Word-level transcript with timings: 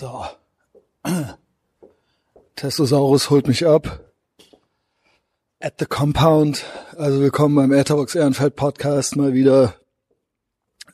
So. 0.00 0.24
Testosaurus 2.56 3.28
holt 3.28 3.46
mich 3.46 3.66
ab. 3.66 4.00
At 5.60 5.74
the 5.78 5.84
Compound. 5.84 6.64
Also 6.96 7.20
willkommen 7.20 7.54
beim 7.54 7.72
Etherbox 7.74 8.14
Ehrenfeld 8.14 8.56
Podcast 8.56 9.16
mal 9.16 9.34
wieder. 9.34 9.74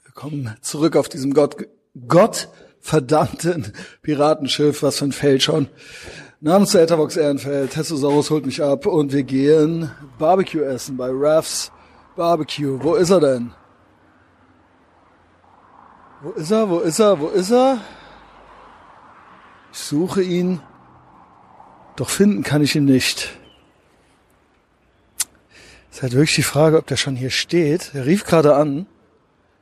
Willkommen 0.03 0.57
zurück 0.61 0.97
auf 0.97 1.09
diesem 1.09 1.35
Gott, 1.35 1.69
gottverdammten 2.09 3.75
Piratenschiff. 4.03 4.83
Was 4.83 4.99
für 4.99 5.05
ein 5.05 5.13
Feld 5.13 5.45
schon. 5.45 5.69
Namens 6.41 6.73
der 6.73 6.83
Etherbox 6.83 7.17
Ehrenfeld. 7.17 7.75
Testosaurus 7.75 8.31
holt 8.31 8.45
mich 8.45 8.61
ab 8.61 8.87
und 8.87 9.13
wir 9.13 9.23
gehen 9.23 9.89
Barbecue 10.19 10.65
essen 10.65 10.97
bei 10.97 11.11
Raffs 11.13 11.71
Barbecue. 12.17 12.83
Wo 12.83 12.97
ist 12.97 13.11
er 13.11 13.21
denn? 13.21 13.55
Wo 16.23 16.31
ist 16.31 16.51
er? 16.51 16.69
Wo 16.69 16.81
ist 16.81 16.99
er? 16.99 17.21
Wo 17.21 17.29
ist 17.29 17.53
er? 17.53 17.79
Ich 19.77 19.83
suche 19.83 20.23
ihn, 20.23 20.63
doch 21.97 22.09
finden 22.09 22.43
kann 22.43 22.63
ich 22.63 22.75
ihn 22.75 22.87
nicht. 22.87 23.39
Es 25.91 25.99
ist 25.99 26.03
halt 26.03 26.15
wirklich 26.15 26.35
die 26.35 26.43
Frage, 26.43 26.79
ob 26.79 26.87
der 26.87 26.97
schon 26.97 27.15
hier 27.15 27.29
steht. 27.29 27.91
Er 27.95 28.07
rief 28.07 28.25
gerade 28.25 28.57
an. 28.57 28.87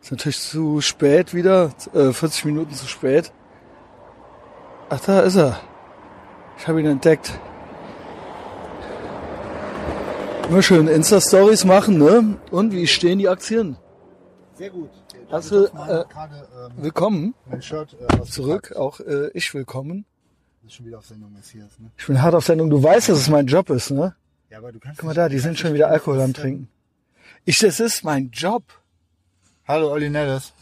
Ist 0.00 0.12
natürlich 0.12 0.38
zu 0.38 0.80
spät 0.80 1.34
wieder, 1.34 1.72
äh, 1.94 2.12
40 2.12 2.44
Minuten 2.44 2.72
zu 2.74 2.86
spät. 2.86 3.32
Ach, 4.88 5.00
da 5.00 5.18
ist 5.20 5.34
er. 5.34 5.58
Ich 6.58 6.68
habe 6.68 6.78
ihn 6.78 6.86
entdeckt. 6.86 7.36
Immer 10.48 10.62
schön 10.62 10.86
Insta-Stories 10.86 11.64
machen, 11.64 11.98
ne? 11.98 12.38
Und 12.52 12.70
wie 12.70 12.86
stehen 12.86 13.18
die 13.18 13.28
Aktien? 13.28 13.76
Sehr 14.54 14.70
gut. 14.70 14.90
Hast 15.30 15.50
du, 15.50 15.68
mal 15.74 16.00
äh, 16.00 16.12
gerade 16.12 16.48
ähm, 16.56 16.72
Willkommen 16.82 17.34
mein 17.46 17.62
Shirt 17.62 17.96
äh, 18.00 18.22
zurück, 18.22 18.74
auch 18.76 19.00
äh, 19.00 19.30
ich 19.34 19.52
willkommen. 19.54 20.04
Das 20.62 20.70
ist 20.70 20.76
schon 20.76 20.86
wieder 20.86 20.98
auf 20.98 21.06
Sendung 21.06 21.32
Messias, 21.32 21.70
ne? 21.78 21.90
Ich 21.96 22.06
bin 22.06 22.22
hart 22.22 22.34
auf 22.34 22.44
Sendung. 22.44 22.70
Du 22.70 22.82
weißt, 22.82 23.08
dass 23.08 23.18
es 23.18 23.28
mein 23.28 23.46
Job 23.46 23.70
ist, 23.70 23.90
ne? 23.90 24.14
Ja, 24.50 24.58
aber 24.58 24.72
du 24.72 24.78
kannst 24.78 25.00
Guck 25.00 25.08
mal 25.08 25.14
da, 25.14 25.28
die 25.28 25.36
du 25.36 25.42
sind 25.42 25.58
schon 25.58 25.74
wieder 25.74 25.88
Alkohol 25.88 26.20
am 26.20 26.32
Trinken. 26.32 26.68
Ich, 27.44 27.58
das 27.58 27.80
ist 27.80 28.04
mein 28.04 28.30
Job. 28.30 28.62
Hallo 29.66 29.90
Olli 29.92 30.10
Nellis. 30.10 30.52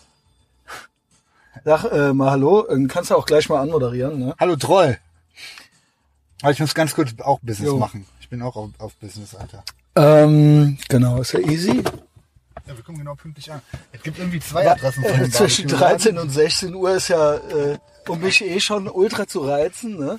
Sag 1.64 1.84
äh, 1.92 2.12
mal 2.12 2.30
Hallo, 2.30 2.66
äh, 2.66 2.86
kannst 2.86 3.10
du 3.10 3.16
auch 3.16 3.26
gleich 3.26 3.48
mal 3.48 3.60
anmoderieren, 3.60 4.18
ne? 4.18 4.34
Hallo 4.38 4.56
Troll. 4.56 4.98
Aber 6.40 6.50
ich 6.50 6.60
muss 6.60 6.74
ganz 6.74 6.94
kurz 6.94 7.10
auch 7.20 7.40
Business 7.40 7.68
Jo. 7.68 7.78
machen. 7.78 8.06
Ich 8.20 8.28
bin 8.28 8.42
auch 8.42 8.56
auf, 8.56 8.70
auf 8.78 8.94
Business, 8.96 9.34
Alter. 9.34 9.64
Ähm, 9.94 10.78
genau, 10.88 11.20
ist 11.20 11.32
ja 11.32 11.40
easy. 11.40 11.82
Ja, 12.66 12.76
wir 12.76 12.84
kommen 12.84 12.98
genau 12.98 13.14
pünktlich 13.14 13.50
an. 13.50 13.60
Es 13.92 14.02
gibt 14.02 14.18
irgendwie 14.18 14.40
zwei 14.40 14.70
Adressen 14.70 15.02
von 15.04 15.20
Äh, 15.20 15.30
zwischen 15.30 15.66
Barbecue-Laden. 15.68 15.98
13 16.14 16.18
und 16.18 16.30
16 16.30 16.74
Uhr 16.74 16.94
ist 16.94 17.08
ja, 17.08 17.34
äh, 17.34 17.78
um 18.08 18.20
mich 18.20 18.40
eh 18.44 18.60
schon 18.60 18.88
ultra 18.88 19.26
zu 19.26 19.40
reizen, 19.40 19.98
ne? 19.98 20.18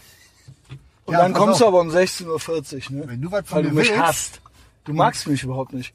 Und 1.05 1.13
Ja, 1.13 1.21
dann 1.21 1.33
kommst 1.33 1.59
du 1.61 1.65
auf. 1.65 1.69
aber 1.69 1.81
um 1.81 1.89
16.40 1.89 2.91
Uhr, 2.91 2.97
ne? 2.97 3.03
Wenn 3.07 3.21
du 3.21 3.31
was 3.31 3.45
von 3.47 3.57
Weil 3.57 3.63
du 3.63 3.75
mich 3.75 3.89
willst- 3.89 4.01
hasst. 4.01 4.41
Du 4.85 4.93
magst 4.93 5.27
mich 5.27 5.43
überhaupt 5.43 5.71
nicht. 5.73 5.93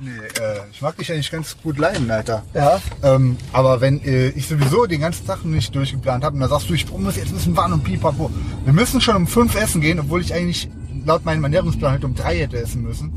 Nee, 0.00 0.10
äh, 0.10 0.60
ich 0.72 0.80
mag 0.82 0.96
dich 0.96 1.10
eigentlich 1.12 1.30
ganz 1.30 1.56
gut 1.62 1.78
leiden, 1.78 2.10
Alter. 2.10 2.42
Ja. 2.54 2.80
Ähm, 3.02 3.36
aber 3.52 3.80
wenn 3.80 4.02
äh, 4.02 4.28
ich 4.30 4.46
sowieso 4.48 4.84
den 4.86 5.00
ganzen 5.00 5.26
Tag 5.26 5.44
nicht 5.44 5.74
durchgeplant 5.74 6.22
habe 6.24 6.34
und 6.34 6.40
dann 6.40 6.50
sagst 6.50 6.68
du, 6.68 6.74
ich 6.74 6.90
muss 6.90 7.16
jetzt 7.16 7.32
müssen 7.32 7.56
warten 7.56 7.74
und 7.74 7.84
pipapo. 7.84 8.30
Wir 8.64 8.72
müssen 8.74 9.00
schon 9.00 9.16
um 9.16 9.26
fünf 9.26 9.54
essen 9.54 9.80
gehen, 9.80 9.98
obwohl 10.00 10.20
ich 10.20 10.34
eigentlich 10.34 10.68
laut 11.06 11.24
meinem 11.24 11.44
Ernährungsplan 11.44 11.92
halt 11.92 12.04
um 12.04 12.14
drei 12.14 12.36
hätte 12.38 12.58
essen 12.58 12.82
müssen. 12.82 13.12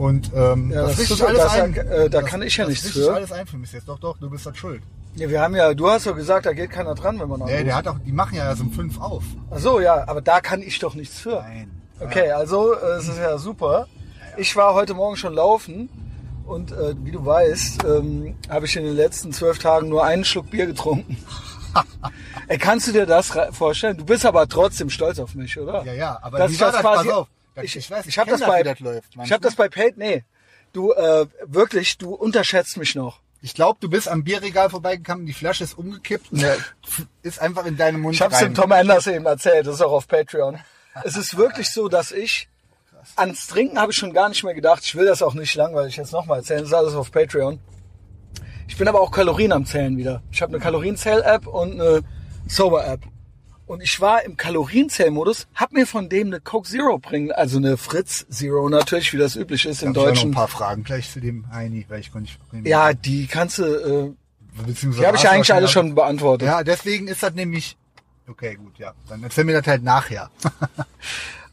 Und 0.00 0.30
ähm, 0.34 0.70
Ja, 0.70 0.82
das 0.86 0.96
tut- 0.96 1.10
ich 1.18 1.26
alles 1.26 1.42
das- 1.42 1.52
ein. 1.60 1.74
äh, 1.76 2.08
da 2.08 2.22
kann 2.22 2.40
ich 2.40 2.56
ja 2.56 2.64
das 2.64 2.70
nichts 2.70 2.88
für. 2.90 3.12
alles 3.12 3.32
ein 3.32 3.46
für 3.46 3.58
mich 3.58 3.70
jetzt. 3.70 3.86
Doch, 3.86 3.98
doch, 3.98 4.16
du 4.18 4.30
bist 4.30 4.46
halt 4.46 4.56
schuld. 4.56 4.82
Ja, 5.16 5.28
wir 5.28 5.42
haben 5.42 5.54
ja, 5.54 5.74
du 5.74 5.90
hast 5.90 6.06
doch 6.06 6.16
gesagt, 6.16 6.46
da 6.46 6.54
geht 6.54 6.70
keiner 6.70 6.94
dran, 6.94 7.20
wenn 7.20 7.28
man 7.28 7.40
Nee, 7.40 7.64
der 7.64 7.74
hat 7.76 7.86
auch, 7.86 7.98
die 7.98 8.12
machen 8.12 8.34
ja 8.36 8.44
erst 8.44 8.62
um 8.62 8.72
fünf 8.72 8.98
auf. 8.98 9.24
Ach 9.50 9.58
so, 9.58 9.78
ja, 9.78 10.08
aber 10.08 10.22
da 10.22 10.40
kann 10.40 10.62
ich 10.62 10.78
doch 10.78 10.94
nichts 10.94 11.18
für. 11.20 11.42
Nein. 11.42 11.70
Okay, 12.00 12.30
also 12.30 12.72
äh, 12.72 12.96
es 12.98 13.08
ist 13.08 13.18
ja 13.18 13.36
super. 13.36 13.88
Ich 14.38 14.56
war 14.56 14.72
heute 14.72 14.94
Morgen 14.94 15.16
schon 15.16 15.34
laufen 15.34 15.90
und 16.46 16.72
äh, 16.72 16.94
wie 17.04 17.10
du 17.10 17.26
weißt, 17.26 17.84
ähm, 17.84 18.36
habe 18.48 18.64
ich 18.64 18.76
in 18.76 18.84
den 18.84 18.96
letzten 18.96 19.32
zwölf 19.34 19.58
Tagen 19.58 19.90
nur 19.90 20.04
einen 20.04 20.24
Schluck 20.24 20.48
Bier 20.50 20.64
getrunken. 20.66 21.18
Ey, 22.48 22.56
kannst 22.56 22.88
du 22.88 22.92
dir 22.92 23.04
das 23.04 23.30
vorstellen? 23.52 23.96
Du 23.98 24.04
bist 24.06 24.24
aber 24.24 24.48
trotzdem 24.48 24.88
stolz 24.88 25.18
auf 25.18 25.34
mich, 25.34 25.58
oder? 25.58 25.84
Ja, 25.84 25.92
ja, 25.92 26.18
aber 26.22 26.38
Das 26.38 26.50
wie 26.50 26.54
ist 26.54 26.60
war 26.62 26.72
das 26.72 26.82
das? 26.82 26.90
quasi- 26.90 27.08
Pass 27.08 27.16
auf. 27.18 27.28
Ich, 27.62 27.76
ich 27.76 27.90
weiß, 27.90 28.06
ich 28.06 28.18
habe 28.18 28.30
das 28.30 28.40
bei, 28.40 28.60
wie 28.60 28.64
das 28.64 28.80
läuft. 28.80 29.08
ich 29.22 29.32
habe 29.32 29.42
das 29.42 29.54
bei 29.54 29.68
Pate, 29.68 29.94
nee. 29.96 30.24
Du 30.72 30.92
äh, 30.92 31.26
wirklich, 31.44 31.98
du 31.98 32.14
unterschätzt 32.14 32.76
mich 32.76 32.94
noch. 32.94 33.20
Ich 33.42 33.54
glaube, 33.54 33.78
du 33.80 33.88
bist 33.88 34.08
am 34.08 34.22
Bierregal 34.22 34.68
vorbeigekommen, 34.70 35.24
die 35.26 35.32
Flasche 35.32 35.64
ist 35.64 35.74
umgekippt 35.74 36.30
und 36.30 36.42
der 36.42 36.56
ist 37.22 37.40
einfach 37.40 37.64
in 37.64 37.76
deinem 37.76 38.00
Mund 38.02 38.14
Ich 38.14 38.22
habe 38.22 38.34
es 38.34 38.40
dem 38.40 38.48
rein. 38.48 38.54
Tom 38.54 38.72
Anders 38.72 39.06
eben 39.06 39.26
erzählt, 39.26 39.66
das 39.66 39.76
ist 39.76 39.80
auch 39.80 39.92
auf 39.92 40.06
Patreon. 40.06 40.58
Es 41.04 41.16
ist 41.16 41.36
wirklich 41.36 41.70
so, 41.70 41.88
dass 41.88 42.12
ich 42.12 42.48
ans 43.16 43.46
Trinken 43.46 43.78
habe 43.78 43.92
ich 43.92 43.98
schon 43.98 44.12
gar 44.12 44.28
nicht 44.28 44.44
mehr 44.44 44.54
gedacht. 44.54 44.84
Ich 44.84 44.94
will 44.94 45.06
das 45.06 45.22
auch 45.22 45.34
nicht 45.34 45.54
langweilig 45.54 45.96
jetzt 45.96 46.12
nochmal 46.12 46.38
erzählen. 46.38 46.60
Das 46.60 46.68
ist 46.68 46.74
alles 46.74 46.94
auf 46.94 47.10
Patreon. 47.10 47.60
Ich 48.68 48.76
bin 48.76 48.86
aber 48.86 49.00
auch 49.00 49.10
Kalorien 49.10 49.52
am 49.52 49.66
Zählen 49.66 49.96
wieder. 49.96 50.22
Ich 50.30 50.42
habe 50.42 50.52
eine 50.52 50.62
Kalorienzähl-App 50.62 51.46
und 51.46 51.80
eine 51.80 52.02
Sober-App. 52.46 53.00
Und 53.70 53.82
ich 53.84 54.00
war 54.00 54.24
im 54.24 54.36
Kalorienzählmodus, 54.36 55.46
hab 55.54 55.70
mir 55.70 55.86
von 55.86 56.08
dem 56.08 56.26
eine 56.26 56.40
Coke 56.40 56.68
Zero 56.68 56.98
bringen, 56.98 57.30
also 57.30 57.58
eine 57.58 57.76
Fritz 57.76 58.26
Zero 58.28 58.68
natürlich, 58.68 59.12
wie 59.12 59.16
das 59.18 59.36
üblich 59.36 59.64
ist 59.64 59.84
im 59.84 59.92
Ich 59.92 59.96
habe 59.96 60.00
noch 60.00 60.06
ein 60.08 60.14
Deutschen. 60.16 60.30
paar 60.32 60.48
Fragen 60.48 60.82
gleich 60.82 61.08
zu 61.08 61.20
dem 61.20 61.48
Heini, 61.52 61.86
weil 61.88 62.00
ich 62.00 62.10
konnte 62.10 62.30
nicht. 62.50 62.66
Ja, 62.66 62.92
die 62.92 63.28
kannst 63.28 63.58
du, 63.58 63.62
äh, 63.62 64.12
beziehungsweise 64.66 65.02
die 65.02 65.06
habe 65.06 65.16
ich 65.18 65.28
eigentlich 65.28 65.54
alle 65.54 65.68
schon 65.68 65.94
beantwortet. 65.94 66.48
Ja, 66.48 66.64
deswegen 66.64 67.06
ist 67.06 67.22
das 67.22 67.34
nämlich. 67.34 67.76
Okay, 68.28 68.56
gut, 68.56 68.76
ja. 68.78 68.92
Dann 69.08 69.22
erzähl 69.22 69.44
mir 69.44 69.52
das 69.60 69.66
halt 69.68 69.84
nachher. 69.84 70.30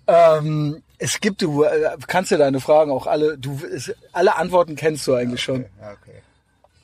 Ähm, 0.09 0.81
es 0.99 1.19
gibt, 1.19 1.41
du 1.41 1.63
äh, 1.63 1.97
kannst 2.07 2.31
dir 2.31 2.37
deine 2.37 2.61
Fragen 2.61 2.91
auch 2.91 3.07
alle, 3.07 3.37
du 3.37 3.59
alle 4.13 4.37
Antworten 4.37 4.77
kennst 4.77 5.05
du 5.05 5.15
eigentlich 5.15 5.43
schon. 5.43 5.65
ja, 5.81 5.91
okay. 5.91 6.21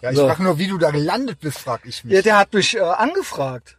Ja, 0.02 0.12
ich 0.12 0.18
So. 0.18 0.28
frage 0.28 0.44
nur, 0.44 0.58
wie 0.58 0.68
du 0.68 0.78
da 0.78 0.92
gelandet 0.92 1.40
bist, 1.40 1.58
frag 1.60 1.86
ich 1.86 2.04
mich. 2.04 2.14
Ja, 2.14 2.22
der 2.22 2.38
hat 2.38 2.52
mich 2.54 2.76
äh, 2.76 2.82
angefragt 2.82 3.78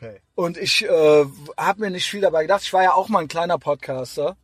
okay. 0.00 0.20
und 0.34 0.56
ich 0.56 0.84
äh, 0.84 1.24
habe 1.56 1.80
mir 1.80 1.90
nicht 1.90 2.06
viel 2.08 2.20
dabei 2.20 2.42
gedacht. 2.42 2.62
Ich 2.62 2.72
war 2.72 2.82
ja 2.82 2.92
auch 2.94 3.08
mal 3.08 3.20
ein 3.20 3.28
kleiner 3.28 3.58
Podcaster 3.58 4.36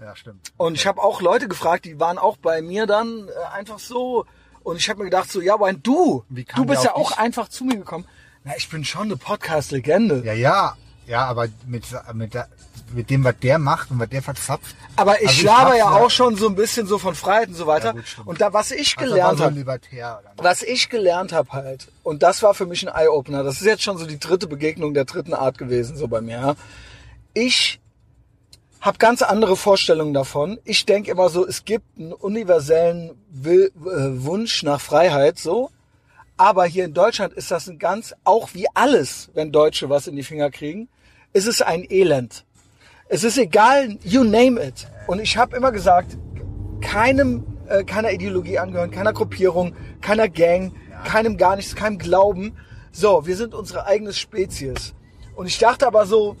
Ja, 0.00 0.14
stimmt. 0.16 0.52
und 0.56 0.74
ich 0.74 0.86
habe 0.86 1.02
auch 1.02 1.20
Leute 1.20 1.48
gefragt, 1.48 1.84
die 1.84 1.98
waren 2.00 2.18
auch 2.18 2.36
bei 2.36 2.62
mir 2.62 2.86
dann 2.86 3.28
äh, 3.28 3.56
einfach 3.56 3.78
so 3.78 4.24
und 4.62 4.76
ich 4.76 4.88
habe 4.88 4.98
mir 5.00 5.04
gedacht 5.06 5.30
so, 5.30 5.40
ja, 5.40 5.54
aber 5.54 5.72
du, 5.72 6.24
du 6.28 6.64
bist 6.64 6.84
ja 6.84 6.94
auch 6.94 7.10
dich? 7.10 7.18
einfach 7.18 7.48
zu 7.48 7.64
mir 7.64 7.76
gekommen. 7.76 8.06
Na, 8.44 8.52
ich 8.56 8.68
bin 8.68 8.84
schon 8.84 9.02
eine 9.02 9.16
Podcast-Legende. 9.16 10.22
Ja, 10.24 10.32
ja. 10.32 10.76
Ja, 11.06 11.24
aber 11.24 11.48
mit, 11.66 11.84
mit, 12.12 12.34
der- 12.34 12.48
mit 12.94 13.10
dem, 13.10 13.24
was 13.24 13.34
der 13.42 13.58
macht 13.58 13.90
und 13.90 13.98
was 13.98 14.08
der 14.08 14.22
verzapft. 14.22 14.74
Aber 14.96 15.20
ich 15.22 15.28
Also 15.28 15.52
hab's 15.52 15.78
ja 15.78 15.90
auch 15.90 16.10
schon 16.10 16.36
so 16.36 16.48
ein 16.48 16.54
bisschen 16.54 16.86
so 16.86 16.98
von 16.98 17.14
Freiheit 17.14 17.48
und 17.48 17.54
so 17.54 17.66
weiter. 17.66 17.94
Ja, 17.94 18.02
und 18.24 18.40
da, 18.40 18.52
was 18.52 18.70
ich 18.70 18.96
Also 18.96 19.10
gelernt 19.10 19.38
war 19.40 19.50
so 19.50 19.56
habe. 19.56 19.60
Oder? 19.60 20.20
was 20.36 20.62
ich 20.62 20.88
gelernt 20.88 21.32
habe 21.32 21.52
halt, 21.52 21.88
und 22.02 22.22
das 22.22 22.42
war 22.42 22.54
für 22.54 22.66
mich 22.66 22.86
ein 22.86 22.94
Eye-Opener, 22.94 23.42
das 23.42 23.60
ist 23.60 23.66
jetzt 23.66 23.82
schon 23.82 23.98
so 23.98 24.06
die 24.06 24.18
dritte 24.18 24.46
Begegnung 24.46 24.94
der 24.94 25.04
dritten 25.04 25.34
Art 25.34 25.58
gewesen, 25.58 25.96
so 25.96 26.08
bei 26.08 26.20
mir. 26.20 26.36
Ja. 26.38 26.54
Ich 27.34 27.80
habe 28.80 28.98
ganz 28.98 29.22
andere 29.22 29.56
Vorstellungen 29.56 30.14
davon. 30.14 30.58
Ich 30.64 30.86
denke 30.86 31.10
immer 31.10 31.28
so, 31.28 31.46
es 31.46 31.64
gibt 31.64 31.84
einen 31.98 32.12
universellen 32.12 33.10
Will, 33.30 33.72
äh, 33.76 34.24
Wunsch 34.24 34.62
nach 34.62 34.80
Freiheit, 34.80 35.38
so. 35.38 35.70
Aber 36.36 36.64
hier 36.66 36.84
in 36.84 36.94
Deutschland 36.94 37.32
ist 37.34 37.50
das 37.50 37.68
ein 37.68 37.80
ganz, 37.80 38.14
auch 38.22 38.54
wie 38.54 38.66
alles, 38.74 39.30
wenn 39.34 39.50
Deutsche 39.50 39.88
was 39.88 40.06
in 40.06 40.14
die 40.14 40.22
Finger 40.22 40.50
kriegen, 40.50 40.88
ist 41.32 41.48
es 41.48 41.62
ein 41.62 41.84
Elend. 41.90 42.44
Es 43.10 43.24
ist 43.24 43.38
egal, 43.38 43.96
you 44.04 44.22
name 44.22 44.62
it. 44.62 44.86
Und 45.06 45.18
ich 45.18 45.38
habe 45.38 45.56
immer 45.56 45.72
gesagt, 45.72 46.18
keinem, 46.82 47.42
äh, 47.66 47.82
keiner 47.82 48.12
Ideologie 48.12 48.58
angehören, 48.58 48.90
keiner 48.90 49.14
Gruppierung, 49.14 49.74
keiner 50.02 50.28
Gang, 50.28 50.72
keinem 51.04 51.38
gar 51.38 51.56
nichts, 51.56 51.74
keinem 51.74 51.96
Glauben. 51.96 52.54
So, 52.92 53.26
wir 53.26 53.36
sind 53.36 53.54
unsere 53.54 53.86
eigene 53.86 54.12
Spezies. 54.12 54.94
Und 55.34 55.46
ich 55.46 55.58
dachte 55.58 55.86
aber 55.86 56.04
so, 56.04 56.36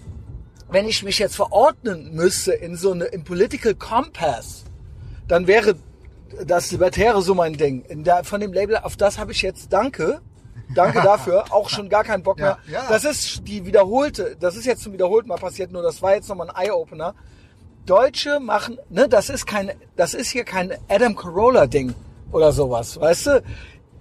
wenn 0.70 0.86
ich 0.86 1.02
mich 1.02 1.18
jetzt 1.18 1.36
verordnen 1.36 2.14
müsste 2.14 2.52
in 2.52 2.76
so 2.76 2.92
eine, 2.92 3.06
im 3.06 3.24
Political 3.24 3.74
Compass, 3.74 4.64
dann 5.26 5.46
wäre 5.46 5.74
das 6.44 6.70
Libertäre 6.70 7.22
so 7.22 7.34
mein 7.34 7.54
Ding. 7.54 7.82
In 7.86 8.04
der, 8.04 8.24
von 8.24 8.42
dem 8.42 8.52
Label, 8.52 8.76
auf 8.76 8.96
das 8.98 9.18
habe 9.18 9.32
ich 9.32 9.40
jetzt 9.40 9.72
Danke. 9.72 10.20
Danke 10.74 11.00
dafür. 11.02 11.44
Auch 11.50 11.68
schon 11.68 11.88
gar 11.88 12.04
keinen 12.04 12.22
Bock 12.22 12.38
mehr. 12.38 12.58
Ja, 12.66 12.72
ja. 12.82 12.86
Das 12.88 13.04
ist 13.04 13.46
die 13.48 13.64
wiederholte, 13.66 14.36
das 14.38 14.56
ist 14.56 14.66
jetzt 14.66 14.82
zum 14.82 14.92
wiederholten 14.92 15.28
Mal 15.28 15.38
passiert, 15.38 15.72
nur 15.72 15.82
das 15.82 16.02
war 16.02 16.14
jetzt 16.14 16.28
nochmal 16.28 16.50
ein 16.50 16.66
Eye-Opener. 16.66 17.14
Deutsche 17.86 18.38
machen, 18.40 18.78
ne, 18.90 19.08
das 19.08 19.30
ist 19.30 19.46
kein, 19.46 19.72
das 19.96 20.12
ist 20.14 20.28
hier 20.30 20.44
kein 20.44 20.74
Adam 20.88 21.16
Carolla 21.16 21.66
Ding 21.66 21.94
oder 22.32 22.52
sowas, 22.52 23.00
weißt 23.00 23.26
du? 23.26 23.42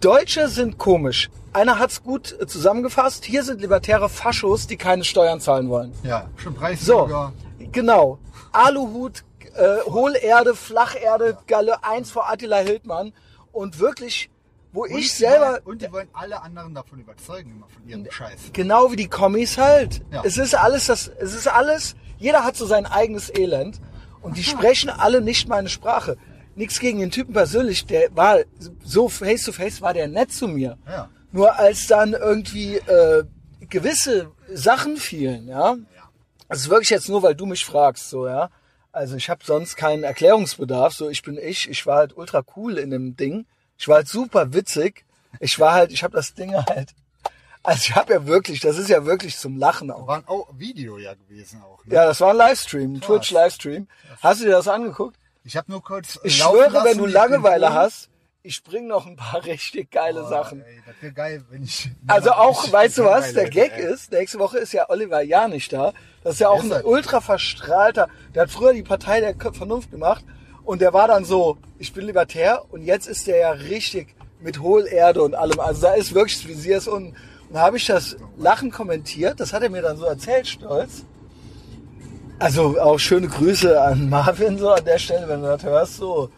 Deutsche 0.01 0.47
sind 0.49 0.77
komisch. 0.77 1.29
Einer 1.53 1.79
hat's 1.79 2.03
gut 2.03 2.37
zusammengefasst. 2.47 3.25
Hier 3.25 3.43
sind 3.43 3.61
libertäre 3.61 4.09
Faschos, 4.09 4.67
die 4.67 4.77
keine 4.77 5.03
Steuern 5.03 5.39
zahlen 5.39 5.69
wollen. 5.69 5.91
Ja, 6.03 6.27
schon 6.35 6.53
So, 6.53 6.59
Preisbürger. 6.59 7.33
genau. 7.71 8.19
Aluhut, 8.51 9.23
äh, 9.55 9.79
Hohlerde, 9.89 10.53
Flacherde, 10.53 11.37
Galle 11.47 11.83
1 11.83 12.11
vor 12.11 12.29
Attila 12.29 12.57
Hildmann. 12.57 13.11
Und 13.51 13.79
wirklich, 13.79 14.29
wo 14.77 14.83
Und 14.83 14.97
ich 14.97 15.11
selber, 15.11 15.59
und 15.65 15.81
die 15.81 15.91
wollen 15.91 16.07
alle 16.13 16.41
anderen 16.41 16.73
davon 16.75 16.99
überzeugen, 16.99 17.51
immer 17.51 17.67
von 17.67 17.87
ihrem 17.87 18.09
Scheiß. 18.09 18.51
genau 18.53 18.91
wie 18.91 18.95
die 18.95 19.07
Kommis 19.07 19.57
halt. 19.57 20.01
Ja. 20.11 20.21
Es 20.23 20.37
ist 20.37 20.55
alles 20.55 20.85
das, 20.85 21.07
es 21.07 21.33
ist 21.33 21.47
alles, 21.47 21.95
jeder 22.17 22.43
hat 22.43 22.55
so 22.55 22.65
sein 22.65 22.85
eigenes 22.85 23.29
Elend 23.35 23.81
und 24.21 24.37
die 24.37 24.43
sprechen 24.53 24.89
alle 24.89 25.21
nicht 25.21 25.47
meine 25.47 25.69
Sprache. 25.69 26.17
Nichts 26.55 26.79
gegen 26.79 26.99
den 26.99 27.11
Typen 27.11 27.33
persönlich, 27.33 27.85
der 27.85 28.15
war 28.15 28.37
so 28.83 29.09
face 29.09 29.43
to 29.43 29.51
face 29.51 29.81
war 29.81 29.93
der 29.93 30.07
nett 30.07 30.31
zu 30.31 30.47
mir. 30.47 30.77
Ja. 30.87 31.09
Nur 31.31 31.55
als 31.55 31.87
dann 31.87 32.13
irgendwie 32.13 32.77
äh, 32.77 33.23
gewisse 33.69 34.31
Sachen 34.53 34.97
fielen, 34.97 35.47
ja. 35.47 35.75
Das 36.49 36.59
ist 36.59 36.69
wirklich 36.69 36.89
jetzt 36.91 37.09
nur, 37.09 37.23
weil 37.23 37.35
du 37.35 37.45
mich 37.45 37.65
fragst, 37.65 38.09
so, 38.09 38.27
ja. 38.27 38.49
Also 38.91 39.15
ich 39.15 39.29
habe 39.29 39.43
sonst 39.43 39.75
keinen 39.75 40.03
Erklärungsbedarf. 40.03 40.93
So, 40.93 41.09
ich 41.09 41.21
bin 41.21 41.37
ich. 41.37 41.69
Ich 41.69 41.85
war 41.85 41.97
halt 41.97 42.17
ultra 42.17 42.43
cool 42.55 42.77
in 42.77 42.89
dem 42.89 43.15
Ding. 43.15 43.45
Ich 43.77 43.87
war 43.87 43.97
halt 43.97 44.07
super 44.07 44.53
witzig. 44.53 45.05
Ich 45.39 45.59
war 45.59 45.73
halt, 45.73 45.91
ich 45.91 46.03
habe 46.03 46.15
das 46.15 46.33
Ding 46.33 46.53
halt. 46.55 46.93
Also 47.63 47.79
ich 47.81 47.95
habe 47.95 48.13
ja 48.13 48.25
wirklich, 48.25 48.59
das 48.61 48.77
ist 48.77 48.89
ja 48.89 49.05
wirklich 49.05 49.37
zum 49.37 49.57
Lachen 49.57 49.91
auch. 49.91 50.07
War 50.07 50.17
ein 50.19 50.23
Video 50.57 50.97
ja 50.97 51.13
gewesen 51.13 51.61
auch. 51.61 51.83
Ne? 51.85 51.95
Ja, 51.95 52.05
das 52.05 52.21
war 52.21 52.29
ein 52.31 52.37
Livestream, 52.37 52.93
ein 52.95 53.01
Twitch-Livestream. 53.01 53.87
Hast 54.21 54.39
du 54.41 54.45
dir 54.45 54.51
das 54.51 54.67
angeguckt? 54.67 55.17
Ich 55.43 55.57
habe 55.57 55.69
nur 55.71 55.83
kurz. 55.83 56.17
Ich 56.23 56.39
laufen 56.39 56.57
schwöre, 56.57 56.71
lassen, 56.71 56.85
wenn 56.85 56.97
du 56.97 57.05
ich 57.07 57.13
Langeweile 57.13 57.73
hast, 57.73 58.09
ich 58.41 58.63
bring 58.63 58.87
noch 58.87 59.05
ein 59.05 59.17
paar 59.17 59.43
richtig 59.45 59.91
geile 59.91 60.23
Oh, 60.23 60.29
Sachen. 60.29 60.61
Ey, 60.61 60.81
das 60.85 60.95
wäre 61.01 61.13
geil, 61.13 61.43
wenn 61.49 61.63
ich. 61.63 61.89
Also 62.07 62.31
auch, 62.31 62.63
Ich- 62.65 62.71
weißt 62.71 62.97
du 62.99 63.03
was, 63.05 63.33
der 63.33 63.49
Gag 63.49 63.73
ey. 63.73 63.91
ist, 63.93 64.11
nächste 64.13 64.39
Woche 64.39 64.57
ist 64.59 64.71
ja 64.71 64.89
Oliver 64.89 65.21
ja 65.21 65.47
nicht 65.49 65.71
da. 65.73 65.93
Das 66.23 66.35
ist 66.35 66.39
ja 66.39 66.49
auch 66.49 66.63
Ist 66.63 66.71
ein 66.71 66.85
ultra 66.85 67.19
verstrahlter, 67.21 68.07
der 68.33 68.43
hat 68.43 68.49
früher 68.51 68.73
die 68.73 68.83
Partei 68.83 69.19
der 69.19 69.35
Vernunft 69.53 69.91
gemacht 69.91 70.23
und 70.67 70.81
der 70.81 70.93
war 70.93 71.07
dann 71.07 71.23
so, 71.23 71.57
ich 71.79 71.93
bin 71.93 72.05
libertär 72.05 72.61
und 72.71 72.83
jetzt 72.83 73.07
ist 73.07 73.25
der 73.25 73.37
ja 73.37 73.51
richtig 73.51 74.13
mit 74.41 74.59
Hohlerde 74.59 75.21
und 75.21 75.33
allem. 75.33 75.61
Also 75.61 75.83
da 75.83 75.93
ist 75.93 76.13
wirklich 76.13 76.37
das 76.37 76.47
Visier 76.47 76.81
unten. 76.91 77.15
Und 77.47 77.53
da 77.53 77.61
habe 77.61 77.77
ich 77.77 77.85
das 77.85 78.17
Lachen 78.37 78.69
kommentiert, 78.69 79.39
das 79.39 79.53
hat 79.53 79.63
er 79.63 79.69
mir 79.69 79.81
dann 79.81 79.95
so 79.95 80.03
erzählt, 80.03 80.45
stolz. 80.45 81.05
Also 82.37 82.77
auch 82.81 82.99
schöne 82.99 83.29
Grüße 83.29 83.81
an 83.81 84.09
Marvin 84.09 84.57
so 84.57 84.71
an 84.71 84.83
der 84.83 84.99
Stelle, 84.99 85.29
wenn 85.29 85.41
du 85.41 85.47
das 85.47 85.63
hörst, 85.63 85.95
so. 85.95 86.29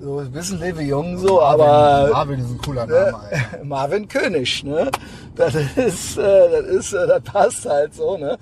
So 0.00 0.20
ein 0.20 0.32
bisschen 0.32 0.60
lebe 0.60 0.82
jung 0.82 1.18
so, 1.18 1.42
aber 1.42 2.08
Marvin 2.10 2.40
ist 2.40 2.50
ein 2.50 2.58
cooler 2.58 2.86
ne, 2.86 2.92
Name, 2.92 3.18
Alter. 3.18 3.46
Marvin 3.64 4.08
König, 4.08 4.64
ne? 4.64 4.90
Das 5.34 5.54
ist, 5.54 6.16
äh, 6.16 6.50
das 6.50 6.66
ist, 6.66 6.92
äh, 6.94 7.06
das 7.06 7.22
passt 7.22 7.66
halt 7.66 7.94
so, 7.94 8.16
ne? 8.16 8.38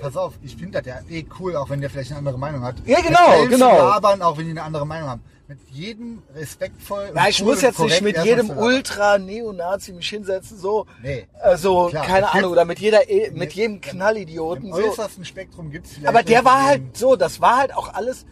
Pass 0.00 0.16
auf, 0.16 0.34
ich 0.42 0.56
finde 0.56 0.80
das 0.80 0.86
ja 0.86 1.00
eh 1.10 1.24
cool, 1.38 1.56
auch 1.56 1.68
wenn 1.70 1.80
der 1.80 1.90
vielleicht 1.90 2.10
eine 2.10 2.18
andere 2.18 2.38
Meinung 2.38 2.62
hat. 2.62 2.76
Ja, 2.86 3.00
genau, 3.00 3.40
Mit 3.42 3.50
genau. 3.50 3.76
labern, 3.76 4.22
auch 4.22 4.36
wenn 4.38 4.44
die 4.44 4.50
eine 4.52 4.62
andere 4.62 4.86
Meinung 4.86 5.08
haben. 5.08 5.22
Mit 5.48 5.58
jedem 5.70 6.22
respektvoll. 6.34 7.10
Ja, 7.14 7.26
ich 7.28 7.40
cool 7.40 7.46
muss 7.48 7.62
jetzt 7.62 7.78
nicht 7.78 8.02
mit 8.02 8.22
jedem. 8.22 8.50
Ultra-Neonazi 8.50 9.92
mich 9.92 10.08
hinsetzen, 10.08 10.58
so. 10.58 10.86
Nee. 11.02 11.26
Also, 11.40 11.86
Klar, 11.88 12.04
keine 12.06 12.32
Ahnung, 12.34 12.52
oder 12.52 12.64
mit 12.66 12.78
jeder, 12.80 13.08
E- 13.08 13.30
mit 13.30 13.50
Nee, 13.50 13.62
jedem 13.62 13.74
Im 13.76 13.80
Knallidioten, 13.80 14.72
so. 14.72 14.76
äußersten 14.90 15.24
Spektrum 15.24 15.70
gibt's 15.70 15.92
vielleicht. 15.92 16.08
Aber 16.08 16.22
der 16.22 16.44
war 16.44 16.64
halt 16.64 16.96
so, 16.96 17.16
das 17.16 17.40
war 17.40 17.56
halt 17.58 17.74
auch 17.74 17.92
alles. 17.94 18.26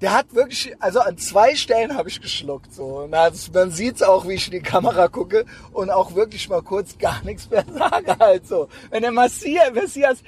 Der 0.00 0.12
hat 0.12 0.32
wirklich, 0.32 0.74
also 0.80 1.00
an 1.00 1.18
zwei 1.18 1.56
Stellen 1.56 1.96
habe 1.96 2.08
ich 2.08 2.20
geschluckt. 2.20 2.72
So. 2.72 3.06
Na, 3.10 3.30
das, 3.30 3.52
man 3.52 3.72
sieht's 3.72 4.00
auch, 4.02 4.28
wie 4.28 4.34
ich 4.34 4.46
in 4.46 4.52
die 4.52 4.60
Kamera 4.60 5.08
gucke 5.08 5.44
und 5.72 5.90
auch 5.90 6.14
wirklich 6.14 6.48
mal 6.48 6.62
kurz 6.62 6.98
gar 6.98 7.22
nichts 7.24 7.50
mehr 7.50 7.64
sage 7.72 8.16
halt 8.18 8.46
so. 8.46 8.68
Wenn 8.90 9.02
der 9.02 9.10
Messias, 9.10 9.72
Messias 9.72 10.18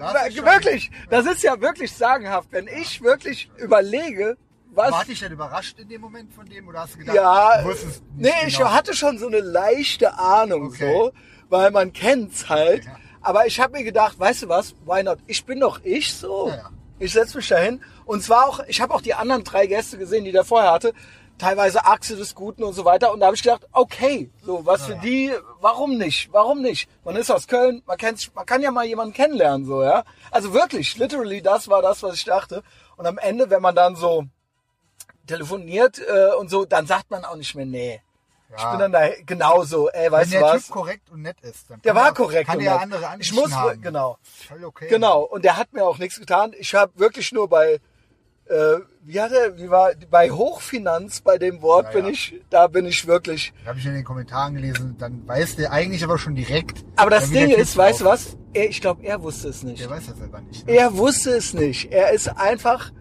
Das 0.00 0.34
wirklich, 0.36 0.90
das 1.10 1.26
ist 1.26 1.42
ja 1.42 1.60
wirklich 1.60 1.92
sagenhaft. 1.92 2.48
Wenn 2.50 2.66
ich 2.66 3.02
wirklich 3.02 3.50
überlege, 3.56 4.36
was... 4.72 4.92
War 4.92 5.04
dich 5.04 5.20
denn 5.20 5.32
überrascht 5.32 5.78
in 5.78 5.88
dem 5.88 6.00
Moment 6.00 6.32
von 6.32 6.46
dem 6.46 6.68
oder 6.68 6.80
hast 6.80 6.94
du 6.94 6.98
gedacht, 6.98 7.16
Ja, 7.16 7.62
du 7.62 7.68
wusstest 7.68 8.02
nee, 8.16 8.28
nicht 8.28 8.48
ich 8.48 8.58
genau? 8.58 8.70
hatte 8.70 8.94
schon 8.94 9.18
so 9.18 9.26
eine 9.26 9.40
leichte 9.40 10.16
Ahnung 10.18 10.68
Okay. 10.68 10.92
so, 10.92 11.12
weil 11.48 11.70
man 11.70 11.92
kennt's 11.92 12.48
halt. 12.48 12.84
Ja. 12.84 12.96
Aber 13.20 13.46
ich 13.46 13.60
habe 13.60 13.76
mir 13.78 13.84
gedacht, 13.84 14.18
weißt 14.18 14.44
du 14.44 14.48
was, 14.48 14.74
why 14.86 15.02
not? 15.02 15.18
Ich 15.26 15.44
bin 15.44 15.60
doch 15.60 15.80
ich 15.84 16.14
so. 16.14 16.48
Ja, 16.48 16.56
ja. 16.56 16.70
Ich 16.98 17.12
setz 17.12 17.34
mich 17.34 17.48
dahin 17.48 17.80
und 18.04 18.22
zwar 18.22 18.46
auch, 18.46 18.60
ich 18.68 18.80
habe 18.80 18.92
auch 18.94 19.00
die 19.00 19.14
anderen 19.14 19.42
drei 19.42 19.66
Gäste 19.66 19.96
gesehen, 19.96 20.24
die 20.24 20.32
der 20.32 20.44
vorher 20.44 20.70
hatte, 20.72 20.92
teilweise 21.40 21.84
Achse 21.86 22.16
des 22.16 22.34
Guten 22.34 22.62
und 22.62 22.74
so 22.74 22.84
weiter 22.84 23.12
und 23.12 23.20
da 23.20 23.26
habe 23.26 23.36
ich 23.36 23.42
gedacht, 23.42 23.66
okay, 23.72 24.30
so 24.44 24.64
was 24.66 24.84
für 24.86 24.94
die, 24.96 25.32
warum 25.60 25.96
nicht? 25.96 26.32
Warum 26.32 26.60
nicht? 26.60 26.88
Man 27.04 27.16
ist 27.16 27.30
aus 27.30 27.46
Köln, 27.48 27.82
man 27.86 27.96
kennt 27.96 28.34
man 28.34 28.44
kann 28.46 28.60
ja 28.62 28.70
mal 28.70 28.84
jemanden 28.84 29.14
kennenlernen 29.14 29.66
so, 29.66 29.82
ja? 29.82 30.04
Also 30.30 30.52
wirklich, 30.52 30.96
literally 30.98 31.40
das 31.42 31.68
war 31.68 31.80
das, 31.82 32.02
was 32.02 32.14
ich 32.16 32.24
dachte 32.24 32.62
und 32.96 33.06
am 33.06 33.18
Ende, 33.18 33.48
wenn 33.50 33.62
man 33.62 33.74
dann 33.74 33.96
so 33.96 34.24
telefoniert 35.26 35.98
äh, 35.98 36.34
und 36.38 36.50
so, 36.50 36.64
dann 36.64 36.86
sagt 36.86 37.10
man 37.10 37.24
auch 37.24 37.36
nicht 37.36 37.54
mehr, 37.54 37.66
nee. 37.66 38.00
Ich 38.56 38.62
Ja. 38.62 38.70
bin 38.72 38.80
dann 38.80 38.92
da 38.92 39.08
genauso, 39.24 39.88
ey, 39.90 40.06
Wenn 40.06 40.12
weißt 40.12 40.32
du 40.32 40.38
der 40.38 40.42
was? 40.42 40.64
Typ 40.66 40.72
korrekt 40.74 41.10
und 41.10 41.22
nett 41.22 41.40
ist, 41.42 41.70
dann 41.70 41.80
Der 41.82 41.94
war 41.94 42.06
er- 42.06 42.14
korrekt 42.14 42.48
Kann 42.48 42.58
und 42.58 42.64
der 42.64 42.72
nett. 42.74 42.82
andere 42.82 43.16
Ich 43.20 43.32
muss, 43.32 43.52
haben. 43.52 43.80
genau. 43.80 44.18
Voll 44.48 44.64
okay. 44.64 44.88
Genau, 44.88 45.20
und 45.22 45.44
der 45.44 45.56
hat 45.56 45.72
mir 45.72 45.84
auch 45.84 45.98
nichts 45.98 46.18
getan. 46.18 46.52
Ich 46.58 46.74
habe 46.74 46.92
wirklich 46.98 47.30
nur 47.30 47.48
bei, 47.48 47.80
äh, 48.46 48.76
wie 49.02 49.20
hat 49.20 49.32
er, 49.32 49.56
wie 49.58 49.70
war, 49.70 49.90
bei 50.10 50.30
Hochfinanz, 50.30 51.20
bei 51.22 51.38
dem 51.38 51.62
Wort 51.62 51.86
Ja, 51.86 51.90
bin 51.92 52.04
ja. 52.06 52.10
ich, 52.10 52.40
da 52.50 52.66
bin 52.66 52.84
ich 52.86 53.06
wirklich. 53.06 53.52
Habe 53.66 53.78
ich 53.78 53.86
in 53.86 53.94
den 53.94 54.04
Kommentaren 54.04 54.54
gelesen, 54.54 54.96
dann 54.98 55.26
weiß 55.26 55.56
der 55.56 55.72
eigentlich 55.72 56.04
aber 56.04 56.18
schon 56.18 56.34
direkt. 56.34 56.84
Aber 56.96 57.10
das 57.10 57.30
Ding 57.30 57.50
ist, 57.50 57.76
weißt 57.76 58.02
du 58.02 58.04
was? 58.04 58.36
Er, 58.52 58.68
ich 58.68 58.80
glaube, 58.80 59.02
er 59.04 59.22
wusste 59.22 59.48
es 59.48 59.62
nicht. 59.62 59.80
Der 59.80 59.90
weiß 59.90 60.06
das 60.06 60.18
selber 60.18 60.40
nicht. 60.42 60.66
Ne? 60.66 60.72
Er 60.74 60.96
wusste 60.96 61.30
es 61.30 61.54
nicht. 61.54 61.90
Er 61.92 62.10
ist 62.12 62.28
einfach 62.28 62.92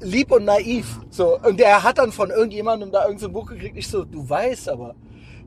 lieb 0.00 0.32
und 0.32 0.44
naiv. 0.44 1.00
So. 1.10 1.38
Und 1.40 1.60
er 1.60 1.82
hat 1.82 1.98
dann 1.98 2.10
von 2.12 2.30
irgendjemandem 2.30 2.90
da 2.90 3.02
irgendein 3.02 3.18
so 3.28 3.32
Buch 3.32 3.46
gekriegt. 3.46 3.76
Ich 3.76 3.88
so, 3.88 4.04
du 4.04 4.28
weißt 4.28 4.68
aber, 4.68 4.94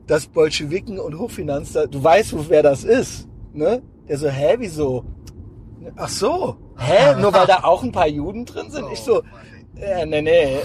dass 0.06 0.26
Bolschewiken 0.28 0.98
und 1.00 1.18
Hochfinanz, 1.18 1.72
da- 1.72 1.86
du 1.86 2.02
weißt, 2.02 2.34
wer 2.48 2.62
das 2.62 2.84
ist. 2.84 3.26
Ne? 3.52 3.82
Der 4.08 4.18
so, 4.18 4.28
hä, 4.28 4.56
wieso? 4.58 5.04
Ach 5.96 6.08
so, 6.08 6.56
hä? 6.78 7.16
Nur 7.20 7.32
weil 7.32 7.46
da 7.46 7.64
auch 7.64 7.82
ein 7.82 7.92
paar 7.92 8.06
Juden 8.08 8.44
drin 8.44 8.70
sind? 8.70 8.86
Ich 8.92 9.00
so, 9.00 9.22
äh, 9.80 10.06
nee, 10.06 10.22
nee. 10.22 10.58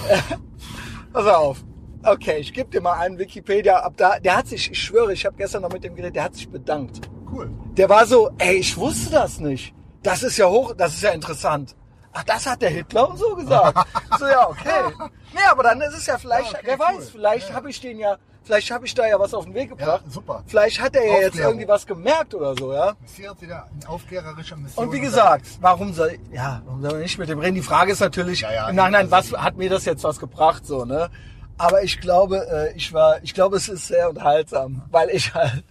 Pass 1.13 1.25
auf. 1.28 1.58
Okay, 2.04 2.38
ich 2.40 2.52
gebe 2.54 2.69
dir 2.69 2.81
mal 2.81 2.94
einen 2.94 3.18
Wikipedia 3.19 3.78
ab 3.78 3.94
da. 3.98 4.19
Der 4.19 4.38
hat 4.38 4.48
sich, 4.48 4.72
ich 4.72 4.81
schwöre, 4.81 5.13
ich 5.13 5.25
habe 5.25 5.36
gestern 5.38 5.62
noch 5.62 5.72
mit 5.72 5.84
dem 5.84 5.96
geredet, 5.96 6.16
der 6.16 6.24
hat 6.24 6.36
sich 6.36 6.50
bedankt. 6.50 7.02
Cool. 7.31 7.52
Der 7.78 7.88
war 7.90 8.06
so, 8.08 8.31
ey, 8.40 8.56
ich 8.56 8.75
wusste 8.78 9.12
das 9.12 9.40
nicht. 9.40 9.74
Das 10.02 10.24
ist 10.24 10.38
ja 10.38 10.48
hoch, 10.50 10.74
das 10.75 10.94
ist 10.96 11.04
ja 11.04 11.12
interessant. 11.12 11.75
Ach, 12.13 12.24
das 12.24 12.46
hat 12.48 12.62
der 12.62 12.72
Hitler 12.72 13.08
und 13.10 13.18
so 13.18 13.36
gesagt. 13.36 13.77
So, 14.20 14.25
ja, 14.27 14.50
okay. 14.50 14.91
Nee, 15.34 15.39
aber 15.50 15.63
dann 15.63 15.80
ist 15.82 15.94
es 15.96 16.06
ja 16.08 16.18
vielleicht, 16.18 16.51
Ja, 16.51 16.60
okay, 16.60 16.68
wer 16.68 16.80
cool. 16.80 16.98
weiß, 16.98 17.10
vielleicht 17.12 17.50
Ja. 17.50 17.56
habe 17.56 17.70
ich 17.70 17.80
den 17.80 18.00
ja, 18.00 18.18
vielleicht 18.43 18.71
habe 18.71 18.86
ich 18.86 18.93
da 18.93 19.07
ja 19.07 19.19
was 19.19 19.33
auf 19.33 19.45
den 19.45 19.53
Weg 19.53 19.69
gebracht. 19.69 20.03
Ja, 20.05 20.12
super. 20.12 20.43
Vielleicht 20.48 20.79
hat 20.81 20.95
er 20.95 21.05
ja 21.05 21.19
jetzt 21.21 21.38
irgendwie 21.39 21.67
was 21.67 21.86
gemerkt 21.86 22.33
oder 22.33 22.55
so, 22.57 22.74
ja. 22.74 22.93
Messias 23.01 23.39
wieder 23.41 23.67
in 23.79 23.88
aufklärerischer 23.88 24.57
Mission. 24.57 24.86
Und 24.88 24.93
wie 24.93 25.00
gesagt, 25.00 25.45
warum 25.62 25.93
soll, 25.93 26.17
ja, 26.31 26.62
warum 26.65 26.81
soll 26.81 26.91
man 26.91 27.01
nicht 27.01 27.17
mit 27.17 27.29
dem 27.29 27.39
reden? 27.39 27.55
Die 27.55 27.62
Frage 27.62 27.91
ist 27.91 28.00
natürlich 28.00 28.41
Ja, 28.41 28.51
ja, 28.53 28.69
im 28.69 28.75
Nachhinein, 28.75 29.12
also- 29.13 29.33
was 29.33 29.41
hat 29.43 29.57
mir 29.57 29.69
das 29.69 29.86
jetzt 29.86 30.03
was 30.03 30.19
gebracht, 30.19 30.65
so, 30.65 30.86
ne? 30.86 31.10
Aber 31.57 31.83
ich 31.83 32.01
glaube, 32.01 32.48
äh, 32.48 32.75
ich 32.75 32.91
war, 32.93 33.21
ich 33.24 33.33
glaube, 33.36 33.57
es 33.57 33.69
ist 33.69 33.88
sehr 33.88 34.10
unterhaltsam, 34.10 34.81
weil 34.89 35.10
ich 35.10 35.33
halt, 35.36 35.63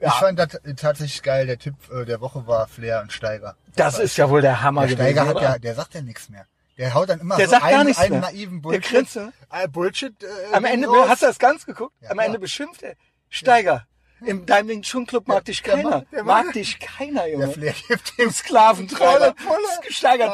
Ich 0.00 0.12
fand 0.12 0.38
das 0.38 0.60
tatsächlich 0.76 1.22
geil. 1.22 1.46
Der 1.46 1.58
Typ 1.58 1.74
äh, 1.90 2.04
der 2.04 2.20
Woche 2.20 2.46
war 2.46 2.68
Flair 2.68 3.00
und 3.02 3.12
Steiger. 3.12 3.56
das 3.74 3.98
ist 3.98 4.16
ja 4.16 4.28
wohl 4.30 4.42
der 4.42 4.62
Hammer 4.62 4.86
Der 4.86 4.94
Steiger 4.94 5.26
hat 5.26 5.36
oder? 5.36 5.42
ja, 5.42 5.58
der 5.58 5.74
sagt 5.74 5.94
ja 5.94 6.02
nichts 6.02 6.28
mehr. 6.28 6.44
Der 6.78 6.94
haut 6.94 7.08
dann 7.08 7.20
immer 7.20 7.36
Der 7.36 7.46
so 7.46 7.50
sagt 7.52 7.64
einen, 7.64 7.76
gar 7.76 7.84
nichts 7.84 8.00
einen 8.00 8.10
mehr. 8.12 8.20
naiven 8.20 8.62
Der 8.62 8.68
Bullshit. 8.70 9.16
ne? 9.16 9.32
äh, 9.50 9.68
Bullshit. 9.68 10.22
Äh, 10.22 10.26
Am 10.52 10.64
Ende, 10.64 10.88
raus. 10.88 11.08
hast 11.08 11.22
du 11.22 11.26
das 11.26 11.38
ganz 11.38 11.66
geguckt? 11.66 11.94
Ja, 12.00 12.10
Am. 12.10 12.18
Ende 12.20 12.38
beschimpft 12.38 12.82
er. 12.82 12.94
Steiger, 13.28 13.86
im 14.24 14.46
deinem 14.46 14.68
Wing 14.68 14.82
Chun 14.82 15.06
Club 15.06 15.26
mag 15.28 15.44
dich 15.44 15.62
der 15.62 15.74
keiner. 15.74 15.90
mag- 15.90 16.10
der 16.10 16.22
mag 16.24 16.44
mag- 16.46 16.54
dich 16.54 16.78
keiner, 16.78 17.22
Der 17.22 17.30
Junge. 17.32 17.48
Flair 17.50 17.74
gibt 17.88 18.18
dem 18.18 18.30
Sklaventreiber. 18.30 19.34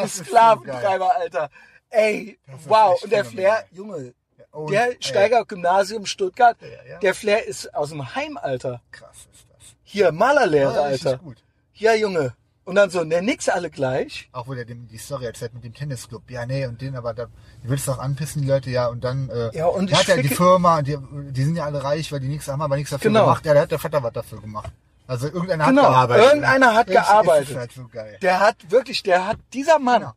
So 0.07 0.25
Sklaventreiber, 0.25 1.17
Alter. 1.17 1.51
Ey, 1.91 2.39
wow. 2.67 3.03
Und 3.03 3.11
der. 3.13 3.25
Flair, 3.25 3.65
Junge, 3.71 4.15
Und, 4.51 4.71
der 4.71 4.89
ey, 4.91 4.97
Steiger 5.01 5.45
Gymnasium 5.45 6.07
Stuttgart, 6.07 6.57
Ja, 6.61 6.69
ja. 6.93 6.99
der 6.99 7.15
Flair 7.15 7.47
ist 7.47 7.75
aus 7.75 7.89
dem 7.91 8.15
Heim, 8.15 8.37
Alter. 8.37 8.83
Krass 8.91 9.29
ist 9.33 9.47
das. 9.51 9.77
Hier, 9.83 10.13
Malerlehrer, 10.13 10.75
Ja, 10.75 10.81
Alter. 10.83 11.19
gut. 11.19 11.43
Ja, 11.75 11.95
Junge. 11.95 12.35
Und 12.65 12.77
dann 12.77 12.89
so, 12.89 13.05
ne, 13.05 13.21
nix 13.21 13.49
alle 13.51 13.69
gleich. 13.69 14.29
Auch 14.33 14.47
wo 14.47 14.55
der 14.55 14.65
dem, 14.65 14.89
die 14.89 14.97
Story 14.97 15.27
erzählt 15.27 15.53
mit 15.53 15.65
dem 15.65 15.75
Tennisclub. 15.75 16.31
Ja, 16.31 16.47
nee, 16.47 16.65
und 16.67 16.81
den, 16.81 16.97
aber 16.97 17.13
da, 17.13 17.27
die 17.63 17.69
willst 17.69 17.87
du 17.87 17.93
auch 17.93 17.99
anpissen, 17.99 18.41
die 18.41 18.49
Leute, 18.49 18.71
ja, 18.71 18.87
und 18.87 19.05
dann, 19.05 19.29
äh, 19.29 19.51
Ja, 19.55 19.67
und 19.67 19.91
der 19.91 20.01
ich 20.01 20.09
hat 20.09 20.17
ja 20.17 20.23
die 20.23 20.29
Firma, 20.29 20.81
die, 20.81 20.97
die 21.31 21.43
sind 21.45 21.57
ja 21.57 21.67
alle 21.67 21.85
reich, 21.85 22.11
weil 22.11 22.21
die 22.21 22.29
nichts 22.29 22.49
haben, 22.49 22.63
aber 22.63 22.77
nichts 22.77 22.91
dafür 22.91 23.11
Genau. 23.11 23.25
gemacht. 23.25 23.45
Ja, 23.45 23.53
da 23.53 23.61
hat 23.61 23.71
der 23.71 23.79
Vater 23.79 24.03
was 24.03 24.13
dafür 24.15 24.41
gemacht. 24.41 24.73
Also 25.07 25.27
irgendeiner 25.27 25.67
Genau, 25.67 25.83
hat 25.83 25.91
gearbeitet. 25.91 26.25
irgendeiner 26.27 26.75
hat 26.75 26.89
Das 26.89 26.95
ist- 26.97 27.03
gearbeitet. 27.09 27.51
ist 27.51 27.57
halt 27.57 27.73
so 27.73 27.89
geil. 27.89 28.19
Der 28.23 28.41
hat 28.41 28.57
wirklich, 28.71 29.03
der 29.03 29.27
hat, 29.27 29.37
dieser 29.53 29.79
Mann. 29.79 30.01
Genau. 30.01 30.13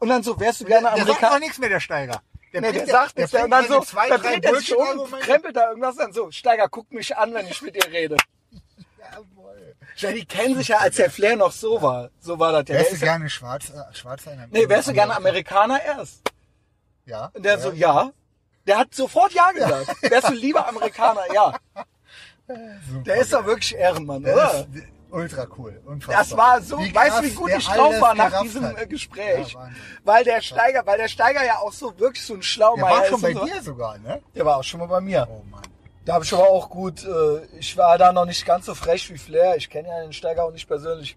Und 0.00 0.08
dann 0.08 0.24
so, 0.24 0.40
wärst 0.40 0.60
du 0.60 0.64
gerne 0.64 0.88
der 0.88 0.90
sagt 0.96 1.02
Amerikaner. 1.02 1.34
auch 1.36 1.38
nichts 1.38 1.58
mehr, 1.60 1.68
der 1.68 1.78
Steiger. 1.78 2.20
Der 2.52 2.60
Nee, 2.62 2.72
der 2.72 2.80
bringt- 2.80 2.90
sagt 2.90 3.16
nichts. 3.16 3.30
der 3.30 3.44
Und 3.44 3.50
dann 3.52 3.68
so, 3.68 3.80
zwei, 3.82 4.08
dann 4.08 4.20
drei 4.20 4.32
dreht 4.40 4.44
er 4.46 4.56
sich 4.56 4.76
um 4.76 5.08
krempelt 5.20 5.54
da 5.54 5.68
irgendwas 5.68 5.94
dann 5.94 6.12
so. 6.12 6.32
Steiger, 6.32 6.66
guck 6.68 6.90
mich 6.92 7.16
an, 7.16 7.32
wenn 7.32 7.46
ich 7.46 7.62
mit 7.62 7.76
dir 7.76 7.88
rede. 7.92 8.16
Ja, 10.02 10.12
die 10.12 10.24
kennen 10.24 10.56
sich 10.56 10.68
ja, 10.68 10.78
als 10.78 10.96
der 10.96 11.10
Flair 11.10 11.36
noch 11.36 11.52
so 11.52 11.80
war. 11.80 12.10
So 12.20 12.38
war 12.38 12.52
das 12.52 12.60
ja. 12.60 12.62
Der 12.64 12.76
Wärst 12.76 12.90
du 12.90 12.94
ist 12.96 13.00
ja 13.02 13.06
gerne 13.06 13.30
schwarz, 13.30 13.70
äh, 13.70 13.94
schwarzer 13.94 14.32
in 14.32 14.40
nee, 14.50 14.68
wärst 14.68 14.88
du 14.88 14.92
gerne 14.92 15.16
Amerikaner 15.16 15.82
erst? 15.82 16.22
Ja. 17.06 17.30
Und 17.34 17.44
der 17.44 17.54
ja. 17.54 17.60
so, 17.60 17.72
ja. 17.72 18.10
Der 18.66 18.78
hat 18.78 18.94
sofort 18.94 19.32
Ja 19.32 19.50
gesagt. 19.52 20.02
Wärst 20.02 20.28
du 20.28 20.34
lieber 20.34 20.68
Amerikaner? 20.68 21.22
Ja. 21.34 21.54
Der 23.06 23.16
ist 23.16 23.32
doch 23.32 23.44
wirklich 23.46 23.74
Ehrenmann, 23.74 24.22
Der 24.22 24.34
oder? 24.34 24.60
ist 24.60 24.66
ultra 25.10 25.46
cool. 25.58 25.80
Unfassbar. 25.84 26.16
Das 26.22 26.36
war 26.36 26.60
so, 26.62 26.78
Wie 26.78 26.94
weißt 26.94 27.18
du, 27.18 27.22
wie 27.24 27.30
gut 27.30 27.50
der 27.50 27.58
ich 27.58 27.66
drauf 27.68 28.00
war 28.00 28.14
nach 28.14 28.42
diesem 28.42 28.64
hat. 28.64 28.80
äh, 28.80 28.86
Gespräch? 28.86 29.52
Ja, 29.52 29.70
weil 30.04 30.24
der 30.24 30.40
Steiger, 30.40 30.84
weil 30.86 30.98
der 30.98 31.08
Steiger 31.08 31.44
ja 31.44 31.58
auch 31.58 31.72
so 31.72 31.98
wirklich 31.98 32.24
so 32.24 32.34
ein 32.34 32.40
Der 32.40 32.46
Schlaumeier 32.46 32.96
war 32.96 33.04
schon 33.06 33.16
ist. 33.16 33.22
bei 33.22 33.32
so. 33.34 33.44
dir 33.46 33.62
sogar, 33.62 33.98
ne? 33.98 34.22
Der 34.34 34.44
war 34.46 34.56
auch 34.58 34.64
schon 34.64 34.80
mal 34.80 34.86
bei 34.86 35.00
mir. 35.00 35.26
Oh 35.30 35.42
Mann. 35.50 35.62
Da 36.04 36.14
habe 36.14 36.24
ich 36.24 36.32
aber 36.32 36.48
auch 36.48 36.68
gut, 36.68 37.04
äh, 37.04 37.44
ich 37.58 37.76
war 37.76 37.96
da 37.98 38.12
noch 38.12 38.24
nicht 38.26 38.44
ganz 38.44 38.66
so 38.66 38.74
frech 38.74 39.08
wie 39.10 39.18
Flair. 39.18 39.56
Ich 39.56 39.70
kenne 39.70 39.88
ja 39.88 40.00
den 40.02 40.12
Steiger 40.12 40.44
auch 40.44 40.52
nicht 40.52 40.66
persönlich. 40.66 41.16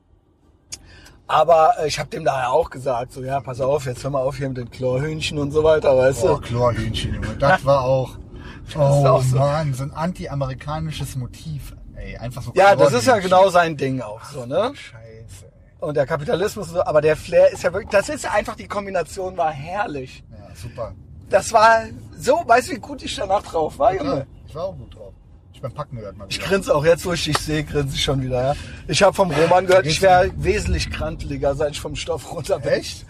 Aber 1.27 1.74
äh, 1.80 1.88
ich 1.88 1.98
habe 1.98 2.10
dem 2.10 2.24
daher 2.24 2.51
auch 2.51 2.70
gesagt, 2.70 3.12
so 3.13 3.24
ja, 3.24 3.39
pass 3.39 3.60
auf, 3.62 3.86
jetzt 3.88 4.04
hör 4.04 4.12
mal 4.12 4.22
auf 4.22 4.38
hier 4.38 4.48
mit 4.48 4.58
den 4.58 4.70
Chlorhühnchen 4.70 5.39
und 5.39 5.51
so 5.51 5.63
weiter, 5.63 5.98
weißt 5.98 6.24
Oh, 6.24 6.36
du? 6.36 6.42
Chlorhühnchen, 6.42 7.15
Junge. 7.15 7.36
Das 7.38 7.65
war 7.65 7.84
auch. 7.84 8.18
Oh 8.75 8.80
auch 8.80 9.22
so. 9.22 9.38
Mann, 9.38 9.75
so 9.75 9.84
ein 9.84 9.92
anti-amerikanisches 9.94 11.15
Motiv. 11.18 11.75
Ey, 11.96 12.18
einfach 12.18 12.42
so 12.42 12.51
Ja, 12.56 12.75
das 12.75 12.94
ist 12.94 13.06
ja 13.06 13.20
genau 13.20 13.48
sein 13.50 13.77
Ding 13.77 14.01
auch 14.01 14.24
so, 14.24 14.48
ne? 14.48 14.72
Scheiße, 14.74 15.46
ey. 15.46 15.51
Und 15.82 15.96
der 15.96 16.08
Kapitalismus, 16.08 16.70
und 16.70 16.74
so, 16.74 16.84
aber 16.84 17.00
der 17.01 17.15
Flair 17.15 17.51
ist 17.51 17.62
ja 17.62 17.72
wirklich, 17.72 17.92
das 17.92 18.10
ist 18.10 18.25
einfach, 18.25 18.56
die 18.56 18.68
Kombination 18.68 19.38
war 19.38 19.51
herrlich. 19.51 20.24
Ja, 20.32 20.56
super. 20.56 20.96
Das 21.30 21.54
war 21.54 21.82
so, 22.18 22.42
weißt 22.44 22.70
du, 22.70 22.72
wie 22.74 22.80
gut 22.80 23.04
ich 23.04 23.15
danach 23.15 23.44
drauf 23.44 23.77
war, 23.77 23.94
Ja, 23.94 24.01
Junge? 24.04 24.27
Ich 24.56 24.62
war 24.62 24.68
auch 24.70 24.78
gut 24.78 24.96
drauf. 24.96 25.14
Ich 25.52 25.62
bin 25.62 25.72
Packen 25.74 25.98
gehört 25.98 26.18
mal 26.18 26.28
Ich 26.30 26.40
grinse 26.40 26.74
auch 26.74 26.86
jetzt, 26.86 27.06
wo 27.06 27.12
ich 27.12 27.26
dich 27.26 27.38
sehe, 27.38 27.66
grinse 27.66 27.94
ich 27.94 28.02
schon 28.04 28.22
wieder. 28.22 28.42
Ja? 28.42 28.56
Ich 28.88 29.04
habe 29.04 29.14
vom 29.14 29.30
Roman 29.30 29.68
gehört, 29.68 29.86
ich 29.86 30.02
wäre 30.02 30.32
wesentlich 30.38 30.90
kranteliger, 30.90 31.56
seit 31.56 31.72
ich 31.72 31.82
vom 31.82 31.98
Stoff 31.98 32.32
runter 32.34 32.60
bin. 32.60 32.72
Echt? 32.72 33.06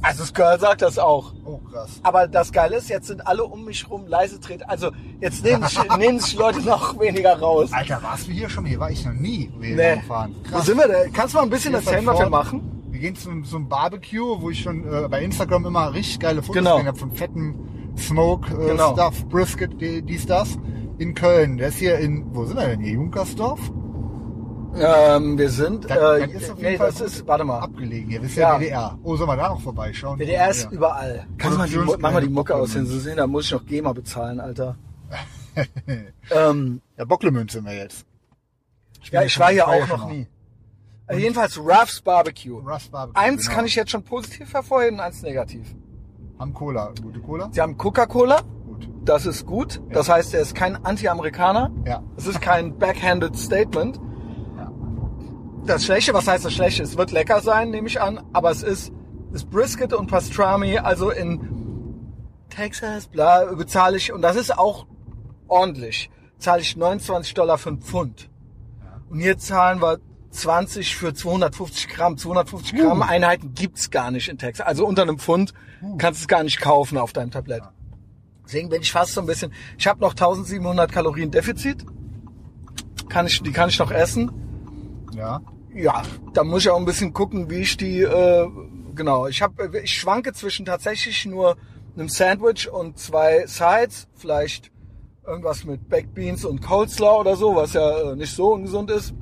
Also 0.00 0.20
das 0.20 0.32
Girl 0.32 0.58
sagt 0.58 0.80
das 0.80 0.98
auch. 0.98 1.34
Oh, 1.44 1.58
krass. 1.58 2.00
Aber 2.02 2.26
das 2.26 2.52
Geile 2.52 2.76
ist, 2.76 2.88
jetzt 2.88 3.06
sind 3.06 3.26
alle 3.26 3.44
um 3.44 3.66
mich 3.66 3.90
rum 3.90 4.06
leise 4.06 4.40
treten. 4.40 4.62
Also 4.62 4.92
jetzt 5.20 5.44
nehmen 5.44 5.62
sich, 5.68 5.78
nehmen 5.98 6.20
sich 6.20 6.34
Leute 6.36 6.62
noch 6.62 6.98
weniger 6.98 7.38
raus. 7.38 7.70
Alter, 7.70 8.02
warst 8.02 8.26
du 8.28 8.32
hier 8.32 8.48
schon? 8.48 8.64
Hier 8.64 8.80
war 8.80 8.90
ich 8.90 9.04
noch 9.04 9.12
nie 9.12 9.52
Nee. 9.58 9.96
gefahren. 9.96 10.34
Wo 10.50 10.60
sind 10.60 10.78
wir 10.78 10.88
denn? 10.88 11.12
Kannst 11.12 11.34
du 11.34 11.38
mal 11.38 11.44
ein 11.44 11.50
bisschen 11.50 11.74
erzählen, 11.74 12.06
was 12.06 12.18
wir 12.18 12.30
machen? 12.30 12.86
Wir 12.90 12.98
gehen 13.00 13.14
zu 13.14 13.30
so 13.44 13.56
einem 13.56 13.68
Barbecue, 13.68 14.40
wo 14.40 14.48
ich 14.48 14.62
schon 14.62 14.90
äh, 14.90 15.06
bei 15.08 15.22
Instagram 15.22 15.66
immer 15.66 15.92
richtig 15.92 16.18
geile 16.20 16.40
Fotos 16.42 16.56
Genau. 16.56 16.76
gesehen 16.76 16.88
habe 16.88 16.98
von 16.98 17.12
fetten 17.12 17.71
Smoke 17.98 18.52
äh, 18.54 18.68
Genau. 18.70 18.92
Stuff, 18.94 19.24
Brisket, 19.28 19.80
die, 19.80 20.02
dies, 20.02 20.26
das. 20.26 20.58
In 20.98 21.14
Köln. 21.14 21.56
Der 21.58 21.68
ist 21.68 21.76
hier 21.78 21.98
in, 21.98 22.34
wo 22.34 22.44
sind 22.44 22.56
wir 22.58 22.66
denn 22.68 22.80
hier? 22.80 22.92
Junkersdorf? 22.94 23.60
Ähm, 24.74 25.36
wir 25.36 25.50
sind, 25.50 25.84
Das- 25.90 25.98
äh, 26.20 26.30
ist 26.30 26.54
nee, 26.58 26.76
Fall 26.78 26.86
das 26.92 27.00
ist, 27.02 27.26
warte 27.26 27.44
mal. 27.44 27.58
Abgelegen 27.60 28.08
hier. 28.10 28.20
Das 28.20 28.30
ist 28.30 28.36
Ja. 28.36 28.54
ja 28.54 28.60
WDR. 28.60 28.98
Oh, 29.02 29.16
sollen 29.16 29.28
wir 29.28 29.36
da 29.36 29.48
noch 29.50 29.60
vorbeischauen? 29.60 30.18
WDR 30.18 30.48
ist 30.50 30.64
Ja. 30.64 30.70
überall. 30.70 31.26
Kannst 31.36 31.56
du 31.56 31.58
mal 31.58 31.68
die, 31.68 31.76
mach 32.00 32.12
mal 32.12 32.22
die 32.22 32.28
Mucke 32.30 32.54
aus, 32.54 32.72
hin, 32.72 32.86
so 32.86 32.98
sehen, 32.98 33.16
da 33.18 33.26
muss 33.26 33.46
ich 33.46 33.52
noch 33.52 33.66
GEMA 33.66 33.92
bezahlen, 33.92 34.40
Alter. 34.40 34.76
ähm, 36.30 36.80
Ja, 36.96 37.04
Bocklemünze 37.04 37.58
sind 37.58 37.66
wir 37.66 37.74
jetzt. 37.76 38.06
ja, 39.10 39.22
ich 39.24 39.38
war 39.38 39.50
hier 39.50 39.62
ich 39.62 39.66
war 39.68 39.76
ja 39.76 39.84
auch 39.84 39.88
noch 39.88 40.08
nie. 40.10 40.26
Also 41.06 41.20
jedenfalls 41.20 41.58
Ruff's 41.58 42.00
Barbecue. 42.00 42.58
Ruff's 42.58 42.88
Barbecue, 42.88 43.20
Eins 43.20 43.42
genau. 43.42 43.56
kann 43.56 43.66
ich 43.66 43.74
jetzt 43.74 43.90
schon 43.90 44.02
positiv 44.02 44.54
hervorheben, 44.54 45.00
eins 45.00 45.20
negativ. 45.20 45.74
Haben 46.38 46.54
Cola. 46.54 46.92
Gute 47.02 47.20
Cola? 47.20 47.48
Sie 47.52 47.60
haben 47.60 47.76
Coca-Cola, 47.76 48.40
Gut. 48.66 48.88
das 49.04 49.26
ist 49.26 49.46
gut. 49.46 49.80
Das 49.90 50.08
heißt, 50.08 50.34
er 50.34 50.40
ist 50.40 50.54
kein 50.54 50.76
Anti-Amerikaner. 50.84 51.70
Ja. 51.86 52.02
Es 52.16 52.26
ist 52.26 52.40
kein 52.40 52.76
backhanded 52.78 53.36
Statement. 53.36 54.00
ja. 54.56 54.72
Das 55.66 55.84
Schlechte, 55.84 56.12
was 56.14 56.26
heißt 56.26 56.44
das 56.44 56.52
Schlechte? 56.52 56.82
Es 56.82 56.96
wird 56.96 57.12
lecker 57.12 57.40
sein, 57.40 57.70
nehme 57.70 57.86
ich 57.86 58.00
an, 58.00 58.20
aber 58.32 58.50
es 58.50 58.62
ist, 58.62 58.92
ist 59.32 59.48
Brisket 59.50 59.92
und 59.92 60.08
Pastrami, 60.10 60.78
also 60.78 61.10
in 61.10 61.40
Texas, 62.50 63.06
bla, 63.06 63.44
bezahle 63.54 63.96
ich, 63.96 64.12
und 64.12 64.20
das 64.22 64.36
ist 64.36 64.58
auch 64.58 64.86
ordentlich, 65.48 66.10
zahle 66.38 66.60
ich 66.62 66.76
29 66.76 67.32
Dollar 67.34 67.56
für 67.58 67.70
ein 67.70 67.78
Pfund. 67.78 68.28
Und 69.08 69.20
hier 69.20 69.38
zahlen 69.38 69.80
wir 69.80 69.98
20 70.32 70.96
für 70.96 71.14
250 71.14 71.88
Gramm. 71.88 72.16
250 72.16 72.80
Gramm 72.80 73.02
Einheiten 73.02 73.54
gibt's 73.54 73.90
gar 73.90 74.10
nicht 74.10 74.28
in 74.28 74.38
Texas. 74.38 74.66
Also 74.66 74.86
unter 74.86 75.02
einem 75.02 75.18
Pfund 75.18 75.52
kannst 75.98 76.20
du 76.20 76.24
es 76.24 76.28
gar 76.28 76.42
nicht 76.42 76.60
kaufen 76.60 76.98
auf 76.98 77.12
deinem 77.12 77.30
Tablett. 77.30 77.62
Deswegen 78.44 78.68
bin 78.68 78.82
ich 78.82 78.90
fast 78.90 79.12
so 79.12 79.20
ein 79.20 79.26
bisschen, 79.26 79.52
ich 79.78 79.86
habe 79.86 80.00
noch 80.00 80.12
1700 80.12 80.90
Kalorien 80.90 81.30
Defizit. 81.30 81.84
Kann 83.08 83.26
ich, 83.26 83.42
die 83.42 83.52
kann 83.52 83.68
ich 83.68 83.78
noch 83.78 83.90
essen. 83.90 84.32
Ja. 85.14 85.40
Ja, 85.74 86.02
da 86.34 86.44
muss 86.44 86.62
ich 86.62 86.70
auch 86.70 86.78
ein 86.78 86.84
bisschen 86.84 87.12
gucken, 87.12 87.48
wie 87.48 87.60
ich 87.60 87.76
die, 87.76 88.00
äh, 88.00 88.46
genau, 88.94 89.26
ich 89.26 89.40
habe, 89.40 89.80
ich 89.82 89.94
schwanke 89.94 90.34
zwischen 90.34 90.66
tatsächlich 90.66 91.24
nur 91.24 91.56
einem 91.96 92.08
Sandwich 92.08 92.70
und 92.70 92.98
zwei 92.98 93.46
Sides, 93.46 94.08
vielleicht 94.14 94.70
irgendwas 95.26 95.64
mit 95.64 95.88
Baked 95.88 96.14
Beans 96.14 96.44
und 96.44 96.60
Coleslaw 96.60 97.20
oder 97.20 97.36
so, 97.36 97.54
was 97.54 97.72
ja 97.72 98.12
äh, 98.12 98.16
nicht 98.16 98.34
so 98.34 98.52
ungesund 98.52 98.90
ist. 98.90 99.14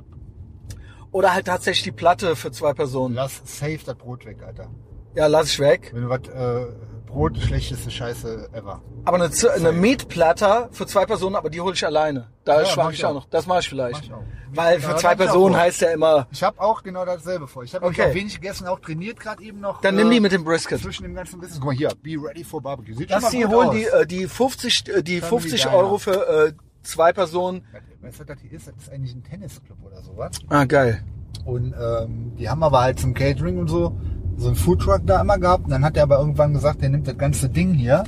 Oder 1.11 1.33
halt 1.33 1.47
tatsächlich 1.47 1.83
die 1.83 1.91
Platte 1.91 2.35
für 2.35 2.51
zwei 2.51 2.73
Personen. 2.73 3.15
Lass 3.15 3.41
safe 3.45 3.79
das 3.85 3.95
Brot 3.95 4.25
weg, 4.25 4.37
Alter. 4.45 4.69
Ja, 5.15 5.27
lass 5.27 5.47
ich 5.51 5.59
weg. 5.59 5.91
Wenn 5.93 6.03
du 6.03 6.09
was, 6.09 6.21
äh, 6.29 6.67
Brot, 7.05 7.37
schlechteste 7.37 7.91
Scheiße 7.91 8.49
ever. 8.53 8.81
Aber 9.03 9.17
eine, 9.17 9.29
Z- 9.31 9.49
eine 9.51 9.73
Meatplatter 9.73 10.69
für 10.71 10.87
zwei 10.87 11.05
Personen, 11.05 11.35
aber 11.35 11.49
die 11.49 11.59
hole 11.59 11.73
ich 11.73 11.85
alleine. 11.85 12.29
Da 12.45 12.61
Ja, 12.61 12.65
schwank 12.65 12.93
ich 12.93 12.99
ich 12.99 13.05
auch 13.05 13.13
noch. 13.13 13.25
Das 13.29 13.45
mache 13.45 13.59
ich 13.59 13.67
vielleicht. 13.67 13.95
Mach 13.95 14.03
ich 14.03 14.13
auch. 14.13 14.23
Weil 14.53 14.75
Ja, 14.75 14.79
für 14.87 14.91
das 14.93 15.01
zwei 15.01 15.15
Personen 15.15 15.57
heißt 15.57 15.81
ja 15.81 15.91
immer, 15.91 16.27
Ich 16.31 16.41
habe 16.43 16.61
auch 16.61 16.81
genau 16.83 17.03
dasselbe 17.03 17.47
vor. 17.47 17.63
Ich 17.63 17.75
habe 17.75 17.85
Okay. 17.87 18.09
auch 18.09 18.13
wenig 18.13 18.35
gegessen, 18.35 18.65
auch 18.67 18.79
trainiert 18.79 19.19
gerade 19.19 19.43
eben 19.43 19.59
noch. 19.59 19.81
dann 19.81 19.95
nimm 19.97 20.09
die 20.09 20.21
mit 20.21 20.31
dem 20.31 20.45
Brisket. 20.45 20.79
Zwischen 20.81 21.03
dem 21.03 21.13
ganzen 21.15 21.41
Business. 21.41 21.59
Guck 21.59 21.67
mal 21.67 21.75
hier, 21.75 21.89
be 22.01 22.11
ready 22.17 22.45
for 22.45 22.61
barbecue. 22.61 22.93
Sieht 22.95 23.09
Lass 23.09 23.23
schon 23.23 23.31
sie 23.31 23.45
holen 23.45 23.69
aus. 23.69 23.75
die, 23.75 23.83
äh, 23.85 24.05
die 24.07 24.27
50, 24.29 24.87
äh, 24.87 25.03
die 25.03 25.19
Family 25.19 25.41
50 25.41 25.63
Diner. 25.63 25.75
Euro 25.75 25.97
für 25.97 26.27
äh, 26.47 26.53
zwei 26.83 27.13
Personen. 27.13 27.63
Weißt 28.01 28.19
du, 28.19 28.19
was 28.21 28.27
das 28.27 28.41
hier 28.41 28.51
ist? 28.53 28.67
Das 28.67 28.75
ist 28.77 28.91
eigentlich 28.91 29.15
ein 29.15 29.23
Tennisclub 29.23 29.77
oder 29.83 30.01
sowas. 30.01 30.31
Ah, 30.49 30.65
geil. 30.65 31.03
Und 31.45 31.73
ähm, 31.73 32.33
die 32.37 32.49
haben 32.49 32.63
aber 32.63 32.81
halt 32.81 32.99
zum 32.99 33.13
Catering 33.13 33.57
und 33.57 33.67
so 33.67 33.95
so 34.37 34.47
einen 34.47 34.55
Foodtruck 34.55 35.01
da 35.05 35.21
immer 35.21 35.37
gehabt. 35.37 35.65
Und 35.65 35.71
dann 35.71 35.85
hat 35.85 35.95
er 35.97 36.03
aber 36.03 36.19
irgendwann 36.19 36.53
gesagt, 36.53 36.81
der 36.81 36.89
nimmt 36.89 37.07
das 37.07 37.17
ganze 37.17 37.49
Ding 37.49 37.73
hier 37.73 38.03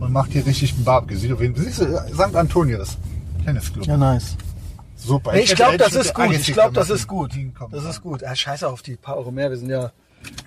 und 0.00 0.12
macht 0.12 0.32
hier 0.32 0.44
richtig 0.46 0.76
ein 0.78 0.84
Barbecue. 0.84 1.16
Jeden 1.16 1.54
Fall, 1.54 1.64
siehst 1.64 1.80
du, 1.80 1.98
St. 2.14 2.34
Antonius. 2.34 2.96
Tennisclub. 3.44 3.86
nice. 3.86 4.36
Super. 4.96 5.32
Nee, 5.32 5.40
ich 5.40 5.50
hätte 5.50 5.56
glaube, 5.62 5.78
das 5.78 5.92
mit 5.92 6.02
ist 6.02 6.14
gut. 6.14 6.34
Ich 6.34 6.52
glaube, 6.52 6.74
das 6.74 6.90
ist 6.90 7.06
gut. 7.06 7.32
Das 7.70 7.84
ist 7.84 8.02
gut. 8.02 8.22
Ja, 8.22 8.34
scheiße 8.34 8.68
auf 8.68 8.82
die 8.82 8.96
paar 8.96 9.16
Euro 9.16 9.30
mehr. 9.30 9.50
Wir 9.50 9.56
sind 9.56 9.70
ja 9.70 9.92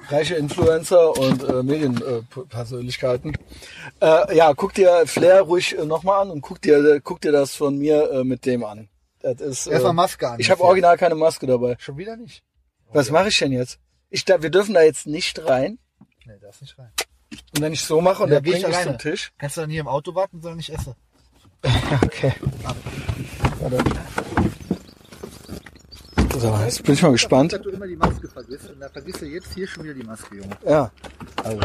reiche 0.10 0.36
Influencer 0.36 1.18
und 1.18 1.44
äh, 1.44 1.63
Medienpersönlichkeiten. 1.63 3.38
Äh, 4.01 4.36
ja, 4.36 4.54
guck 4.54 4.74
dir 4.74 5.04
Flair 5.06 5.42
ruhig 5.42 5.78
äh, 5.78 5.86
nochmal 5.86 6.22
an 6.24 6.32
und 6.32 6.42
guck 6.42 6.62
dir, 6.62 7.00
guck 7.01 7.22
dir 7.22 7.32
das 7.32 7.56
von 7.56 7.78
mir 7.78 8.12
äh, 8.12 8.24
mit 8.24 8.46
dem 8.46 8.63
an. 8.63 8.90
Das 9.22 9.40
ist, 9.40 9.68
äh, 9.68 9.74
Erstmal 9.74 9.94
Maske 9.94 10.30
an. 10.30 10.40
Ich 10.40 10.50
habe 10.50 10.63
original 10.63 10.98
keine 10.98 11.16
Maske 11.16 11.48
dabei. 11.48 11.75
Schon 11.80 11.98
wieder 11.98 12.18
nicht. 12.18 12.44
Was 12.92 13.10
mache 13.10 13.30
ich 13.30 13.38
denn 13.38 13.51
jetzt? 13.51 13.80
Ich, 14.10 14.25
da, 14.25 14.42
wir 14.42 14.50
dürfen 14.50 14.74
da 14.74 14.82
jetzt 14.82 15.08
nicht 15.08 15.46
rein. 15.46 15.80
Nee, 16.25 16.34
da 16.42 16.50
ist 16.50 16.62
nicht 16.62 16.78
rein. 16.78 16.92
Und 17.56 17.62
wenn 17.62 17.72
ich 17.72 17.84
so 17.84 18.01
mache 18.01 18.24
und 18.24 18.30
Ja, 18.30 18.42
der 18.42 18.54
ich 18.54 18.62
bringt 18.62 18.75
mich 18.75 18.84
zum 18.84 18.98
Tisch. 18.98 19.32
Kannst 19.38 19.58
du 19.58 19.62
dann 19.62 19.70
hier 19.70 19.82
im 19.82 19.88
Auto 19.88 20.13
warten, 20.16 20.42
sondern 20.42 20.58
nicht 20.58 20.70
essen. 20.70 20.96
Okay. 22.04 22.34
Warte. 23.60 23.84
So, 26.38 26.58
jetzt 26.64 26.84
bin 26.84 26.94
ich 26.94 27.02
mal 27.02 27.12
gespannt. 27.12 27.54
Dass 27.54 27.62
du 27.62 27.70
immer 27.70 27.88
die 27.88 27.96
Maske 27.96 28.28
vergisst 28.28 28.70
und 28.70 28.80
da 28.80 28.90
vergisst 28.90 29.22
du 29.22 29.26
jetzt 29.26 29.54
hier 29.54 29.68
schon 29.68 29.84
wieder 29.84 29.94
die 29.94 30.04
Maske, 30.04 30.36
Junge. 30.36 30.56
Ja. 30.66 30.92
Also, 31.44 31.60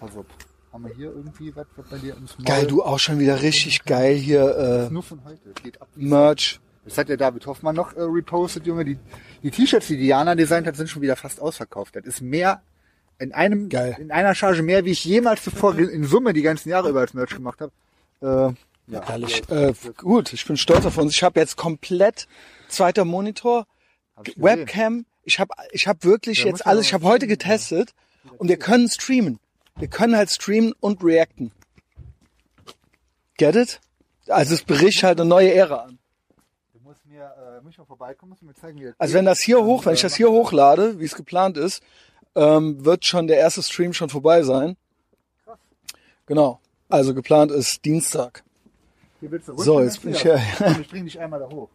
pass 0.00 0.16
auf. 0.16 0.26
Haben 0.72 0.84
wir 0.84 0.94
hier 0.94 1.12
irgendwie 1.14 1.54
was, 1.54 1.66
was 1.76 1.86
bei 1.88 1.98
dir 1.98 2.16
ins 2.16 2.36
Maul? 2.38 2.46
Geil, 2.46 2.66
du 2.66 2.82
auch 2.82 2.98
schon 2.98 3.18
wieder 3.18 3.42
richtig 3.42 3.84
geil 3.84 4.14
hier 4.16 4.88
Nur 4.90 5.02
von 5.02 5.22
heute. 5.24 5.52
Geht 5.62 5.80
ab. 5.80 5.88
äh, 5.96 6.00
Merch. 6.00 6.60
Das 6.84 6.98
hat 6.98 7.08
der 7.08 7.16
David 7.16 7.46
Hoffmann 7.46 7.76
noch 7.76 7.94
äh, 7.94 8.00
repostet, 8.02 8.66
Junge. 8.66 8.84
Die, 8.84 8.98
die 9.42 9.50
T-Shirts, 9.50 9.86
die 9.86 9.96
Diana 9.98 10.34
designt 10.34 10.66
hat, 10.66 10.76
sind 10.76 10.88
schon 10.88 11.02
wieder 11.02 11.14
fast 11.16 11.40
ausverkauft. 11.40 11.94
Das 11.94 12.04
ist 12.04 12.22
mehr, 12.22 12.62
in 13.18 13.32
einem, 13.32 13.68
Geil. 13.68 13.96
in 14.00 14.10
einer 14.10 14.34
Charge 14.34 14.62
mehr, 14.62 14.84
wie 14.84 14.90
ich 14.90 15.04
jemals 15.04 15.44
zuvor 15.44 15.78
in 15.78 16.04
Summe 16.04 16.32
die 16.32 16.42
ganzen 16.42 16.70
Jahre 16.70 16.88
über 16.88 17.00
als 17.00 17.14
Merch 17.14 17.34
gemacht 17.34 17.60
habe. 17.60 17.72
Äh, 18.20 18.92
ja, 18.92 19.06
Herrlich. 19.06 19.48
Äh, 19.48 19.74
gut, 19.96 20.32
ich 20.32 20.44
bin 20.44 20.56
stolz 20.56 20.84
auf 20.86 20.98
uns. 20.98 21.14
Ich 21.14 21.22
habe 21.22 21.38
jetzt 21.38 21.56
komplett 21.56 22.26
zweiter 22.68 23.04
Monitor, 23.04 23.66
ich. 24.24 24.40
Webcam. 24.42 25.06
Ich 25.24 25.38
habe 25.38 25.54
ich 25.72 25.86
hab 25.86 26.04
wirklich 26.04 26.42
Da 26.42 26.48
jetzt 26.48 26.60
ja 26.60 26.66
alles. 26.66 26.86
Ich 26.86 26.94
habe 26.94 27.04
heute 27.04 27.26
getestet 27.26 27.94
und 28.38 28.48
wir 28.48 28.58
können 28.58 28.88
streamen. 28.88 29.38
Wir 29.76 29.88
können 29.88 30.16
halt 30.16 30.30
streamen 30.30 30.72
und 30.80 31.02
reacten. 31.02 31.52
Get 33.38 33.56
it? 33.56 33.80
Also 34.28 34.54
es 34.54 34.62
bricht 34.62 35.02
halt 35.02 35.20
eine 35.20 35.28
neue 35.28 35.52
Ära 35.52 35.84
an. 35.84 35.98
Du 36.74 36.80
musst 36.80 37.04
mir, 37.06 37.22
äh, 37.24 37.60
muss 37.62 37.72
ich 37.72 37.78
mal 37.78 37.84
vorbeikommen, 37.84 38.30
musst 38.30 38.42
mir 38.42 38.54
zeigen, 38.54 38.78
wie 38.80 38.84
das 38.84 38.94
Also 38.98 39.12
geht. 39.12 39.18
wenn 39.18 39.24
das 39.24 39.40
hier 39.40 39.56
Dann, 39.56 39.66
hoch, 39.66 39.84
wenn 39.84 39.92
äh, 39.92 39.94
ich 39.94 40.02
das 40.02 40.14
hier 40.14 40.30
hochlade, 40.30 40.98
wie 41.00 41.04
es 41.04 41.14
geplant 41.14 41.56
ist, 41.56 41.82
ähm, 42.34 42.84
wird 42.84 43.04
schon 43.04 43.26
der 43.26 43.38
erste 43.38 43.62
Stream 43.62 43.92
schon 43.92 44.08
vorbei 44.10 44.42
sein. 44.42 44.76
Genau. 46.26 46.60
Also 46.88 47.14
geplant 47.14 47.50
ist 47.50 47.84
Dienstag. 47.84 48.44
Hier 49.20 49.30
willst 49.30 49.48
du 49.48 49.56
So, 49.58 49.72
runter, 49.74 49.84
jetzt 49.84 50.02
bin 50.02 50.12
ich 50.14 50.22
ja. 50.22 50.36
Ich 50.80 50.88
bring 50.88 51.04
dich 51.04 51.18
einmal 51.18 51.40
da 51.40 51.48
hoch. 51.48 51.68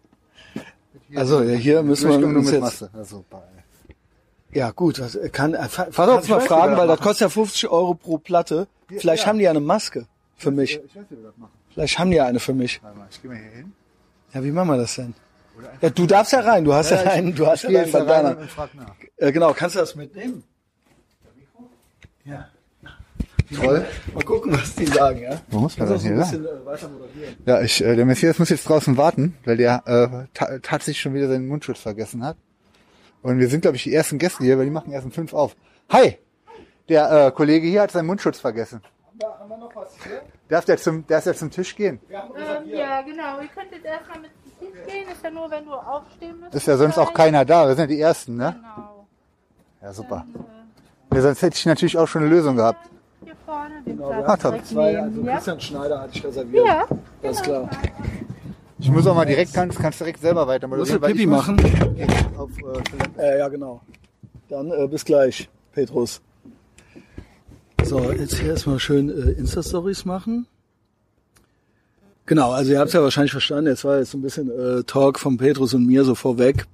Hier, 1.10 1.20
Also, 1.20 1.42
ja, 1.44 1.56
hier 1.56 1.84
müssen 1.84 2.10
wir 2.10 2.28
uns 2.28 2.52
jetzt- 2.52 2.62
Masse. 2.62 2.90
Ja, 2.94 3.02
ey. 3.02 4.58
Ja 4.60 4.72
gut, 4.72 5.00
was, 5.00 5.18
kann, 5.32 5.54
äh, 5.54 5.68
Vater 5.68 6.16
uns 6.16 6.26
ich 6.26 6.30
mal 6.32 6.40
fragen, 6.42 6.78
weil 6.78 6.88
das 6.88 6.98
das 6.98 7.06
kostet 7.06 7.22
ja 7.22 7.30
50 7.30 7.70
Euro 7.70 7.94
pro 7.94 8.18
Platte. 8.18 8.68
Vielleicht 8.88 9.24
ja. 9.24 9.30
haben 9.30 9.38
die 9.40 9.44
ja 9.44 9.50
eine 9.52 9.60
Maske. 9.60 10.08
Für 10.38 10.52
mich. 10.52 10.76
Ich 10.86 10.96
weiß, 10.96 11.04
wie 11.10 11.18
wir 11.18 11.24
das 11.24 11.38
machen. 11.38 11.52
Vielleicht 11.74 12.00
haben 12.00 12.12
die 12.12 12.18
ja 12.18 12.26
eine 12.26 12.40
für 12.40 12.54
mich. 12.54 12.82
Warte 12.82 12.98
mal, 12.98 13.08
ich 13.10 13.22
gehe 13.22 13.32
mal 13.32 13.38
hier 13.40 13.52
hin. 13.52 13.74
Ja, 14.34 14.44
wie 14.44 14.52
machen 14.52 14.68
wir 14.70 14.78
das 14.78 14.96
denn? 14.96 15.14
Ja, 15.82 15.90
du 15.90 16.06
darfst 16.06 16.32
ja 16.34 16.42
rein. 16.42 16.64
Du 16.64 16.74
hast 16.74 16.92
ja, 16.92 17.02
ich- 17.02 17.10
einen, 17.10 17.34
du 17.36 17.48
hast 17.48 17.64
ja 17.64 17.80
rein 17.80 17.92
Bandana. 17.92 18.38
Äh, 19.18 19.32
genau, 19.32 19.54
kannst 19.54 19.76
du 19.76 19.80
das 19.80 19.96
mitnehmen? 19.96 20.44
Ja. 22.24 22.50
Toll. 23.56 23.86
Mal 24.14 24.24
gucken, 24.24 24.52
was 24.54 24.76
die 24.76 24.86
sagen, 24.86 25.22
ja? 25.22 25.40
Wo 25.50 25.60
muss 25.60 25.78
man 25.78 25.88
Kannst 25.88 26.06
das 26.06 26.12
hier, 26.12 26.12
ein 26.14 26.20
bisschen 26.20 26.46
äh, 26.46 26.66
weiter 26.66 26.90
moderieren. 26.90 27.36
Ja, 27.46 27.62
ich, 27.62 27.84
äh, 27.84 27.96
der 27.96 28.06
Messias 28.06 28.40
muss 28.40 28.50
jetzt 28.50 28.68
draußen 28.68 28.98
warten, 28.98 29.38
weil 29.46 29.58
der 29.58 29.84
äh, 29.86 30.28
ta 30.34 30.60
tatsächlich 30.60 31.00
schon 31.00 31.14
wieder 31.14 31.28
seinen 31.28 31.48
Mundschutz 31.48 31.80
vergessen 31.80 32.24
hat. 32.26 32.38
Und 33.22 33.40
wir 33.40 33.48
sind, 33.48 33.62
glaube 33.62 33.78
ich, 33.78 33.84
die 33.84 33.94
ersten 33.94 34.18
Gäste 34.18 34.44
hier, 34.44 34.58
weil 34.58 34.66
die 34.66 34.72
machen 34.72 34.92
erst 34.92 35.06
um 35.06 35.12
fünf 35.12 35.34
auf. 35.34 35.56
Hi! 35.90 36.18
Der 36.90 37.28
äh, 37.28 37.32
Kollege 37.32 37.68
hier 37.68 37.82
hat 37.82 37.92
seinen 37.92 38.06
Mundschutz 38.08 38.40
vergessen. 38.40 38.82
Haben 39.06 39.20
wir, 39.20 39.40
haben 39.40 39.50
wir 39.50 39.58
noch 39.58 39.76
was 39.76 39.90
hier? 40.04 40.22
Darf 40.50 40.66
der 40.66 40.78
zum, 40.78 41.06
darf 41.08 41.24
der 41.24 41.34
zum 41.34 41.52
Tisch 41.52 41.76
gehen? 41.76 42.00
Ähm, 42.10 42.18
ja, 42.70 43.02
genau. 43.02 43.42
Ihr 43.42 43.48
könnt 43.48 43.72
jetzt 43.72 43.86
erstmal 43.86 44.20
mit 44.20 44.32
dem 44.32 44.60
Tisch 44.60 44.86
gehen. 44.86 45.08
Ist 45.12 45.24
ja 45.24 45.32
nur, 45.32 45.50
wenn 45.52 45.66
du 45.66 45.74
aufstehen 45.74 46.40
müsst. 46.40 46.56
Ist 46.56 46.68
ja 46.68 46.78
sonst 46.78 46.98
auch 46.98 47.14
keiner 47.14 47.44
da. 47.44 47.68
Wir 47.68 47.76
sind 47.76 47.90
ja 47.90 47.96
die 47.96 48.02
Ersten, 48.02 48.36
ne? 48.38 48.56
Genau. 48.58 49.08
Ja, 49.82 49.94
super. 49.94 50.26
Dann, 50.34 50.46
äh, 51.12 51.16
Ja, 51.16 51.22
sonst 51.22 51.42
hätte 51.42 51.56
ich 51.56 51.66
natürlich 51.66 51.98
auch 51.98 52.08
schon 52.08 52.22
eine 52.22 52.32
Lösung 52.32 52.56
gehabt. 52.56 52.90
Vorne 53.48 53.82
den 53.86 53.98
Genau, 53.98 54.10
Platz 54.10 54.42
top. 54.42 54.52
direkt 54.52 54.68
zwei, 54.68 55.00
also 55.00 55.22
ja? 55.22 55.36
Christian 55.36 55.60
Schneider 55.62 56.02
hatte 56.02 56.12
ich 56.18 56.24
reserviert. 56.26 56.66
ja, 56.66 56.86
Alles 57.24 57.42
klar. 57.42 57.70
Ich 58.80 58.92
muss 58.92 59.08
auch 59.08 59.16
mal 59.16 59.26
direkt, 59.26 59.54
kannst, 59.54 59.80
kannst 59.80 60.00
direkt 60.02 60.20
selber 60.22 60.46
weiter 60.48 60.68
Musst 60.68 60.94
du 60.94 61.00
Pipi 61.00 61.26
machen? 61.26 61.58
Auf, 62.38 62.52
äh. 63.18 63.22
Äh, 63.36 63.40
ja, 63.40 63.48
genau. 63.48 63.82
Dann 64.50 64.70
äh, 64.72 64.88
bis 64.88 65.04
gleich, 65.04 65.50
Petrus. 65.74 66.22
So, 67.84 68.12
jetzt 68.12 68.36
hier 68.38 68.50
erstmal 68.50 68.80
schön 68.80 69.10
äh, 69.10 69.32
Insta-Stories 69.32 70.06
machen. 70.06 70.46
Genau, 72.26 72.52
also 72.52 72.74
ihr 72.74 72.80
habt 72.80 72.90
es 72.90 72.94
ja 72.94 73.02
wahrscheinlich 73.02 73.32
verstanden, 73.32 73.68
jetzt 73.68 73.86
war 73.86 74.00
jetzt 74.00 74.12
so 74.12 74.18
ein 74.18 74.22
bisschen 74.22 74.52
äh, 74.52 74.84
Talk 74.84 75.18
von 75.18 75.38
Petrus 75.38 75.74
und 75.74 75.88
mir 75.88 76.04
so 76.04 76.14
vorweg. 76.14 76.66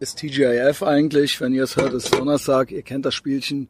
Ist 0.00 0.18
TGIF 0.18 0.84
eigentlich, 0.84 1.40
wenn 1.40 1.52
ihr 1.52 1.64
es 1.64 1.76
hört, 1.76 1.92
ist 1.92 2.14
Donnerstag, 2.14 2.70
ihr 2.70 2.82
kennt 2.82 3.04
das 3.04 3.14
Spielchen. 3.14 3.68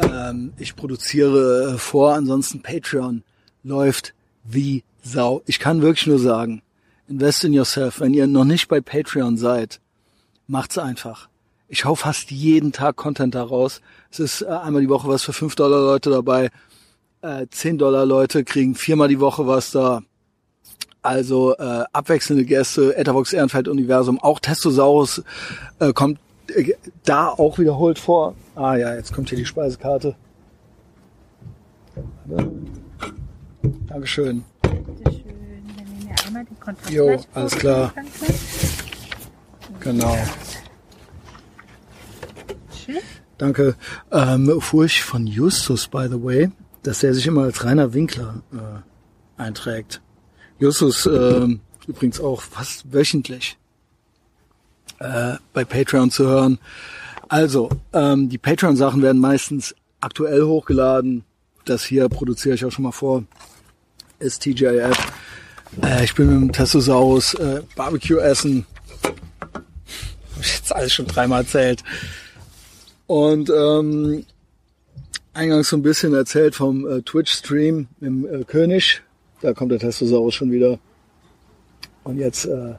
Ähm, 0.00 0.52
ich 0.58 0.76
produziere 0.76 1.76
vor, 1.76 2.14
ansonsten 2.14 2.62
Patreon 2.62 3.24
läuft 3.64 4.14
wie 4.44 4.84
Sau. 5.02 5.42
Ich 5.46 5.58
kann 5.58 5.82
wirklich 5.82 6.06
nur 6.06 6.20
sagen, 6.20 6.62
invest 7.08 7.42
in 7.42 7.52
yourself. 7.52 7.98
Wenn 7.98 8.14
ihr 8.14 8.28
noch 8.28 8.44
nicht 8.44 8.68
bei 8.68 8.80
Patreon 8.80 9.36
seid, 9.36 9.80
macht's 10.46 10.78
einfach. 10.78 11.28
Ich 11.66 11.84
hau 11.84 11.96
fast 11.96 12.30
jeden 12.30 12.70
Tag 12.70 12.94
Content 12.94 13.34
da 13.34 13.42
raus. 13.42 13.80
Es 14.12 14.20
ist 14.20 14.42
äh, 14.42 14.46
einmal 14.46 14.82
die 14.82 14.88
Woche 14.88 15.08
was 15.08 15.24
für 15.24 15.32
5 15.32 15.56
Dollar 15.56 15.80
Leute 15.80 16.10
dabei. 16.10 16.50
Äh, 17.22 17.46
10 17.50 17.78
Dollar 17.78 18.06
Leute 18.06 18.44
kriegen 18.44 18.76
viermal 18.76 19.08
die 19.08 19.20
Woche 19.20 19.48
was 19.48 19.72
da. 19.72 20.02
Also 21.02 21.56
äh, 21.56 21.84
abwechselnde 21.92 22.44
Gäste, 22.44 22.96
Etherbox 22.96 23.32
Ehrenfeld 23.32 23.68
Universum, 23.68 24.18
auch 24.20 24.38
Testosaurus 24.38 25.22
äh, 25.78 25.92
kommt 25.92 26.18
äh, 26.48 26.74
da 27.04 27.28
auch 27.28 27.58
wiederholt 27.58 27.98
vor. 27.98 28.34
Ah 28.54 28.76
ja, 28.76 28.94
jetzt 28.94 29.12
kommt 29.14 29.30
hier 29.30 29.38
die 29.38 29.46
Speisekarte. 29.46 30.14
Dankeschön. 33.86 34.44
Bitteschön. 34.62 35.24
Wir 35.24 35.84
nehmen 35.84 36.08
ja 36.08 36.26
einmal 36.26 36.44
die 36.44 36.54
Kontakt. 36.54 36.90
Jo, 36.90 37.20
alles 37.34 37.56
klar. 37.56 37.92
Genau. 39.80 40.16
Schön. 42.84 42.98
Danke. 43.38 43.74
Ähm, 44.12 44.60
fuhr 44.60 44.84
ich 44.84 45.02
von 45.02 45.26
Justus, 45.26 45.88
by 45.88 46.08
the 46.10 46.22
way, 46.22 46.50
dass 46.82 47.02
er 47.02 47.14
sich 47.14 47.26
immer 47.26 47.44
als 47.44 47.64
Rainer 47.64 47.94
Winkler 47.94 48.42
äh, 48.52 49.40
einträgt. 49.42 50.02
Justus 50.60 51.06
ähm, 51.06 51.60
übrigens 51.86 52.20
auch 52.20 52.42
fast 52.42 52.92
wöchentlich 52.92 53.56
äh, 54.98 55.34
bei 55.52 55.64
Patreon 55.64 56.10
zu 56.10 56.26
hören. 56.26 56.58
Also, 57.28 57.70
ähm, 57.92 58.28
die 58.28 58.38
Patreon-Sachen 58.38 59.02
werden 59.02 59.20
meistens 59.20 59.74
aktuell 60.00 60.42
hochgeladen. 60.42 61.24
Das 61.64 61.84
hier 61.84 62.08
produziere 62.08 62.54
ich 62.54 62.64
auch 62.64 62.72
schon 62.72 62.84
mal 62.84 62.92
vor. 62.92 63.24
Ist 64.18 64.42
TGIF. 64.42 64.98
Äh, 65.82 66.04
ich 66.04 66.14
bin 66.14 66.26
mit 66.26 66.40
dem 66.40 66.52
Testosaurus 66.52 67.34
äh, 67.34 67.62
Barbecue 67.74 68.18
essen. 68.18 68.66
Hab 69.42 70.42
ich 70.42 70.56
jetzt 70.56 70.74
alles 70.74 70.92
schon 70.92 71.06
dreimal 71.06 71.42
erzählt. 71.42 71.82
Und 73.06 73.50
ähm, 73.50 74.26
eingangs 75.32 75.68
so 75.68 75.76
ein 75.76 75.82
bisschen 75.82 76.14
erzählt 76.14 76.54
vom 76.54 76.86
äh, 76.86 77.02
Twitch-Stream 77.02 77.88
im 78.00 78.26
äh, 78.26 78.44
König. 78.44 79.02
Da 79.40 79.54
kommt 79.54 79.72
der 79.72 79.78
Testosaurus 79.78 80.34
schon 80.34 80.50
wieder. 80.52 80.78
Und 82.04 82.18
jetzt 82.18 82.44
äh, 82.46 82.74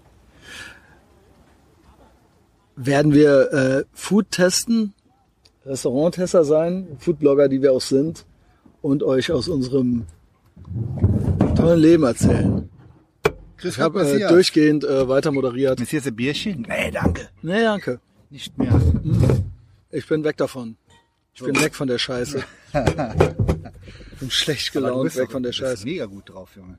werden 2.76 3.13
wir 3.13 3.52
äh, 3.52 3.84
Food 3.93 4.32
testen, 4.32 4.93
Restauranttester 5.65 6.43
sein, 6.43 6.88
Foodblogger, 7.00 7.47
die 7.47 7.62
wir 7.62 7.71
auch 7.74 7.82
sind, 7.82 8.26
und 8.82 9.04
euch 9.04 9.32
aus 9.32 9.47
unserem 9.47 10.06
tollen 11.56 11.80
Leben 11.80 12.04
erzählen. 12.04 12.69
Chris, 13.58 13.76
Ich 13.76 13.80
habe 13.80 14.02
äh, 14.02 14.28
durchgehend 14.28 14.84
äh, 14.84 15.08
weiter 15.08 15.32
moderiert. 15.32 15.80
Messias 15.80 16.08
ein 16.08 16.15
Bierchen? 16.15 16.65
Nee, 16.67 16.89
danke. 16.89 17.30
Nee, 17.43 17.62
danke. 17.62 18.00
Nicht 18.32 18.58
mehr. 18.58 18.82
Ich 19.91 20.08
bin 20.08 20.24
weg 20.24 20.38
davon. 20.38 20.78
Ich 21.34 21.43
bin 21.43 21.60
weg 21.62 21.76
von 21.76 21.88
der 21.88 22.00
Scheiße. 22.00 22.43
Bin 24.21 24.31
schlecht 24.31 24.71
gelaunt, 24.71 25.15
weg 25.17 25.31
von 25.31 25.43
der 25.43 25.51
du 25.51 25.57
bist 25.57 25.69
Scheiße. 25.69 25.84
mega 25.84 26.05
gut 26.05 26.29
drauf, 26.29 26.55
Junge. 26.55 26.77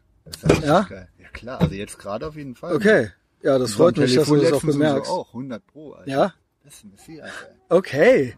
Ja? 0.64 0.82
geil. 0.82 1.08
Ja 1.20 1.28
klar, 1.28 1.60
also 1.60 1.74
jetzt 1.74 1.98
gerade 1.98 2.26
auf 2.26 2.36
jeden 2.36 2.54
Fall. 2.54 2.74
Okay. 2.74 3.10
Ja, 3.42 3.58
das 3.58 3.74
freut 3.74 3.96
mich, 3.96 4.14
dass 4.14 4.28
du 4.28 4.36
das 4.36 4.52
auch 4.52 4.62
bemerkst. 4.62 5.10
Auch 5.10 5.28
100 5.28 5.66
pro, 5.66 5.92
Alter. 5.92 6.08
Ja? 6.08 6.34
Das 6.64 6.74
ist 6.74 6.84
ein 6.84 6.90
Messias, 6.92 7.28
ey. 7.28 7.56
Okay. 7.68 8.36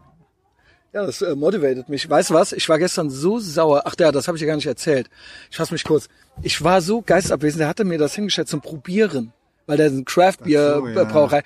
Ja, 0.91 1.05
das 1.05 1.21
äh, 1.21 1.35
motivated 1.35 1.87
mich. 1.87 2.09
Weißt 2.09 2.31
du 2.31 2.33
was? 2.33 2.51
Ich 2.51 2.67
war 2.67 2.79
gestern 2.79 3.11
so 3.11 3.37
sauer. 3.37 3.83
Ach 3.85 3.93
ja, 3.99 4.11
das 4.11 4.27
habe 4.27 4.37
ich 4.37 4.41
dir 4.41 4.47
gar 4.47 4.55
nicht 4.55 4.65
erzählt. 4.65 5.09
Ich 5.51 5.57
fasse 5.57 5.73
mich 5.73 5.83
kurz. 5.83 6.07
Ich 6.41 6.63
war 6.63 6.81
so 6.81 7.01
geistabwesend. 7.01 7.59
Der 7.59 7.67
hatte 7.67 7.83
mir 7.83 7.99
das 7.99 8.15
hingestellt 8.15 8.47
zum 8.47 8.61
Probieren, 8.61 9.33
weil 9.67 9.77
der 9.77 9.87
ein 9.87 10.05
Craft 10.05 10.37
Beer 10.43 10.77
so, 10.79 10.87
ja. 10.87 11.03
Brauerei. 11.03 11.43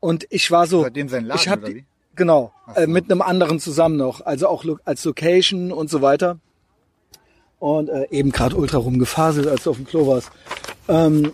Und 0.00 0.26
ich 0.28 0.50
war 0.50 0.66
so. 0.66 0.82
Bei 0.82 0.90
dem 0.90 1.08
sein 1.08 1.24
Laden, 1.24 1.40
ich 1.40 1.48
hab? 1.48 1.60
Genau. 2.16 2.52
Ach 2.66 2.74
so. 2.74 2.82
Äh, 2.82 2.86
mit 2.86 3.10
einem 3.10 3.22
anderen 3.22 3.60
zusammen 3.60 3.96
noch. 3.96 4.20
Also 4.26 4.48
auch 4.48 4.64
lo 4.64 4.78
als 4.84 5.04
Location 5.04 5.72
und 5.72 5.88
so 5.88 6.02
weiter. 6.02 6.40
Und 7.58 7.88
äh, 7.88 8.06
eben 8.10 8.30
gerade 8.30 8.56
ultra 8.56 8.78
rumgefaselt, 8.78 9.46
als 9.46 9.64
du 9.64 9.70
auf 9.70 9.76
dem 9.76 9.86
Klo 9.86 10.06
warst. 10.06 10.30
Ähm, 10.88 11.32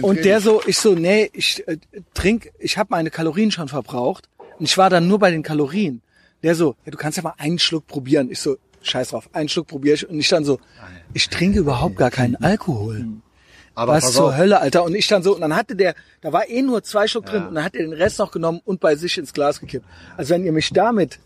und 0.00 0.24
der 0.24 0.40
so, 0.40 0.62
ich 0.66 0.78
so, 0.78 0.94
nee, 0.94 1.30
ich 1.34 1.66
äh, 1.68 1.76
trink, 2.14 2.50
ich 2.58 2.78
habe 2.78 2.88
meine 2.90 3.10
Kalorien 3.10 3.50
schon 3.50 3.68
verbraucht. 3.68 4.28
Und 4.58 4.64
ich 4.64 4.78
war 4.78 4.88
dann 4.88 5.06
nur 5.06 5.18
bei 5.18 5.30
den 5.30 5.42
Kalorien. 5.42 6.00
Der 6.42 6.54
so, 6.54 6.76
ja, 6.84 6.92
du 6.92 6.96
kannst 6.96 7.18
ja 7.18 7.22
mal 7.22 7.34
einen 7.36 7.58
Schluck 7.58 7.86
probieren. 7.86 8.30
Ich 8.30 8.40
so, 8.40 8.56
scheiß 8.82 9.10
drauf, 9.10 9.28
einen 9.32 9.48
Schluck 9.48 9.66
probiere 9.66 9.96
ich. 9.96 10.08
Und 10.08 10.18
ich 10.18 10.28
dann 10.28 10.44
so, 10.44 10.58
ich 11.12 11.28
trinke 11.28 11.58
überhaupt 11.58 11.96
gar 11.96 12.10
keinen 12.10 12.36
Alkohol. 12.36 13.06
Aber 13.74 13.92
Was 13.92 14.14
zur 14.14 14.28
auf, 14.28 14.36
Hölle, 14.38 14.58
Alter. 14.58 14.84
Und 14.84 14.94
ich 14.94 15.06
dann 15.06 15.22
so, 15.22 15.34
und 15.34 15.42
dann 15.42 15.54
hatte 15.54 15.76
der, 15.76 15.94
da 16.22 16.32
war 16.32 16.48
eh 16.48 16.62
nur 16.62 16.82
zwei 16.82 17.06
Schluck 17.06 17.26
drin, 17.26 17.46
und 17.48 17.54
dann 17.54 17.64
hat 17.64 17.74
er 17.74 17.82
den 17.82 17.92
Rest 17.92 18.18
noch 18.18 18.30
genommen 18.30 18.62
und 18.64 18.80
bei 18.80 18.96
sich 18.96 19.18
ins 19.18 19.34
Glas 19.34 19.60
gekippt. 19.60 19.84
Also 20.16 20.32
wenn 20.32 20.44
ihr 20.44 20.52
mich 20.52 20.70
damit 20.70 21.18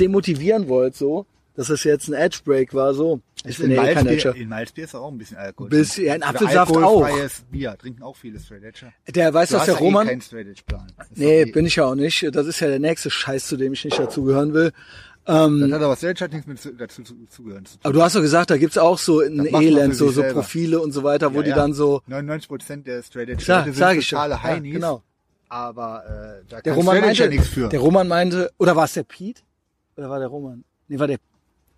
demotivieren 0.00 0.66
wollt, 0.66 0.96
so, 0.96 1.26
dass 1.56 1.70
es 1.70 1.84
jetzt 1.84 2.08
ein 2.08 2.12
Edge-Break 2.14 2.74
war, 2.74 2.92
so, 2.94 3.20
ich 3.44 3.56
bin 3.58 3.70
in 3.70 3.76
ja 3.76 3.84
eh 3.86 3.94
kein 3.94 4.06
Edger. 4.06 4.34
in 4.34 4.48
Malzbier 4.48 4.84
ist 4.84 4.94
auch 4.94 5.10
ein 5.10 5.18
bisschen 5.18 5.36
Alkohol. 5.38 5.70
Bisschen, 5.70 6.04
ja, 6.06 6.14
in 6.14 6.20
Oder 6.22 6.28
Apfelsaft 6.30 6.76
alkoholfreies 6.76 7.42
Bier. 7.50 7.76
Trinken 7.78 8.02
auch 8.02 8.16
viele 8.16 8.38
Straight 8.38 8.62
Edger. 8.64 8.92
Der 9.08 9.32
weiß, 9.34 9.48
Du 9.48 9.54
was 9.56 9.64
der 9.64 9.74
ja 9.74 9.80
eh 9.80 9.84
Roman, 9.84 10.20
Straight 10.20 10.46
Edge 10.48 10.62
Plan. 10.66 10.86
Das 10.98 11.08
ist 11.10 11.16
Nee, 11.18 11.42
eh- 11.42 11.50
bin 11.50 11.66
ich 11.66 11.76
ja 11.76 11.84
auch 11.86 11.94
nicht. 11.94 12.28
Das 12.34 12.46
ist 12.46 12.60
ja 12.60 12.68
der 12.68 12.78
nächste 12.78 13.10
Scheiß, 13.10 13.46
zu 13.46 13.56
dem 13.56 13.72
ich 13.72 13.84
nicht 13.84 13.98
dazugehören 13.98 14.52
will. 14.54 14.72
Das 15.24 15.34
hat 15.34 15.82
aber 15.82 15.96
Straight 15.96 16.10
Edge 16.16 16.24
hat 16.24 16.32
nichts 16.32 16.46
mit 16.46 16.60
zu- 16.60 16.72
dazu 16.74 17.02
zu, 17.02 17.14
zugehören 17.28 17.64
zu. 17.66 17.78
Aber 17.82 17.92
du 17.92 18.02
hast 18.02 18.14
doch 18.14 18.20
gesagt, 18.20 18.50
da 18.50 18.56
gibt's 18.58 18.78
auch 18.78 18.98
so 18.98 19.20
ein 19.20 19.38
Das 19.50 19.60
Elend, 19.60 19.96
so, 19.96 20.10
so. 20.10 20.22
Profile 20.22 20.78
und 20.80 20.92
so 20.92 21.02
weiter, 21.02 21.32
wo 21.34 21.38
Ja, 21.38 21.42
die 21.42 21.50
ja. 21.50 21.56
dann 21.56 21.72
so. 21.72 22.00
99 22.06 22.48
Prozent 22.48 22.86
der 22.86 23.02
Straight 23.02 23.28
Edge 23.30 23.44
Klar, 23.44 23.64
sind 23.64 23.74
sag 23.76 23.96
ich 23.96 24.06
schon. 24.06 24.16
totale 24.18 24.34
Ja, 24.34 24.42
Heinis. 24.44 24.74
genau. 24.74 25.02
Aber 25.48 26.04
äh, 26.04 26.44
da 26.48 26.60
Der 26.60 26.62
kann 26.62 26.74
Roman 26.74 26.96
Straight 26.98 27.10
Edge 27.10 27.22
ja 27.22 27.26
meinte, 27.28 27.36
nichts 27.40 27.48
für. 27.54 27.68
der 27.68 27.80
Roman 27.80 28.08
meinte, 28.08 28.50
oder 28.58 28.76
war 28.76 28.84
es 28.84 28.92
der 28.94 29.02
Pete? 29.04 29.42
Oder 29.96 30.10
war 30.10 30.18
der 30.18 30.28
Roman? 30.28 30.62
Nee, 30.88 30.98
war 30.98 31.06
der, 31.08 31.18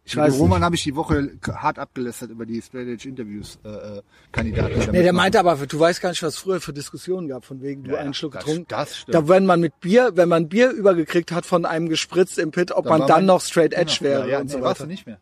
ich 0.08 0.16
weiß 0.16 0.34
Roman 0.38 0.58
nicht. 0.58 0.64
habe 0.64 0.74
ich 0.76 0.82
die 0.82 0.96
Woche 0.96 1.30
hart 1.54 1.78
abgelästert 1.78 2.30
über 2.30 2.46
die 2.46 2.60
Straight 2.62 2.88
Edge 2.88 3.08
Interviews 3.08 3.58
äh, 3.64 3.68
äh, 3.68 4.02
Kandidaten. 4.32 4.90
Nee, 4.92 5.02
der 5.02 5.12
meinte 5.12 5.38
aber, 5.38 5.56
du 5.56 5.78
weißt 5.78 6.00
gar 6.00 6.10
nicht, 6.10 6.22
was 6.22 6.34
es 6.34 6.40
früher 6.40 6.60
für 6.60 6.72
Diskussionen 6.72 7.28
gab, 7.28 7.44
von 7.44 7.60
wegen 7.60 7.84
du 7.84 7.90
Ja, 7.92 7.98
einen 7.98 8.14
Schluck 8.14 8.32
das- 8.32 8.44
getrunken. 8.44 8.66
das 8.68 8.96
stimmt. 8.96 9.14
Da 9.14 9.28
wenn 9.28 9.46
man 9.46 9.60
mit 9.60 9.78
Bier, 9.80 10.12
wenn 10.14 10.28
man 10.28 10.48
Bier 10.48 10.70
übergekriegt 10.70 11.30
hat 11.32 11.44
von 11.46 11.64
einem 11.64 11.88
gespritzt 11.88 12.38
im 12.38 12.50
Pit, 12.50 12.72
ob 12.72 12.86
man 12.86 13.00
war 13.00 13.06
dann 13.06 13.16
man- 13.18 13.26
noch 13.26 13.40
straight 13.42 13.74
edge 13.74 13.96
Genau. 14.00 14.10
wäre 14.10 14.30
ja, 14.30 14.38
und 14.40 14.46
nee, 14.46 14.52
so 14.52 14.60
warst 14.60 14.80
du 14.80 14.84
weiter. 14.84 14.90
nicht 14.90 15.06
mehr. 15.06 15.18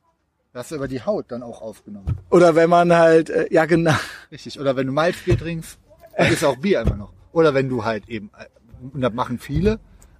Da 0.52 0.60
hast 0.60 0.70
du 0.70 0.76
über 0.76 0.88
die 0.88 1.02
Haut 1.02 1.26
dann 1.28 1.42
auch 1.42 1.60
aufgenommen. 1.60 2.16
Oder 2.30 2.54
wenn 2.54 2.70
man 2.70 2.92
halt, 2.94 3.28
äh, 3.28 3.46
ja 3.52 3.66
genau. 3.66 3.92
Richtig. 4.32 4.58
Oder 4.58 4.74
wenn 4.76 4.86
du 4.86 4.92
Malzbier 4.92 5.36
trinkst, 5.36 5.78
dann 6.16 6.32
ist 6.32 6.44
auch 6.44 6.56
Bier 6.56 6.80
immer 6.80 6.96
noch. 6.96 7.12
Oder 7.32 7.52
wenn 7.52 7.68
du 7.68 7.84
halt 7.84 8.08
eben, 8.08 8.30
äh, 8.38 8.46
und 8.94 9.00
das 9.02 9.12
machen 9.12 9.38
viele, 9.38 9.78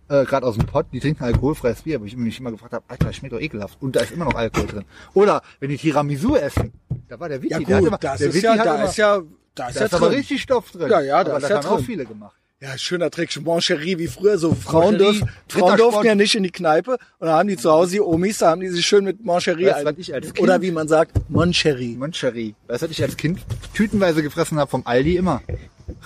äh, 0.09 0.25
gerade 0.25 0.47
aus 0.47 0.57
dem 0.57 0.67
Pott, 0.67 0.87
die 0.93 1.01
trinken 1.01 1.25
alkoholfreies 1.25 1.83
Bier, 1.83 2.01
wo 2.01 2.05
ich 2.05 2.17
mich 2.17 2.39
immer 2.41 2.51
gefragt 2.51 2.73
habe, 2.73 2.85
Alter, 2.89 3.07
das 3.07 3.17
schmeckt 3.17 3.35
doch 3.35 3.41
ekelhaft. 3.41 3.77
Und 3.81 3.97
da 3.97 4.01
ist 4.01 4.13
immer 4.13 4.25
noch 4.27 4.35
Alkohol 4.35 4.67
drin. 4.67 4.85
Oder 5.15 5.43
wenn 5.61 5.71
die 5.71 5.77
Tiramisu 5.79 6.37
essen, 6.37 6.73
da 7.09 7.19
war 7.21 7.29
der 7.29 7.43
Witty, 7.43 7.53
Ja 7.67 7.79
gut, 7.79 7.89
immer, 7.89 7.99
das 7.99 8.21
ist 8.21 8.35
Witty 8.35 8.45
ja, 8.47 8.57
da 8.57 8.75
immer, 8.77 8.85
ist 8.85 8.97
ja, 8.97 9.21
da 9.55 9.69
ist 9.69 9.77
da 9.77 9.81
ja 9.81 9.87
ist 9.87 9.95
aber 9.95 10.11
richtig 10.11 10.43
Stoff 10.43 10.71
drin. 10.71 10.91
Ja, 10.91 11.01
ja, 11.01 11.25
da 11.25 11.31
aber 11.37 11.43
ist 11.43 11.49
ja 11.51 11.57
haben 11.59 11.67
auch 11.67 11.77
drin. 11.77 11.85
viele 11.87 12.05
gemacht. 12.07 12.37
Ja, 12.59 12.79
schöner 12.79 13.11
Trick. 13.11 13.39
Moncherie 13.43 13.99
wie 13.99 14.07
früher. 14.07 14.39
So 14.39 14.55
Frauen, 14.55 14.97
dürfen, 14.97 15.29
Frauen 15.47 15.77
durften 15.77 16.07
ja 16.07 16.15
nicht 16.15 16.35
in 16.35 16.43
die 16.43 16.51
Kneipe. 16.51 16.93
Und 17.19 17.27
dann 17.27 17.33
haben 17.37 17.49
die 17.51 17.57
zu 17.59 17.71
Hause 17.71 17.93
die 17.93 18.01
Omis, 18.01 18.39
da 18.39 18.49
haben 18.51 18.63
die 18.63 18.69
sich 18.69 18.87
schön 18.87 19.05
mit 19.05 19.23
Moncherie 19.23 19.67
Weißt 19.67 19.87
ein- 19.87 19.95
ich 19.99 20.15
als 20.15 20.27
Kind- 20.33 20.41
Oder 20.41 20.63
wie 20.63 20.71
man 20.71 20.89
sagt, 20.89 21.13
Moncherie. 21.29 21.97
Moncherie. 21.97 22.55
Weißt 22.67 22.81
du, 22.81 22.87
was 22.87 22.93
ich 22.93 23.03
als 23.03 23.19
Kind 23.19 23.41
tütenweise 23.75 24.23
gefressen 24.23 24.59
habe 24.59 24.71
vom 24.71 24.83
Aldi 24.87 25.17
immer? 25.17 25.43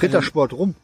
Rittersport 0.02 0.52
rum. 0.52 0.74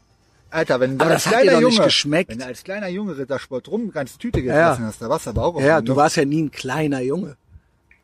Alter, 0.56 0.80
wenn 0.80 0.98
du 0.98 1.04
Aber 1.04 1.14
als 1.14 1.24
das 1.24 1.32
hat 1.32 1.42
dir 1.42 1.48
kleiner 1.50 1.60
nicht 1.66 1.74
Junge, 1.76 1.84
geschmeckt. 1.86 2.30
wenn 2.30 2.38
du 2.38 2.46
als 2.46 2.64
kleiner 2.64 2.88
Junge 2.88 3.16
Rittersport 3.18 3.68
rum 3.68 3.90
ganz 3.92 4.18
Tüte 4.18 4.40
Ja. 4.40 4.70
gefressen 4.70 4.86
hast, 4.86 5.00
da 5.02 5.08
warst 5.08 5.26
du 5.26 5.30
aber 5.30 5.44
auch 5.44 5.54
auf 5.56 5.62
Ja, 5.62 5.80
du 5.80 5.94
warst 5.96 6.16
ja 6.16 6.24
nie 6.24 6.42
ein 6.42 6.50
kleiner 6.50 7.00
Junge. 7.00 7.36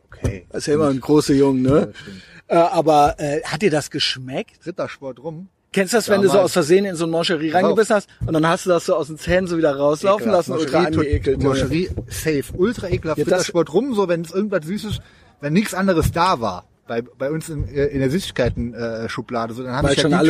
okay. 0.07 0.47
Das 0.51 0.59
ist 0.63 0.67
ja 0.67 0.75
immer 0.75 0.89
ein 0.89 1.01
großer 1.01 1.35
Junge, 1.35 1.61
ne? 1.61 1.93
stimmt. 1.95 2.17
Äh, 2.49 2.57
aber 2.57 3.15
äh, 3.19 3.43
hat 3.45 3.63
dir 3.63 3.71
das 3.71 3.91
geschmeckt? 3.91 4.67
Rittersport 4.67 5.19
rum. 5.23 5.49
Kennst 5.73 5.95
du 5.95 5.97
das, 5.97 6.11
wenn 6.11 6.21
du 6.21 6.27
so 6.29 6.35
Damals. 6.35 6.51
aus 6.51 6.53
Versehen 6.53 6.85
in 6.85 6.97
so 6.97 7.05
ein 7.07 7.11
Moncherie 7.11 7.49
reingebissen 7.51 7.97
hast 7.97 8.09
und 8.27 8.35
dann 8.35 8.47
hast 8.47 8.67
du 8.67 8.71
das 8.71 8.85
so 8.85 8.95
aus 8.95 9.07
den 9.07 9.17
Zähnen 9.17 9.47
so 9.47 9.57
wieder 9.57 9.75
rauslaufen 9.75 10.25
Ekelhaft. 10.27 10.49
lassen? 10.49 10.61
Ultra 10.61 10.83
Moncherie, 10.83 10.99
angeekelt. 11.07 11.37
Junge. 11.43 11.49
Moncherie, 11.49 11.91
safe. 12.09 12.45
Ultra 12.55 12.89
ekelhaft. 12.91 13.19
Ja, 13.19 13.25
das- 13.25 13.33
Rittersport 13.33 13.73
rum, 13.73 13.95
so 13.95 14.07
wenn 14.07 14.21
es 14.21 14.33
irgendwas 14.33 14.67
Süßes, 14.67 14.99
wenn 15.41 15.55
nichts 15.55 15.73
anderes 15.73 16.13
da 16.13 16.41
war. 16.43 16.67
Bei, 16.87 17.01
bei 17.01 17.31
uns 17.31 17.49
in, 17.49 17.67
äh, 17.69 17.87
in 17.87 18.01
der 18.01 18.11
Süßigkeiten-Schublade, 18.11 19.55
so, 19.55 19.63
dann 19.63 19.73
habe 19.75 19.93
ich 19.95 20.05
halt 20.05 20.13
hab 20.13 20.25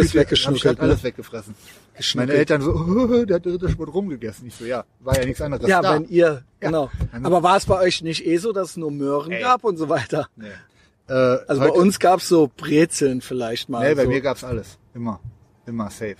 ich 0.55 0.65
halt 0.67 0.79
alles 0.81 0.99
ne? 0.99 1.03
weggefressen. 1.03 1.55
Meine 2.15 2.33
Eltern 2.33 2.61
so, 2.63 2.73
oh, 2.75 3.25
der 3.25 3.37
hat 3.37 3.47
Rittersport 3.47 3.93
rumgegessen. 3.93 4.47
Ich 4.49 4.55
so, 4.55 4.65
ja, 4.65 4.85
war 5.01 5.19
ja 5.19 5.25
nichts 5.25 5.41
anderes 5.41 5.67
Ja, 5.69 5.81
da. 5.83 5.95
wenn 5.95 6.09
ihr, 6.09 6.43
genau. 6.61 6.91
Dann- 7.13 7.25
Aber 7.27 7.43
war 7.43 7.57
es 7.57 7.67
bei 7.67 7.79
euch 7.81 8.03
nicht 8.03 8.27
eh 8.27 8.37
so, 8.39 8.53
dass 8.53 8.71
es 8.71 8.77
nur 8.77 8.91
Möhren 8.91 9.31
Ey. 9.33 9.43
gab 9.43 9.65
und 9.65 9.77
so 9.77 9.89
weiter? 9.89 10.29
Nee. 10.37 10.47
Äh, 11.09 11.13
Also 11.13 11.61
bei 11.61 11.71
uns 11.71 11.99
gab's 11.99 12.29
so 12.29 12.51
Brezeln 12.57 13.21
vielleicht 13.21 13.69
mal. 13.69 13.89
Nee, 13.89 13.95
bei 13.95 14.05
so. 14.05 14.09
mir 14.09 14.21
gab's 14.21 14.43
alles. 14.45 14.79
Immer. 14.95 15.21
Immer 15.67 15.91
safe. 15.91 16.17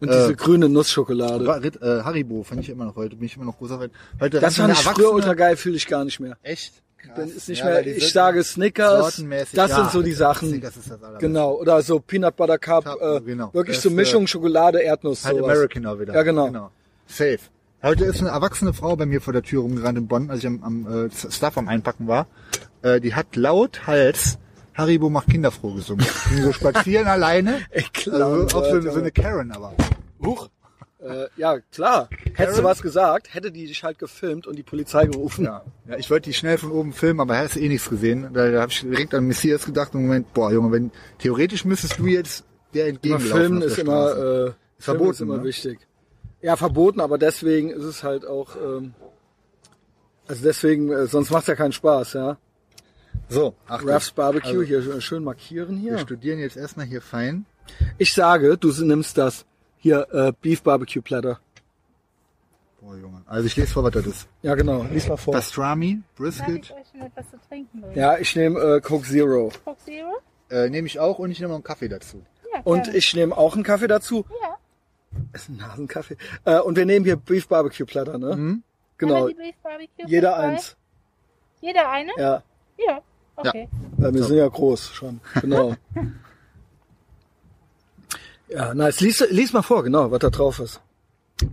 Und 0.00 0.08
äh, 0.08 0.12
diese 0.12 0.34
grüne 0.36 0.68
Nussschokolade. 0.68 1.44
Äh, 1.80 2.02
Haribo 2.04 2.42
fand 2.42 2.60
ich 2.60 2.68
immer 2.68 2.84
noch 2.84 2.96
heute, 2.96 3.14
bin 3.16 3.26
ich 3.26 3.36
immer 3.36 3.44
noch 3.44 3.56
großer 3.58 3.78
Fan. 3.78 3.90
Heute 4.20 4.40
Das 4.40 4.56
fand 4.56 4.72
ich 4.72 4.80
früher 4.80 5.12
ultra 5.12 5.34
geil, 5.34 5.56
fühle 5.56 5.76
ich 5.76 5.86
gar 5.86 6.04
nicht 6.04 6.18
mehr. 6.20 6.36
Echt? 6.42 6.82
Bin, 7.16 7.28
ist 7.28 7.48
nicht 7.48 7.58
Ja, 7.58 7.64
mehr, 7.66 7.86
ich 7.86 8.12
sage 8.12 8.42
Snickers, 8.44 9.22
das 9.52 9.70
ja, 9.70 9.76
sind 9.76 9.90
so 9.90 10.02
die 10.02 10.12
Sachen. 10.12 10.48
Snickers 10.48 10.76
ist 10.76 10.90
das 10.90 11.02
allerbeste. 11.02 11.26
Genau, 11.26 11.54
oder 11.54 11.82
so 11.82 11.98
Peanut 12.00 12.36
Butter 12.36 12.58
Cup, 12.58 12.84
Cup, 12.84 12.98
äh, 13.00 13.20
genau. 13.20 13.52
wirklich 13.52 13.76
Das, 13.76 13.82
so 13.84 13.90
äh, 13.90 13.92
Mischung 13.94 14.26
Schokolade, 14.26 14.80
Erdnuss, 14.82 15.24
Halt 15.24 15.36
sowas. 15.38 15.50
American 15.50 15.86
auch 15.86 15.98
wieder. 15.98 16.14
Ja, 16.14 16.22
genau. 16.22 16.70
Safe. 17.06 17.38
Heute 17.82 18.04
ist 18.04 18.20
eine 18.20 18.30
erwachsene 18.30 18.72
Frau 18.72 18.94
bei 18.96 19.06
mir 19.06 19.20
vor 19.20 19.32
der 19.32 19.42
Tür 19.42 19.62
rumgerannt 19.62 19.98
in 19.98 20.06
Bonn, 20.06 20.30
als 20.30 20.38
ich 20.40 20.46
am, 20.46 20.62
am 20.62 21.06
äh, 21.06 21.10
Stuff 21.10 21.58
am 21.58 21.68
Einpacken 21.68 22.06
war. 22.06 22.26
Äh, 22.82 23.00
die 23.00 23.14
hat 23.14 23.34
laut 23.36 23.86
Hals 23.86 24.38
Haribo 24.74 25.10
macht 25.10 25.28
Kinder 25.28 25.50
froh 25.50 25.74
gesungen. 25.74 26.06
Die 26.30 26.40
so 26.40 26.52
spazieren 26.52 27.06
alleine. 27.08 27.60
Ey, 27.70 27.84
Also 27.84 27.90
klar. 27.92 28.44
auch 28.44 28.48
so, 28.50 28.58
eine- 28.76 28.90
so 28.92 28.98
eine 29.00 29.10
Karen 29.10 29.50
aber. 29.52 29.74
Huch. 30.24 30.48
Äh, 31.02 31.26
ja, 31.36 31.58
klar. 31.72 32.08
Hättest 32.34 32.58
du 32.58 32.64
was 32.64 32.80
gesagt, 32.80 33.34
hätte 33.34 33.50
die 33.50 33.66
dich 33.66 33.82
halt 33.82 33.98
gefilmt 33.98 34.46
und 34.46 34.56
die 34.56 34.62
Polizei 34.62 35.06
gerufen. 35.06 35.44
Ja. 35.46 35.64
ja, 35.88 35.96
ich 35.96 36.10
wollte 36.10 36.30
die 36.30 36.34
schnell 36.34 36.58
von 36.58 36.70
oben 36.70 36.92
filmen, 36.92 37.20
aber 37.20 37.36
hast 37.36 37.56
eh 37.56 37.68
nichts 37.68 37.90
gesehen. 37.90 38.28
Da, 38.32 38.50
da 38.50 38.60
habe 38.60 38.70
ich 38.70 38.80
direkt 38.80 39.12
an 39.14 39.26
Messias 39.26 39.64
gedacht 39.64 39.94
im 39.94 40.02
Moment, 40.02 40.32
boah 40.32 40.52
Junge, 40.52 40.70
wenn 40.70 40.92
theoretisch 41.18 41.64
müsstest 41.64 41.98
du 41.98 42.06
jetzt 42.06 42.44
der 42.72 42.86
Immer 42.86 42.94
entgegenlaufen 42.94 43.36
filmen 43.36 43.56
auf 43.56 43.62
der 43.62 43.68
ist 43.68 43.78
immer, 43.78 44.46
äh, 44.46 44.52
verboten 44.78 45.10
ist 45.10 45.20
immer 45.20 45.36
ne? 45.38 45.44
wichtig. 45.44 45.78
Ja, 46.40 46.56
verboten, 46.56 47.00
aber 47.00 47.18
deswegen 47.18 47.70
ist 47.70 47.84
es 47.84 48.02
halt 48.02 48.24
auch, 48.24 48.56
ähm, 48.56 48.94
also 50.28 50.42
deswegen, 50.44 50.90
äh, 50.90 51.06
sonst 51.06 51.30
macht's 51.30 51.48
ja 51.48 51.54
keinen 51.54 51.72
Spaß, 51.72 52.12
ja. 52.14 52.38
So, 53.28 53.54
Achtung. 53.66 53.90
Ruffs 53.90 54.10
Barbecue, 54.12 54.48
Also, 54.48 54.62
hier 54.62 55.00
schön 55.00 55.24
markieren 55.24 55.76
hier. 55.76 55.92
wir 55.92 55.98
studieren 55.98 56.38
jetzt 56.38 56.56
erstmal 56.56 56.86
hier 56.86 57.00
fein. 57.00 57.46
Ich 57.98 58.12
sage, 58.12 58.56
du 58.56 58.70
nimmst 58.84 59.18
das. 59.18 59.46
Hier, 59.82 60.06
äh, 60.12 60.32
Beef 60.40 60.62
Barbecue 60.62 61.02
Platter. 61.02 61.40
Boah 62.80 62.96
Junge. 62.96 63.22
Also 63.26 63.46
ich 63.46 63.56
lese 63.56 63.72
vor, 63.72 63.82
was 63.82 63.92
das 63.92 64.06
ist. 64.06 64.28
Ja, 64.42 64.54
genau. 64.54 64.84
Lies 64.84 65.08
mal 65.08 65.16
vor. 65.16 65.34
Pastrami, 65.34 66.00
Brisket, 66.16 66.64
ich 66.64 66.72
euch 66.72 66.86
schon 66.92 67.00
etwas 67.00 67.30
zu 67.30 67.36
trinken. 67.48 67.82
Ja, 67.94 68.16
ich 68.18 68.34
nehme 68.36 68.60
äh, 68.60 68.80
Coke 68.80 69.04
Zero. 69.04 69.50
Coke 69.64 69.80
Zero? 69.84 70.12
äh, 70.50 70.68
nehme 70.70 70.86
ich 70.86 71.00
auch 71.00 71.18
und 71.18 71.32
ich 71.32 71.40
nehme 71.40 71.48
noch 71.48 71.56
einen 71.56 71.64
Kaffee 71.64 71.88
dazu. 71.88 72.22
Ja, 72.54 72.60
Und 72.62 72.94
ich 72.94 73.12
nehme 73.14 73.36
auch 73.36 73.54
einen 73.54 73.64
Kaffee 73.64 73.88
dazu. 73.88 74.24
Ja. 74.40 74.56
Das 75.32 75.42
ist 75.42 75.48
ein 75.48 75.56
Nasenkaffee. 75.56 76.16
Äh, 76.44 76.60
und 76.60 76.76
wir 76.76 76.86
nehmen 76.86 77.04
hier 77.04 77.16
Beef 77.16 77.48
Barbecue 77.48 77.84
Platter, 77.86 78.18
ne? 78.18 78.62
Genau. 78.98 79.26
Beef 79.26 79.56
Barbecue 79.64 80.06
Jeder 80.06 80.36
eins. 80.36 80.76
Jeder 81.60 81.90
eine? 81.90 82.12
Ja. 82.16 82.42
Ja. 82.86 83.00
Okay. 83.36 83.68
Weil 83.96 84.14
wir 84.14 84.22
sind 84.22 84.36
ja 84.36 84.46
groß 84.48 84.92
schon. 84.94 85.20
Genau. 85.40 85.74
ja, 88.54 88.74
nice. 88.74 89.00
Lies, 89.00 89.24
lies 89.30 89.52
mal 89.52 89.62
vor, 89.62 89.82
genau, 89.82 90.10
was 90.10 90.18
da 90.20 90.30
drauf 90.30 90.58
ist. 90.60 90.80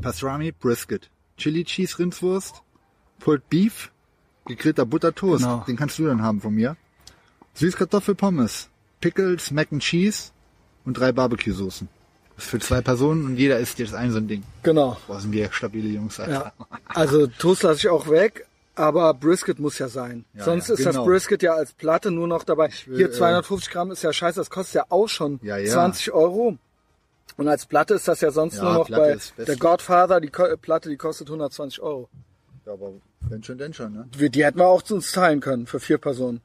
Pastrami, 0.02 0.52
Brisket, 0.52 1.10
Chili 1.38 1.64
Cheese 1.64 1.98
Rindswurst, 2.00 2.62
Pulled 3.20 3.50
Beef, 3.50 3.92
gegrillter 4.46 4.86
Buttertoast, 4.86 5.44
Genau. 5.44 5.64
den 5.68 5.78
kannst 5.78 5.98
du 6.00 6.06
dann 6.06 6.22
haben 6.22 6.42
von 6.42 6.54
mir. 6.54 6.76
Süßkartoffelpommes, 7.56 8.70
Pickles, 9.02 9.52
Mac 9.52 9.68
and 9.72 9.82
Cheese 9.82 10.32
und 10.86 10.98
drei 10.98 11.12
Barbecue-Soßen. 11.12 11.88
Das 12.36 12.46
ist 12.46 12.52
für 12.52 12.60
zwei 12.60 12.82
Personen 12.82 13.26
und 13.26 13.36
jeder 13.36 13.60
isst 13.60 13.80
jetzt 13.80 13.94
ein 13.94 14.12
so 14.12 14.18
ein 14.18 14.28
Ding. 14.28 14.44
Genau. 14.64 14.98
Boah, 15.08 15.20
sind 15.20 15.34
wir 15.34 15.52
stabile 15.52 15.90
Jungs, 15.90 16.20
Alter. 16.20 16.54
Ja. 16.58 16.66
Also 16.88 17.28
Toast 17.28 17.64
lasse 17.64 17.80
ich 17.80 17.90
auch 17.90 18.10
weg, 18.10 18.48
aber 18.76 19.14
Brisket 19.14 19.60
muss 19.60 19.78
ja 19.78 19.90
sein. 19.90 20.24
Ja, 20.34 20.46
Sonst 20.46 20.70
ja, 20.70 20.76
ist 20.76 20.86
das 20.86 20.94
genau. 20.96 21.06
Brisket 21.06 21.42
ja 21.44 21.54
als 21.54 21.74
Platte 21.74 22.12
nur 22.12 22.28
noch 22.28 22.44
dabei. 22.46 22.70
will, 22.86 22.96
Hier 22.96 23.10
äh, 23.10 23.12
250 23.12 23.70
Gramm 23.72 23.92
ist 23.92 24.04
ja 24.04 24.14
scheiße, 24.14 24.40
das 24.40 24.50
kostet 24.50 24.76
ja 24.76 24.86
auch 24.88 25.10
schon 25.10 25.40
ja. 25.44 25.62
20 25.62 26.14
Euro. 26.14 26.58
Und 27.38 27.48
als 27.48 27.66
Platte 27.66 27.94
ist 27.94 28.08
das 28.08 28.22
ja 28.22 28.32
sonst 28.32 28.58
Ja, 28.58 28.64
nur 28.64 28.74
noch 28.74 28.88
Platte 28.88 29.20
bei 29.38 29.44
der 29.46 29.56
Godfather, 29.58 30.20
die 30.20 30.30
Platte, 30.30 30.90
die 30.90 30.98
kostet 30.98 31.28
120 31.30 31.82
Euro. 31.82 32.10
Ja, 32.66 32.74
aber 32.74 32.94
wenn 33.22 33.44
schon, 33.44 33.58
denn 33.58 33.74
schon, 33.74 33.94
ne? 33.94 34.08
Wir- 34.18 34.30
Die 34.30 34.44
hätten 34.44 34.60
wir 34.60 34.68
auch 34.68 34.82
zu 34.82 34.96
uns 34.96 35.12
teilen 35.12 35.40
können 35.40 35.66
für 35.68 35.80
vier 35.80 35.98
Personen. 35.98 36.42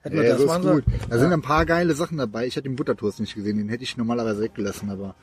Hätten 0.00 0.16
wir 0.16 0.24
Ja, 0.24 0.30
das 0.32 0.40
so 0.40 0.46
machen 0.46 0.62
ist 0.64 0.70
gut. 0.72 0.84
sollen? 0.84 1.00
Da 1.10 1.18
sind 1.18 1.32
ein 1.32 1.42
paar 1.42 1.66
geile 1.66 1.94
Sachen 1.94 2.18
dabei. 2.18 2.46
Ich 2.46 2.56
hatte 2.56 2.68
den 2.68 2.76
Buttertoast 2.76 3.20
nicht 3.20 3.34
gesehen, 3.34 3.58
den 3.58 3.68
hätte 3.68 3.82
ich 3.84 3.96
normalerweise 3.96 4.40
weggelassen, 4.40 4.90
aber 4.90 5.14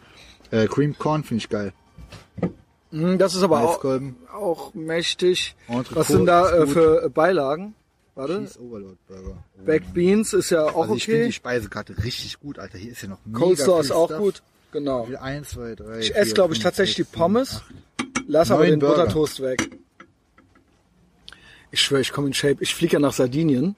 äh, 0.51 0.67
Cream 0.67 0.97
Corn 0.97 1.23
finde 1.23 1.39
ich 1.39 1.49
geil. 1.49 1.73
Mm, 2.91 3.17
Das 3.17 3.35
ist 3.35 3.43
aber 3.43 3.61
auch, 3.61 3.83
auch 4.33 4.73
mächtig. 4.73 5.55
Entrecôte 5.67 5.95
Was 5.95 6.07
sind 6.07 6.25
da 6.25 6.51
äh, 6.51 6.67
für 6.67 7.09
Beilagen? 7.09 7.73
Warte. 8.15 8.39
Cheese 8.39 8.61
Overload 8.61 8.97
Burger. 9.07 9.43
Oh, 9.57 9.63
Mann. 9.67 9.93
Beans 9.93 10.33
ist 10.33 10.49
ja 10.49 10.63
auch 10.63 10.83
Also 10.83 10.95
ich 10.95 11.05
finde 11.05 11.21
okay. 11.21 11.27
die 11.27 11.33
Speisekarte 11.33 11.97
richtig 12.03 12.39
gut, 12.39 12.59
Alter. 12.59 12.77
Hier 12.77 12.91
ist 12.93 13.01
ja 13.01 13.09
noch 13.09 13.19
mega 13.25 13.39
Coleslaw 13.39 13.75
viel 13.77 13.85
ist 13.85 13.91
auch 13.91 14.07
Stuff. 14.07 14.19
gut. 14.19 14.43
Genau. 14.75 15.07
Eins, 15.21 15.51
zwei, 15.51 15.73
drei, 15.73 15.99
Ich 15.99 16.07
vier, 16.07 16.17
esse, 16.17 16.33
glaube 16.33 16.53
ich, 16.53 16.59
tatsächlich 16.59 16.97
die 16.97 17.03
Pommes. 17.05 17.61
Lass 18.27 18.51
aber 18.51 18.65
den 18.65 18.77
Burger. 18.79 19.03
Buttertoast 19.03 19.41
weg. 19.41 19.69
Ich 21.71 21.79
schwöre, 21.81 22.01
ich 22.01 22.11
komme 22.11 22.27
in 22.27 22.33
Shape. 22.33 22.57
Ich 22.59 22.75
fliege 22.75 22.93
ja 22.93 22.99
nach 22.99 23.13
Sardinien 23.13 23.75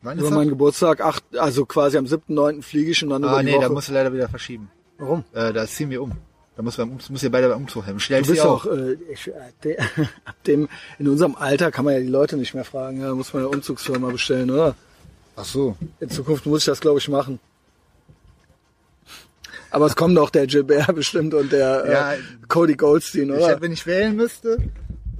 Wann 0.00 0.16
über 0.18 0.28
ist 0.28 0.32
meinen 0.32 0.44
das? 0.46 0.52
Geburtstag. 0.52 1.00
Acht, 1.02 1.22
also 1.36 1.66
quasi 1.66 1.98
am 1.98 2.06
7.9. 2.06 2.62
fliege 2.62 2.90
ich 2.92 3.02
und 3.02 3.10
dann 3.10 3.22
über 3.22 3.32
Ah, 3.32 3.40
die 3.40 3.46
nee, 3.50 3.52
Woche. 3.56 3.62
da 3.64 3.68
musst 3.68 3.88
du 3.90 3.92
leider 3.92 4.12
wieder 4.14 4.30
verschieben. 4.30 4.70
Warum? 4.96 5.24
Äh, 5.34 5.52
da 5.52 5.66
ziehen 5.66 5.90
wir 5.90 6.02
um. 6.02 6.12
Da 6.56 6.62
muss, 6.62 6.76
beim, 6.76 6.98
muss 7.10 7.22
ihr 7.22 7.30
beide 7.30 7.48
beim 7.50 7.58
Umzug 7.58 7.84
helfen. 7.84 8.00
Schnell 8.00 8.22
Du 8.22 8.30
bist 8.30 8.40
auch, 8.40 8.64
äh, 8.64 8.94
ich, 9.12 9.28
äh, 9.28 9.32
de, 9.62 9.78
ab 10.24 10.36
dem, 10.46 10.68
in 10.98 11.06
unserem 11.08 11.34
Alter 11.34 11.70
kann 11.70 11.84
man 11.84 11.92
ja 11.94 12.00
die 12.00 12.06
Leute 12.08 12.38
nicht 12.38 12.54
mehr 12.54 12.64
fragen. 12.64 13.00
Ja, 13.02 13.08
da 13.08 13.14
muss 13.14 13.34
man 13.34 13.42
eine 13.42 13.50
Umzugsfirma 13.50 14.08
bestellen, 14.10 14.50
oder? 14.50 14.74
Ach 15.36 15.44
so. 15.44 15.76
In 16.00 16.08
Zukunft 16.08 16.46
muss 16.46 16.60
ich 16.60 16.66
das, 16.66 16.80
glaube 16.80 16.98
ich, 16.98 17.08
machen. 17.08 17.38
Aber 19.70 19.86
es 19.86 19.96
kommt 19.96 20.18
auch 20.18 20.30
der 20.30 20.46
Gilbert 20.46 20.94
bestimmt 20.94 21.34
und 21.34 21.52
der 21.52 21.84
Ja, 21.90 22.12
äh, 22.14 22.18
Cody 22.48 22.74
Goldstein, 22.74 23.24
Ich 23.30 23.30
oder? 23.36 23.48
hätte, 23.48 23.62
wenn 23.62 23.72
ich 23.72 23.86
wählen 23.86 24.16
müsste, 24.16 24.58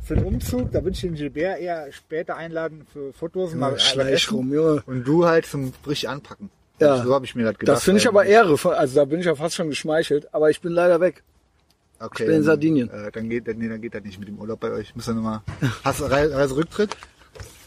für 0.02 0.16
den 0.16 0.24
Umzug, 0.24 0.72
da 0.72 0.82
würde 0.82 0.90
ich 0.94 1.00
den 1.02 1.14
Gilbert 1.14 1.60
eher 1.60 1.90
später 1.92 2.36
einladen 2.36 2.86
für 2.92 3.12
Fotos. 3.12 3.54
mal 3.54 3.78
Schleich 3.78 4.30
rum, 4.32 4.52
Junge. 4.52 4.82
Und 4.86 5.04
du 5.06 5.26
halt 5.26 5.46
zum 5.46 5.72
richtig 5.86 6.08
anpacken. 6.08 6.50
Ja. 6.80 7.02
So 7.04 7.14
habe 7.14 7.24
ich 7.26 7.34
mir 7.34 7.44
das 7.44 7.58
gedacht. 7.58 7.76
Das 7.76 7.84
finde 7.84 8.00
ich 8.00 8.08
aber 8.08 8.22
eigentlich. 8.22 8.32
Ehre. 8.64 8.76
Also 8.76 8.94
da 8.96 9.04
bin 9.04 9.20
ich 9.20 9.26
ja 9.26 9.34
fast 9.34 9.54
schon 9.54 9.68
geschmeichelt. 9.68 10.32
Aber 10.34 10.48
ich 10.50 10.60
bin 10.60 10.72
leider 10.72 11.00
weg. 11.00 11.22
Okay, 12.00 12.24
bin 12.24 12.36
in 12.36 12.42
Sardinien. 12.42 12.88
Äh, 12.88 13.12
dann 13.12 13.28
geht, 13.28 13.46
nee, 13.58 13.68
dann 13.68 13.80
geht 13.82 13.94
das 13.94 14.02
nicht 14.02 14.18
mit 14.18 14.26
dem 14.28 14.38
Urlaub 14.38 14.58
bei 14.60 14.70
euch. 14.70 14.94
Muss 14.96 15.04
dann 15.04 15.16
nochmal. 15.16 15.42
Hast 15.84 16.00
du 16.00 16.04
Reise, 16.04 16.34
Reiserücktritt? 16.34 16.96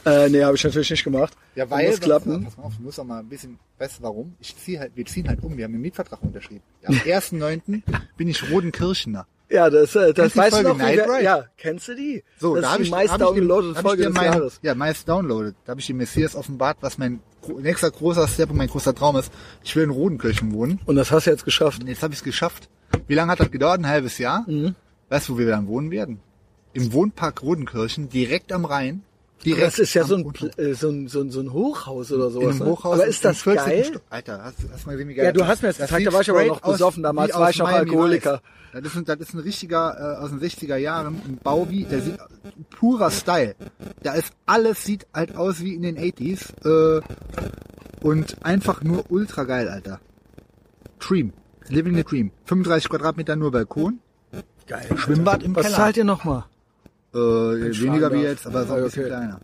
Äh, 0.05 0.29
nee, 0.29 0.43
habe 0.43 0.55
ich 0.55 0.63
natürlich 0.63 0.89
nicht 0.89 1.03
gemacht. 1.03 1.33
Ja, 1.55 1.65
Muss 1.65 1.99
klappen. 1.99 2.43
Pass 2.43 2.57
mal 2.57 2.63
auf, 2.63 2.75
du 2.77 2.83
musst 2.83 2.99
auch 2.99 3.05
mal 3.05 3.19
ein 3.19 3.29
bisschen, 3.29 3.57
weißt 3.77 3.99
du 3.99 4.03
warum? 4.03 4.35
Ich 4.39 4.55
ziehe 4.57 4.79
halt, 4.79 4.91
wir 4.95 5.05
ziehen 5.05 5.27
halt 5.27 5.43
um, 5.43 5.57
wir 5.57 5.63
haben 5.63 5.73
einen 5.73 5.81
Mietvertrag 5.81 6.21
unterschrieben. 6.21 6.61
Am 6.85 6.93
1.9. 7.05 7.81
bin 8.17 8.27
ich 8.27 8.49
Rodenkirchener. 8.51 9.27
Ja, 9.49 9.69
das, 9.69 9.95
äh, 9.95 10.13
das 10.13 10.35
weißt 10.35 10.57
du 10.57 10.63
noch. 10.63 10.77
Night 10.77 10.99
Ride? 10.99 11.23
Ja, 11.23 11.45
kennst 11.57 11.87
du 11.87 11.95
die? 11.95 12.23
So, 12.39 12.55
das 12.55 12.63
da 12.63 12.71
habe 12.71 12.77
die 12.79 12.87
ich, 12.87 12.91
meist 12.91 13.11
hab 13.13 13.21
ich, 13.21 13.37
ich 13.37 13.77
Folge 13.77 14.03
des 14.05 14.13
mein, 14.13 14.49
ja, 14.61 14.75
meist 14.75 15.07
downloaded. 15.07 15.55
Da 15.65 15.71
habe 15.71 15.79
ich 15.79 15.87
dem 15.87 15.97
Messias 15.97 16.35
offenbart, 16.35 16.77
was 16.81 16.97
mein 16.97 17.19
nächster 17.59 17.91
großer 17.91 18.27
Step 18.27 18.49
und 18.49 18.57
mein 18.57 18.69
großer 18.69 18.95
Traum 18.95 19.15
ist. 19.17 19.31
Ich 19.63 19.75
will 19.75 19.83
in 19.83 19.89
Rodenkirchen 19.91 20.53
wohnen. 20.53 20.79
Und 20.85 20.95
das 20.95 21.11
hast 21.11 21.27
du 21.27 21.31
jetzt 21.31 21.45
geschafft. 21.45 21.81
Und 21.81 21.87
jetzt 21.87 22.01
habe 22.01 22.13
ich 22.13 22.19
es 22.19 22.23
geschafft. 22.23 22.67
Wie 23.07 23.13
lange 23.13 23.31
hat 23.31 23.39
das 23.39 23.51
gedauert? 23.51 23.79
Ein 23.79 23.87
halbes 23.87 24.17
Jahr. 24.17 24.43
Mhm. 24.47 24.75
Weißt 25.09 25.29
du, 25.29 25.33
wo 25.33 25.37
wir 25.37 25.47
dann 25.47 25.67
wohnen 25.67 25.91
werden? 25.91 26.19
im 26.73 26.91
Wohnpark 26.91 27.41
Rodenkirchen, 27.41 28.09
direkt 28.09 28.51
am 28.51 28.65
Rhein. 28.65 29.03
Direkt 29.45 29.65
Das 29.67 29.79
ist 29.79 29.93
ja 29.93 30.03
so 30.06 30.15
ein, 30.15 30.34
äh, 30.58 30.73
so 30.73 30.89
ein, 30.89 31.08
so 31.08 31.21
ein, 31.21 31.32
so 31.32 31.39
ein 31.41 31.51
Hochhaus 31.51 32.12
oder 32.12 32.29
sowas. 32.29 32.60
ne? 32.60 32.65
Hochhaus. 32.65 32.93
Aber 32.93 33.06
ist 33.08 33.23
das 33.25 33.41
14. 33.41 33.65
geil? 33.65 34.01
Alter, 34.10 34.43
hast, 34.43 34.56
hast 34.71 34.86
mal 34.86 34.93
gesehen, 34.93 35.10
wie 35.10 35.13
geil 35.15 35.25
Ja, 35.25 35.32
du 35.32 35.39
das 35.39 35.47
hast 35.49 35.62
mir 35.62 35.67
das 35.69 35.79
ist? 35.79 35.86
gezeigt, 35.88 36.08
da 36.08 36.13
war 36.13 36.21
ich 36.21 36.29
aber 36.29 36.45
noch 36.45 36.62
besoffen, 36.62 37.03
damals 37.03 37.34
war 37.34 37.49
ich 37.49 37.58
noch 37.58 37.67
Alkoholiker. 37.67 38.41
Das 38.71 38.84
ist, 38.86 38.95
ein, 38.97 39.06
das 39.06 39.19
ist 39.19 39.34
ein 39.36 39.39
richtiger 39.39 40.17
äh, 40.19 40.23
aus 40.23 40.29
den 40.32 40.39
60er 40.39 40.77
Jahren, 40.77 41.08
ein 41.27 41.39
Bau 41.43 41.69
wie, 41.69 41.84
der 41.84 42.01
sieht 42.01 42.17
purer 42.71 43.12
Style. 43.12 43.56
Da 44.01 44.13
ist 44.13 44.34
alles 44.47 44.84
sieht 44.84 45.06
halt 45.13 45.36
aus 45.36 45.60
wie 45.62 45.75
in 45.75 45.84
den 45.84 45.97
80s 45.97 46.97
äh, 46.97 47.01
und 48.01 48.43
einfach 48.43 48.82
nur 48.82 49.06
ultra 49.12 49.43
geil, 49.43 49.67
Alter. 49.69 49.99
Dream. 50.99 51.34
Living 51.69 51.95
the 51.95 52.03
Dream. 52.03 52.32
35 52.45 52.89
Quadratmeter 52.89 53.36
nur 53.36 53.51
Balkon. 53.51 53.99
Geil. 54.67 54.88
Schwimmbad 54.95 55.43
im 55.43 55.56
Was 55.56 55.65
Keller. 55.65 55.75
zahlt 55.77 55.97
ihr 55.97 56.03
nochmal? 56.03 56.45
Äh, 57.13 57.17
weniger 57.82 58.12
wie 58.12 58.21
jetzt, 58.21 58.45
aber 58.47 58.65
so 58.65 58.73
ein 58.73 58.84
bisschen 58.84 59.04
okay. 59.06 59.10
kleiner. 59.12 59.39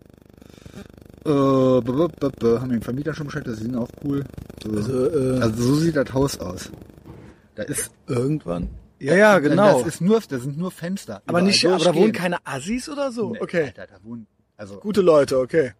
Äh, 1.26 1.82
b 1.82 1.92
-b 1.92 2.08
-b 2.08 2.30
-b 2.32 2.60
haben 2.60 2.70
wir 2.72 2.78
den 2.78 2.82
Vermieter 2.82 3.14
schon 3.14 3.28
Bescheid, 3.28 3.46
das 3.46 3.58
sind 3.60 3.76
auch 3.76 3.90
cool. 4.04 4.24
So. 4.64 4.72
Also, 4.72 5.10
äh, 5.10 5.40
Also 5.42 5.64
so 5.64 5.76
sieht 5.76 5.96
das 5.96 6.14
Haus 6.14 6.40
aus. 6.40 6.72
Da 7.56 7.64
ist 7.64 7.92
Irgendwann. 8.08 8.70
Ja, 9.00 9.16
ja, 9.16 9.40
genau. 9.40 9.80
Das 9.80 9.88
ist 9.88 10.02
nur, 10.02 10.20
das 10.20 10.42
sind 10.42 10.58
nur 10.58 10.72
Fenster. 10.72 11.22
aber 11.26 11.42
nicht, 11.42 11.66
aber 11.66 11.78
da 11.84 11.96
wohnen 11.96 12.12
keine 12.12 12.38
Assis 12.46 12.90
oder 12.90 13.12
so? 13.12 13.32
Nee, 13.32 13.40
Okay. 13.42 13.64
Alter, 13.66 13.88
da 13.88 14.04
wohnen, 14.04 14.28
also 14.58 14.78
Gute 14.80 15.02
Leute, 15.02 15.40
okay. 15.40 15.72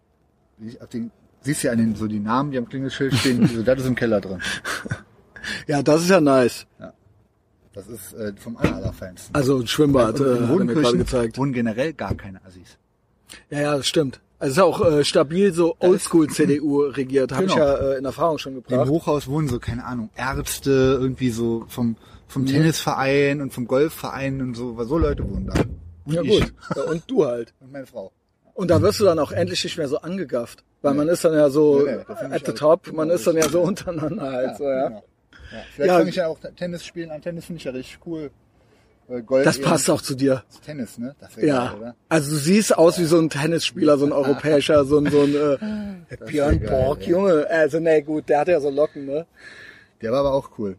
ich- 0.58 0.80
auf 0.80 0.88
den, 0.88 1.10
siehst 1.42 1.62
du 1.62 1.66
ja 1.66 1.72
an 1.72 1.78
den, 1.78 1.94
so 1.96 2.06
die 2.06 2.20
Namen, 2.20 2.50
die 2.50 2.58
am 2.58 2.68
Klingelschild 2.68 3.14
stehen, 3.14 3.46
so, 3.54 3.62
das 3.62 3.80
ist 3.80 3.86
im 3.86 3.94
Keller 3.94 4.20
drin. 4.20 4.40
Ja, 5.66 5.82
das 5.82 6.02
ist 6.02 6.10
ja 6.10 6.20
nice. 6.20 6.66
Das 7.72 7.86
ist 7.86 8.12
äh, 8.14 8.32
vom 8.36 8.56
aller, 8.56 8.76
aller 8.76 8.92
Fans. 8.92 9.28
Also 9.32 9.58
ein 9.58 9.66
Schwimmbad, 9.66 10.18
Und 10.20 10.26
äh, 10.26 10.40
hat 10.42 10.58
er 10.58 10.64
mir 10.64 10.74
gerade 10.74 10.98
gezeigt. 10.98 11.38
wohnen 11.38 11.52
generell 11.52 11.92
gar 11.92 12.14
keine 12.14 12.44
Assis. 12.44 12.76
Ja, 13.48 13.60
ja, 13.60 13.76
das 13.76 13.86
stimmt. 13.86 14.20
Also 14.40 14.50
es 14.52 14.56
ist 14.56 14.62
auch 14.62 14.92
äh, 14.92 15.04
stabil 15.04 15.52
so 15.52 15.76
Oldschool-CDU 15.78 16.80
regiert, 16.96 17.32
habe 17.32 17.44
ich 17.44 17.52
Genau. 17.54 17.64
ja 17.64 17.74
äh, 17.92 17.98
in 17.98 18.04
Erfahrung 18.04 18.38
schon 18.38 18.56
Im 18.56 18.62
gebracht. 18.62 18.88
Hochhaus 18.88 19.28
wohnen 19.28 19.48
so, 19.48 19.58
keine 19.60 19.84
Ahnung, 19.84 20.10
Ärzte, 20.16 20.98
irgendwie 21.00 21.30
so 21.30 21.64
vom, 21.68 21.96
vom 22.26 22.46
Tennisverein 22.46 23.40
und 23.40 23.52
vom 23.52 23.66
Golfverein 23.66 24.40
und 24.40 24.54
so, 24.56 24.76
weil 24.76 24.86
so 24.86 24.98
Leute 24.98 25.28
wohnen 25.28 25.46
da. 25.46 25.54
Und 26.06 26.12
Ja 26.14 26.22
ich. 26.22 26.40
gut. 26.40 26.52
Ja, 26.74 26.82
und 26.84 27.04
du 27.06 27.24
halt. 27.26 27.52
Und 27.60 27.70
meine 27.72 27.86
Frau. 27.86 28.10
Und 28.54 28.68
da 28.70 28.82
wirst 28.82 28.98
du 29.00 29.04
dann 29.04 29.18
auch 29.18 29.30
endlich 29.32 29.62
nicht 29.62 29.78
mehr 29.78 29.88
so 29.88 29.98
angegafft. 30.00 30.64
Weil 30.82 30.94
man 30.94 31.08
ist 31.08 31.24
dann 31.24 31.34
ja 31.34 31.48
so 31.50 31.86
ich 31.86 31.92
at 32.32 32.46
the 32.46 32.52
top, 32.52 32.86
man 32.92 33.08
genau 33.08 33.14
ist 33.14 33.26
dann 33.26 33.36
ja 33.36 33.48
so 33.48 33.60
untereinander 33.62 34.32
halt. 34.32 34.56
so, 34.56 34.64
ja. 34.64 35.02
Ja. 35.52 35.58
Vielleicht 35.74 35.88
Ja. 35.88 35.98
fange 35.98 36.10
ich 36.10 36.16
ja 36.16 36.26
auch 36.28 36.38
Tennis 36.56 36.84
spielen 36.84 37.10
an. 37.10 37.20
Tennis 37.22 37.44
finde 37.46 37.58
ich 37.58 37.64
ja 37.64 37.72
richtig 37.72 37.98
cool. 38.06 38.30
Äh, 39.08 39.22
Golf 39.22 39.44
Das 39.44 39.60
passt 39.60 39.90
auch 39.90 40.00
zu 40.00 40.14
dir. 40.14 40.44
Tennis, 40.64 40.96
ne? 40.98 41.14
Ja. 41.38 41.66
geil, 41.70 41.78
oder? 41.80 41.94
Also 42.08 42.30
du 42.30 42.36
siehst 42.36 42.76
aus 42.78 42.98
wie 43.00 43.04
so 43.06 43.18
ein 43.18 43.28
Tennisspieler, 43.28 43.98
so 43.98 44.06
ein 44.06 44.12
europäischer, 44.12 44.84
so 44.84 44.98
ein, 44.98 45.10
so 45.10 45.22
ein 45.22 45.34
äh, 45.34 46.16
Björn 46.26 46.60
Borg, 46.60 47.02
ja. 47.02 47.08
Junge. 47.08 47.46
Also 47.50 47.80
nee, 47.80 48.02
gut, 48.02 48.28
der 48.28 48.40
hat 48.40 48.48
ja 48.48 48.60
so 48.60 48.70
Locken, 48.70 49.06
ne? 49.06 49.26
Der 50.00 50.12
war 50.12 50.20
aber 50.20 50.32
auch 50.34 50.50
cool. 50.58 50.76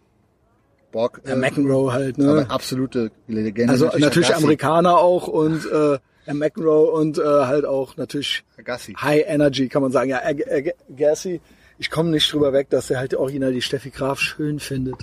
Borg, 0.91 1.21
Der 1.25 1.35
McEnroe 1.37 1.91
halt, 1.93 2.17
ne? 2.17 2.29
aber 2.43 2.51
absolute 2.51 3.11
Legende. 3.27 3.71
Also 3.71 3.85
natürlich 3.97 4.27
Agassi. 4.29 4.43
Amerikaner 4.43 4.97
auch 4.97 5.27
und 5.27 5.65
äh, 5.71 6.33
McEnroe 6.33 6.91
und 6.91 7.17
äh, 7.17 7.21
halt 7.23 7.65
auch 7.65 7.95
natürlich 7.97 8.43
Agassi. 8.57 8.93
High 8.93 9.23
Energy, 9.25 9.67
kann 9.69 9.81
man 9.81 9.91
sagen. 9.91 10.09
Ja, 10.09 10.17
Ag- 10.23 10.45
Ag- 10.49 10.75
Agassi, 10.89 11.39
ich 11.81 11.89
komme 11.89 12.11
nicht 12.11 12.31
drüber 12.31 12.53
weg, 12.53 12.69
dass 12.69 12.91
er 12.91 12.99
halt 12.99 13.15
original 13.15 13.51
die 13.51 13.61
Steffi 13.63 13.89
Graf 13.89 14.19
schön 14.19 14.59
findet. 14.59 14.97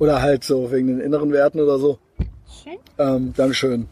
Oder 0.00 0.20
halt 0.20 0.42
so 0.42 0.72
wegen 0.72 0.88
den 0.88 0.98
inneren 0.98 1.30
Werten 1.32 1.60
oder 1.60 1.78
so. 1.78 2.00
Schön. 2.64 2.78
Ähm, 2.98 3.32
Dankeschön. 3.36 3.88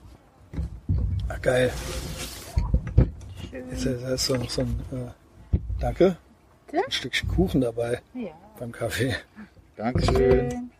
Ah, 1.28 1.38
geil. 1.40 1.72
Schön. 3.52 4.00
Da 4.02 4.14
ist 4.14 4.24
so 4.24 4.36
so 4.48 4.62
ein, 4.62 4.80
äh, 4.90 5.56
danke. 5.78 6.16
Ja. 6.72 6.80
Ein 6.84 6.90
Stückchen 6.90 7.28
Kuchen 7.28 7.60
dabei 7.60 8.00
Ja. 8.14 8.32
beim 8.58 8.72
Kaffee. 8.72 9.14
Dankeschön. 9.76 10.16
Schön. 10.50 10.70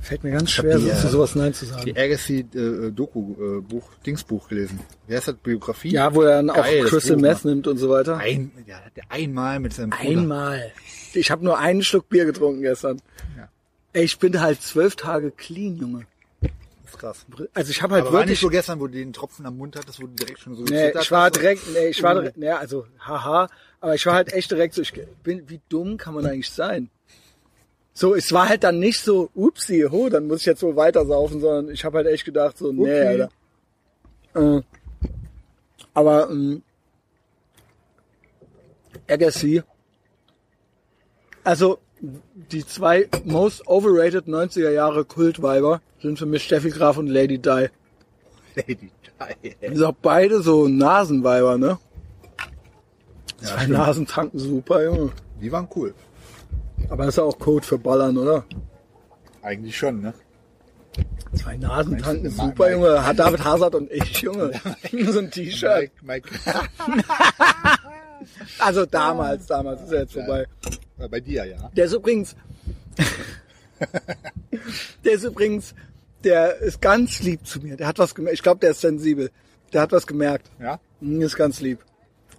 Fällt 0.00 0.24
mir 0.24 0.30
ganz 0.30 0.50
schwer, 0.50 0.78
die, 0.78 0.84
so 0.84 0.90
äh, 0.90 0.96
zu 0.96 1.08
sowas 1.08 1.34
Nein 1.34 1.52
zu 1.52 1.66
Die 1.66 1.70
sagen. 1.70 1.90
Agassi 1.96 2.46
äh, 2.54 2.90
Doku 2.90 3.34
äh, 3.58 3.60
Buch 3.60 3.90
Dingsbuch 4.06 4.48
gelesen. 4.48 4.80
Wer 5.06 5.18
ist 5.18 5.28
das 5.28 5.36
Biografie? 5.36 5.90
Ja, 5.90 6.14
wo 6.14 6.22
er 6.22 6.36
dann 6.36 6.50
auch 6.50 6.56
Geil, 6.56 6.80
das 6.82 6.90
Crystal 6.90 7.16
Buch, 7.16 7.22
Meth 7.22 7.44
ne? 7.44 7.50
nimmt 7.50 7.66
und 7.66 7.76
so 7.76 7.90
weiter. 7.90 8.16
Ein, 8.16 8.50
ja, 8.66 8.76
hat 8.76 8.96
der 8.96 9.04
einmal 9.10 9.60
mit 9.60 9.74
seinem 9.74 9.90
Bruder. 9.90 10.02
Einmal. 10.02 10.72
Ich 11.12 11.30
habe 11.30 11.44
nur 11.44 11.58
einen 11.58 11.82
Schluck 11.82 12.08
Bier 12.08 12.24
getrunken 12.24 12.62
gestern. 12.62 13.00
Ja. 13.36 13.48
Ey, 13.92 14.04
ich 14.04 14.18
bin 14.18 14.40
halt 14.40 14.62
zwölf 14.62 14.96
Tage 14.96 15.30
clean, 15.32 15.76
Junge. 15.76 16.06
Das 16.40 16.94
ist 16.94 16.98
krass. 16.98 17.26
Also 17.52 17.70
ich 17.70 17.82
habe 17.82 17.94
halt 17.94 18.04
Aber 18.04 18.12
war 18.14 18.20
nicht 18.20 18.28
wirklich. 18.28 18.40
so 18.40 18.48
gestern, 18.48 18.80
wo 18.80 18.86
du 18.86 18.94
den 18.94 19.12
Tropfen 19.12 19.44
am 19.46 19.58
Mund 19.58 19.76
hattest, 19.76 20.00
wo 20.00 20.06
du 20.06 20.14
direkt 20.14 20.40
schon 20.40 20.54
so 20.56 20.64
Nee, 20.64 20.92
ich 20.98 21.10
war 21.10 21.30
direkt, 21.30 21.62
nee, 21.72 21.88
ich 21.88 22.02
war 22.02 22.14
direkt, 22.14 22.36
nee, 22.38 22.48
also, 22.48 22.86
haha, 23.00 23.48
aber 23.80 23.94
ich 23.94 24.06
war 24.06 24.14
halt 24.14 24.32
echt 24.32 24.50
direkt 24.50 24.74
so, 24.74 24.82
ich 24.82 24.92
bin, 25.22 25.48
wie 25.48 25.60
dumm 25.68 25.98
kann 25.98 26.14
man 26.14 26.26
eigentlich 26.26 26.50
sein? 26.50 26.90
So, 27.92 28.14
es 28.14 28.32
war 28.32 28.48
halt 28.48 28.64
dann 28.64 28.78
nicht 28.78 29.00
so, 29.00 29.30
upsi, 29.34 29.86
ho, 29.90 30.08
dann 30.08 30.26
muss 30.26 30.40
ich 30.40 30.46
jetzt 30.46 30.62
wohl 30.62 30.76
weiter 30.76 31.04
saufen, 31.06 31.40
sondern 31.40 31.70
ich 31.74 31.84
habe 31.84 31.98
halt 31.98 32.06
echt 32.06 32.24
gedacht, 32.24 32.56
so, 32.56 32.72
nee, 32.72 32.82
Okay. 32.82 33.06
Alter. 34.34 34.58
Äh, 34.58 34.62
aber, 35.92 36.30
ähm, 36.30 36.62
Agassi, 39.08 39.62
also, 41.42 41.78
die 42.52 42.64
zwei 42.64 43.08
most 43.24 43.66
overrated 43.66 44.26
90er 44.26 44.70
Jahre 44.70 45.04
Kultweiber 45.04 45.80
sind 46.00 46.18
für 46.18 46.26
mich 46.26 46.44
Steffi 46.44 46.70
Graf 46.70 46.96
und 46.96 47.08
Lady 47.08 47.38
Di. 47.38 47.68
Lady 48.54 48.76
Di. 48.76 49.56
Die 49.68 49.76
sind 49.76 49.84
auch 49.84 49.94
beide 50.00 50.40
so 50.42 50.68
Nasenweiber, 50.68 51.58
ne? 51.58 51.78
Ja, 53.40 53.46
Zwei 53.46 53.58
stimmt. 53.62 53.78
Nasen 53.78 54.06
tanken 54.06 54.38
super, 54.38 54.84
Junge. 54.84 55.12
Die 55.40 55.50
waren 55.50 55.68
cool. 55.74 55.94
Aber 56.88 57.04
das 57.04 57.14
ist 57.14 57.18
ja 57.18 57.24
auch 57.24 57.38
Code 57.38 57.64
für 57.66 57.78
Ballern, 57.78 58.16
oder? 58.18 58.44
Eigentlich 59.42 59.76
schon, 59.76 60.00
ne? 60.00 60.12
Zwei 61.34 61.56
Nasen 61.56 61.98
tanken 61.98 62.24
Mike- 62.24 62.34
super, 62.34 62.64
Mike- 62.64 62.72
Junge. 62.72 63.06
Hat 63.06 63.18
David 63.18 63.44
Hazard 63.44 63.74
und 63.76 63.90
ich, 63.92 64.16
Junge. 64.22 64.52
so 65.12 65.18
ein 65.20 65.30
T-Shirt. 65.30 65.90
Mike, 66.02 66.04
Mike, 66.04 66.28
Also 68.58 68.84
damals, 68.86 69.46
damals 69.46 69.82
ist 69.82 69.92
er 69.92 70.00
jetzt 70.00 70.12
vorbei. 70.12 70.46
bei 71.10 71.20
dir, 71.20 71.44
ja. 71.46 71.70
Der 71.76 71.84
ist 71.86 71.92
übrigens, 71.92 72.34
der 75.04 75.12
ist 75.12 75.24
übrigens, 75.24 75.74
der 76.24 76.56
ist 76.58 76.80
ganz 76.82 77.20
lieb 77.20 77.46
zu 77.46 77.60
mir. 77.60 77.76
Der 77.76 77.86
hat 77.86 77.98
was 77.98 78.14
gemerkt. 78.14 78.34
Ich 78.34 78.42
glaube, 78.42 78.60
der 78.60 78.72
ist 78.72 78.80
sensibel. 78.80 79.30
Der 79.72 79.82
hat 79.82 79.92
was 79.92 80.06
gemerkt. 80.06 80.50
Ja? 80.60 80.80
Hm, 81.00 81.22
Ist 81.22 81.36
ganz 81.36 81.60
lieb. 81.60 81.78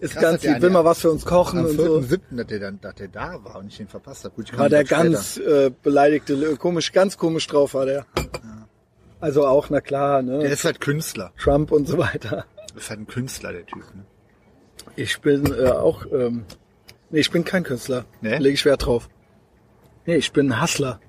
Ist 0.02 0.14
Krass, 0.14 0.22
ganz 0.24 0.44
lieb. 0.44 0.62
Will 0.62 0.72
mal 0.72 0.84
was 0.84 1.00
für 1.00 1.12
uns 1.12 1.24
kochen 1.24 1.60
Am 1.60 1.66
und 1.66 1.78
so. 1.78 2.00
4.7., 2.00 2.20
dass 2.32 2.48
der 2.48 2.60
dann, 2.60 2.82
dass 2.82 2.96
der 2.96 3.08
da 3.08 3.44
war 3.44 3.60
und 3.60 3.68
ich 3.68 3.78
den 3.78 3.88
verpasst 3.88 4.24
habe. 4.24 4.34
Gut, 4.34 4.58
war 4.58 4.68
der 4.68 4.84
später. 4.84 5.04
ganz 5.04 5.38
äh, 5.38 5.72
beleidigte, 5.84 6.56
komisch, 6.58 6.92
ganz 6.92 7.18
komisch 7.18 7.46
drauf 7.46 7.76
war 7.76 7.86
der. 7.86 8.08
Also 9.20 9.46
auch, 9.46 9.70
na 9.70 9.80
klar, 9.80 10.24
ne? 10.24 10.40
Der 10.40 10.50
ist 10.52 10.66
halt 10.66 10.82
Künstler. 10.82 11.32
Trump 11.38 11.72
und 11.72 11.88
so 11.88 12.00
weiter. 12.00 12.46
Ist 12.76 12.90
halt 12.90 13.02
ein 13.02 13.08
Künstler, 13.08 13.52
der 13.52 13.64
Typ, 13.68 13.84
ne? 13.94 14.04
Ich 14.96 15.22
bin 15.22 15.46
äh, 15.54 15.68
auch, 15.70 16.08
ähm, 16.12 16.46
nee, 17.12 17.20
ich 17.20 17.30
bin 17.30 17.46
kein 17.46 17.64
Künstler. 17.64 18.06
Nee? 18.22 18.38
Lege 18.40 18.56
ich 18.56 18.66
Wert 18.66 18.88
drauf. 18.88 19.08
Nee, 20.08 20.16
ich 20.16 20.32
bin 20.32 20.52
ein 20.52 20.62
Hustler. 20.64 21.00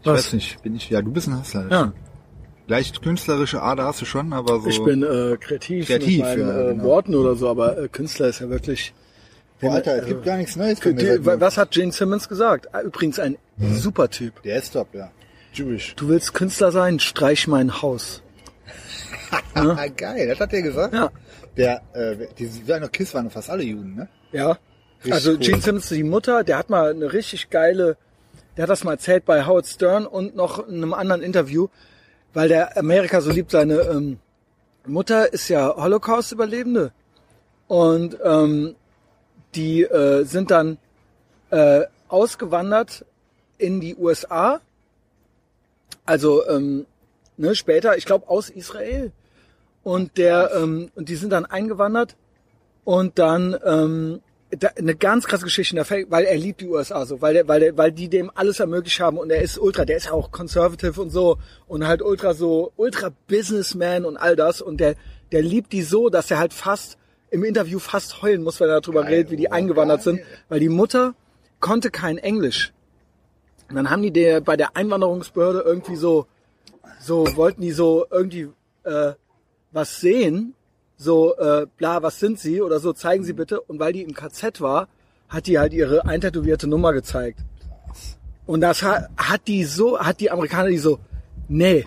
Ich 0.00 0.06
weiß 0.06 0.32
nicht, 0.32 0.62
bin 0.62 0.74
ich, 0.76 0.88
ja, 0.88 1.02
du 1.02 1.12
bist 1.12 1.28
ein 1.28 1.38
Hustler. 1.38 1.68
Ja. 1.70 1.92
Leicht 2.66 3.02
künstlerische 3.02 3.60
Ader 3.60 3.84
hast 3.84 4.00
du 4.00 4.06
schon, 4.06 4.32
aber 4.32 4.60
so. 4.60 4.68
Ich 4.68 4.82
bin 4.82 5.02
äh, 5.02 5.36
kreativ, 5.38 5.86
Kreativ, 5.86 6.18
mit 6.18 6.24
meinen 6.24 6.48
ja, 6.48 6.60
äh, 6.60 6.72
genau. 6.72 6.84
Worten 6.84 7.14
oder 7.14 7.34
so, 7.34 7.48
aber 7.48 7.78
äh, 7.78 7.88
Künstler 7.88 8.28
ist 8.28 8.40
ja 8.40 8.48
wirklich. 8.48 8.94
Boah, 9.60 9.74
Alter, 9.74 9.92
es 9.92 10.02
also, 10.02 10.14
gibt 10.14 10.24
gar 10.24 10.36
nichts 10.38 10.56
Neues. 10.56 10.80
bei 10.80 10.92
die, 10.92 11.24
was 11.24 11.58
hat 11.58 11.70
Gene 11.72 11.92
Simmons 11.92 12.28
gesagt? 12.28 12.74
Ah, 12.74 12.80
Übrigens 12.80 13.18
ein 13.18 13.36
super 13.58 14.08
Typ. 14.08 14.42
Der 14.42 14.58
ist 14.58 14.72
top, 14.72 14.88
ja. 14.94 15.10
Jewish. 15.52 15.94
Du 15.94 16.08
willst 16.08 16.34
Künstler 16.34 16.72
sein? 16.72 16.98
Streich 16.98 17.46
mein 17.46 17.82
Haus. 17.82 18.22
Ah, 19.54 19.88
geil, 19.88 20.28
das 20.28 20.38
hat 20.38 20.52
der 20.52 20.62
gesagt. 20.62 20.94
Ja. 20.94 21.10
Der, 21.56 21.82
äh, 21.92 22.26
die 22.38 22.46
Designer 22.46 22.88
Kiss 22.88 23.14
waren 23.14 23.30
fast 23.30 23.50
alle 23.50 23.64
Juden, 23.64 23.96
ne? 23.96 24.08
Ja. 24.30 24.58
Richtig 24.98 25.12
also 25.12 25.32
cool. 25.32 25.38
Gene 25.38 25.60
Simmons, 25.60 25.88
die 25.88 26.04
Mutter, 26.04 26.44
der 26.44 26.58
hat 26.58 26.70
mal 26.70 26.90
eine 26.90 27.12
richtig 27.12 27.50
geile, 27.50 27.96
der 28.56 28.64
hat 28.64 28.70
das 28.70 28.84
mal 28.84 28.92
erzählt 28.92 29.24
bei 29.24 29.44
Howard 29.44 29.66
Stern 29.66 30.06
und 30.06 30.36
noch 30.36 30.68
in 30.68 30.76
einem 30.76 30.94
anderen 30.94 31.22
Interview, 31.22 31.68
weil 32.34 32.48
der 32.48 32.76
Amerika 32.76 33.20
so 33.20 33.30
liebt. 33.30 33.52
Seine 33.52 33.80
ähm, 33.82 34.18
Mutter 34.86 35.32
ist 35.32 35.48
ja 35.48 35.74
Holocaust-Überlebende 35.74 36.92
und 37.68 38.18
ähm, 38.22 38.76
die 39.54 39.82
äh, 39.82 40.24
sind 40.24 40.50
dann 40.50 40.78
äh, 41.50 41.82
ausgewandert 42.08 43.06
in 43.56 43.80
die 43.80 43.94
USA. 43.94 44.60
Also 46.04 46.46
ähm, 46.48 46.86
ne, 47.36 47.54
später, 47.54 47.96
ich 47.96 48.04
glaube 48.04 48.28
aus 48.28 48.50
Israel. 48.50 49.12
Und 49.82 50.16
der 50.18 50.50
ähm, 50.54 50.90
und 50.94 51.08
die 51.08 51.16
sind 51.16 51.30
dann 51.30 51.44
eingewandert 51.44 52.16
und 52.84 53.18
dann 53.18 53.56
ähm, 53.64 54.20
da, 54.56 54.68
eine 54.76 54.94
ganz 54.94 55.26
krasse 55.26 55.44
Geschichte, 55.44 55.76
weil 56.08 56.24
er 56.24 56.36
liebt 56.36 56.60
die 56.60 56.68
USA 56.68 57.04
so, 57.06 57.20
weil 57.20 57.34
der, 57.34 57.48
weil 57.48 57.60
der, 57.60 57.76
weil 57.76 57.92
die 57.92 58.08
dem 58.08 58.30
alles 58.34 58.60
ermöglicht 58.60 59.00
haben 59.00 59.18
und 59.18 59.30
er 59.30 59.42
ist 59.42 59.58
ultra, 59.58 59.84
der 59.84 59.96
ist 59.96 60.06
ja 60.06 60.12
auch 60.12 60.30
conservative 60.30 61.00
und 61.00 61.10
so 61.10 61.38
und 61.66 61.86
halt 61.86 62.02
ultra 62.02 62.34
so, 62.34 62.72
ultra 62.76 63.10
Businessman 63.28 64.04
und 64.04 64.16
all 64.16 64.36
das 64.36 64.60
und 64.60 64.78
der, 64.78 64.96
der 65.32 65.42
liebt 65.42 65.72
die 65.72 65.82
so, 65.82 66.08
dass 66.08 66.30
er 66.30 66.38
halt 66.38 66.52
fast 66.52 66.98
im 67.30 67.44
Interview 67.44 67.78
fast 67.78 68.22
heulen 68.22 68.42
muss, 68.42 68.60
wenn 68.60 68.68
er 68.68 68.80
darüber 68.80 69.02
Geil, 69.02 69.14
redet, 69.14 69.30
wie 69.30 69.36
die 69.36 69.48
oh, 69.48 69.52
eingewandert 69.52 70.02
sind, 70.02 70.18
geil. 70.18 70.26
weil 70.48 70.60
die 70.60 70.68
Mutter 70.68 71.14
konnte 71.60 71.90
kein 71.90 72.18
Englisch. 72.18 72.72
Und 73.68 73.76
dann 73.76 73.90
haben 73.90 74.02
die 74.02 74.12
der 74.12 74.40
bei 74.40 74.56
der 74.56 74.76
Einwanderungsbehörde 74.76 75.60
irgendwie 75.60 75.96
so, 75.96 76.26
so 77.00 77.26
wollten 77.36 77.62
die 77.62 77.72
so 77.72 78.06
irgendwie 78.10 78.48
äh, 78.84 79.12
was 79.72 80.00
sehen, 80.00 80.54
so 81.04 81.36
äh, 81.36 81.66
bla, 81.76 82.02
was 82.02 82.18
sind 82.18 82.40
sie 82.40 82.60
oder 82.60 82.80
so, 82.80 82.92
zeigen 82.92 83.24
sie 83.24 83.34
bitte. 83.34 83.60
Und 83.60 83.78
weil 83.78 83.92
die 83.92 84.02
im 84.02 84.14
KZ 84.14 84.60
war, 84.60 84.88
hat 85.28 85.46
die 85.46 85.58
halt 85.58 85.72
ihre 85.72 86.04
eintätowierte 86.06 86.66
Nummer 86.66 86.92
gezeigt. 86.92 87.38
Und 88.46 88.60
das 88.60 88.82
hat, 88.82 89.08
hat 89.16 89.46
die 89.46 89.64
so, 89.64 89.98
hat 89.98 90.20
die 90.20 90.30
Amerikaner 90.30 90.68
die 90.68 90.78
so, 90.78 90.98
nee, 91.48 91.86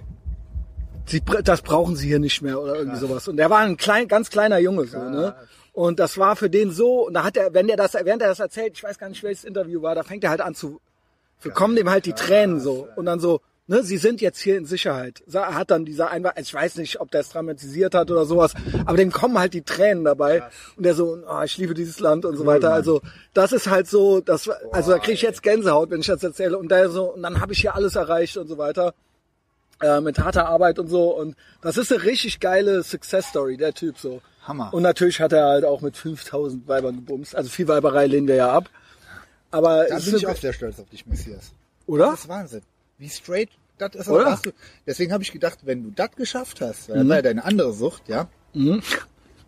sie, 1.05 1.21
das 1.43 1.61
brauchen 1.61 1.95
sie 1.95 2.07
hier 2.07 2.19
nicht 2.19 2.41
mehr 2.41 2.61
oder 2.61 2.75
irgendwie 2.75 2.99
sowas. 2.99 3.27
Und 3.27 3.37
der 3.37 3.49
war 3.49 3.59
ein 3.59 3.77
klein, 3.77 4.07
ganz 4.07 4.29
kleiner 4.29 4.59
Junge 4.59 4.85
so, 4.85 4.97
ne? 4.97 5.35
Und 5.73 5.99
das 5.99 6.17
war 6.17 6.35
für 6.35 6.49
den 6.49 6.71
so, 6.71 7.05
und 7.05 7.13
da 7.13 7.23
hat 7.23 7.37
er, 7.37 7.53
wenn 7.53 7.67
der 7.67 7.77
das, 7.77 7.93
während 7.93 8.23
er 8.23 8.29
das 8.29 8.39
erzählt, 8.39 8.73
ich 8.73 8.83
weiß 8.83 8.97
gar 8.97 9.09
nicht, 9.09 9.21
welches 9.21 9.43
Interview 9.43 9.83
war, 9.83 9.93
da 9.93 10.01
fängt 10.01 10.23
er 10.23 10.31
halt 10.31 10.41
an 10.41 10.55
zu, 10.55 10.81
kommen 11.53 11.75
dem 11.75 11.89
halt 11.89 12.07
die 12.07 12.13
Tränen 12.13 12.59
so. 12.59 12.87
Und 12.95 13.05
dann 13.05 13.19
so, 13.19 13.41
ne, 13.67 13.83
sie 13.83 13.97
sind 13.97 14.21
jetzt 14.21 14.39
hier 14.39 14.57
in 14.57 14.65
Sicherheit. 14.65 15.23
Sa- 15.27 15.53
Hat 15.53 15.71
dann 15.71 15.85
dieser 15.85 16.09
Einwand, 16.09 16.39
ich 16.39 16.53
weiß 16.53 16.77
nicht, 16.77 16.99
ob 16.99 17.11
der 17.11 17.21
es 17.21 17.29
dramatisiert 17.29 17.93
hat 17.95 18.09
oder 18.11 18.25
sowas, 18.25 18.53
aber 18.85 18.97
dem 18.97 19.11
kommen 19.11 19.37
halt 19.37 19.53
die 19.53 19.61
Tränen 19.61 20.03
dabei. 20.05 20.43
Und 20.75 20.83
der 20.85 20.93
so, 20.95 21.17
oh, 21.29 21.41
ich 21.43 21.57
liebe 21.57 21.73
dieses 21.73 21.99
Land 21.99 22.25
und 22.25 22.35
so 22.37 22.45
weiter. 22.45 22.73
Also, 22.73 23.01
das 23.33 23.51
ist 23.51 23.67
halt 23.69 23.87
so, 23.87 24.21
das, 24.21 24.49
also 24.71 24.91
da 24.91 24.99
kriege 24.99 25.13
ich 25.13 25.21
jetzt 25.21 25.43
Gänsehaut, 25.43 25.89
wenn 25.91 25.99
ich 26.01 26.07
das 26.07 26.23
erzähle. 26.23 26.57
Und 26.57 26.69
der 26.71 26.89
so, 26.89 27.13
und 27.13 27.21
dann 27.23 27.39
habe 27.41 27.53
ich 27.53 27.59
hier 27.61 27.75
alles 27.75 27.95
erreicht 27.95 28.37
und 28.37 28.47
so 28.47 28.57
weiter. 28.57 28.93
Äh, 29.79 30.01
mit 30.01 30.17
harter 30.17 30.47
Arbeit 30.47 30.79
und 30.79 30.87
so. 30.87 31.15
Und 31.15 31.35
das 31.61 31.77
ist 31.77 31.91
eine 31.93 32.01
richtig 32.03 32.39
geile 32.39 32.81
Success 32.81 33.27
Story, 33.27 33.57
der 33.57 33.73
Typ 33.75 33.99
so. 33.99 34.21
Hammer. 34.47 34.73
Und 34.73 34.81
natürlich 34.81 35.19
hat 35.21 35.33
er 35.33 35.45
halt 35.45 35.65
auch 35.65 35.81
mit 35.81 35.95
5000 35.97 36.67
Weibern 36.67 36.95
gebumst. 36.95 37.35
Also 37.35 37.49
viel 37.49 37.67
Weiberei 37.67 38.07
lehnen 38.07 38.27
wir 38.27 38.35
ja 38.35 38.49
ab. 38.51 38.69
Aber 39.51 39.83
Da 39.83 39.95
bin 39.97 39.97
ist- 39.97 40.13
ich 40.13 40.25
auch 40.25 40.35
sehr 40.35 40.53
stolz 40.53 40.79
auf 40.79 40.89
dich, 40.89 41.05
Messias. 41.05 41.51
oder? 41.85 42.07
Das 42.11 42.21
ist 42.21 42.27
Wahnsinn. 42.29 42.61
Wie 42.97 43.09
straight 43.09 43.49
das 43.77 43.93
ist. 43.95 44.07
Oder? 44.09 44.25
Hast 44.31 44.45
du, 44.47 44.51
deswegen 44.85 45.13
habe 45.13 45.23
ich 45.23 45.31
gedacht, 45.31 45.59
wenn 45.63 45.83
du 45.83 45.91
das 45.91 46.11
geschafft 46.15 46.61
hast, 46.61 46.89
Mhm. 46.89 46.93
weil 46.93 46.97
das 46.99 47.07
war 47.09 47.15
ja 47.17 47.21
deine 47.21 47.45
andere 47.45 47.73
Sucht, 47.73 48.03
ja. 48.09 48.27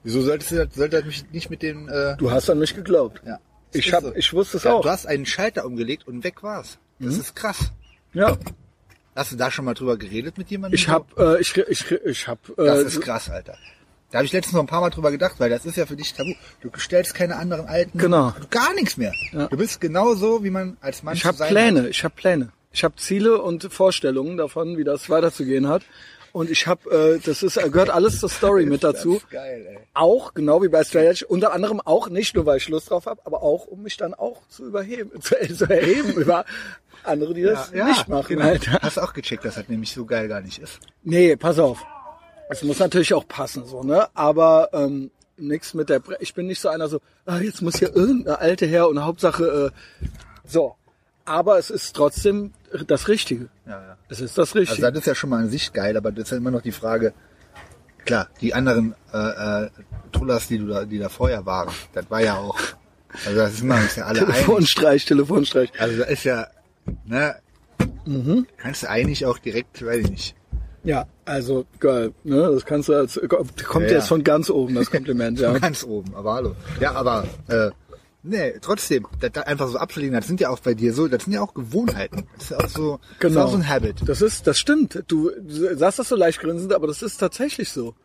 Wieso 0.04 0.22
solltest 0.22 0.52
du 0.52 0.56
das, 0.66 0.76
sollte 0.76 0.98
das 0.98 1.06
mich 1.06 1.26
nicht 1.32 1.50
mit 1.50 1.62
den, 1.62 1.88
äh, 1.90 2.16
Du 2.18 2.32
hast 2.32 2.50
an 2.50 2.60
mich 2.60 2.76
geglaubt. 2.76 3.22
ja. 3.26 3.40
Ich 3.72 3.94
hab- 3.94 4.02
so. 4.04 4.16
ich 4.16 4.34
wusste 4.34 4.58
es 4.58 4.64
ja, 4.64 4.74
auch. 4.74 4.82
Du 4.82 4.90
hast 4.90 5.06
einen 5.06 5.26
Schalter 5.28 5.64
umgelegt 5.66 6.08
und 6.08 6.24
weg 6.24 6.42
war's. 6.42 6.80
Das 7.00 7.16
ist 7.18 7.36
krass. 7.36 7.72
Ja. 8.14 8.38
Hast 9.16 9.32
du 9.32 9.36
da 9.36 9.52
schon 9.52 9.66
mal 9.66 9.74
drüber 9.76 9.96
geredet 9.98 10.38
mit 10.40 10.50
jemandem? 10.50 10.76
Ich 10.76 10.88
hab, 10.88 11.18
äh, 11.20 11.40
ich, 11.40 11.56
ich, 11.56 11.92
ich 11.92 12.28
hab, 12.28 12.40
Das 12.58 12.80
äh, 12.84 12.88
ist 12.88 13.02
krass, 13.02 13.30
Alter. 13.30 13.58
Da 14.12 14.18
habe 14.20 14.26
ich 14.26 14.32
letztens 14.34 14.54
noch 14.54 14.62
ein 14.62 14.68
paar 14.68 14.82
Mal 14.82 14.90
drüber 14.90 15.12
gedacht, 15.12 15.36
weil 15.40 15.52
das 15.52 15.68
ist 15.68 15.76
ja 15.78 15.86
für 15.86 15.96
dich 15.96 16.14
tabu. 16.14 16.34
Du 16.62 16.72
stellst 16.80 17.14
keine 17.14 17.36
anderen 17.36 17.68
alten, 17.68 17.98
Genau. 18.00 18.34
gar 18.50 18.74
nichts 18.74 18.98
mehr. 18.98 19.14
Ja. 19.32 19.48
Du 19.48 19.58
bist 19.58 19.80
genauso, 19.82 20.44
wie 20.44 20.50
man 20.50 20.78
als 20.82 21.04
Mann 21.04 21.14
ich 21.16 21.26
habe 21.26 21.38
Pläne, 21.46 21.84
hat. 21.84 21.90
ich 21.90 22.04
habe 22.04 22.16
Pläne. 22.16 22.52
Ich 22.72 22.84
habe 22.84 22.96
Ziele 22.98 23.42
und 23.42 23.72
Vorstellungen 23.72 24.38
davon, 24.38 24.78
wie 24.78 24.84
das 24.84 25.10
weiterzugehen 25.10 25.68
hat. 25.68 25.84
Und 26.32 26.50
ich 26.52 26.68
habe, 26.68 27.18
äh, 27.18 27.20
das 27.20 27.42
ist, 27.42 27.56
gehört 27.56 27.90
alles 27.90 28.20
zur 28.20 28.30
Story 28.30 28.66
mit 28.66 28.84
dazu. 28.84 29.16
Das 29.16 29.24
ist 29.24 29.30
geil, 29.32 29.66
ey. 29.68 29.80
Auch, 29.96 30.34
genau 30.36 30.62
wie 30.62 30.68
bei 30.68 30.84
Straight 30.84 31.08
Edge, 31.08 31.26
unter 31.28 31.54
anderem 31.54 31.82
auch, 31.82 32.08
nicht 32.10 32.36
nur 32.36 32.46
weil 32.46 32.58
ich 32.58 32.70
Lust 32.70 32.92
drauf 32.92 33.08
habe, 33.08 33.22
aber 33.26 33.42
auch, 33.42 33.66
um 33.66 33.82
mich 33.82 33.98
dann 33.98 34.14
auch 34.14 34.48
zu 34.48 34.66
überheben, 34.66 35.12
zu, 35.22 35.36
zu 35.56 35.66
erheben 35.66 36.14
über 36.14 36.46
andere, 37.04 37.34
die 37.34 37.44
das 37.44 37.72
nicht 37.72 38.08
machen. 38.08 38.28
genau. 38.28 38.46
Alter. 38.46 38.80
Hast 38.82 38.98
du 38.98 39.02
auch 39.02 39.14
gecheckt, 39.14 39.46
dass 39.46 39.56
das 39.56 39.68
nämlich 39.70 39.92
so 39.92 40.06
geil 40.06 40.28
gar 40.28 40.42
nicht 40.42 40.60
ist. 40.60 40.80
Nee, 41.04 41.36
pass 41.36 41.58
auf. 41.58 41.84
Es 42.50 42.64
muss 42.64 42.80
natürlich 42.80 43.14
auch 43.14 43.28
passen, 43.28 43.66
so, 43.66 43.84
ne? 43.84 44.08
Aber 44.16 44.70
ähm, 44.74 45.12
nix 45.38 45.74
mit 45.74 45.90
der 45.90 46.00
Bre 46.00 46.18
Ich 46.20 46.34
bin 46.34 46.48
nicht 46.48 46.60
so 46.60 46.70
einer 46.70 46.88
so, 46.88 47.00
ah, 47.26 47.40
jetzt 47.40 47.62
muss 47.62 47.78
hier 47.78 47.96
irgendeine 47.96 48.40
alte 48.40 48.66
her 48.66 48.88
und 48.88 49.04
Hauptsache, 49.04 49.72
äh, 50.02 50.08
so. 50.46 50.76
Aber 51.30 51.58
es 51.60 51.70
ist 51.70 51.96
trotzdem 51.96 52.52
das 52.88 53.08
Richtige. 53.08 53.50
Ja, 53.66 53.72
ja. 53.82 53.98
Es 54.10 54.20
ist 54.20 54.38
das 54.38 54.50
Also 54.50 54.60
Richtige. 54.60 54.82
das 54.92 55.00
ist 55.00 55.06
ja 55.06 55.16
schon 55.16 55.30
mal 55.30 55.40
an 55.44 55.50
sich 55.50 55.72
geil, 55.74 55.96
aber 55.96 56.12
das 56.12 56.26
ist 56.26 56.32
ja 56.32 56.38
immer 56.38 56.52
noch 56.52 56.62
die 56.62 56.72
Frage, 56.72 57.14
klar, 58.06 58.28
die 58.42 58.54
anderen 58.54 58.96
äh, 59.14 59.66
äh, 59.66 59.70
Trullers, 60.12 60.48
die 60.48 60.58
du 60.58 60.68
da, 60.68 60.86
die 60.86 60.98
da 61.00 61.10
vorher 61.10 61.46
waren, 61.46 61.70
das 61.94 62.10
war 62.10 62.22
ja 62.22 62.36
auch, 62.38 62.58
also 63.26 63.38
das 63.38 63.54
ist 63.54 63.62
immer 63.62 63.76
uns 63.76 63.96
ja 63.96 64.06
alle 64.06 64.22
einig. 64.22 64.34
Telefonstreich, 64.36 65.06
Telefonstreich. 65.06 65.72
Also 65.80 65.98
da 66.00 66.06
ist 66.06 66.24
ja, 66.24 66.48
ne, 67.06 67.36
Mhm. 68.06 68.48
kannst 68.58 68.84
du 68.84 68.90
eigentlich 68.90 69.26
auch 69.26 69.38
direkt, 69.38 69.86
weiß 69.86 70.04
ich 70.06 70.10
nicht. 70.10 70.36
Ja, 70.84 71.06
also 71.26 71.66
geil. 71.80 72.14
Ne? 72.24 72.50
Das 72.54 72.66
kannst 72.66 72.90
du 72.90 72.94
als 72.96 73.20
kommt 73.30 73.86
Ja, 73.86 73.92
ja. 73.92 73.98
jetzt 73.98 74.08
von 74.08 74.24
ganz 74.24 74.50
oben, 74.50 74.76
das 74.76 74.90
Kompliment, 74.90 75.40
ja. 75.40 75.52
Ganz 75.60 75.84
oben, 75.84 76.16
aber 76.16 76.34
hallo. 76.34 76.56
Ja, 76.80 76.94
aber 76.94 77.26
äh, 77.50 77.70
nee, 78.24 78.54
trotzdem, 78.62 79.08
das, 79.20 79.32
das 79.32 79.46
einfach 79.46 79.68
so 79.68 79.78
abzulegen, 79.78 80.16
das 80.16 80.28
sind 80.28 80.40
ja 80.40 80.50
auch 80.50 80.60
bei 80.60 80.74
dir 80.74 80.94
so, 80.94 81.08
das 81.08 81.24
sind 81.24 81.34
ja 81.34 81.42
auch 81.42 81.54
Gewohnheiten. 81.54 82.26
Das 82.36 82.44
ist 82.44 82.50
ja 82.52 82.58
auch 82.58 82.68
so, 82.70 82.98
das 82.98 83.12
ist 83.12 83.20
Genau. 83.20 83.46
auch 83.46 83.52
so 83.52 83.58
ein 83.58 83.68
Habit. 83.68 83.98
Das 84.08 84.22
ist, 84.22 84.46
das 84.48 84.58
stimmt. 84.58 85.04
Du 85.08 85.32
sagst 85.76 86.00
das 86.00 86.10
so 86.10 86.16
leicht 86.16 86.40
grinsend, 86.40 86.74
aber 86.74 86.88
das 86.88 87.02
ist 87.02 87.18
tatsächlich 87.18 87.70
so. 87.70 87.96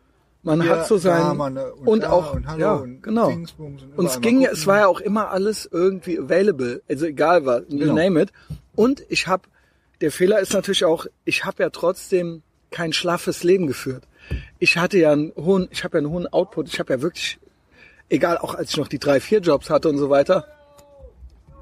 Man 0.43 0.61
Ja, 0.61 0.77
hat 0.77 0.87
so 0.87 0.97
sein 0.97 1.21
da, 1.23 1.33
man, 1.33 1.57
und 1.57 1.87
und, 1.87 2.03
da, 2.03 2.11
auch 2.11 2.35
und 2.35 2.45
hallo 2.47 2.59
ja, 2.61 2.73
und 2.75 3.01
genau. 3.01 3.29
Und 3.29 3.51
Und 3.97 4.05
es 4.05 4.21
ging, 4.21 4.41
ja- 4.41 4.49
gucken. 4.49 4.59
es 4.61 4.67
war 4.67 4.77
ja 4.79 4.87
auch 4.87 4.99
immer 4.99 5.31
alles 5.31 5.67
irgendwie 5.71 6.19
available, 6.19 6.83
also 6.87 7.05
egal 7.07 7.45
was, 7.47 7.63
you 7.69 7.79
Genau. 7.79 7.95
name 7.95 8.21
it. 8.21 8.31
Und 8.75 9.03
ich 9.09 9.25
habe, 9.27 9.43
der 10.01 10.11
Fehler 10.11 10.39
ist 10.39 10.53
natürlich 10.53 10.85
auch, 10.85 11.07
ich 11.23 11.45
habe 11.45 11.63
ja 11.63 11.71
trotzdem 11.71 12.43
kein 12.69 12.93
schlaffes 12.93 13.41
Leben 13.43 13.65
geführt. 13.65 14.03
Ich 14.59 14.77
hatte 14.77 14.99
ja 14.99 15.13
einen 15.13 15.31
hohen, 15.35 15.67
ich 15.71 15.83
habe 15.83 15.97
ja 15.97 16.03
einen 16.03 16.11
hohen 16.11 16.27
Output. 16.27 16.67
Ich 16.67 16.79
habe 16.79 16.93
ja 16.93 17.01
wirklich, 17.01 17.39
egal 18.09 18.37
auch 18.37 18.55
als 18.55 18.71
ich 18.71 18.77
noch 18.77 18.87
die 18.87 18.99
drei, 18.99 19.19
vier 19.19 19.39
Jobs 19.39 19.69
hatte 19.69 19.89
und 19.89 19.97
so 19.97 20.09
weiter. 20.09 20.45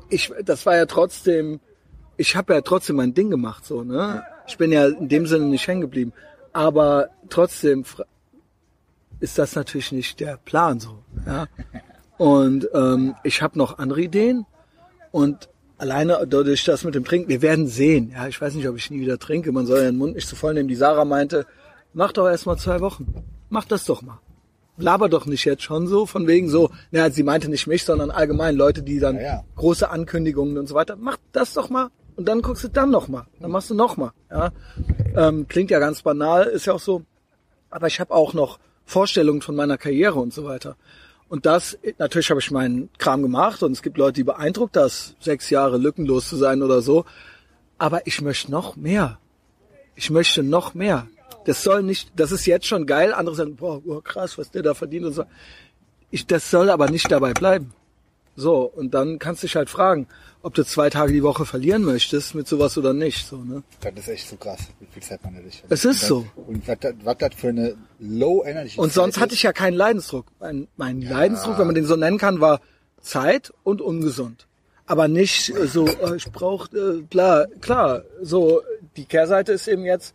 Ich, 0.10 0.32
das 0.44 0.66
war 0.66 0.76
ja 0.76 0.86
trotzdem, 0.86 1.60
ich 2.18 2.36
habe 2.36 2.54
ja 2.54 2.62
trotzdem 2.62 2.98
mein 2.98 3.14
Ding 3.14 3.30
gemacht, 3.30 3.66
so 3.66 3.84
ne. 3.84 4.24
Ich 4.46 4.58
bin 4.58 4.72
ja 4.72 4.88
in 4.88 5.08
dem 5.08 5.26
Sinne 5.26 5.46
nicht 5.46 5.68
hängen 5.68 5.82
geblieben. 5.82 6.14
Aber 6.52 7.10
trotzdem 7.30 7.86
ist 9.20 9.38
das 9.38 9.56
natürlich 9.56 9.92
nicht 9.92 10.20
der 10.20 10.38
Plan 10.38 10.80
so. 10.80 11.00
Ja? 11.26 11.48
Und 12.18 12.70
ähm, 12.74 13.16
ich 13.24 13.42
habe 13.42 13.58
noch 13.58 13.80
andere 13.80 14.02
Ideen 14.02 14.46
und 15.12 15.50
alleine 15.78 16.26
dadurch 16.28 16.64
das 16.64 16.84
mit 16.84 16.96
dem 16.96 17.04
Trinken, 17.04 17.28
wir 17.28 17.42
werden 17.42 17.68
sehen. 17.68 18.12
Ja, 18.12 18.28
ich 18.28 18.40
weiß 18.40 18.54
nicht, 18.54 18.68
ob 18.68 18.78
ich 18.78 18.90
nie 18.92 19.02
wieder 19.02 19.18
trinke. 19.18 19.52
Man 19.52 19.66
soll 19.66 19.80
ja 19.80 19.86
den 19.86 19.98
Mund 19.98 20.16
nicht 20.16 20.28
zu 20.28 20.36
voll 20.36 20.54
nehmen. 20.54 20.70
Die 20.70 20.76
Sarah 20.76 21.06
meinte, 21.06 21.46
mach 21.94 22.12
doch 22.14 22.28
erst 22.28 22.46
mal 22.46 22.58
zwei 22.58 22.80
Wochen. 22.82 23.26
Mach 23.50 23.66
das 23.66 23.84
doch 23.86 24.02
mal. 24.02 24.20
Laber 24.78 25.08
doch 25.10 25.26
nicht 25.26 25.46
jetzt 25.46 25.64
schon 25.64 25.88
so, 25.88 26.06
von 26.06 26.28
wegen 26.28 26.50
so, 26.50 26.72
ja, 26.92 27.10
sie 27.12 27.24
meinte 27.24 27.50
nicht 27.50 27.68
mich, 27.68 27.84
sondern 27.84 28.10
allgemein 28.10 28.56
Leute, 28.56 28.82
die 28.82 29.00
dann 29.00 29.18
Ja, 29.18 29.22
ja. 29.22 29.44
große 29.56 29.90
Ankündigungen 29.90 30.58
und 30.58 30.68
so 30.68 30.76
weiter. 30.76 30.96
Mach 31.00 31.18
das 31.32 31.54
doch 31.54 31.70
mal 31.70 31.90
und 32.16 32.28
dann 32.28 32.42
guckst 32.42 32.64
du 32.64 32.68
dann 32.70 32.90
noch 32.90 33.08
mal. 33.08 33.28
Dann 33.40 33.52
machst 33.52 33.70
du 33.70 33.76
noch 33.76 33.98
mal. 33.98 34.12
Ja? 34.32 34.52
Ähm, 35.16 35.48
klingt 35.48 35.72
ja 35.72 35.80
ganz 35.80 36.02
banal, 36.02 36.46
ist 36.46 36.66
ja 36.66 36.74
auch 36.74 36.80
so. 36.80 37.04
Aber 37.70 37.88
ich 37.88 38.00
habe 38.00 38.14
auch 38.14 38.34
noch 38.34 38.60
Vorstellungen 38.86 39.42
von 39.42 39.56
meiner 39.56 39.78
Karriere 39.78 40.20
und 40.20 40.34
so 40.34 40.46
weiter. 40.46 40.76
Und 41.30 41.46
das, 41.46 41.78
natürlich 41.98 42.30
habe 42.30 42.40
ich 42.40 42.52
meinen 42.52 42.90
Kram 42.98 43.22
gemacht 43.24 43.64
und 43.64 43.72
es 43.72 43.82
gibt 43.82 43.98
Leute, 43.98 44.14
die 44.14 44.24
beeindruckt 44.24 44.76
das, 44.76 45.16
sechs 45.20 45.50
Jahre 45.50 45.78
lückenlos 45.78 46.30
zu 46.30 46.36
sein 46.36 46.62
oder 46.62 46.82
so. 46.82 47.06
Aber 47.78 48.06
ich 48.06 48.22
möchte 48.22 48.52
noch 48.52 48.76
mehr. 48.76 49.20
Ich 49.96 50.10
möchte 50.10 50.44
noch 50.44 50.74
mehr. 50.74 51.08
Das 51.46 51.64
soll 51.64 51.84
nicht, 51.84 52.12
das 52.16 52.32
ist 52.32 52.46
jetzt 52.46 52.66
schon 52.66 52.86
geil. 52.86 53.14
Andere 53.14 53.36
sagen, 53.36 53.56
boah, 53.56 53.82
boah 53.82 54.04
krass, 54.04 54.38
was 54.38 54.52
der 54.52 54.64
da 54.64 54.74
verdient 54.74 55.06
und 55.06 55.14
so. 55.14 55.24
Ich, 56.12 56.26
das 56.28 56.50
soll 56.50 56.70
aber 56.70 56.90
nicht 56.90 57.12
dabei 57.12 57.34
bleiben. 57.34 57.74
So, 58.36 58.62
und 58.62 58.94
dann 58.94 59.20
kannst 59.20 59.44
du 59.44 59.48
dich 59.48 59.56
halt 59.56 59.70
fragen, 59.70 60.08
ob 60.42 60.56
du 60.56 60.64
zwei 60.64 60.90
Tage 60.90 61.14
die 61.14 61.22
Woche 61.22 61.46
verlieren 61.46 61.84
möchtest 61.84 62.34
mit 62.34 62.48
sowas 62.48 62.78
oder 62.78 62.94
nicht. 62.94 63.28
So, 63.28 63.38
ne? 63.38 63.64
Das 63.82 63.94
ist 63.96 64.08
echt 64.08 64.28
so 64.28 64.36
krass, 64.36 64.60
wie 64.80 64.88
viel 64.88 65.04
Zeit 65.04 65.24
man 65.24 65.36
dadurch 65.36 65.64
Es 65.70 65.86
ist 65.86 66.02
so. 66.02 66.26
Und 66.48 66.68
was 66.68 66.78
was 67.04 67.18
das 67.20 67.36
für 67.36 67.50
eine 67.50 67.76
Low 68.00 68.44
Energy 68.44 68.80
Und 68.80 68.92
sonst 68.92 69.20
hatte 69.20 69.36
ich 69.36 69.44
ja 69.44 69.54
keinen 69.54 69.76
Leidensdruck. 69.76 70.26
Mein, 70.40 70.68
mein 70.78 71.02
Leidensdruck, 71.02 71.60
wenn 71.60 71.68
man 71.68 71.76
den 71.76 71.86
so 71.86 71.96
nennen 71.96 72.18
kann, 72.18 72.42
war 72.42 72.60
Zeit 73.02 73.54
und 73.64 73.82
ungesund. 73.82 74.48
Aber 74.86 75.08
nicht 75.08 75.54
so, 75.68 75.88
äh, 75.88 76.16
ich 76.16 76.26
brauche, 76.32 76.76
äh, 76.76 77.04
klar, 77.04 77.48
klar, 77.62 78.02
so, 78.22 78.62
die 78.98 79.06
Kehrseite 79.06 79.54
ist 79.54 79.68
eben 79.68 79.86
jetzt, 79.86 80.14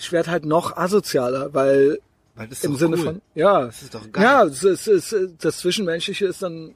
ich 0.00 0.12
werde 0.12 0.30
halt 0.30 0.44
noch 0.46 0.76
asozialer, 0.76 1.52
weil 1.54 1.98
Weil 2.34 2.48
das 2.48 2.58
ist 2.58 2.64
im 2.64 2.76
Sinne 2.76 2.96
cool. 2.96 3.04
von, 3.04 3.22
ja, 3.34 3.66
Das 3.66 3.82
ist 3.82 3.94
doch 3.94 4.10
geil. 4.10 4.24
ja, 4.24 4.44
es 4.44 4.64
ist, 4.64 4.86
es 4.88 5.12
ist, 5.12 5.44
das 5.44 5.58
Zwischenmenschliche 5.58 6.26
ist 6.26 6.42
dann, 6.42 6.74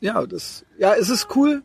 ja, 0.00 0.24
das, 0.26 0.64
ja, 0.78 0.94
es 0.94 1.10
ist 1.10 1.28
cool, 1.36 1.62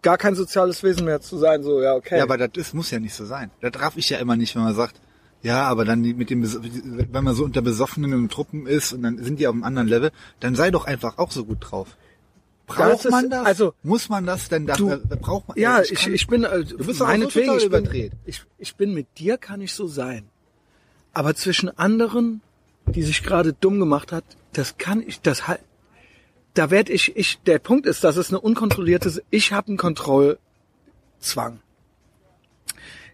gar 0.00 0.18
kein 0.18 0.34
soziales 0.34 0.82
Wesen 0.82 1.04
mehr 1.04 1.20
zu 1.20 1.36
sein, 1.38 1.62
so, 1.62 1.80
ja, 1.80 1.94
okay. 1.94 2.16
Ja, 2.18 2.24
aber 2.24 2.36
das 2.38 2.50
ist, 2.56 2.74
muss 2.74 2.90
ja 2.90 2.98
nicht 2.98 3.14
so 3.14 3.24
sein. 3.24 3.50
Das 3.60 3.72
raff 3.80 3.96
ich 3.96 4.08
ja 4.10 4.18
immer 4.18 4.34
nicht, 4.36 4.56
wenn 4.56 4.62
man 4.62 4.74
sagt, 4.74 5.00
ja, 5.42 5.64
aber 5.64 5.84
dann 5.84 6.00
mit 6.02 6.30
dem, 6.30 6.42
wenn 7.12 7.24
man 7.24 7.34
so 7.34 7.44
unter 7.44 7.62
Besoffenen 7.62 8.12
in 8.12 8.28
Truppen 8.28 8.66
ist 8.66 8.92
und 8.92 9.02
dann 9.02 9.18
sind 9.18 9.38
die 9.40 9.46
auf 9.46 9.54
einem 9.54 9.64
anderen 9.64 9.88
Level, 9.88 10.10
dann 10.40 10.54
sei 10.54 10.70
doch 10.70 10.86
einfach 10.86 11.18
auch 11.18 11.30
so 11.32 11.44
gut 11.44 11.58
drauf. 11.60 11.96
Braucht 12.76 13.04
ist- 13.04 13.10
man 13.10 13.30
das? 13.30 13.46
also, 13.46 13.74
muss 13.82 14.08
man 14.08 14.26
das 14.26 14.48
denn? 14.48 14.66
Da, 14.66 14.74
Du- 14.74 14.98
braucht 15.20 15.48
man? 15.48 15.58
Ja, 15.58 15.76
also 15.76 15.92
ich, 15.92 16.00
kann- 16.00 16.14
ich 16.14 16.26
bin, 16.26 16.44
äh, 16.44 16.64
Du 16.64 16.78
bist 16.78 16.98
so 16.98 17.04
meinetwegen, 17.06 17.46
total 17.46 17.58
ich 17.62 17.70
bin, 17.70 17.80
überdreht. 17.80 18.12
ich, 18.26 18.42
ich 18.58 18.74
bin 18.76 18.94
mit 18.94 19.06
dir, 19.18 19.38
kann 19.38 19.60
ich 19.60 19.72
so 19.74 19.86
sein. 19.86 20.24
Aber 21.12 21.34
zwischen 21.34 21.68
anderen, 21.78 22.40
die 22.86 23.02
sich 23.02 23.22
gerade 23.22 23.52
dumm 23.52 23.78
gemacht 23.78 24.12
hat, 24.12 24.24
das 24.52 24.78
kann 24.78 25.02
ich, 25.06 25.20
das 25.20 25.46
halt, 25.48 25.60
da 26.54 26.70
werde 26.70 26.92
ich, 26.92 27.16
ich, 27.16 27.38
der 27.46 27.58
Punkt 27.58 27.86
ist, 27.86 28.04
das 28.04 28.16
ist 28.16 28.30
eine 28.30 28.40
unkontrollierte, 28.40 29.22
ich 29.30 29.52
habe 29.52 29.68
einen 29.68 29.76
Kontrollzwang. 29.78 31.60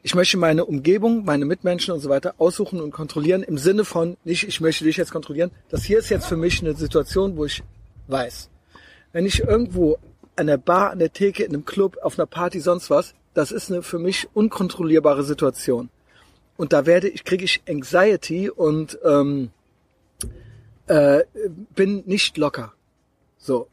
Ich 0.03 0.15
möchte 0.15 0.37
meine 0.37 0.65
Umgebung, 0.65 1.25
meine 1.25 1.45
Mitmenschen 1.45 1.93
und 1.93 2.01
so 2.01 2.09
weiter 2.09 2.35
aussuchen 2.39 2.81
und 2.81 2.93
kontrollieren 2.93 3.43
im 3.43 3.59
Sinne 3.59 3.85
von 3.85 4.17
nicht, 4.25 4.47
ich 4.47 4.61
möchte 4.61 4.85
dich 4.85 4.97
jetzt 4.97 5.11
kontrollieren. 5.11 5.51
Das 5.71 5.85
hier 5.85 5.99
ist 5.99 6.09
jetzt 6.09 6.27
für 6.27 6.37
mich 6.37 6.61
eine 6.61 6.75
Situation, 6.75 7.37
wo 7.37 7.45
ich 7.45 7.63
weiß, 8.07 8.49
wenn 9.13 9.27
ich 9.27 9.41
irgendwo 9.41 9.99
an 10.37 10.47
der 10.47 10.59
Bar, 10.59 10.91
an 10.91 10.99
der 10.99 11.13
Theke, 11.13 11.45
in 11.45 11.55
einem 11.55 11.65
Club, 11.65 11.97
auf 12.03 12.19
einer 12.19 12.27
Party, 12.27 12.61
sonst 12.61 12.91
was, 12.91 13.15
das 13.35 13.53
ist 13.53 13.71
eine 13.71 13.83
für 13.83 13.99
mich 13.99 14.29
unkontrollierbare 14.35 15.25
Situation. 15.25 15.91
Und 16.57 16.73
da 16.73 16.87
werde 16.87 17.09
ich, 17.09 17.25
kriege 17.25 17.45
ich 17.45 17.63
Anxiety 17.69 18.51
und 18.51 18.99
ähm, 19.05 19.51
äh, 20.87 21.25
bin 21.75 22.03
nicht 22.07 22.37
locker. 22.37 22.73
So. 23.37 23.69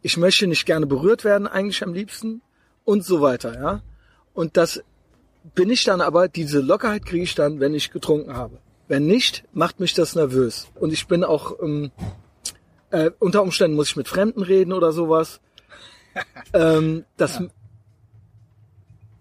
Ich 0.00 0.16
möchte 0.16 0.46
nicht 0.46 0.66
gerne 0.66 0.86
berührt 0.86 1.24
werden, 1.24 1.46
eigentlich 1.46 1.82
am 1.82 1.92
liebsten 1.92 2.42
und 2.84 3.04
so 3.04 3.20
weiter, 3.20 3.54
ja. 3.54 3.82
Und 4.34 4.56
das 4.56 4.82
bin 5.54 5.70
ich 5.70 5.84
dann 5.84 6.00
aber, 6.00 6.28
diese 6.28 6.60
Lockerheit 6.60 7.04
kriege 7.04 7.24
ich 7.24 7.34
dann, 7.34 7.60
wenn 7.60 7.74
ich 7.74 7.90
getrunken 7.90 8.34
habe. 8.34 8.58
Wenn 8.88 9.06
nicht, 9.06 9.44
macht 9.52 9.80
mich 9.80 9.94
das 9.94 10.14
nervös. 10.14 10.68
Und 10.74 10.92
ich 10.92 11.06
bin 11.06 11.24
auch, 11.24 11.60
ähm, 11.62 11.90
äh, 12.92 13.10
unter 13.18 13.42
Umständen 13.42 13.76
muss 13.76 13.88
ich 13.88 13.96
mit 13.96 14.08
Fremden 14.08 14.42
reden 14.42 14.72
oder 14.72 14.92
sowas. 14.92 15.40
ähm, 16.52 17.04
das, 17.16 17.40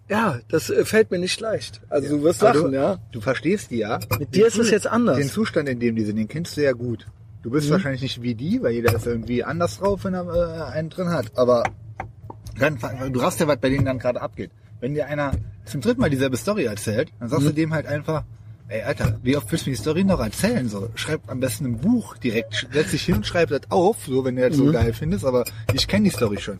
ja. 0.09 0.39
das 0.49 0.69
äh, 0.69 0.85
fällt 0.85 1.11
mir 1.11 1.19
nicht 1.19 1.39
leicht. 1.39 1.81
Also 1.89 2.17
du 2.17 2.23
wirst 2.23 2.43
Aber 2.43 2.53
lachen, 2.59 2.71
du, 2.71 2.77
ja. 2.77 2.99
Du 3.11 3.21
verstehst 3.21 3.71
die 3.71 3.77
ja. 3.77 3.99
Mit 4.19 4.35
dir 4.35 4.47
ist 4.47 4.57
es 4.57 4.69
jetzt 4.71 4.87
anders. 4.87 5.17
Den 5.17 5.29
Zustand, 5.29 5.69
in 5.69 5.79
dem 5.79 5.95
die 5.95 6.03
sind, 6.03 6.17
den 6.17 6.27
kennst 6.27 6.57
du 6.57 6.61
ja 6.63 6.73
gut. 6.73 7.07
Du 7.43 7.49
bist 7.49 7.67
Mhm. 7.67 7.73
wahrscheinlich 7.73 8.01
nicht 8.01 8.21
wie 8.21 8.35
die, 8.35 8.61
weil 8.61 8.73
jeder 8.73 8.93
ist 8.93 9.07
irgendwie 9.07 9.43
anders 9.43 9.79
drauf, 9.79 10.03
wenn 10.03 10.13
er 10.13 10.27
äh, 10.69 10.71
einen 10.73 10.89
drin 10.89 11.09
hat. 11.09 11.31
Aber 11.37 11.63
dann, 12.59 12.77
du 13.11 13.19
raffst 13.19 13.39
ja, 13.39 13.47
was 13.47 13.57
bei 13.57 13.69
denen 13.69 13.85
dann 13.85 13.99
gerade 13.99 14.21
abgeht. 14.21 14.51
Wenn 14.79 14.93
dir 14.93 15.07
einer 15.07 15.31
zum 15.65 15.81
dritten 15.81 16.01
Mal 16.01 16.09
dieselbe 16.09 16.37
Story 16.37 16.65
erzählt, 16.65 17.09
dann 17.19 17.29
sagst 17.29 17.43
Mhm. 17.45 17.49
du 17.49 17.53
dem 17.55 17.73
halt 17.73 17.85
einfach, 17.87 18.23
ey 18.71 18.81
Alter, 18.83 19.19
wie 19.23 19.35
oft 19.37 19.51
willst 19.51 19.65
du 19.65 19.69
mir 19.69 19.75
die 19.75 19.81
Story 19.81 20.03
noch 20.03 20.19
erzählen? 20.19 20.67
So, 20.69 20.89
schreib 20.95 21.21
am 21.29 21.39
besten 21.39 21.65
ein 21.65 21.77
Buch 21.77 22.17
direkt, 22.17 22.67
setz 22.73 22.91
dich 22.91 23.03
hin 23.03 23.15
und 23.15 23.25
schreib 23.25 23.49
das 23.49 23.61
auf, 23.69 23.97
so 24.05 24.23
wenn 24.25 24.35
du 24.35 24.47
das 24.47 24.57
Mhm. 24.57 24.65
so 24.67 24.71
geil 24.71 24.93
findest, 24.93 25.25
aber 25.25 25.45
ich 25.73 25.87
kenne 25.87 26.05
die 26.05 26.15
Story 26.15 26.39
schon. 26.39 26.57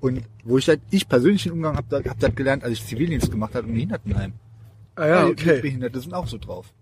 Und 0.00 0.22
wo 0.44 0.58
ich 0.58 0.68
halt, 0.68 0.80
ich 0.90 1.08
persönlich 1.08 1.44
den 1.44 1.52
Umgang 1.52 1.76
hab, 1.76 1.88
da- 1.88 2.02
hab 2.04 2.18
das 2.18 2.34
gelernt, 2.34 2.64
als 2.64 2.72
ich 2.74 2.86
Zivildienst 2.86 3.30
gemacht 3.30 3.54
habe 3.54 3.68
im 3.68 3.74
Behindertenheim. 3.74 4.32
Ah 4.96 5.06
ja, 5.06 5.26
okay. 5.26 5.60
Behinderte 5.60 6.00
sind 6.00 6.12
auch 6.12 6.26
so 6.26 6.38
drauf. 6.38 6.72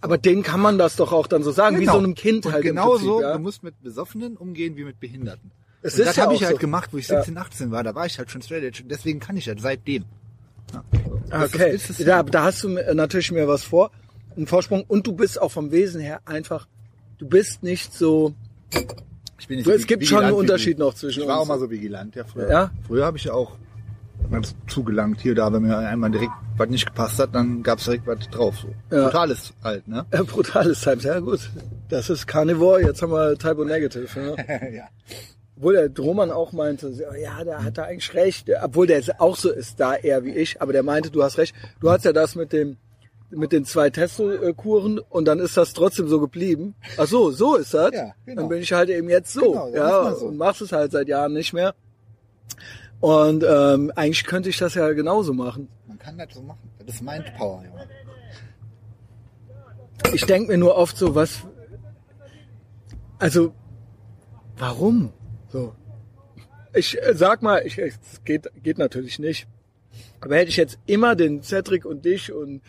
Aber 0.00 0.18
denen 0.18 0.42
kann 0.42 0.60
man 0.60 0.76
das 0.76 0.96
doch 0.96 1.12
auch 1.12 1.26
dann 1.26 1.42
so 1.42 1.52
sagen, 1.52 1.80
wie 1.80 1.86
so 1.86 1.96
einem 1.96 2.14
Kind 2.14 2.44
und 2.44 2.52
halt 2.52 2.62
Genau 2.64 2.90
Prinzip, 2.90 3.06
so, 3.06 3.22
ja. 3.22 3.32
du 3.34 3.38
musst 3.38 3.62
mit 3.62 3.80
Besoffenen 3.82 4.36
umgehen 4.36 4.76
wie 4.76 4.84
mit 4.84 5.00
Behinderten. 5.00 5.50
Es 5.82 5.94
und 5.94 6.00
ist 6.00 6.06
das 6.08 6.16
ja 6.16 6.24
habe 6.24 6.34
ich 6.34 6.42
halt 6.44 6.56
so. 6.56 6.60
gemacht, 6.60 6.90
wo 6.92 6.98
ich 6.98 7.08
Ja. 7.08 7.16
17, 7.22 7.38
18 7.38 7.70
war. 7.70 7.82
Da 7.84 7.94
war 7.94 8.04
ich 8.06 8.18
halt 8.18 8.30
schon 8.30 8.42
straight 8.42 8.62
edge. 8.64 8.82
Deswegen 8.84 9.20
kann 9.20 9.36
ich 9.36 9.44
das 9.46 9.56
seitdem. 9.60 10.04
Ja. 10.72 10.82
Ah, 11.30 11.38
Das 11.40 11.44
ist- 11.50 11.54
Okay, 11.54 11.70
ist 11.74 11.90
es 11.90 11.96
da, 11.98 12.04
ja. 12.04 12.22
da 12.24 12.42
hast 12.44 12.62
du 12.64 12.68
mir- 12.70 12.94
natürlich 12.94 13.30
mir 13.32 13.46
was 13.48 13.62
vor, 13.62 13.90
einen 14.36 14.46
Vorsprung 14.46 14.84
und 14.86 15.06
du 15.06 15.12
bist 15.12 15.40
auch 15.40 15.50
vom 15.50 15.70
Wesen 15.70 16.00
her 16.00 16.20
einfach, 16.24 16.66
du 17.18 17.28
bist 17.28 17.62
nicht 17.62 17.92
so, 17.92 18.34
Ich 19.38 19.48
bin 19.48 19.56
nicht 19.58 19.66
so 19.66 19.72
es 19.72 19.86
gibt 19.86 20.06
schon 20.06 20.24
einen 20.24 20.34
Unterschied 20.34 20.78
noch 20.78 20.94
zwischen 20.94 21.22
Ich 21.22 21.28
war 21.28 21.40
uns. 21.40 21.44
auch 21.44 21.54
mal 21.54 21.58
so 21.58 21.70
vigilant, 21.70 22.14
ja, 22.14 22.24
früher. 22.24 22.50
Ja? 22.50 22.70
Früher 22.86 23.04
habe 23.04 23.16
ich 23.16 23.24
ja 23.24 23.32
auch 23.32 23.56
ganz 24.30 24.54
zugelangt 24.66 25.20
hier, 25.20 25.34
da, 25.34 25.52
wenn 25.52 25.62
mir 25.62 25.76
einmal 25.76 26.10
direkt 26.10 26.32
was 26.56 26.68
nicht 26.68 26.86
gepasst 26.86 27.18
hat, 27.18 27.34
dann 27.34 27.62
gab's 27.62 27.84
direkt 27.84 28.06
was 28.06 28.18
drauf. 28.30 28.56
So. 28.60 28.96
Ja. 28.96 29.04
Totales 29.04 29.52
halt, 29.62 29.86
ne? 29.86 30.04
äh, 30.10 30.22
brutales 30.24 30.80
Times, 30.80 31.04
ja 31.04 31.20
gut, 31.20 31.50
das 31.88 32.10
ist 32.10 32.26
Carnivore, 32.26 32.82
jetzt 32.82 33.02
haben 33.02 33.12
wir 33.12 33.36
Typo 33.38 33.64
Negative, 33.64 34.08
ja. 34.16 34.68
ja. 34.70 34.88
Obwohl 35.56 35.74
der 35.74 35.88
Drohmann 35.88 36.30
auch 36.30 36.52
meinte, 36.52 36.92
ja, 37.18 37.42
der 37.42 37.64
hat 37.64 37.78
da 37.78 37.84
eigentlich 37.84 38.12
recht, 38.12 38.50
obwohl 38.62 38.86
der 38.86 39.02
auch 39.18 39.36
so 39.36 39.50
ist, 39.50 39.80
da 39.80 39.94
eher 39.94 40.22
wie 40.24 40.32
ich, 40.32 40.60
aber 40.60 40.72
der 40.72 40.82
meinte, 40.82 41.10
du 41.10 41.22
hast 41.22 41.38
recht. 41.38 41.54
Du 41.80 41.90
hast 41.90 42.04
ja 42.04 42.12
das 42.12 42.34
mit 42.34 42.52
dem 42.52 42.76
mit 43.30 43.52
den 43.52 43.64
zwei 43.64 43.90
Testo-Kuren 43.90 44.98
und 44.98 45.24
dann 45.26 45.38
ist 45.40 45.56
das 45.56 45.72
trotzdem 45.72 46.08
so 46.08 46.20
geblieben. 46.20 46.74
Ach 46.96 47.06
so, 47.06 47.30
so 47.30 47.56
ist 47.56 47.74
das. 47.74 47.92
Ja, 47.92 48.14
genau. 48.24 48.42
Dann 48.42 48.48
bin 48.48 48.62
ich 48.62 48.72
halt 48.72 48.88
eben 48.88 49.08
jetzt 49.08 49.32
so, 49.32 49.52
Genau, 49.52 49.68
ja, 49.68 50.14
so. 50.14 50.26
und 50.26 50.36
machst 50.36 50.60
es 50.60 50.72
halt 50.72 50.92
seit 50.92 51.08
Jahren 51.08 51.32
nicht 51.32 51.52
mehr. 51.52 51.74
Und 53.00 53.44
ähm, 53.46 53.92
eigentlich 53.94 54.24
könnte 54.24 54.48
ich 54.48 54.58
das 54.58 54.74
ja 54.74 54.92
genauso 54.92 55.32
machen. 55.32 55.68
Man 55.86 55.98
kann 55.98 56.16
das 56.16 56.28
so 56.32 56.42
machen. 56.42 56.70
Das 56.78 56.94
ist 56.96 57.02
Mindpower, 57.02 57.64
Junge. 57.64 57.88
Ich 60.14 60.24
denke 60.24 60.52
mir 60.52 60.58
nur 60.58 60.76
oft 60.76 60.96
so, 60.96 61.14
was, 61.14 61.42
also, 63.18 63.52
warum? 64.56 65.12
So. 65.48 65.74
Ich 66.74 67.00
äh, 67.02 67.14
sag 67.14 67.42
mal, 67.42 67.62
ich, 67.64 67.78
es 67.78 68.22
geht, 68.24 68.50
geht 68.62 68.78
natürlich 68.78 69.18
nicht. 69.18 69.48
Aber 70.20 70.36
hätte 70.36 70.50
ich 70.50 70.56
jetzt 70.56 70.78
immer 70.86 71.14
den 71.16 71.42
Cedric 71.42 71.84
und 71.84 72.04
dich 72.04 72.32
und, 72.32 72.60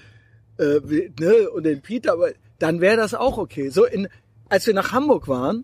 äh, 0.58 0.80
ne, 1.20 1.49
und 1.49 1.64
den 1.64 1.82
Peter, 1.82 2.14
aber 2.14 2.30
dann 2.60 2.82
wäre 2.82 2.97
das 2.97 3.14
auch 3.14 3.38
okay. 3.38 3.70
So 3.70 3.86
in, 3.86 4.08
als 4.49 4.66
wir 4.68 4.74
nach 4.74 4.91
Hamburg 4.91 5.28
waren, 5.28 5.64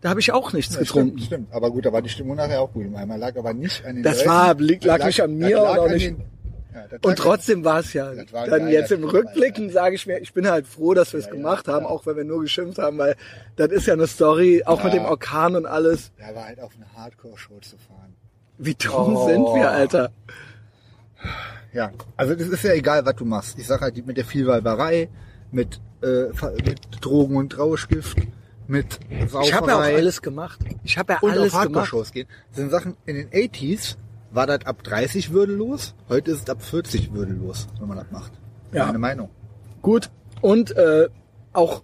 da 0.00 0.10
habe 0.10 0.20
ich 0.20 0.30
auch 0.32 0.52
nichts 0.52 0.74
Ja, 0.74 0.80
getrunken. 0.80 1.18
Stimmt, 1.18 1.26
stimmt. 1.26 1.52
Aber 1.52 1.70
gut, 1.70 1.84
da 1.86 1.92
war 1.92 2.02
die 2.02 2.08
Stimmung 2.08 2.36
nachher 2.36 2.60
auch 2.60 2.72
gut. 2.72 2.86
Einmal 2.94 3.18
lag 3.18 3.36
aber 3.36 3.52
nicht 3.54 3.84
an 3.84 3.96
den 3.96 4.02
Das 4.04 4.18
Leuten. 4.18 4.28
war- 4.30 4.54
lag- 4.60 4.84
lag 4.84 5.04
nicht 5.06 5.22
an 5.22 5.36
mir 5.36 5.60
oder 5.60 5.82
an 5.82 5.92
nicht- 5.92 6.06
Den, 6.06 6.22
ja, 6.74 6.84
Und 7.02 7.16
trotzdem 7.18 7.64
war 7.64 7.80
es 7.80 7.92
ja. 7.94 8.12
War 8.30 8.46
Dann 8.46 8.68
jetzt 8.68 8.92
im 8.92 9.02
Rückblicken 9.02 9.70
sage 9.70 9.96
ich 9.96 10.06
mir, 10.06 10.18
ich 10.20 10.32
bin 10.32 10.48
halt 10.48 10.66
froh, 10.68 10.94
dass 10.94 11.12
wir 11.12 11.18
es 11.20 11.26
Ja, 11.26 11.32
gemacht 11.32 11.66
haben, 11.66 11.84
auch 11.86 12.06
wenn 12.06 12.16
wir 12.16 12.24
nur 12.24 12.42
geschimpft 12.42 12.78
haben, 12.78 12.98
weil 12.98 13.16
das 13.56 13.70
ist 13.72 13.86
ja 13.86 13.94
eine 13.94 14.06
Story, 14.06 14.62
auch 14.66 14.84
mit 14.84 14.92
dem 14.92 15.04
Orkan 15.04 15.56
und 15.56 15.66
alles. 15.66 16.12
Ja, 16.20 16.32
war 16.36 16.44
halt 16.44 16.60
auf 16.60 16.72
eine 16.76 16.86
Hardcore-Show 16.94 17.58
zu 17.62 17.76
fahren. 17.78 18.14
Wie 18.58 18.74
dumm 18.74 19.16
Oh. 19.16 19.26
sind 19.26 19.42
wir, 19.54 19.70
Alter? 19.70 20.10
Ja, 21.72 21.90
also 22.16 22.34
das 22.34 22.48
ist 22.48 22.64
ja 22.64 22.72
egal, 22.72 23.04
was 23.04 23.16
du 23.16 23.24
machst. 23.24 23.58
Ich 23.58 23.66
sag 23.66 23.80
halt, 23.80 24.06
mit 24.06 24.16
der 24.16 24.24
Vielweiberei, 24.24 25.08
mit, 25.50 25.80
äh, 26.02 26.26
mit 26.64 26.80
Drogen 27.00 27.36
und 27.36 27.58
Rauschgift, 27.58 28.16
mit 28.66 28.98
Sauferei 29.28 29.46
Ich 29.46 29.54
habe 29.54 29.70
ja 29.70 29.76
auch 29.76 29.82
alles 29.82 30.22
gemacht. 30.22 30.60
Ich 30.84 30.98
habe 30.98 31.14
ja 31.14 31.18
und 31.20 31.30
alles 31.30 31.52
auf. 31.52 31.60
Hardcore-Shows 31.60 32.12
gehen. 32.12 32.26
Das 32.50 32.58
sind 32.58 32.70
Sachen, 32.70 32.96
in 33.06 33.16
den 33.16 33.28
80s 33.30 33.96
war 34.30 34.46
das 34.46 34.64
ab 34.66 34.82
30 34.82 35.32
würdelos, 35.32 35.94
heute 36.08 36.30
ist 36.30 36.42
es 36.42 36.50
ab 36.50 36.62
40 36.62 37.12
würdelos, 37.12 37.66
wenn 37.78 37.88
man 37.88 37.96
das 37.96 38.10
macht. 38.10 38.32
Ja. 38.72 38.86
Meine 38.86 38.98
Meinung. 38.98 39.30
Gut. 39.80 40.10
Und 40.40 40.76
äh, 40.76 41.08
auch 41.52 41.82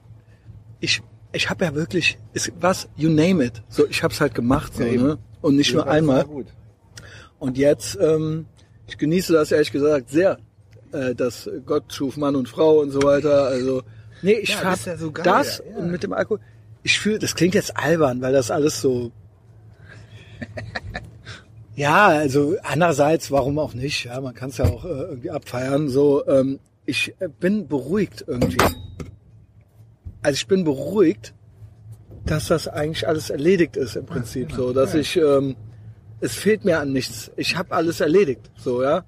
ich 0.80 1.02
ich 1.32 1.50
habe 1.50 1.64
ja 1.64 1.74
wirklich 1.74 2.18
ist, 2.32 2.52
was 2.60 2.88
you 2.96 3.10
name 3.10 3.44
it. 3.44 3.62
So 3.68 3.86
ich 3.86 4.02
habe 4.02 4.12
es 4.12 4.20
halt 4.20 4.34
gemacht 4.34 4.74
so, 4.74 4.84
Ja, 4.84 5.00
ne? 5.00 5.18
Und 5.40 5.56
nicht 5.56 5.72
nur 5.72 5.82
Das 5.82 5.88
war 5.88 5.94
einmal. 5.94 6.24
Gut. 6.24 6.46
Und 7.38 7.58
jetzt 7.58 7.98
ähm, 8.00 8.46
ich 8.86 8.98
genieße 8.98 9.32
das 9.32 9.50
ehrlich 9.52 9.72
gesagt 9.72 10.10
sehr, 10.10 10.38
äh, 10.92 11.14
dass 11.14 11.48
Gott 11.66 11.92
schuf 11.92 12.16
Mann 12.16 12.36
und 12.36 12.48
Frau 12.48 12.80
und 12.80 12.90
so 12.90 13.02
weiter. 13.02 13.44
Also 13.46 13.82
nee, 14.22 14.32
ich 14.32 14.50
Ja, 14.50 14.56
hab 14.64 14.70
das 14.72 14.84
ja 14.84 14.96
so 14.96 15.10
geil, 15.12 15.24
das 15.24 15.62
ja. 15.68 15.76
und 15.78 15.90
mit 15.90 16.02
dem 16.02 16.12
Alkohol. 16.12 16.40
Ich 16.82 16.98
fühle, 17.00 17.18
das 17.18 17.34
klingt 17.34 17.54
jetzt 17.54 17.76
albern, 17.76 18.20
weil 18.20 18.32
das 18.32 18.50
alles 18.50 18.80
so 18.80 19.10
Ja, 21.76 22.06
also 22.06 22.54
andererseits, 22.62 23.30
warum 23.32 23.58
auch 23.58 23.74
nicht? 23.74 24.04
Ja, 24.04 24.20
man 24.20 24.32
kann 24.34 24.50
es 24.50 24.58
ja 24.58 24.66
auch 24.66 24.84
äh, 24.84 24.88
irgendwie 24.88 25.30
abfeiern. 25.30 25.88
So, 25.88 26.24
ähm, 26.28 26.60
ich 26.86 27.14
äh, 27.18 27.28
bin 27.28 27.66
beruhigt 27.66 28.24
irgendwie. 28.28 28.58
Also 30.22 30.36
ich 30.36 30.46
bin 30.46 30.62
beruhigt, 30.62 31.34
dass 32.26 32.46
das 32.46 32.68
eigentlich 32.68 33.08
alles 33.08 33.28
erledigt 33.30 33.76
ist 33.76 33.96
im 33.96 34.06
Prinzip. 34.06 34.50
genau. 34.50 34.68
So, 34.68 34.72
dass 34.72 34.94
Ja. 34.94 35.00
ich, 35.00 35.16
ähm, 35.16 35.56
es 36.24 36.34
fehlt 36.34 36.64
mir 36.64 36.78
an 36.80 36.92
nichts. 36.92 37.30
Ich 37.36 37.56
habe 37.56 37.72
alles 37.74 38.00
erledigt. 38.00 38.50
So, 38.56 38.82
ja. 38.82 39.04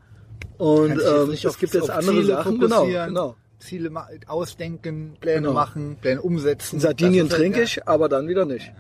Und 0.59 0.93
ähm, 0.93 1.31
es 1.33 1.45
auf- 1.47 1.59
gibt 1.59 1.75
jetzt 1.75 1.91
andere 1.91 2.17
Ziele 2.21 2.27
Sachen. 2.27 2.61
Genau, 2.61 2.87
genau. 2.87 3.37
Ziele 3.59 3.91
ausdenken, 4.27 5.17
Pläne 5.21 5.41
Genau. 5.41 5.53
machen, 5.55 5.97
Pläne 6.01 6.21
umsetzen. 6.21 6.77
In 6.77 6.81
Sardinien 6.81 7.29
trinke 7.29 7.63
ich, 7.63 7.87
aber 7.89 8.09
dann 8.09 8.29
wieder 8.29 8.45
nicht. 8.45 8.71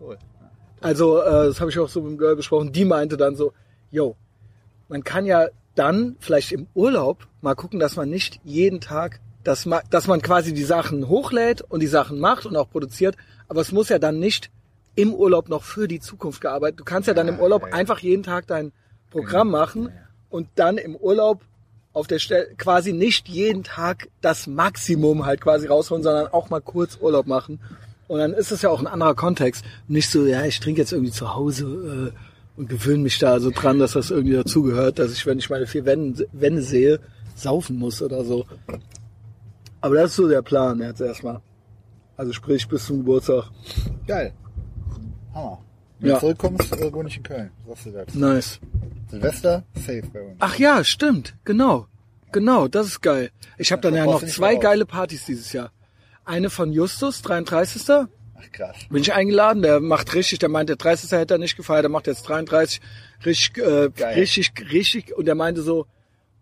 Cool. 0.00 0.16
Also, 0.80 1.20
äh, 1.20 1.46
das 1.48 1.60
habe 1.60 1.70
ich 1.70 1.78
auch 1.78 1.88
so 1.88 2.00
mit 2.00 2.12
dem 2.12 2.18
Girl 2.18 2.36
besprochen. 2.36 2.72
Die 2.72 2.84
meinte 2.84 3.16
dann 3.16 3.34
so, 3.36 3.52
yo, 3.90 4.16
man 4.88 5.02
kann 5.04 5.26
ja 5.26 5.48
dann 5.74 6.16
vielleicht 6.20 6.52
im 6.52 6.68
Urlaub 6.74 7.26
mal 7.42 7.54
gucken, 7.54 7.80
dass 7.80 7.96
man 7.96 8.08
nicht 8.08 8.40
jeden 8.44 8.80
Tag, 8.80 9.20
dass 9.44 9.66
man, 9.66 9.80
dass 9.90 10.06
man 10.06 10.22
quasi 10.22 10.54
die 10.54 10.64
Sachen 10.64 11.08
hochlädt 11.08 11.62
und 11.62 11.80
die 11.80 11.86
Sachen 11.86 12.18
macht 12.20 12.46
und 12.46 12.56
auch 12.56 12.70
produziert. 12.70 13.16
Aber 13.48 13.60
es 13.60 13.72
muss 13.72 13.88
ja 13.88 13.98
dann 13.98 14.18
nicht 14.20 14.50
im 15.00 15.14
Urlaub 15.14 15.48
noch 15.48 15.62
für 15.62 15.88
die 15.88 16.00
Zukunft 16.00 16.40
gearbeitet. 16.40 16.80
Du 16.80 16.84
kannst 16.84 17.08
ja 17.08 17.14
dann 17.14 17.28
im 17.28 17.38
Urlaub 17.38 17.62
ja, 17.62 17.68
ja. 17.68 17.74
einfach 17.74 17.98
jeden 18.00 18.22
Tag 18.22 18.46
dein 18.46 18.72
Programm 19.10 19.50
machen 19.50 19.90
und 20.28 20.48
dann 20.54 20.78
im 20.78 20.96
Urlaub 20.96 21.42
auf 21.92 22.06
der 22.06 22.18
Stelle 22.18 22.54
quasi 22.56 22.92
nicht 22.92 23.28
jeden 23.28 23.64
Tag 23.64 24.08
das 24.20 24.46
Maximum 24.46 25.26
halt 25.26 25.40
quasi 25.40 25.66
rausholen, 25.66 26.04
sondern 26.04 26.28
auch 26.28 26.50
mal 26.50 26.60
kurz 26.60 26.98
Urlaub 27.00 27.26
machen. 27.26 27.60
Und 28.06 28.18
dann 28.18 28.32
ist 28.32 28.52
es 28.52 28.62
ja 28.62 28.70
auch 28.70 28.80
ein 28.80 28.86
anderer 28.86 29.14
Kontext. 29.14 29.64
Nicht 29.88 30.10
so, 30.10 30.26
ja, 30.26 30.44
ich 30.44 30.60
trinke 30.60 30.80
jetzt 30.80 30.92
irgendwie 30.92 31.12
zu 31.12 31.34
Hause 31.34 32.12
und 32.56 32.68
gewöhne 32.68 33.02
mich 33.02 33.18
da 33.18 33.32
also 33.32 33.50
dran, 33.50 33.78
dass 33.78 33.92
das 33.92 34.10
irgendwie 34.10 34.34
dazugehört, 34.34 34.98
dass 34.98 35.12
ich, 35.12 35.26
wenn 35.26 35.38
ich 35.38 35.48
meine 35.48 35.66
vier 35.66 35.84
Wände, 35.84 36.26
Wände 36.32 36.62
sehe, 36.62 37.00
saufen 37.34 37.78
muss 37.78 38.02
oder 38.02 38.24
so. 38.24 38.46
Aber 39.80 39.94
das 39.94 40.10
ist 40.10 40.16
so 40.16 40.28
der 40.28 40.42
Plan 40.42 40.80
jetzt 40.80 41.00
erstmal. 41.00 41.40
Also 42.16 42.32
sprich 42.32 42.68
bis 42.68 42.86
zum 42.86 42.98
Geburtstag. 42.98 43.44
Geil. 44.06 44.34
Hammer. 45.34 45.58
Wenn 45.98 46.08
Ja. 46.08 46.14
du 46.14 46.20
zurückkommst, 46.20 46.72
äh, 46.72 46.92
wohne 46.92 47.08
ich 47.08 47.16
in 47.18 47.22
Köln. 47.22 47.50
Sagst 47.66 47.86
du 47.86 47.90
das? 47.90 48.14
Nice. 48.14 48.60
Silvester, 49.10 49.64
safe 49.74 50.02
bei 50.12 50.22
uns. 50.22 50.36
Ach 50.38 50.56
ja, 50.56 50.84
stimmt. 50.84 51.34
Genau. 51.44 51.86
Genau, 52.32 52.68
das 52.68 52.86
ist 52.86 53.00
geil. 53.00 53.30
Ich 53.58 53.72
habe 53.72 53.82
dann 53.82 53.94
ja 53.94 54.04
noch 54.04 54.24
zwei 54.24 54.54
geile 54.54 54.86
Partys 54.86 55.26
dieses 55.26 55.52
Jahr. 55.52 55.72
Eine 56.24 56.48
von 56.48 56.72
Justus, 56.72 57.22
33. 57.22 57.82
Ach 57.90 58.52
krass. 58.52 58.76
Bin 58.88 59.02
ich 59.02 59.12
eingeladen, 59.12 59.62
der 59.62 59.80
macht 59.80 60.14
richtig, 60.14 60.38
der 60.38 60.48
meint, 60.48 60.68
der 60.68 60.76
30. 60.76 61.10
hätte 61.10 61.34
er 61.34 61.38
nicht 61.38 61.56
gefeiert, 61.56 61.82
der 61.82 61.90
macht 61.90 62.06
jetzt 62.06 62.22
33, 62.22 62.80
richtig, 63.26 63.62
äh, 63.62 63.90
Geil. 63.90 64.14
richtig, 64.14 64.52
richtig, 64.72 65.16
und 65.16 65.26
der 65.26 65.34
meinte 65.34 65.62
so, 65.62 65.86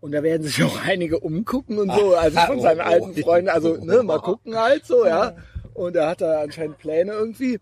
und 0.01 0.12
da 0.12 0.22
werden 0.22 0.47
sich 0.47 0.62
auch 0.62 0.80
einige 0.84 1.18
umgucken 1.18 1.78
und 1.78 1.91
so, 1.91 2.14
also 2.14 2.39
von 2.39 2.59
oh, 2.59 2.62
seinen 2.62 2.80
oh. 2.80 2.84
alten 2.84 3.14
Freunden, 3.16 3.49
also, 3.49 3.76
ne, 3.82 4.03
mal 4.03 4.20
gucken 4.20 4.57
halt 4.57 4.86
so, 4.86 5.07
ja. 5.07 5.34
Und 5.74 5.97
er 5.97 6.09
hat 6.09 6.20
da 6.20 6.41
anscheinend 6.43 6.78
Pläne 6.78 7.12
irgendwie. 7.12 7.61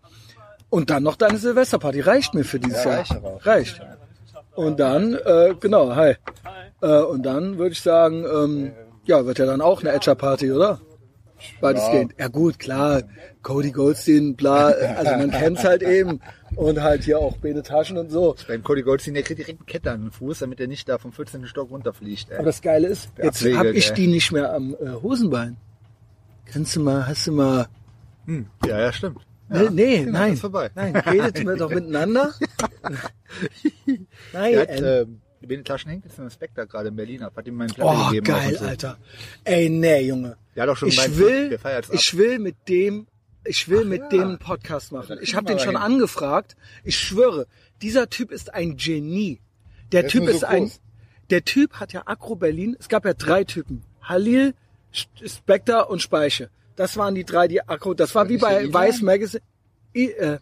Und 0.69 0.89
dann 0.89 1.03
noch 1.03 1.15
deine 1.15 1.37
Silvesterparty, 1.37 2.01
reicht 2.01 2.33
mir 2.33 2.43
für 2.43 2.59
dieses 2.59 2.83
Ja, 2.83 2.89
Jahr. 2.91 2.99
reicht 2.99 3.15
aber 3.15 3.27
auch. 3.29 3.45
Reicht. 3.45 3.81
Und 4.55 4.79
dann, 4.79 5.13
äh, 5.13 5.53
genau, 5.59 5.95
hi. 5.95 6.15
Äh, 6.81 6.99
und 7.01 7.23
dann 7.23 7.57
würde 7.57 7.71
ich 7.71 7.81
sagen, 7.81 8.25
ähm, 8.25 8.71
ja, 9.05 9.25
wird 9.25 9.39
ja 9.39 9.45
dann 9.45 9.61
auch 9.61 9.81
eine 9.81 9.91
Etcher-Party, 9.91 10.51
oder? 10.51 10.79
Weitestgehend. 11.61 12.15
Ja 12.17 12.27
gut, 12.29 12.57
klar, 12.57 13.03
Cody 13.43 13.71
Goldstein, 13.71 14.35
bla, 14.35 14.67
also 14.69 15.11
man 15.17 15.29
kennt's 15.31 15.63
halt 15.63 15.83
eben. 15.83 16.19
Und 16.55 16.81
halt 16.81 17.03
hier 17.03 17.19
auch 17.19 17.37
Bene 17.37 17.61
Taschen 17.61 17.97
und 17.97 18.09
so. 18.09 18.35
Beim 18.47 18.63
Cody 18.63 18.81
Goldstein, 18.81 19.13
der 19.13 19.21
kriegt 19.23 19.39
direkt 19.39 19.59
eine 19.59 19.65
Kette 19.67 19.91
an 19.91 20.01
den 20.01 20.11
Fuß, 20.11 20.39
damit 20.39 20.59
er 20.59 20.67
nicht 20.67 20.89
da 20.89 20.97
vom 20.97 21.11
14. 21.11 21.45
Stock 21.45 21.69
runterfliegt. 21.69 22.29
Ey. 22.31 22.37
Aber 22.37 22.45
das 22.45 22.61
Geile 22.63 22.87
ist, 22.87 23.09
Der 23.17 23.25
jetzt 23.25 23.41
Abwege, 23.41 23.57
hab 23.59 23.65
ich 23.67 23.89
ey. 23.89 23.95
die 23.95 24.07
nicht 24.07 24.31
mehr 24.31 24.51
am 24.53 24.73
äh, 24.73 24.89
Hosenbein. 25.01 25.57
Kannst 26.51 26.75
du 26.75 26.79
mal, 26.79 27.05
hast 27.07 27.27
du 27.27 27.33
mal... 27.33 27.67
Hm. 28.25 28.47
Ja, 28.65 28.79
ja, 28.79 28.91
stimmt. 28.91 29.19
Nee, 29.49 29.63
Ja, 29.63 29.69
nee 29.69 29.97
genau, 29.99 30.11
nein. 30.19 30.33
Ist 30.33 30.41
vorbei. 30.41 30.69
Nein, 30.75 30.95
redet 30.95 31.43
mir 31.45 31.55
doch 31.57 31.69
miteinander. 31.69 32.33
nein, 34.33 34.51
Der 34.53 34.61
hat, 34.61 34.69
äh, 34.69 35.01
ähm, 35.01 35.21
Bene 35.41 35.63
Taschen 35.63 35.89
hängt 35.91 36.03
jetzt 36.03 36.17
in 36.17 36.21
einem 36.23 36.31
Spectre 36.31 36.67
gerade 36.67 36.89
in 36.89 36.95
Berlin 36.95 37.23
ab, 37.23 37.33
hat 37.37 37.47
ihm 37.47 37.55
meinen 37.55 37.69
Platte 37.73 37.89
Oh, 37.97 38.09
gegeben. 38.09 38.25
auch 38.33 38.39
geil, 38.39 38.57
so. 38.57 38.65
Alter. 38.65 38.97
Ey, 39.45 39.69
nee, 39.69 40.01
Junge. 40.01 40.35
Hat 40.57 40.67
auch 40.69 40.75
schon 40.77 40.89
ich 40.89 41.17
will, 41.17 41.57
ich 41.91 42.17
will 42.17 42.39
mit 42.39 42.55
dem, 42.67 43.07
ich 43.45 43.69
will 43.69 43.85
mit 43.85 44.01
ja. 44.01 44.09
dem 44.09 44.21
einen 44.21 44.39
Podcast 44.39 44.91
machen. 44.91 45.09
dann 45.09 45.19
Ich 45.21 45.35
habe 45.35 45.45
den 45.45 45.59
schon 45.59 45.75
hin. 45.75 45.77
angefragt. 45.77 46.57
Ich 46.83 46.97
schwöre, 46.99 47.47
dieser 47.81 48.09
Typ 48.09 48.31
ist 48.31 48.53
ein 48.53 48.75
Genie. 48.75 49.39
Der, 49.91 50.01
Der 50.01 50.07
ist 50.07 50.11
Typ 50.11 50.23
nur 50.23 50.31
so 50.31 50.37
ist 50.37 50.43
ein, 50.43 50.71
der 51.29 51.45
Typ 51.45 51.73
hat 51.75 51.93
ja 51.93 52.03
Akro 52.07 52.35
Berlin. 52.35 52.75
Es 52.79 52.89
gab 52.89 53.05
ja 53.05 53.13
drei 53.13 53.43
Typen. 53.45 53.83
Halil, 54.01 54.53
Spectre 54.91 55.85
und 55.85 56.01
Speiche. 56.01 56.49
Das 56.77 56.95
waren 56.95 57.15
die 57.15 57.25
drei, 57.25 57.47
die 57.49 57.61
Akro, 57.61 57.93
das 57.93 58.15
war 58.15 58.29
wie 58.29 58.33
nicht 58.33 58.43
der 58.45 58.67
bei? 58.69 58.73
Weiß 58.73 59.01
Magazine. 59.01 59.41
I, 59.95 60.11
äh, 60.11 60.37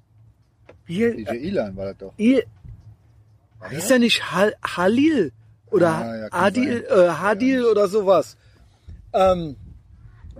hier, 0.86 1.16
DJ 1.16 1.32
Ilan 1.48 1.76
war 1.76 1.86
das 1.86 1.98
doch. 1.98 2.14
I, 2.20 2.44
hieß 3.70 3.88
der 3.88 4.00
nicht 4.00 4.32
Hal, 4.32 4.54
Halil 4.64 5.32
oder 5.72 5.90
Ah, 5.96 6.16
ja, 6.18 6.28
Adil, 6.32 6.86
sein. 6.88 7.00
äh, 7.06 7.10
Hadil 7.10 7.66
oder 7.66 7.88
sowas. 7.88 8.38
Ähm, 9.14 9.56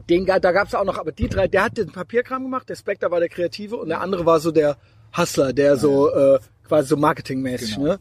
den, 0.10 0.26
da 0.26 0.38
gab's 0.52 0.76
auch 0.76 0.84
noch, 0.84 0.98
aber 1.00 1.12
die 1.14 1.30
drei, 1.30 1.48
der 1.48 1.64
hat 1.64 1.78
den 1.78 1.92
Papierkram 1.92 2.44
gemacht, 2.44 2.70
der 2.70 2.76
Spectre 2.76 3.10
war 3.10 3.20
der 3.20 3.30
Kreative 3.30 3.78
und 3.78 3.90
der 3.90 4.02
andere 4.02 4.26
war 4.26 4.40
so 4.40 4.52
der 4.52 4.78
Hustler, 5.18 5.54
der 5.54 5.78
so 5.78 6.14
äh, 6.14 6.40
quasi 6.68 6.90
so 6.90 6.98
marketingmäßig. 6.98 7.76
Genau. 7.76 7.88
Ne? 7.94 8.00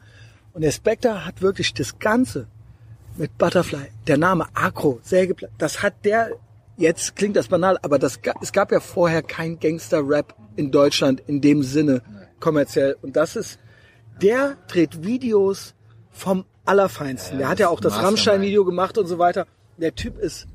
Und 0.52 0.62
der 0.62 0.72
Spectre 0.72 1.24
hat 1.24 1.40
wirklich 1.40 1.72
das 1.74 1.98
Ganze 1.98 2.48
mit 3.16 3.38
Butterfly, 3.38 3.86
der 4.08 4.18
Name 4.18 4.46
Acro, 4.54 4.98
Sägeplatz, 5.02 5.52
das 5.58 5.82
hat 5.82 5.94
der, 6.04 6.30
jetzt 6.76 7.16
klingt 7.16 7.36
das 7.36 7.48
banal, 7.48 7.78
aber 7.82 7.98
das, 7.98 8.20
es 8.40 8.52
gab 8.52 8.72
ja 8.72 8.80
vorher 8.80 9.22
kein 9.22 9.58
Gangster-Rap 9.58 10.34
in 10.56 10.70
Deutschland 10.70 11.22
in 11.26 11.40
dem 11.40 11.62
Sinne 11.62 12.02
kommerziell. 12.40 12.96
Und 13.02 13.16
das 13.16 13.36
ist, 13.36 13.58
der 14.22 14.56
dreht 14.68 15.04
Videos 15.04 15.74
vom 16.10 16.44
Allerfeinsten. 16.64 17.38
der 17.38 17.48
hat 17.48 17.58
ja 17.58 17.68
auch 17.68 17.80
das. 17.80 17.96
Rammstein-Video 17.96 18.64
gemacht 18.64 18.96
und 18.96 19.06
so 19.06 19.18
weiter. 19.18 19.46
Der 19.76 19.94
Typ 19.94 20.18
ist 20.18 20.46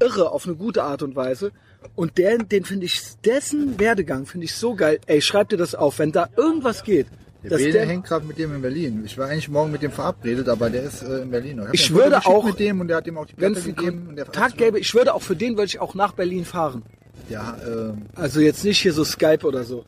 irre 0.00 0.30
auf 0.30 0.46
eine 0.46 0.56
gute 0.56 0.82
Art 0.82 1.02
und 1.02 1.16
Weise. 1.16 1.52
Und 1.94 2.18
der, 2.18 2.38
den 2.38 2.64
finde 2.64 2.86
ich, 2.86 3.00
dessen 3.24 3.78
Werdegang 3.78 4.26
finde 4.26 4.46
ich 4.46 4.54
so 4.54 4.74
geil. 4.74 5.00
Ey, 5.06 5.20
schreib 5.20 5.50
dir 5.50 5.58
das 5.58 5.74
auf, 5.74 5.98
wenn 5.98 6.12
da 6.12 6.28
irgendwas 6.36 6.82
geht. 6.82 7.06
Der 7.50 7.58
der, 7.58 7.86
hängt 7.86 8.04
gerade 8.06 8.24
mit 8.26 8.38
dem 8.38 8.54
in 8.54 8.62
Berlin. 8.62 9.02
Ich 9.04 9.18
war 9.18 9.28
eigentlich 9.28 9.48
morgen 9.48 9.70
mit 9.70 9.82
dem 9.82 9.90
verabredet, 9.92 10.48
aber 10.48 10.70
der 10.70 10.82
ist 10.84 11.02
äh, 11.02 11.18
in 11.22 11.30
Berlin. 11.30 11.62
Ich 11.72 11.90
Foto 11.90 12.02
würde 12.02 12.24
auch, 12.26 12.44
mit 12.44 12.58
dem 12.58 12.80
und 12.80 12.88
der 12.88 12.96
hat 12.98 13.06
ihm 13.06 13.18
auch 13.18 13.26
die 13.26 13.34
Platte 13.34 13.60
gegeben. 13.60 14.06
Und 14.08 14.16
der 14.16 14.26
Tag 14.32 14.56
gäbe, 14.56 14.78
ich 14.78 14.94
würde 14.94 15.14
auch 15.14 15.22
für 15.22 15.36
den 15.36 15.52
würde 15.56 15.66
ich 15.66 15.80
auch 15.80 15.94
nach 15.94 16.12
Berlin 16.12 16.44
fahren. 16.44 16.82
Ja, 17.28 17.56
ähm, 17.66 18.06
Also 18.14 18.40
jetzt 18.40 18.64
nicht 18.64 18.80
hier 18.80 18.92
so 18.92 19.04
Skype 19.04 19.46
oder 19.46 19.64
so. 19.64 19.84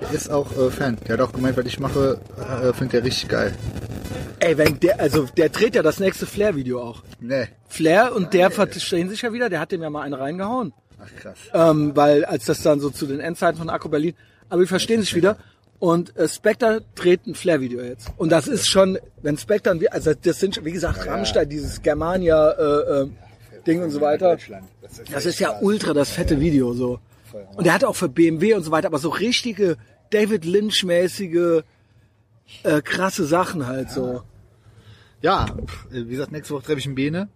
der 0.00 0.12
ist 0.12 0.30
auch 0.30 0.56
äh, 0.56 0.70
Fan. 0.70 0.96
Der 1.06 1.14
hat 1.14 1.20
auch 1.20 1.32
gemeint, 1.32 1.56
was 1.56 1.66
ich 1.66 1.78
mache, 1.78 2.18
äh, 2.62 2.72
findet 2.72 2.94
er 2.94 3.04
richtig 3.04 3.28
geil. 3.28 3.54
Ey, 4.38 4.56
wenn 4.58 4.78
der, 4.80 5.00
also 5.00 5.26
der 5.36 5.48
dreht 5.48 5.74
ja 5.74 5.82
das 5.82 5.98
nächste 5.98 6.26
Flair-Video 6.26 6.80
auch. 6.82 7.02
Nee. 7.20 7.48
Flair 7.68 8.14
und 8.14 8.34
der 8.34 8.50
verstehen 8.50 9.08
sich 9.08 9.22
ja 9.22 9.32
wieder, 9.32 9.48
der 9.48 9.60
hat 9.60 9.72
dem 9.72 9.82
ja 9.82 9.90
mal 9.90 10.02
einen 10.02 10.14
reingehauen. 10.14 10.72
Ach 10.98 11.20
krass. 11.20 11.38
ähm, 11.52 11.92
weil 11.94 12.24
als 12.24 12.46
das 12.46 12.62
dann 12.62 12.80
so 12.80 12.90
zu 12.90 13.06
den 13.06 13.20
Endzeiten 13.20 13.58
von 13.58 13.68
Akku 13.70 13.88
Berlin, 13.88 14.14
aber 14.48 14.62
die 14.62 14.66
verstehen 14.66 15.00
sich 15.00 15.14
wieder. 15.14 15.36
Und 15.86 16.16
äh, 16.16 16.26
Spectre 16.28 16.82
dreht 16.96 17.26
ein 17.28 17.34
Flair-Video 17.36 17.80
jetzt. 17.80 18.08
Und 18.16 18.30
das 18.32 18.48
ist 18.48 18.68
schon, 18.68 18.98
wenn 19.22 19.38
Spectre, 19.38 19.70
ein 19.70 19.78
Vi- 19.80 19.86
also 19.88 20.14
das 20.14 20.40
sind, 20.40 20.56
schon, 20.56 20.64
wie 20.64 20.72
gesagt, 20.72 21.06
Rammstein, 21.06 21.48
dieses 21.48 21.80
Germania 21.80 22.50
äh, 22.50 23.02
äh, 23.02 23.08
Ding 23.68 23.82
und 23.84 23.90
so 23.90 24.00
weiter. 24.00 24.30
Deutschland. 24.30 24.66
Das 24.82 24.98
ist, 24.98 25.12
Das 25.14 25.26
ist 25.26 25.38
ja 25.38 25.58
ultra 25.60 25.92
das 25.94 26.10
fette 26.10 26.40
Video 26.40 26.72
so. 26.72 26.98
Und 27.54 27.66
er 27.68 27.74
hat 27.74 27.84
auch 27.84 27.94
für 27.94 28.08
BMW 28.08 28.54
und 28.54 28.64
so 28.64 28.70
weiter, 28.72 28.88
aber 28.88 28.98
so 28.98 29.10
richtige 29.10 29.76
David 30.10 30.44
Lynch-mäßige 30.44 31.62
äh, 32.64 32.82
krasse 32.82 33.24
Sachen 33.26 33.66
halt 33.68 33.90
so. 33.90 34.22
Ja, 35.22 35.46
pff, 35.66 35.86
wie 35.90 36.04
gesagt, 36.06 36.32
nächste 36.32 36.54
Woche 36.54 36.64
treffe 36.64 36.78
ich 36.80 36.86
einen 36.86 36.94
Bene 36.96 37.28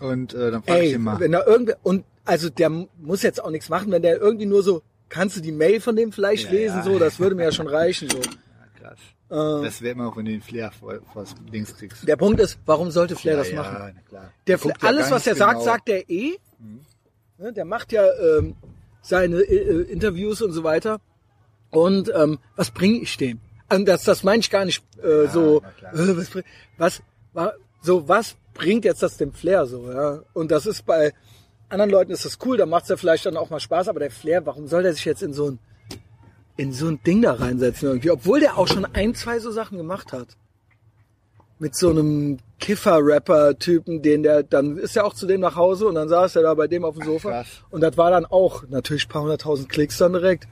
und 0.00 0.34
äh, 0.34 0.50
dann 0.50 0.62
frage 0.62 0.80
ich 0.82 0.88
Ey, 0.90 0.94
ihn 0.96 1.02
mal. 1.02 1.20
wenn 1.20 1.32
da 1.32 1.44
irgendwer, 1.46 1.76
und 1.82 2.04
also 2.26 2.48
der 2.50 2.68
muss 2.98 3.22
jetzt 3.22 3.42
auch 3.42 3.50
nichts 3.50 3.68
machen, 3.70 3.90
wenn 3.92 4.02
der 4.02 4.18
irgendwie 4.20 4.46
nur 4.46 4.62
so, 4.62 4.82
kannst 5.14 5.36
du 5.36 5.40
die 5.40 5.52
Mail 5.52 5.80
von 5.80 5.94
dem 5.96 6.10
vielleicht 6.12 6.46
Ja, 6.46 6.50
lesen, 6.52 6.76
ja. 6.78 6.82
so, 6.82 6.98
das 6.98 7.18
würde 7.20 7.34
mir 7.36 7.44
ja 7.44 7.52
schon 7.52 7.68
reichen, 7.68 8.08
so. 8.10 8.18
Krass. 8.80 8.98
das 9.28 9.80
wäre 9.80 9.92
immer 9.94 10.08
auch, 10.08 10.16
wenn 10.16 10.26
du 10.26 10.32
den 10.32 10.42
Flair 10.42 10.70
vor, 10.72 10.98
vor 11.12 11.24
Dings 11.52 11.74
kriegst. 11.76 12.06
Der 12.06 12.16
Punkt 12.16 12.40
ist, 12.40 12.58
warum 12.66 12.90
sollte 12.90 13.16
Flair 13.16 13.36
das 13.36 13.52
machen? 13.52 13.94
Ja. 14.12 14.30
Der 14.46 14.58
Flair, 14.58 14.74
alles, 14.82 15.10
was 15.10 15.26
er 15.26 15.34
sagt, 15.36 15.52
genau. 15.60 15.64
sagt 15.64 15.88
er 15.88 16.08
eh. 16.10 16.32
Ne, 17.38 17.52
Der 17.52 17.64
macht 17.64 17.92
ja 17.92 18.04
ähm, 18.38 18.54
seine 19.02 19.36
äh, 19.40 19.82
Interviews 19.90 20.42
und 20.42 20.52
so 20.52 20.62
weiter. 20.64 21.00
Und 21.70 22.12
ähm, 22.14 22.38
was 22.56 22.70
bringe 22.70 22.98
ich 22.98 23.16
dem? 23.16 23.40
Und 23.72 23.86
das, 23.86 24.04
das 24.04 24.22
meine 24.22 24.40
ich 24.40 24.50
gar 24.50 24.64
nicht 24.64 24.84
äh, 25.02 25.26
so. 25.28 25.62
Äh, 25.92 25.92
was, 26.16 26.30
was, 26.78 27.02
wa- 27.32 27.54
so 27.82 28.06
was 28.08 28.36
bringt 28.52 28.84
jetzt 28.84 29.02
das 29.02 29.16
dem 29.16 29.32
Flair 29.32 29.66
so? 29.66 29.90
Ja? 29.90 30.20
Und 30.34 30.50
das 30.50 30.66
ist 30.66 30.84
bei 30.86 31.12
anderen 31.68 31.90
Leuten 31.90 32.12
ist 32.12 32.24
das 32.24 32.38
cool, 32.44 32.56
da 32.56 32.66
macht's 32.66 32.88
ja 32.88 32.96
vielleicht 32.96 33.26
dann 33.26 33.36
auch 33.36 33.50
mal 33.50 33.60
Spaß. 33.60 33.88
Aber 33.88 34.00
der 34.00 34.10
Flair, 34.10 34.44
warum 34.46 34.66
soll 34.68 34.82
der 34.82 34.92
sich 34.94 35.04
jetzt 35.04 35.22
in 35.22 35.32
so 35.32 35.50
ein 35.52 35.58
in 36.56 36.72
so 36.72 36.86
ein 36.86 37.00
Ding 37.04 37.22
da 37.22 37.32
reinsetzen 37.34 37.88
irgendwie? 37.88 38.10
Obwohl 38.10 38.40
der 38.40 38.58
auch 38.58 38.68
schon 38.68 38.84
ein, 38.84 39.14
zwei 39.14 39.40
so 39.40 39.50
Sachen 39.50 39.76
gemacht 39.78 40.12
hat 40.12 40.36
mit 41.58 41.74
so 41.74 41.90
einem 41.90 42.38
Kiffer-Rapper-Typen, 42.60 44.02
den 44.02 44.22
der, 44.22 44.42
dann 44.42 44.76
ist 44.76 44.96
er 44.96 45.04
auch 45.04 45.14
zu 45.14 45.26
dem 45.26 45.40
nach 45.40 45.56
Hause 45.56 45.86
und 45.86 45.94
dann 45.94 46.08
saß 46.08 46.36
er 46.36 46.42
da 46.42 46.54
bei 46.54 46.66
dem 46.68 46.84
auf 46.84 46.96
dem 46.96 47.04
Sofa. 47.04 47.30
krass. 47.30 47.46
und 47.70 47.80
das 47.80 47.96
war 47.96 48.10
dann 48.10 48.26
auch 48.26 48.64
natürlich 48.68 49.06
ein 49.06 49.08
paar 49.08 49.22
hunderttausend 49.22 49.68
Klicks 49.68 49.98
dann 49.98 50.12
direkt. 50.12 50.46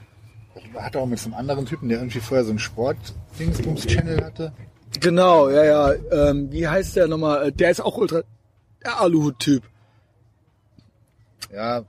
Hat 0.75 0.95
auch 0.95 1.05
mit 1.05 1.19
so 1.19 1.27
einem 1.27 1.35
anderen 1.35 1.65
Typen, 1.65 1.89
der 1.89 1.99
irgendwie 1.99 2.19
vorher 2.19 2.43
so 2.43 2.51
einen 2.51 2.59
Sport-Dingsbums-Channel 2.59 4.23
hatte. 4.23 4.53
Genau, 4.99 5.49
ja, 5.49 5.63
ja. 5.65 5.93
Ähm, 6.11 6.51
wie 6.51 6.67
heißt 6.67 6.95
der 6.95 7.07
nochmal? 7.07 7.47
Äh, 7.47 7.51
Der 7.51 7.71
ist 7.71 7.81
auch 7.81 7.97
ultra, 7.97 8.21
der 8.83 8.99
Aluhut-Typ. 9.01 9.63
Ja, 11.53 11.85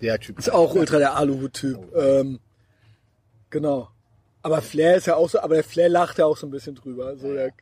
der 0.00 0.18
Typ. 0.18 0.38
Ist 0.38 0.50
auch 0.52 0.74
ultra 0.74 0.98
der 0.98 1.14
Aluhut-Typ. 1.16 1.94
Ähm, 1.94 2.40
genau. 3.50 3.88
Aber 4.42 4.60
Flair 4.62 4.96
ist 4.96 5.06
ja 5.06 5.14
auch 5.16 5.28
so, 5.28 5.38
aber 5.40 5.54
der 5.56 5.64
Flair 5.64 5.88
lacht 5.88 6.18
ja 6.18 6.24
auch 6.26 6.36
so 6.36 6.46
ein 6.46 6.50
bisschen 6.50 6.74
drüber. 6.74 7.06
Also 7.06 7.32
der 7.32 7.52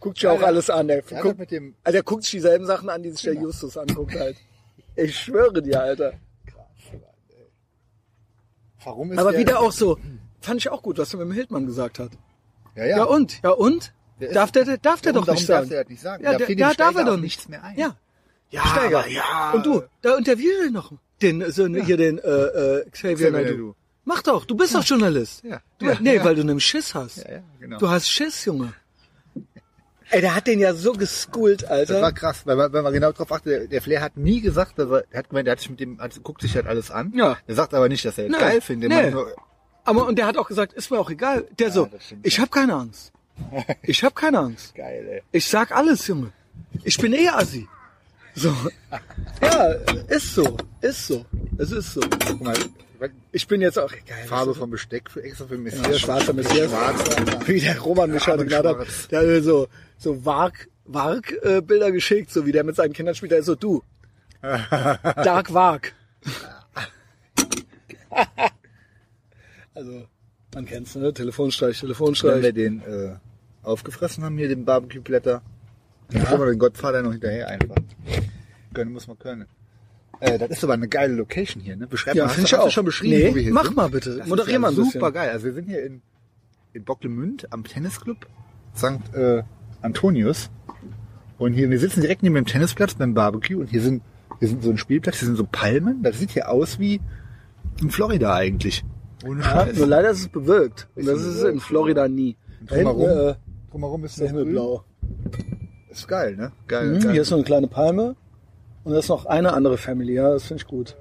guckt 0.00 0.16
sich 0.16 0.22
ja 0.22 0.30
auch 0.32 0.40
ja. 0.40 0.46
alles 0.46 0.70
an. 0.70 0.88
Der 0.88 1.02
Ja, 1.10 1.20
guckt, 1.20 1.38
mit 1.38 1.50
dem 1.50 1.74
also 1.84 1.94
der 1.96 2.02
guckt 2.02 2.22
sich 2.22 2.32
dieselben 2.32 2.64
Sachen 2.66 2.88
an, 2.88 3.02
die 3.02 3.10
sich 3.10 3.22
der 3.22 3.34
Justus 3.34 3.76
anguckt 3.76 4.14
halt. 4.18 4.36
Ich 4.96 5.18
schwöre 5.18 5.60
dir, 5.62 5.80
Alter. 5.82 6.14
Warum 8.84 9.12
ist 9.12 9.18
Aber 9.18 9.30
der, 9.32 9.40
wieder 9.40 9.60
auch 9.60 9.72
so, 9.72 9.98
fand 10.40 10.60
ich 10.60 10.68
auch 10.70 10.82
gut, 10.82 10.98
was 10.98 11.12
er 11.14 11.18
mit 11.18 11.28
dem 11.28 11.32
Hildmann 11.32 11.66
gesagt 11.66 11.98
hat. 11.98 12.10
Ja, 12.74 12.84
ja. 12.84 12.96
Ja, 12.98 13.04
und? 13.04 13.42
Ja 13.42 13.50
und? 13.50 13.92
Der 14.20 14.32
darf 14.32 14.52
der, 14.52 14.64
darf 14.78 15.00
der 15.00 15.14
Warum- 15.14 15.26
doch 15.26 15.34
nicht 15.34 15.46
sagen. 15.46 15.68
darf 15.68 15.84
der 15.84 15.88
nicht 15.88 16.00
sagen? 16.02 16.24
Ja, 16.24 16.32
Da 16.32 16.38
der, 16.38 16.50
ja 16.56 16.74
darf 16.74 16.96
er 16.96 17.04
doch 17.04 17.16
nichts 17.16 17.48
mehr 17.48 17.62
ein. 17.62 17.78
Ja. 17.78 17.96
Ja, 18.52 18.66
Steiger. 18.66 18.98
aber 19.00 19.08
ja. 19.08 19.50
Und 19.52 19.66
du, 19.66 19.82
da 20.02 20.16
interview 20.16 20.50
den 20.62 20.72
noch. 20.72 20.92
Den, 21.20 21.50
so, 21.50 21.66
hier 21.66 21.96
den, 21.96 22.18
äh, 22.18 22.22
äh, 22.22 22.90
Xavier 22.90 23.14
Xavier 23.16 23.30
Naidoo. 23.32 23.50
Naidoo. 23.50 23.74
Mach 24.04 24.22
doch, 24.22 24.44
du 24.44 24.54
bist 24.56 24.74
doch 24.74 24.84
Journalist. 24.84 25.42
Ja. 25.44 25.60
Du, 25.78 25.86
Ja, 25.86 25.96
nee, 26.00 26.16
ja. 26.16 26.24
weil 26.24 26.34
du 26.34 26.44
nämlich 26.44 26.64
Schiss 26.66 26.94
hast. 26.94 27.18
Ja, 27.18 27.32
ja, 27.32 27.42
genau. 27.60 27.78
Du 27.78 27.88
hast 27.88 28.08
Schiss, 28.10 28.44
Junge. 28.44 28.72
Ey, 30.10 30.20
der 30.20 30.34
hat 30.34 30.46
den 30.46 30.58
ja 30.58 30.74
so 30.74 30.92
geschoolt, 30.92 31.62
Das 31.62 31.70
war 31.88 31.96
Alter. 32.04 32.12
krass, 32.12 32.42
weil 32.44 32.56
man, 32.56 32.70
wenn 32.72 32.84
man 32.84 32.92
genau 32.92 33.12
drauf 33.12 33.32
achtet, 33.32 33.46
der, 33.46 33.66
der 33.68 33.80
Flair 33.80 34.02
hat 34.02 34.16
nie 34.18 34.42
gesagt, 34.42 34.78
dass 34.78 34.90
er, 34.90 35.04
er 35.10 35.18
hat 35.20 35.30
gemeint, 35.30 35.48
er 35.48 35.52
hat 35.52 35.60
sich 35.60 35.70
mit 35.70 35.80
dem, 35.80 35.98
also, 36.00 36.20
guckt 36.20 36.42
sich 36.42 36.54
halt 36.54 36.66
alles 36.66 36.90
an. 36.90 37.12
Ja. 37.14 37.38
Er 37.46 37.54
sagt 37.54 37.72
aber 37.72 37.88
nicht, 37.88 38.04
dass 38.04 38.18
er 38.18 38.28
Nee. 38.28 38.36
geil 38.38 38.60
findet. 38.60 38.90
Nee. 38.90 39.10
Nur, 39.10 39.34
Aber 39.84 40.06
und 40.06 40.18
der 40.18 40.26
hat 40.26 40.36
auch 40.36 40.48
gesagt, 40.48 40.74
ist 40.74 40.90
mir 40.90 40.98
auch 40.98 41.08
egal. 41.10 41.46
Der 41.58 41.70
so, 41.70 41.86
das 41.86 42.04
stimmt. 42.04 42.26
ich 42.26 42.38
hab 42.38 42.50
keine 42.50 42.74
Angst. 42.74 43.12
Ich 43.82 44.04
hab 44.04 44.14
keine 44.14 44.38
Angst. 44.40 44.74
Geil, 44.74 45.06
ey. 45.08 45.22
Ich 45.32 45.48
sag 45.48 45.72
alles, 45.74 46.06
Junge. 46.06 46.32
Ich 46.84 46.98
bin 46.98 47.14
eh 47.14 47.28
Assi. 47.28 47.66
So. 48.34 48.54
Ja, 49.42 49.72
ist 50.08 50.34
so. 50.34 50.56
Ist 50.80 51.06
so. 51.06 51.24
Es 51.58 51.70
ist 51.70 51.94
so. 51.94 52.00
Guck 52.26 52.40
mal, 52.42 52.56
Ich 53.32 53.46
bin 53.46 53.60
jetzt 53.60 53.78
auch 53.78 53.90
geil. 54.06 54.24
Farbe 54.26 54.54
vom 54.54 54.70
Besteck 54.70 55.10
für 55.10 55.22
extra 55.22 55.46
für 55.46 55.58
Messias. 55.58 55.86
Ja, 55.86 55.98
schwarzer 55.98 56.32
Messias. 56.32 56.70
Schwarzer. 56.70 57.48
Wie 57.48 57.60
der 57.60 57.78
Roman 57.80 58.10
mich 58.10 58.26
heute 58.26 58.38
Rahmen 58.38 58.48
genannt 58.48 58.78
hat. 58.78 59.10
Der 59.10 59.20
hat 59.20 59.26
mir 59.26 59.42
so, 59.42 59.68
so 59.98 60.24
Warg, 60.24 60.68
Warg 60.84 61.32
äh, 61.42 61.60
Bilder 61.60 61.92
geschickt, 61.92 62.30
so 62.30 62.46
wie 62.46 62.52
der 62.52 62.64
mit 62.64 62.76
seinen 62.76 62.92
Kindern 62.92 63.14
spielt. 63.14 63.32
Der 63.32 63.40
ist 63.40 63.46
so, 63.46 63.54
du. 63.54 63.82
Dark 64.42 65.52
Warg. 65.52 65.92
also, 69.74 70.06
man 70.54 70.66
kennt's, 70.66 70.94
ne? 70.94 71.12
Telefonstreich, 71.12 71.82
Wenn 71.82 71.88
wir 71.88 71.94
Telefonstreich. 71.94 72.54
den 72.54 72.82
äh, 72.82 73.16
aufgefressen 73.62 74.24
haben, 74.24 74.38
hier 74.38 74.48
den 74.48 74.64
Barbecue-Blätter, 74.64 75.42
dann 76.14 76.24
können 76.24 76.40
wir 76.40 76.46
den 76.50 76.58
Gottvater 76.58 77.02
noch 77.02 77.12
hinterher 77.12 77.48
einfach. 77.48 77.76
Können 78.74 78.92
muss 78.92 79.06
man 79.06 79.18
können. 79.18 79.46
Äh, 80.20 80.38
das 80.38 80.50
ist 80.50 80.64
aber 80.64 80.74
eine 80.74 80.88
geile 80.88 81.14
Location 81.14 81.62
hier, 81.62 81.76
ne? 81.76 81.86
Beschreib 81.86 82.14
Ja, 82.14 82.24
mal, 82.26 82.30
hast 82.30 82.38
ich 82.38 82.52
hast 82.52 82.64
du 82.66 82.70
schon 82.70 82.84
beschrieben, 82.84 83.16
Nee, 83.16 83.30
wo 83.30 83.34
wir 83.34 83.42
hier 83.42 83.52
mach 83.52 83.64
sind? 83.64 83.76
mal 83.76 83.88
bitte. 83.88 84.18
Das 84.18 84.28
Moderier 84.28 84.52
ja 84.54 84.58
mal 84.60 84.68
ein 84.68 84.76
bisschen. 84.76 84.92
Super 84.92 85.12
geil. 85.12 85.30
Also 85.30 85.46
wir 85.46 85.52
sind 85.52 85.68
hier 85.68 85.84
in, 85.84 86.00
in 86.72 86.84
Bocklemünd 86.84 87.52
am 87.52 87.64
Tennisclub 87.64 88.26
St. 88.76 89.00
Äh, 89.14 89.42
Antonius. 89.80 90.50
Und 91.38 91.54
hier, 91.54 91.70
wir 91.70 91.78
sitzen 91.80 92.02
direkt 92.02 92.22
neben 92.22 92.36
dem 92.36 92.46
Tennisplatz 92.46 92.94
beim 92.94 93.14
Barbecue 93.14 93.58
und 93.58 93.68
hier 93.68 93.82
sind, 93.82 94.02
hier 94.38 94.48
sind 94.48 94.62
so 94.62 94.70
ein 94.70 94.78
Spielplatz, 94.78 95.18
hier 95.18 95.26
sind 95.26 95.36
so 95.36 95.46
Palmen. 95.50 96.02
Das 96.02 96.18
sieht 96.18 96.30
hier 96.30 96.48
aus 96.48 96.78
wie 96.78 97.00
in 97.80 97.90
Florida 97.90 98.32
eigentlich. 98.34 98.84
Ohne 99.26 99.42
Ja, 99.42 99.66
nur 99.74 99.86
leider 99.86 100.10
ist 100.10 100.20
es 100.20 100.28
bewölkt. 100.28 100.88
Und 100.94 101.06
das 101.06 101.20
ist 101.22 101.42
in. 101.42 101.58
Florida 101.58 102.06
nie. 102.08 102.36
Da 102.66 102.76
Drumherum, 102.76 103.28
äh, 103.30 103.34
drumherum 103.72 104.04
ist 104.04 104.20
der 104.20 104.28
Himmel 104.28 104.44
blau. 104.46 104.84
Ist 105.92 106.08
geil, 106.08 106.36
ne? 106.36 106.52
Geil, 106.68 106.86
Mhm, 106.86 107.00
geil. 107.00 107.12
hier 107.12 107.22
ist 107.22 107.28
so 107.28 107.34
eine 107.36 107.44
kleine 107.44 107.66
Palme. 107.68 108.16
Und 108.84 108.92
da 108.92 108.98
ist 108.98 109.08
noch 109.08 109.26
eine 109.26 109.52
andere 109.52 109.78
Family, 109.78 110.14
ja, 110.14 110.30
das 110.30 110.44
finde 110.44 110.62
ich 110.62 110.66
gut. 110.68 110.96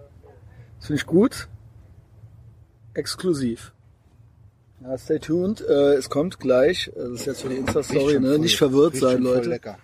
Das 0.78 0.88
finde 0.88 1.00
ich 1.02 1.08
gut. 1.08 1.48
Exklusiv. 2.94 3.74
Ja, 4.82 4.98
stay 4.98 5.20
tuned. 5.20 5.62
Äh, 5.62 5.94
es 5.94 6.10
kommt 6.10 6.40
gleich. 6.40 6.88
äh, 6.96 7.00
Das 7.00 7.10
ist 7.22 7.26
jetzt 7.26 7.42
für 7.42 7.50
die 7.50 7.56
Insta-Story, 7.56 8.20
ne? 8.20 8.38
Nicht 8.40 8.58
verwirrt 8.58 8.94
riecht 8.94 9.04
sein, 9.04 9.22
Leute. 9.22 9.50
Lecker. 9.50 9.78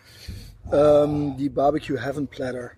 Ähm, 0.72 1.36
die 1.38 1.50
Barbecue 1.50 1.98
Heaven 2.00 2.28
Platter. 2.28 2.72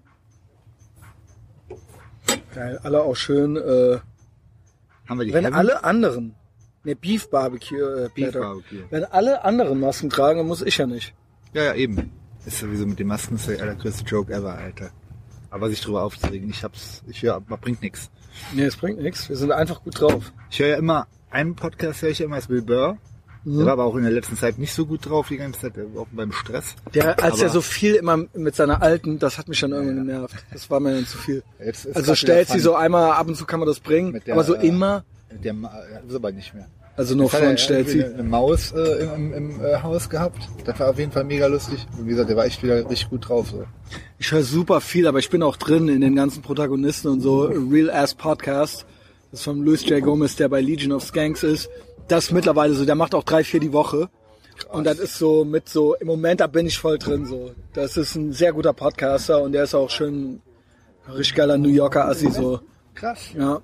Geil, 2.53 2.80
alle 2.84 3.01
auch 3.01 3.15
schön. 3.15 3.55
Äh, 3.57 3.97
Haben 5.07 5.19
wir 5.19 5.25
die 5.25 5.34
wenn 5.34 5.45
Heaven? 5.45 5.55
alle 5.57 5.84
anderen, 5.84 6.36
ne 6.84 6.95
Beef 6.95 7.30
Barbecue 7.30 7.77
äh, 7.77 8.09
Beef 8.13 8.32
Platter. 8.32 8.39
Barbecue. 8.41 8.84
Wenn 8.89 9.05
alle 9.05 9.43
anderen 9.43 9.80
Masken 9.80 10.09
tragen, 10.09 10.39
dann 10.39 10.47
muss 10.47 10.61
ich 10.61 10.77
ja 10.77 10.86
nicht. 10.86 11.13
Ja, 11.53 11.63
ja, 11.63 11.73
eben. 11.73 12.11
Ist 12.45 12.59
sowieso 12.59 12.85
mit 12.85 12.99
den 12.99 13.07
Masken 13.07 13.35
ist 13.35 13.47
der 13.47 13.61
allergrößte 13.61 14.03
Joke 14.05 14.33
ever, 14.33 14.53
Alter. 14.57 14.89
Aber 15.51 15.69
sich 15.69 15.81
drüber 15.81 16.03
aufzuregen, 16.03 16.49
ich 16.49 16.63
hab's, 16.63 17.03
ich 17.07 17.21
höre, 17.23 17.35
aber 17.35 17.57
bringt 17.57 17.81
nix. 17.81 18.09
Nee, 18.53 18.63
es 18.65 18.77
bringt 18.77 18.99
nichts. 19.01 19.29
Wir 19.29 19.35
sind 19.35 19.51
einfach 19.51 19.83
gut 19.83 19.99
drauf. 19.99 20.31
Ich 20.49 20.59
höre 20.59 20.67
ja 20.69 20.77
immer, 20.77 21.07
einen 21.31 21.55
Podcast 21.55 22.01
höre 22.01 22.09
ich 22.09 22.19
ja 22.19 22.25
immer, 22.25 22.37
ist 22.37 22.47
Bill 22.47 22.61
Burr. 22.61 22.97
Mhm. 23.43 23.57
Der 23.57 23.65
war 23.67 23.73
aber 23.73 23.85
auch 23.85 23.95
in 23.95 24.03
der 24.03 24.11
letzten 24.11 24.37
Zeit 24.37 24.57
nicht 24.59 24.73
so 24.73 24.85
gut 24.85 25.05
drauf, 25.07 25.27
die 25.29 25.37
ganze 25.37 25.59
Zeit, 25.61 25.73
auch 25.97 26.07
beim 26.11 26.31
Stress. 26.31 26.75
Der, 26.93 27.21
als 27.23 27.35
Aber- 27.35 27.43
er 27.43 27.49
so 27.49 27.61
viel 27.61 27.95
immer 27.95 28.17
mit 28.33 28.55
seiner 28.55 28.81
alten, 28.81 29.17
das 29.17 29.37
hat 29.37 29.47
mich 29.47 29.59
dann 29.59 29.71
irgendwann 29.71 30.05
genervt. 30.05 30.35
Das 30.51 30.69
war 30.69 30.79
mir 30.79 30.93
dann 30.93 31.05
zu 31.05 31.17
viel. 31.17 31.43
Jetzt 31.63 31.85
ist 31.85 31.95
Also 31.95 32.15
stellt 32.15 32.49
sie 32.49 32.59
so 32.59 32.75
einmal, 32.75 33.11
ab 33.11 33.27
und 33.27 33.35
zu 33.35 33.45
kann 33.45 33.59
man 33.59 33.67
das 33.67 33.79
bringen, 33.79 34.21
der, 34.25 34.33
aber 34.33 34.43
so 34.43 34.55
äh, 34.55 34.67
immer. 34.67 35.03
Der 35.31 35.53
ja, 35.53 35.99
ist 36.07 36.15
aber 36.15 36.31
nicht 36.31 36.53
mehr. 36.53 36.67
Also 36.99 37.15
nur 37.15 37.29
Front 37.29 37.61
stellt 37.61 37.87
sie. 37.87 38.03
Eine, 38.03 38.13
eine 38.15 38.23
Maus 38.23 38.73
äh, 38.73 39.05
im, 39.15 39.33
im, 39.33 39.63
äh, 39.63 39.81
Haus 39.81 40.09
gehabt. 40.09 40.49
Das 40.65 40.77
war 40.81 40.89
auf 40.89 40.99
jeden 40.99 41.13
Fall 41.13 41.23
mega 41.23 41.47
lustig. 41.47 41.87
Und 41.97 42.05
wie 42.05 42.09
gesagt, 42.09 42.29
der 42.29 42.35
war 42.35 42.45
echt 42.45 42.61
wieder 42.61 42.75
richtig 42.75 43.09
gut 43.09 43.29
drauf. 43.29 43.47
So. 43.51 43.63
Ich 44.17 44.29
höre 44.33 44.43
super 44.43 44.81
viel, 44.81 45.07
aber 45.07 45.19
ich 45.19 45.29
bin 45.29 45.41
auch 45.41 45.55
drin 45.55 45.87
in 45.87 46.01
den 46.01 46.13
ganzen 46.13 46.41
Protagonisten 46.41 47.07
und 47.07 47.21
so. 47.21 47.43
Real 47.43 47.89
Ass 47.89 48.15
Podcast. 48.15 48.85
Das 49.31 49.39
ist 49.39 49.45
von 49.45 49.63
Luis 49.63 49.87
J. 49.87 50.03
Gomez, 50.03 50.35
der 50.35 50.49
bei 50.49 50.59
Legion 50.59 50.91
of 50.91 51.03
Skanks 51.05 51.41
ist. 51.43 51.69
Das 52.09 52.25
ist 52.25 52.31
mittlerweile 52.33 52.73
so, 52.73 52.83
der 52.83 52.95
macht 52.95 53.15
auch 53.15 53.23
drei, 53.23 53.45
vier 53.45 53.61
die 53.61 53.71
Woche. 53.71 54.09
Und 54.67 54.83
das 54.83 54.99
ist 54.99 55.17
so 55.17 55.45
mit 55.45 55.69
so, 55.69 55.95
im 55.95 56.07
Moment, 56.07 56.41
da 56.41 56.47
bin 56.47 56.65
ich 56.65 56.77
voll 56.77 56.97
drin 56.97 57.25
so. 57.25 57.51
Das 57.71 57.95
ist 57.95 58.15
ein 58.15 58.33
sehr 58.33 58.51
guter 58.51 58.73
Podcaster 58.73 59.41
und 59.41 59.53
der 59.53 59.63
ist 59.63 59.73
auch 59.73 59.89
schön 59.89 60.41
richtig 61.07 61.35
geiler 61.35 61.57
New 61.57 61.69
Yorker 61.69 62.09
Assi 62.09 62.29
so. 62.29 62.59
Krass. 62.93 63.19
Ja. 63.37 63.61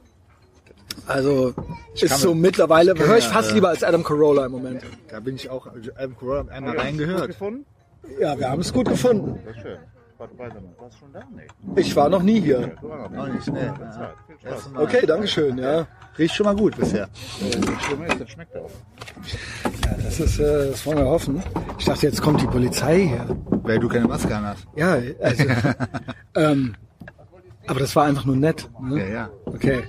Also 1.07 1.53
ist 1.93 2.09
kann 2.09 2.19
so 2.19 2.33
mittlerweile, 2.33 2.93
ich 2.95 2.99
höre 3.01 3.17
ich 3.17 3.25
ja, 3.25 3.29
fast 3.31 3.51
äh, 3.51 3.53
lieber 3.55 3.69
als 3.69 3.83
Adam 3.83 4.03
Carolla 4.03 4.45
im 4.45 4.51
Moment. 4.53 4.81
Da 5.09 5.19
bin 5.19 5.35
ich 5.35 5.49
auch 5.49 5.67
ähm, 5.99 6.15
Corona 6.17 6.51
einmal 6.51 6.77
reingehört. 6.77 7.27
gefunden? 7.27 7.65
Ja, 8.19 8.37
wir 8.37 8.49
haben 8.49 8.61
es 8.61 8.71
gut 8.73 8.87
gefunden. 8.87 9.39
Sehr 9.45 9.61
schön. 9.61 9.77
Warst 10.17 10.97
schon 10.99 11.11
da? 11.11 11.23
Nee. 11.35 11.43
Ich 11.81 11.93
war 11.95 12.07
noch 12.07 12.23
nie 12.23 12.39
hier. 12.39 12.71
Noch 13.11 13.27
nicht. 13.27 13.51
Okay, 14.75 15.05
Dankeschön, 15.05 15.57
ja. 15.57 15.85
Riecht 16.17 16.35
schon 16.35 16.45
mal 16.45 16.55
gut 16.55 16.77
bisher. 16.77 17.09
Das 17.41 18.19
ist, 18.21 18.29
schmeckt 18.31 18.55
auch. 18.55 18.69
ja 19.83 19.95
das 20.01 20.19
ist, 20.21 20.39
äh, 20.39 20.71
das 20.71 20.85
wollen 20.85 20.99
wir 20.99 21.05
hoffen. 21.05 21.43
Ich 21.77 21.85
dachte, 21.85 22.07
jetzt 22.07 22.21
kommt 22.21 22.41
die 22.41 22.47
Polizei 22.47 22.99
hier. 23.07 23.27
Weil 23.63 23.79
du 23.79 23.89
keine 23.89 24.07
Maske 24.07 24.33
an 24.33 24.45
hast. 24.45 24.65
Ja, 24.75 24.97
also, 25.21 25.43
ähm, 26.35 26.75
aber 27.67 27.79
das 27.81 27.93
war 27.95 28.05
einfach 28.05 28.23
nur 28.25 28.37
nett. 28.37 28.69
Ja, 28.79 28.85
Ne? 28.87 29.11
ja. 29.11 29.29
Okay. 29.45 29.83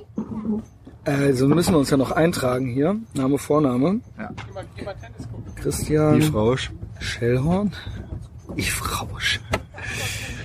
Also 1.07 1.47
müssen 1.49 1.73
wir 1.73 1.79
uns 1.79 1.91
ja 1.91 1.97
noch 1.97 2.11
eintragen 2.11 2.67
hier. 2.67 2.97
Name, 3.15 3.39
Vorname. 3.39 4.01
ja. 4.19 4.31
Christian 5.55 6.21
Die 6.21 6.27
Frausch. 6.27 6.71
Schellhorn. 7.01 7.73
Ich 8.57 8.73
Frausch. 8.73 9.41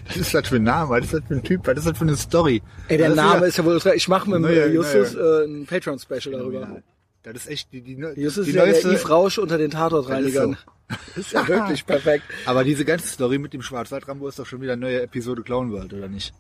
Was 0.08 0.18
ist 0.18 0.34
das 0.34 0.48
für 0.48 0.58
ein 0.58 0.64
Name? 0.64 0.90
Was 0.90 1.06
ist 1.06 1.14
das 1.14 1.22
für 1.28 1.36
ein 1.36 1.44
Typ? 1.44 1.66
Was 1.66 1.78
ist 1.78 1.88
das 1.88 1.98
für 1.98 2.04
eine 2.04 2.16
Story? 2.16 2.62
Ey, 2.90 2.98
der 2.98 3.10
das 3.10 3.16
Name 3.16 3.38
wieder- 3.38 3.48
ist 3.48 3.58
ja 3.58 3.66
wohl... 3.66 3.82
Ich 3.96 4.08
mache 4.08 4.30
mit 4.30 4.50
äh, 4.52 4.68
Justus 4.72 5.16
äh, 5.16 5.46
ein 5.46 5.66
Patreon-Special 5.66 6.32
darüber. 6.38 6.82
Das 7.24 7.36
ist 7.36 7.50
echt 7.50 7.72
die, 7.72 7.82
die, 7.82 7.96
die, 7.96 8.22
Justus 8.22 8.46
die 8.46 8.52
ist 8.52 8.56
ja 8.56 8.64
der 8.66 8.74
neueste. 8.74 8.90
Yves 8.94 9.10
Rausch 9.10 9.38
unter 9.38 9.58
den 9.58 9.72
Tatortreinigern. 9.72 10.58
Das 11.16 11.18
ist 11.26 11.32
ja 11.32 11.48
wirklich 11.48 11.86
perfekt. 11.86 12.26
Aber 12.46 12.66
diese 12.66 12.84
ganze 12.84 13.08
Story 13.08 13.38
mit 13.38 13.54
dem 13.54 13.62
Schwarzwald-Rambo 13.62 14.28
ist 14.28 14.38
doch 14.40 14.46
schon 14.46 14.60
wieder 14.60 14.74
eine 14.74 14.82
neue 14.82 15.02
Episode 15.02 15.42
Clown 15.42 15.72
World, 15.72 15.94
oder 15.94 16.10
nicht? 16.10 16.34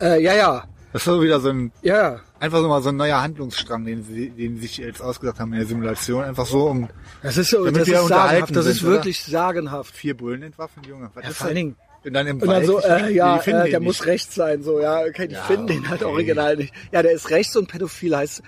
Äh, 0.00 0.22
ja, 0.22 0.34
ja. 0.34 0.64
Das 0.92 1.02
ist 1.02 1.08
doch 1.08 1.20
wieder 1.22 1.40
so 1.40 1.48
ein, 1.48 1.72
Ja, 1.82 2.20
einfach 2.38 2.58
so 2.60 2.68
mal 2.68 2.82
so 2.82 2.90
ein 2.90 2.96
neuer 2.96 3.22
Handlungsstrang, 3.22 3.84
den 3.86 4.04
sie, 4.04 4.28
den 4.30 4.56
sie 4.56 4.62
sich 4.62 4.76
jetzt 4.78 5.00
ausgedacht 5.00 5.40
haben 5.40 5.52
in 5.52 5.58
der 5.60 5.66
Simulation. 5.68 6.22
Einfach 6.24 6.46
so 6.46 6.66
um 6.68 6.88
das 7.22 7.36
ist 7.38 7.50
so, 7.50 7.64
Damit 7.64 7.80
das 7.82 7.88
wir 7.88 7.94
ist 7.96 8.02
unterhalten 8.02 8.30
sagenhaft. 8.32 8.56
Das 8.56 8.66
ist 8.66 8.78
sind, 8.80 8.86
oder? 8.88 8.96
wirklich 8.96 9.24
sagenhaft. 9.24 9.94
vier 9.94 10.16
Bullen 10.16 10.42
entwaffnet, 10.42 10.86
Junge. 10.86 11.10
Was 11.14 11.24
Ja, 11.24 11.30
ist 11.30 11.36
vor 11.38 11.46
allen? 11.46 11.56
Dingen. 11.56 11.76
Und 12.04 12.14
dann 12.14 12.26
im 12.26 12.34
Und 12.36 12.40
dann 12.42 12.48
Wald, 12.56 12.66
so, 12.66 12.80
äh, 12.80 12.96
finden- 12.98 13.14
ja, 13.14 13.36
äh, 13.38 13.44
der 13.70 13.78
nicht. 13.80 13.86
muss 13.86 14.06
rechts 14.06 14.34
sein, 14.34 14.62
so, 14.64 14.80
ja, 14.80 15.00
okay, 15.02 15.28
die 15.28 15.34
Ja, 15.34 15.42
finden 15.44 15.68
den 15.68 15.88
halt 15.88 16.02
okay. 16.02 16.10
original 16.12 16.56
nicht. 16.56 16.74
Ja, 16.90 17.00
der 17.02 17.12
ist 17.12 17.30
rechts 17.30 17.56
und 17.56 17.68
pädophil 17.68 18.16
heißt, 18.16 18.42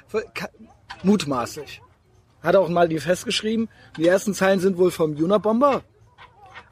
mutmaßlich. 1.02 1.80
Hat 2.42 2.56
auch 2.56 2.68
mal 2.68 2.88
die 2.88 2.98
festgeschrieben. 2.98 3.68
Die 3.96 4.06
ersten 4.06 4.34
Zeilen 4.34 4.60
sind 4.60 4.76
wohl 4.76 4.90
vom 4.90 5.14
Unabomber. 5.16 5.82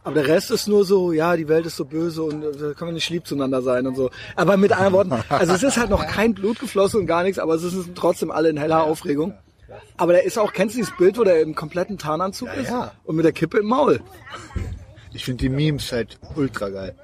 Aber 0.04 0.16
der 0.16 0.26
Rest 0.26 0.50
ist 0.50 0.66
nur 0.66 0.84
so, 0.84 1.12
ja, 1.12 1.36
die 1.36 1.46
Welt 1.48 1.64
ist 1.64 1.76
so 1.76 1.84
böse 1.84 2.22
und 2.22 2.42
äh, 2.42 2.52
da 2.52 2.72
können 2.74 2.90
wir 2.90 2.92
nicht 2.92 3.08
lieb 3.10 3.26
zueinander 3.26 3.62
sein 3.62 3.86
und 3.86 3.94
so. 3.96 4.10
Aber 4.34 4.56
mit 4.56 4.72
anderen 4.72 4.92
Worten, 4.92 5.12
also 5.28 5.52
es 5.52 5.62
ist 5.62 5.76
halt 5.76 5.90
noch 5.90 6.06
kein 6.06 6.34
Blut 6.34 6.58
geflossen 6.58 7.00
und 7.00 7.06
gar 7.06 7.22
nichts, 7.22 7.38
aber 7.38 7.54
es 7.54 7.62
sind 7.62 7.96
trotzdem 7.96 8.30
alle 8.30 8.48
in 8.48 8.56
heller 8.56 8.82
Aufregung. 8.82 9.34
Aber 9.96 10.12
der 10.12 10.24
ist 10.24 10.38
auch, 10.38 10.52
kennst 10.52 10.74
du 10.74 10.80
dieses 10.80 10.96
Bild, 10.96 11.18
wo 11.18 11.24
der 11.24 11.40
im 11.40 11.54
kompletten 11.54 11.98
Tarnanzug 11.98 12.48
ist? 12.56 12.68
ja. 12.68 12.92
Und 13.04 13.16
mit 13.16 13.24
der 13.24 13.32
Kippe 13.32 13.58
im 13.58 13.66
Maul. 13.66 14.00
Ich 15.12 15.24
finde 15.24 15.42
die 15.42 15.48
Memes 15.48 15.92
halt 15.92 16.18
ultra 16.36 16.68
geil. 16.68 16.94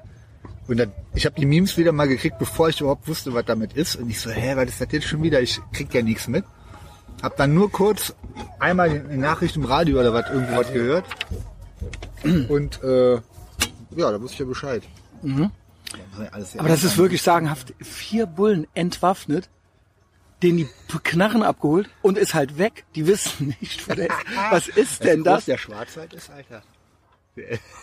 Und 0.67 0.77
dann, 0.77 0.91
ich 1.15 1.25
habe 1.25 1.35
die 1.39 1.45
Memes 1.45 1.77
wieder 1.77 1.91
mal 1.91 2.07
gekriegt, 2.07 2.37
bevor 2.37 2.69
ich 2.69 2.79
überhaupt 2.79 3.07
wusste, 3.07 3.33
was 3.33 3.45
damit 3.45 3.73
ist. 3.73 3.95
Und 3.95 4.09
ich 4.09 4.19
so, 4.19 4.29
hä, 4.29 4.55
was 4.55 4.65
ist 4.65 4.81
das 4.81 4.87
jetzt 4.91 5.07
schon 5.07 5.23
wieder? 5.23 5.41
Ich 5.41 5.59
krieg 5.73 5.91
ja 5.93 6.01
nichts 6.01 6.27
mit. 6.27 6.45
Hab 7.23 7.37
dann 7.37 7.53
nur 7.53 7.71
kurz 7.71 8.13
einmal 8.59 8.91
in 8.91 9.09
den 9.09 9.19
Nachrichten 9.19 9.61
im 9.61 9.65
Radio 9.65 9.99
oder 9.99 10.13
was 10.13 10.29
irgendwo 10.29 10.57
was 10.57 10.71
gehört. 10.71 11.05
Und 12.49 12.83
äh, 12.83 13.13
ja, 13.15 13.21
da 14.11 14.21
wusste 14.21 14.33
ich 14.35 14.39
ja 14.39 14.45
Bescheid. 14.45 14.83
Muss 15.21 15.39
ja 15.39 15.45
Mhm. 15.45 15.51
Aber 16.59 16.69
das 16.69 16.83
ist 16.83 16.97
wirklich 16.97 17.21
sagenhaft. 17.21 17.73
Vier 17.81 18.25
Bullen 18.27 18.67
entwaffnet, 18.75 19.49
denen 20.43 20.57
die 20.59 20.67
Knarren 21.03 21.41
abgeholt 21.43 21.89
und 22.01 22.17
ist 22.17 22.33
halt 22.35 22.57
weg. 22.57 22.85
Die 22.95 23.07
wissen 23.07 23.55
nicht, 23.61 23.87
wo 23.89 23.93
der 23.95 24.07
ist. 24.07 24.15
Was 24.51 24.67
ist 24.67 25.03
denn 25.03 25.19
Wie 25.21 25.23
groß 25.23 25.33
das? 25.37 25.45
der 25.45 25.57
Schwarzwald 25.57 26.13
ist, 26.13 26.29
Alter. 26.29 26.61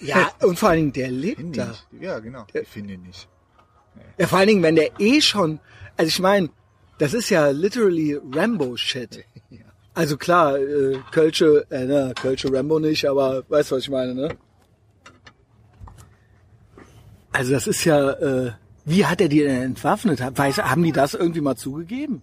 Ja, 0.01 0.31
und 0.43 0.59
vor 0.59 0.69
allen 0.71 0.79
Dingen, 0.79 0.93
der 0.93 1.07
Find 1.09 1.21
lebt 1.21 1.41
ihn 1.41 1.53
da. 1.53 1.67
nicht. 1.69 1.87
Ja, 2.01 2.19
genau. 2.21 2.47
Ich 2.53 2.69
finde 2.69 2.95
ihn 2.95 3.03
nicht. 3.03 3.29
Ja, 4.19 4.27
vor 4.27 4.39
allen 4.39 4.49
Dingen, 4.49 4.63
wenn 4.63 4.77
der 4.77 5.01
eh 5.01 5.21
schon, 5.21 5.59
also 5.97 6.09
ich 6.09 6.21
meine, 6.21 6.51
Das 6.99 7.13
ist 7.13 7.29
ja 7.29 7.49
literally 7.51 8.19
Rambo-Shit. 8.33 9.25
Also 9.97 10.19
klar, 10.19 10.59
äh, 10.59 10.99
Kölsche, 11.11 11.65
äh, 11.71 11.87
ne, 11.87 12.13
Kölsche 12.21 12.53
Rambo 12.53 12.79
nicht, 12.79 13.09
aber 13.09 13.43
weißt 13.49 13.71
du, 13.71 13.77
was 13.77 13.83
ich 13.85 13.89
meine, 13.91 14.15
ne? 14.15 14.29
Also 17.33 17.53
das 17.53 17.67
ist 17.67 17.83
ja, 17.85 18.11
äh, 18.13 18.53
wie 18.85 19.07
hat 19.07 19.23
er 19.23 19.29
die 19.29 19.41
denn 19.41 19.63
entwaffnet? 19.63 20.21
Weiß, 20.37 20.59
haben 20.59 20.83
die 20.83 20.93
das 20.93 21.15
irgendwie 21.15 21.41
mal 21.41 21.57
zugegeben? 21.57 22.21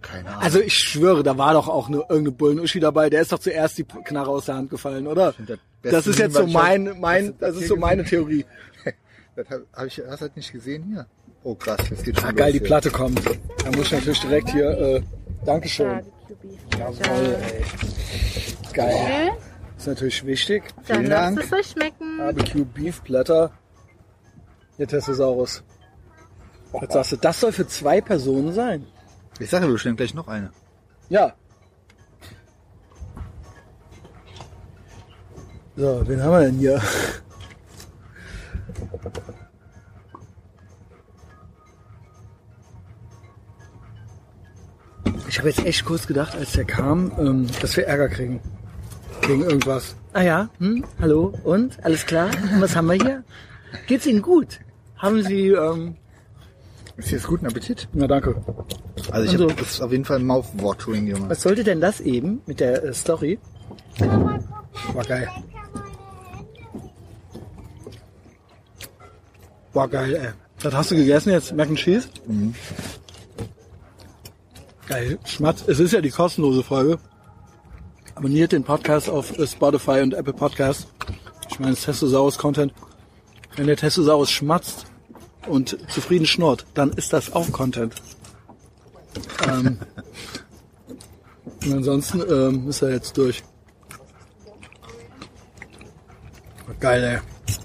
Keine 0.00 0.28
Ahnung. 0.30 0.42
Also 0.42 0.60
ich 0.60 0.74
schwöre, 0.74 1.24
da 1.24 1.36
war 1.38 1.54
doch 1.54 1.68
auch 1.68 1.88
eine, 1.88 1.98
irgendeine 1.98 2.32
Bullenuschi 2.32 2.78
dabei. 2.78 3.10
Der 3.10 3.22
ist 3.22 3.32
doch 3.32 3.38
zuerst 3.40 3.78
die 3.78 3.84
Knarre 3.84 4.30
aus 4.30 4.46
der 4.46 4.54
Hand 4.54 4.70
gefallen, 4.70 5.08
oder? 5.08 5.34
das 5.82 6.06
ist 6.06 6.20
jetzt 6.20 6.36
so 6.36 6.46
mein, 6.46 7.00
mein, 7.00 7.34
das 7.40 7.56
ist 7.56 7.66
so 7.68 7.76
meine 7.76 8.04
Theorie. 8.04 8.44
Das 9.34 9.48
hab, 9.48 9.60
hab 9.72 9.86
ich, 9.86 9.98
hast 10.06 10.20
du 10.20 10.26
das 10.26 10.36
nicht 10.36 10.52
gesehen 10.52 10.84
hier? 10.88 11.06
Oh 11.42 11.54
krass, 11.54 11.80
das 11.88 12.02
geht 12.02 12.20
schon 12.20 12.28
Ah, 12.28 12.32
geil, 12.32 12.52
los 12.52 12.60
die. 12.60 12.66
Platte 12.66 12.90
kommt. 12.90 13.18
Da 13.24 13.70
muss 13.74 13.86
ich 13.86 13.92
natürlich 13.92 14.20
direkt 14.20 14.50
hier, 14.50 14.68
äh, 14.78 15.02
Dankeschön. 15.44 16.02
Jawohl, 16.78 17.36
ey. 17.42 17.64
Geil. 18.72 18.94
Okay, 18.94 19.30
Ist 19.76 19.86
natürlich 19.86 20.24
wichtig. 20.26 20.62
dann 20.86 20.98
Vielen 21.00 21.06
lasst 21.10 21.36
Dank. 21.38 21.46
es 21.46 21.52
euch 21.52 21.66
schmecken. 21.72 22.18
Barbecue 22.18 22.64
Beef 22.64 23.02
Platter. 23.02 23.50
Der 24.78 24.86
Testosaurus. 24.86 25.62
Jetzt 26.80 26.92
sagst 26.94 27.12
du, 27.12 27.16
das 27.16 27.40
soll 27.40 27.52
für 27.52 27.66
zwei 27.66 28.00
Personen 28.00 28.52
sein. 28.52 28.86
Ich 29.38 29.50
sage, 29.50 29.66
wir 29.66 29.72
bestellen 29.72 29.96
gleich 29.96 30.14
noch 30.14 30.28
eine. 30.28 30.50
Ja. 31.08 31.34
So, 35.76 36.06
wen 36.06 36.22
haben 36.22 36.32
wir 36.32 36.40
denn 36.40 36.58
hier? 36.58 36.80
Ich 45.32 45.38
habe 45.38 45.48
jetzt 45.48 45.64
echt 45.64 45.86
kurz 45.86 46.06
gedacht, 46.06 46.36
als 46.36 46.52
der 46.52 46.66
kam, 46.66 47.10
ähm, 47.18 47.46
dass 47.62 47.74
wir 47.78 47.86
Ärger 47.86 48.10
kriegen. 48.10 48.38
Gegen 49.22 49.40
irgendwas. 49.44 49.96
Ah 50.12 50.20
ja, 50.20 50.50
hm, 50.58 50.84
hallo, 51.00 51.32
und? 51.44 51.82
Alles 51.86 52.04
klar? 52.04 52.28
Was 52.60 52.76
haben 52.76 52.86
wir 52.88 52.96
hier? 53.02 53.24
Geht's 53.86 54.04
Ihnen 54.04 54.20
gut? 54.20 54.60
Haben 54.98 55.22
Sie, 55.22 55.46
ähm, 55.48 55.96
Ist 56.98 57.12
jetzt 57.12 57.26
guten 57.26 57.46
Appetit? 57.46 57.88
na 57.94 58.06
danke. 58.06 58.36
Also 59.10 59.24
ich 59.24 59.32
Also- 59.32 59.48
hab, 59.48 59.56
das 59.56 59.70
ist 59.70 59.80
auf 59.80 59.90
jeden 59.90 60.04
Fall 60.04 60.18
ein 60.18 60.26
Mouthwatering, 60.26 61.06
Junge. 61.06 61.30
Was 61.30 61.40
sollte 61.40 61.64
denn 61.64 61.80
das 61.80 62.00
eben 62.00 62.42
mit 62.44 62.60
der 62.60 62.84
äh, 62.84 62.92
Story? 62.92 63.38
War 64.92 65.04
geil. 65.06 65.28
War 69.72 69.88
geil, 69.88 70.14
ey. 70.14 70.28
Das 70.62 70.74
hast 70.74 70.90
du 70.90 70.96
gegessen 70.96 71.30
jetzt, 71.30 71.56
Mac 71.56 71.68
and 71.68 71.78
Cheese? 71.78 72.08
Geil, 74.92 75.18
Schmatz. 75.24 75.64
Es 75.66 75.80
ist 75.80 75.94
ja 75.94 76.02
die 76.02 76.10
kostenlose 76.10 76.62
Folge. 76.62 76.98
Abonniert 78.14 78.52
den 78.52 78.62
Podcast 78.62 79.08
auf 79.08 79.32
Spotify 79.42 80.02
und 80.02 80.12
Apple 80.12 80.34
Podcasts. 80.34 80.86
Ich 81.50 81.58
meine, 81.58 81.74
Testosaurus 81.74 82.36
Content. 82.36 82.74
Wenn 83.56 83.68
der 83.68 83.78
Testosaurus 83.78 84.30
schmatzt 84.30 84.84
und 85.48 85.78
zufrieden 85.90 86.26
schnurrt, 86.26 86.66
dann 86.74 86.90
ist 86.90 87.14
das 87.14 87.32
auch 87.32 87.50
Content. 87.52 87.94
Ähm, 89.48 89.78
und 91.64 91.72
ansonsten 91.72 92.20
ähm, 92.30 92.68
ist 92.68 92.82
er 92.82 92.90
jetzt 92.90 93.16
durch. 93.16 93.42
Geil, 96.80 97.02
ey. 97.02 97.56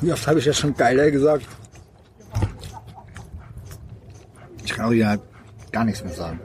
Wie 0.00 0.12
oft 0.12 0.26
habe 0.26 0.40
ich 0.40 0.44
jetzt 0.44 0.58
schon 0.58 0.76
geil, 0.76 0.98
ey, 0.98 1.12
gesagt? 1.12 1.46
Halt 4.82 5.20
gar 5.72 5.84
nichts 5.84 6.02
mehr 6.02 6.12
sagen. 6.12 6.40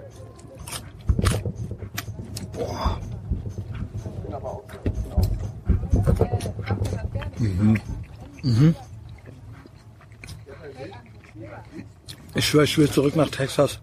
Ich 12.36 12.46
schwöre, 12.46 12.66
ich 12.66 12.78
will 12.78 12.90
zurück 12.90 13.16
nach 13.16 13.30
Texas. 13.30 13.80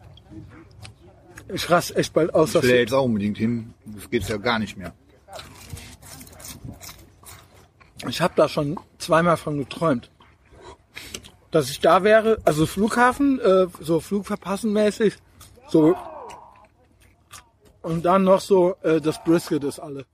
Ich 1.53 1.68
raste 1.70 1.96
echt 1.96 2.12
bald 2.12 2.34
aus. 2.34 2.55
Ich 2.55 2.62
will 2.62 2.70
ja 2.70 2.76
jetzt 2.76 2.92
auch 2.92 3.05
unbedingt 3.05 3.38
hin. 3.38 3.74
Das 3.86 4.09
geht's 4.09 4.28
ja 4.28 4.36
gar 4.36 4.59
nicht 4.59 4.76
mehr. 4.76 4.92
ich 8.09 8.20
habe 8.20 8.34
da 8.36 8.48
schon 8.48 8.78
zweimal 8.98 9.36
von 9.36 9.59
geträumt. 9.59 10.11
Dass 11.53 11.70
ich 11.70 11.78
da 11.78 12.03
wäre, 12.03 12.38
also 12.44 12.66
Flughafen, 12.66 13.38
äh, 13.38 13.68
so 13.80 14.00
Flugverpassen 14.00 14.72
mäßig, 14.72 15.14
so. 15.68 15.94
Und 17.82 18.05
dann 18.05 18.24
noch 18.24 18.40
so, 18.40 18.74
äh, 18.82 19.00
das 19.00 19.22
Brisket 19.22 19.62
ist 19.62 19.78
alle. 19.78 20.07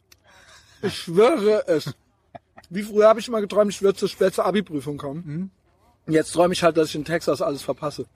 Ich 0.82 0.98
schwöre 0.98 1.66
es. 1.66 1.94
Wie 2.68 2.82
früher 2.82 3.08
habe 3.08 3.20
ich 3.20 3.28
immer 3.28 3.40
geträumt, 3.40 3.72
ich 3.72 3.80
würde 3.80 3.98
zur 3.98 4.10
spät 4.10 4.34
zur 4.34 4.44
Abi-Prüfung 4.44 4.98
kommen. 4.98 5.50
Jetzt 6.06 6.32
träume 6.32 6.52
ich 6.52 6.62
halt, 6.62 6.76
dass 6.76 6.88
ich 6.88 6.96
in 6.96 7.04
Texas 7.04 7.40
alles 7.40 7.62
verpasse. 7.62 8.06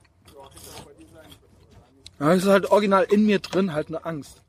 Ja, 2.19 2.29
das 2.29 2.43
ist 2.43 2.49
halt 2.49 2.71
original 2.71 3.03
in 3.03 3.25
mir 3.25 3.39
drin 3.39 3.73
halt 3.73 3.87
eine 3.87 4.05
Angst. 4.05 4.42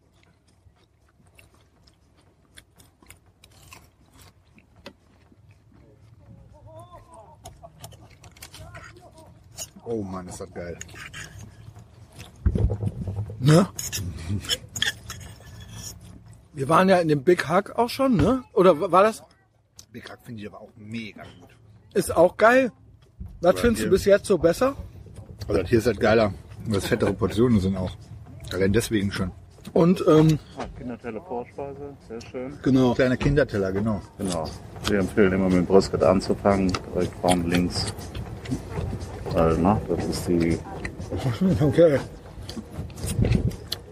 Oh 9.86 10.02
Mann, 10.02 10.28
ist 10.28 10.40
das 10.40 10.52
geil. 10.52 10.78
Ne? 13.40 13.68
Wir 16.54 16.68
waren 16.68 16.88
ja 16.88 16.98
in 16.98 17.08
dem 17.08 17.24
Big 17.24 17.48
Hug 17.48 17.70
auch 17.76 17.88
schon, 17.88 18.16
ne? 18.16 18.44
Oder 18.52 18.92
war 18.92 19.02
das? 19.02 19.22
Big 19.90 20.08
Hack 20.08 20.20
finde 20.24 20.40
ich 20.42 20.48
aber 20.48 20.60
auch 20.60 20.70
mega 20.76 21.22
gut. 21.40 21.50
Ist 21.94 22.16
auch 22.16 22.36
geil. 22.36 22.70
Was 23.40 23.60
findest 23.60 23.84
du 23.84 23.90
bis 23.90 24.04
jetzt 24.04 24.26
so 24.26 24.38
besser? 24.38 24.76
Also 25.48 25.60
das 25.60 25.68
hier 25.68 25.78
ist 25.78 25.86
halt 25.86 26.00
geiler. 26.00 26.32
Weil 26.66 26.78
es 26.78 26.86
fettere 26.86 27.12
Portionen 27.12 27.60
sind 27.60 27.76
auch. 27.76 27.92
Allein 28.52 28.72
deswegen 28.72 29.12
schon. 29.12 29.32
Und 29.72 30.04
ähm, 30.06 30.38
Kinderteller 30.78 31.20
Vorspeise, 31.22 31.96
sehr 32.08 32.20
schön. 32.30 32.58
genau. 32.62 32.94
Kleiner 32.94 33.16
Kinderteller, 33.16 33.72
genau. 33.72 34.00
Genau. 34.18 34.48
Wir 34.88 35.00
empfehlen 35.00 35.32
immer 35.32 35.44
mit 35.48 35.58
dem 35.58 35.66
Brisket 35.66 36.02
anzufangen, 36.02 36.72
direkt 36.94 37.14
vorne 37.20 37.48
links. 37.48 37.92
Weil, 39.32 39.58
ne, 39.58 39.80
das 39.88 40.04
ist 40.06 40.28
die 40.28 40.58
Okay. 41.60 41.98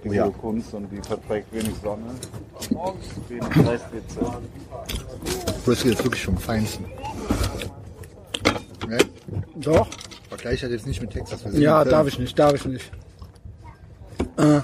die 0.05 0.09
ja. 0.11 0.29
Kunst 0.29 0.75
und 0.75 0.91
die 0.91 1.01
verträgt 1.01 1.53
wenig 1.53 1.75
Sonne. 1.83 2.05
Wenig 3.29 3.69
Resthitze. 3.69 4.21
Brisket 5.65 5.93
ist 5.93 6.05
wirklich 6.05 6.25
vom 6.25 6.37
Feinsten. 6.37 6.85
Ne? 8.89 8.99
Doch. 9.57 9.87
Vergleich 10.29 10.63
halt 10.63 10.73
jetzt 10.73 10.87
nicht 10.87 11.01
mit 11.01 11.11
Texas. 11.11 11.45
Ja, 11.53 11.85
darf 11.85 12.09
ich 12.09 12.19
nicht, 12.19 12.39
darf 12.39 12.55
ich 12.55 12.65
nicht. 12.65 12.91
Äh, 14.37 14.61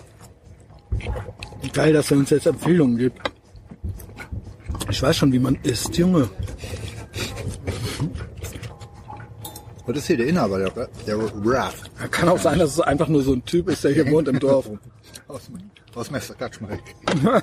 geil, 1.72 1.92
dass 1.92 2.10
er 2.10 2.16
uns 2.16 2.30
jetzt 2.30 2.46
Empfehlungen 2.46 2.96
gibt. 2.96 3.20
Ich 4.90 5.02
weiß 5.02 5.16
schon, 5.16 5.32
wie 5.32 5.38
man 5.38 5.56
isst, 5.62 5.96
Junge. 5.96 6.30
Was 9.88 9.96
ist 9.96 10.06
hier 10.08 10.18
der 10.18 10.26
Inhaber, 10.26 10.58
der, 10.58 10.88
der 11.06 11.16
Raff? 11.18 11.82
Kann 12.10 12.28
auch 12.28 12.38
sein, 12.38 12.58
dass 12.58 12.72
es 12.72 12.80
einfach 12.80 13.08
nur 13.08 13.22
so 13.22 13.32
ein 13.32 13.42
Typ 13.46 13.70
ist, 13.70 13.84
der 13.84 13.92
hier 13.92 14.10
wohnt 14.10 14.28
im 14.28 14.38
Dorf. 14.38 14.68
Aus, 15.28 15.50
aus 15.94 16.10
Meister 16.10 16.34
Klatschmarek. 16.34 16.82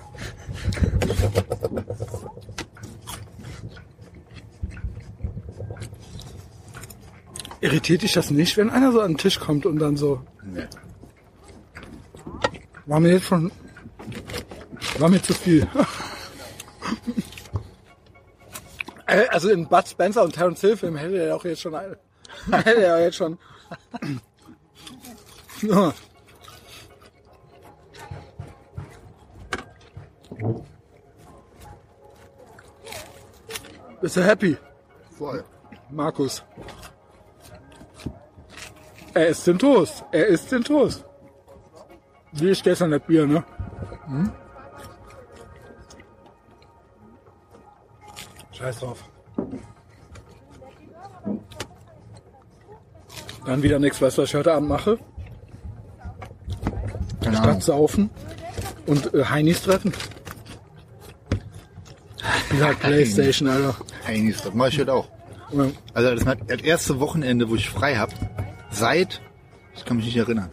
Irritiert 7.61 8.03
dich 8.03 8.13
das 8.13 8.29
nicht, 8.29 8.57
wenn 8.57 8.69
einer 8.69 8.91
so 8.91 9.01
an 9.01 9.13
den 9.13 9.17
Tisch 9.17 9.39
kommt 9.39 9.65
und 9.65 9.79
dann 9.79 9.97
so, 9.97 10.21
Nee. 10.43 10.65
war 12.85 12.99
mir 12.99 13.13
jetzt 13.13 13.25
schon, 13.25 13.51
war 14.99 15.09
mir 15.09 15.23
zu 15.23 15.33
viel. 15.33 15.67
Äh, 19.07 19.27
also 19.27 19.49
in 19.49 19.67
Bud 19.67 19.87
Spencer 19.87 20.23
und 20.23 20.33
Terence 20.33 20.61
Hill 20.61 20.77
Film 20.77 20.95
hätte 20.95 21.17
er 21.17 21.35
auch 21.35 21.45
jetzt 21.45 21.61
schon 21.61 21.75
eine, 21.75 21.95
hätte 22.51 22.83
er 22.83 23.01
jetzt 23.01 23.15
schon. 23.17 23.37
Bist 34.01 34.17
du 34.17 34.23
happy, 34.23 34.57
Voll. 35.17 35.43
Markus? 35.89 36.43
Er 39.13 39.27
isst 39.29 39.47
den 39.47 39.57
Toast. 39.57 40.03
Er 40.11 40.27
isst 40.27 40.51
den 40.51 40.63
Toast. 40.63 41.05
Wie 42.33 42.49
ich 42.49 42.61
gestern 42.61 42.91
das 42.91 43.01
Bier, 43.01 43.25
ne? 43.25 43.43
Hm? 44.07 44.31
Scheiß 48.51 48.79
drauf. 48.79 49.03
Dann 53.45 53.61
wieder 53.61 53.79
nichts, 53.79 54.01
weißt 54.01 54.17
du, 54.17 54.23
was 54.23 54.29
ich 54.29 54.35
heute 54.35 54.53
Abend 54.53 54.69
mache? 54.69 54.97
Keine 57.21 57.37
Stadt 57.37 57.63
saufen 57.63 58.09
und 58.85 59.13
äh, 59.13 59.25
Heinis 59.25 59.61
treffen. 59.61 59.93
Spiel 62.45 62.63
halt 62.63 62.79
Playstation, 62.81 63.49
Alter. 63.49 63.75
Heinis, 64.05 64.41
das 64.41 64.53
mache 64.53 64.69
ich 64.69 64.79
heute 64.79 64.93
auch. 64.93 65.07
Ja. 65.51 65.67
Also 65.93 66.15
das, 66.15 66.37
das 66.47 66.61
erste 66.61 66.99
Wochenende, 66.99 67.49
wo 67.49 67.55
ich 67.55 67.69
frei 67.69 67.95
hab, 67.95 68.11
seit, 68.71 69.21
ich 69.75 69.85
kann 69.85 69.97
mich 69.97 70.05
nicht 70.05 70.17
erinnern. 70.17 70.49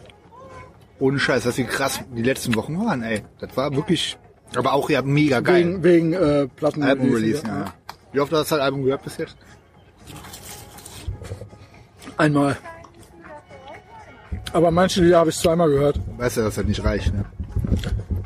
Ohne 0.99 1.19
Scheiß, 1.19 1.43
dass 1.43 1.57
wie 1.57 1.63
krass 1.63 1.99
die 2.15 2.21
letzten 2.21 2.55
Wochen 2.55 2.79
waren, 2.79 3.01
ey. 3.01 3.23
Das 3.39 3.57
war 3.57 3.75
wirklich, 3.75 4.17
aber 4.55 4.73
auch 4.73 4.89
ja 4.89 5.01
mega 5.01 5.39
geil. 5.39 5.65
Wegen, 5.65 5.83
wegen 5.83 6.13
äh, 6.13 6.47
Platten 6.47 6.83
Album-Release, 6.83 7.43
ja. 7.45 7.73
Wie 8.11 8.19
oft 8.19 8.31
hast 8.31 8.51
du 8.51 8.55
das 8.55 8.63
Album 8.63 8.83
gehört 8.83 9.03
bis 9.03 9.17
jetzt? 9.17 9.35
Einmal. 12.17 12.57
Aber 14.51 14.69
manche 14.71 15.01
Lieder 15.03 15.19
habe 15.19 15.29
ich 15.31 15.37
zweimal 15.37 15.69
gehört. 15.69 15.99
Weißt 16.17 16.37
du, 16.37 16.41
dass 16.41 16.55
das 16.55 16.65
nicht 16.65 16.83
reicht, 16.83 17.13
ne? 17.13 17.25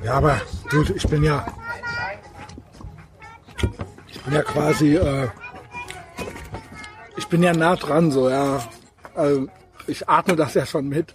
Ja, 0.03 0.13
aber 0.15 0.41
du, 0.69 0.83
ich 0.93 1.07
bin 1.07 1.23
ja. 1.23 1.45
Ich 4.07 4.21
bin 4.21 4.33
ja 4.33 4.41
quasi. 4.43 4.95
Äh, 4.95 5.27
ich 7.17 7.27
bin 7.27 7.43
ja 7.43 7.53
nah 7.53 7.75
dran, 7.75 8.11
so, 8.11 8.29
ja. 8.29 8.61
Also, 9.15 9.47
ich 9.87 10.07
atme 10.07 10.35
das 10.35 10.53
ja 10.53 10.65
schon 10.65 10.87
mit. 10.89 11.13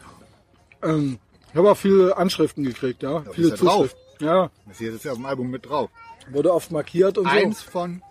Ähm, 0.83 1.19
ich 1.51 1.57
habe 1.57 1.71
auch 1.71 1.77
viele 1.77 2.17
Anschriften 2.17 2.65
gekriegt, 2.65 3.03
ja. 3.03 3.23
viele 3.33 3.51
bist 3.51 3.63
ja 3.63 3.69
drauf. 3.69 3.83
Zuschriften. 3.91 4.27
Ja, 4.27 4.51
Das 4.67 4.79
hier 4.79 4.95
ist 4.95 5.05
ja 5.05 5.13
auf 5.13 5.19
dem 5.19 5.27
Album 5.27 5.51
mit 5.51 5.69
drauf. 5.69 5.91
wurde 6.31 6.53
oft 6.53 6.71
markiert 6.71 7.19
und 7.19 7.27
Eins 7.27 7.61
von 7.61 8.03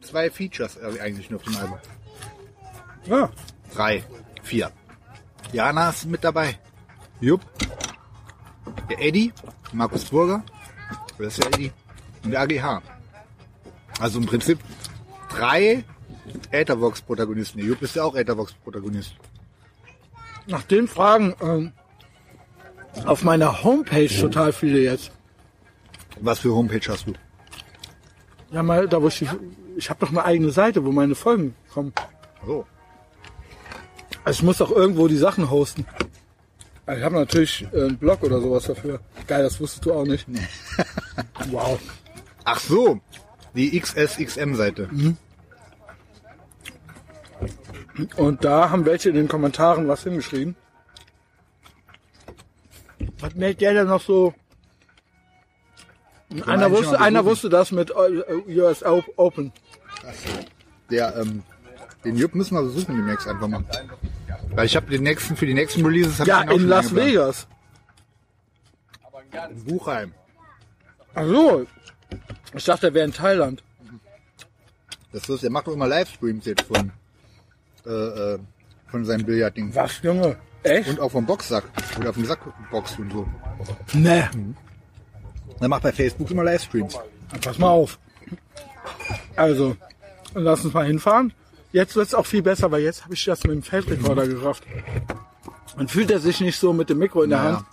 zwei 0.00 0.30
Features 0.30 0.76
äh, 0.76 1.00
eigentlich 1.00 1.30
nur 1.30 1.38
auf 1.40 1.44
dem 1.44 1.56
Album. 1.56 1.78
so. 3.04 3.14
Ja, 3.14 3.30
Drei, 3.74 4.02
vier. 4.42 4.70
Jana 5.52 5.90
ist 5.90 6.06
mit 6.06 6.22
dabei. 6.24 6.58
Jupp. 7.20 7.40
Der 8.88 9.00
Eddie, 9.00 9.32
Markus 9.72 10.04
Burger, 10.04 10.42
das 11.18 11.38
ist 11.38 11.44
der 11.44 11.54
Eddie, 11.54 11.72
und 12.24 12.30
der 12.30 12.40
AGH. 12.40 12.82
Also 14.00 14.18
im 14.18 14.26
Prinzip 14.26 14.58
drei 15.28 15.84
Ethervox-Protagonisten. 16.50 17.60
Jupp 17.60 17.82
ist 17.82 17.96
ja 17.96 18.04
auch 18.04 18.14
Ethervox-Protagonist. 18.14 19.14
nach 20.46 20.62
den 20.62 20.88
Fragen 20.88 21.34
ähm, 21.40 21.72
auf 23.04 23.22
meiner 23.22 23.62
Homepage 23.62 24.08
total 24.08 24.52
viele 24.52 24.80
jetzt. 24.80 25.12
Was 26.20 26.40
für 26.40 26.54
Homepage 26.54 26.80
hast 26.88 27.06
du? 27.06 27.12
Ja, 28.50 28.62
mal, 28.62 28.88
da 28.88 29.00
wo 29.02 29.08
ich, 29.08 29.24
ich 29.76 29.90
habe 29.90 30.00
doch 30.00 30.10
eine 30.10 30.24
eigene 30.24 30.50
Seite, 30.50 30.84
wo 30.84 30.90
meine 30.90 31.14
Folgen 31.14 31.54
kommen. 31.72 31.92
So. 32.46 32.66
Also 34.24 34.38
ich 34.38 34.42
muss 34.42 34.58
doch 34.58 34.70
irgendwo 34.70 35.08
die 35.08 35.16
Sachen 35.16 35.50
hosten. 35.50 35.86
Also 36.86 36.98
ich 37.00 37.04
habe 37.04 37.16
natürlich 37.16 37.66
äh, 37.72 37.82
einen 37.84 37.98
Blog 37.98 38.22
oder 38.22 38.40
sowas 38.40 38.64
dafür. 38.64 39.00
Geil, 39.26 39.42
das 39.42 39.60
wusstest 39.60 39.84
du 39.86 39.92
auch 39.92 40.04
nicht. 40.04 40.26
wow. 41.50 41.78
Ach 42.44 42.58
so, 42.60 43.00
die 43.54 43.78
XSXM-Seite. 43.78 44.88
Und 48.16 48.44
da 48.44 48.70
haben 48.70 48.84
welche 48.86 49.10
in 49.10 49.16
den 49.16 49.28
Kommentaren 49.28 49.88
was 49.88 50.02
hingeschrieben. 50.04 50.56
Was 53.20 53.34
merkt 53.34 53.60
der 53.60 53.74
denn 53.74 53.88
noch 53.88 54.00
so? 54.02 54.34
Einer 56.46 56.70
wusste, 56.70 57.00
einer 57.00 57.24
wusste 57.24 57.48
das 57.48 57.72
mit 57.72 57.90
äh, 57.90 58.58
US 58.60 58.82
Op- 58.82 59.12
Open. 59.16 59.52
Der, 60.90 61.16
ähm, 61.16 61.42
den 62.04 62.16
Jupp 62.16 62.34
müssen 62.34 62.54
wir 62.54 62.62
besuchen 62.62 62.96
demnächst 62.96 63.26
einfach 63.26 63.48
mal. 63.48 63.64
Weil 64.54 64.66
ich 64.66 64.76
habe 64.76 64.90
den 64.90 65.02
nächsten, 65.02 65.36
für 65.36 65.46
die 65.46 65.54
nächsten 65.54 65.84
Releases 65.84 66.26
Ja, 66.26 66.42
in 66.42 66.68
Las. 66.68 66.94
Vegas. 66.94 67.46
In 69.50 69.64
Buchheim. 69.64 70.12
Ach 71.14 71.24
so. 71.26 71.66
Ich 72.54 72.64
dachte, 72.64 72.88
er 72.88 72.94
wäre 72.94 73.04
in 73.04 73.12
Thailand. 73.12 73.62
Das 75.12 75.28
ist, 75.28 75.42
der 75.42 75.50
macht 75.50 75.66
doch 75.66 75.72
immer 75.72 75.86
Livestreams 75.86 76.44
jetzt 76.44 76.62
von, 76.62 76.92
äh, 77.86 77.90
äh, 77.90 78.38
von 78.88 79.04
seinem 79.04 79.24
Billardding. 79.24 79.74
Was, 79.74 80.00
Junge? 80.02 80.36
Echt? 80.62 80.88
Und 80.88 81.00
auch 81.00 81.10
vom 81.10 81.26
Boxsack. 81.26 81.64
Oder 81.98 82.12
vom 82.12 82.24
Sackbox 82.24 82.98
und 82.98 83.12
so. 83.12 83.28
Ne. 83.94 84.28
Er 85.60 85.68
macht 85.68 85.82
bei 85.82 85.92
Facebook 85.92 86.30
immer 86.30 86.44
Livestreams. 86.44 86.98
Pass 87.42 87.58
mal 87.58 87.68
auf. 87.68 87.98
Also, 89.36 89.76
lass 90.34 90.64
uns 90.64 90.74
mal 90.74 90.86
hinfahren. 90.86 91.32
Jetzt 91.72 91.96
wird's 91.96 92.14
auch 92.14 92.26
viel 92.26 92.42
besser, 92.42 92.70
weil 92.70 92.82
jetzt 92.82 93.04
habe 93.04 93.14
ich 93.14 93.24
das 93.24 93.44
mit 93.44 93.52
dem 93.52 93.62
Feldrekorder 93.62 94.26
gerafft. 94.26 94.64
Dann 95.76 95.88
fühlt 95.88 96.10
er 96.10 96.18
sich 96.18 96.40
nicht 96.40 96.58
so 96.58 96.72
mit 96.72 96.88
dem 96.90 96.98
Mikro 96.98 97.22
in 97.22 97.30
der. 97.30 97.42
Hand 97.42 97.64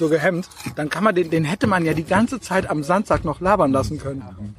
so 0.00 0.08
gehemmt. 0.08 0.48
Dann 0.74 0.88
kann 0.88 1.04
man 1.04 1.14
den, 1.14 1.30
den 1.30 1.44
hätte 1.44 1.68
man 1.68 1.84
ja 1.84 1.94
die 1.94 2.04
ganze 2.04 2.40
Zeit 2.40 2.68
am 2.68 2.82
Sandsack 2.82 3.24
noch 3.24 3.40
labern 3.40 3.70
lassen 3.70 3.98
können. 3.98 4.56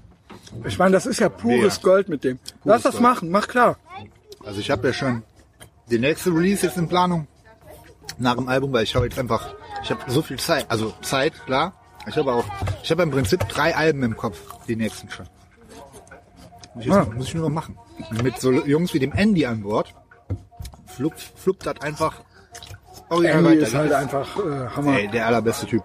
Ich 0.65 0.77
meine, 0.77 0.93
das 0.93 1.05
ist 1.05 1.19
ja 1.19 1.27
pures 1.27 1.77
Mega. 1.77 1.89
Gold 1.89 2.09
mit 2.09 2.23
dem. 2.23 2.39
Lass 2.63 2.83
das 2.83 2.93
Gold. 2.93 3.03
machen, 3.03 3.31
mach 3.31 3.47
klar. 3.47 3.77
Also 4.45 4.59
ich 4.59 4.71
habe 4.71 4.87
ja 4.87 4.93
schon 4.93 5.23
die 5.89 5.99
nächste 5.99 6.29
Release 6.29 6.65
jetzt 6.65 6.77
in 6.77 6.87
Planung. 6.87 7.27
Nach 8.17 8.35
dem 8.35 8.47
Album, 8.47 8.71
weil 8.73 8.83
ich 8.83 8.95
habe 8.95 9.05
jetzt 9.05 9.17
einfach, 9.17 9.53
ich 9.83 9.89
habe 9.89 9.99
so 10.07 10.21
viel 10.21 10.37
Zeit. 10.37 10.69
Also 10.69 10.93
Zeit, 11.01 11.33
klar. 11.45 11.73
Ich 12.07 12.17
habe 12.17 12.31
auch, 12.31 12.45
ich 12.83 12.91
habe 12.91 13.03
im 13.03 13.11
Prinzip 13.11 13.47
drei 13.47 13.75
Alben 13.75 14.03
im 14.03 14.17
Kopf, 14.17 14.37
die 14.67 14.75
nächsten 14.75 15.09
schon. 15.09 15.27
Muss 16.73 16.85
ich, 16.85 16.91
jetzt, 16.91 16.97
Ah. 16.97 17.11
muss 17.13 17.27
ich 17.27 17.33
nur 17.35 17.43
noch 17.49 17.53
machen. 17.55 17.77
Mit 18.23 18.39
so 18.39 18.51
Jungs 18.51 18.93
wie 18.93 18.99
dem 18.99 19.11
Andy 19.11 19.45
an 19.45 19.61
Bord, 19.63 19.93
fluppt, 20.87 21.19
fluppt 21.35 21.65
das 21.65 21.81
einfach 21.81 22.21
original 23.09 23.37
Andy 23.45 23.49
weiter. 23.57 23.67
ist 23.67 23.75
halt 23.75 23.91
einfach 23.93 24.37
äh, 24.37 24.67
Hammer. 24.75 24.97
Ey, 24.99 25.07
der 25.09 25.27
allerbeste 25.27 25.65
Typ. 25.67 25.83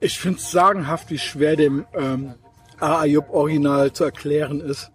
Ich 0.00 0.18
finde 0.20 0.38
es 0.38 0.50
sagenhaft, 0.50 1.10
wie 1.10 1.18
schwer 1.18 1.56
dem 1.56 1.84
ähm, 1.92 2.34
Ayub 2.78 3.30
Original 3.30 3.92
zu 3.92 4.04
erklären 4.04 4.60
ist. 4.60 4.90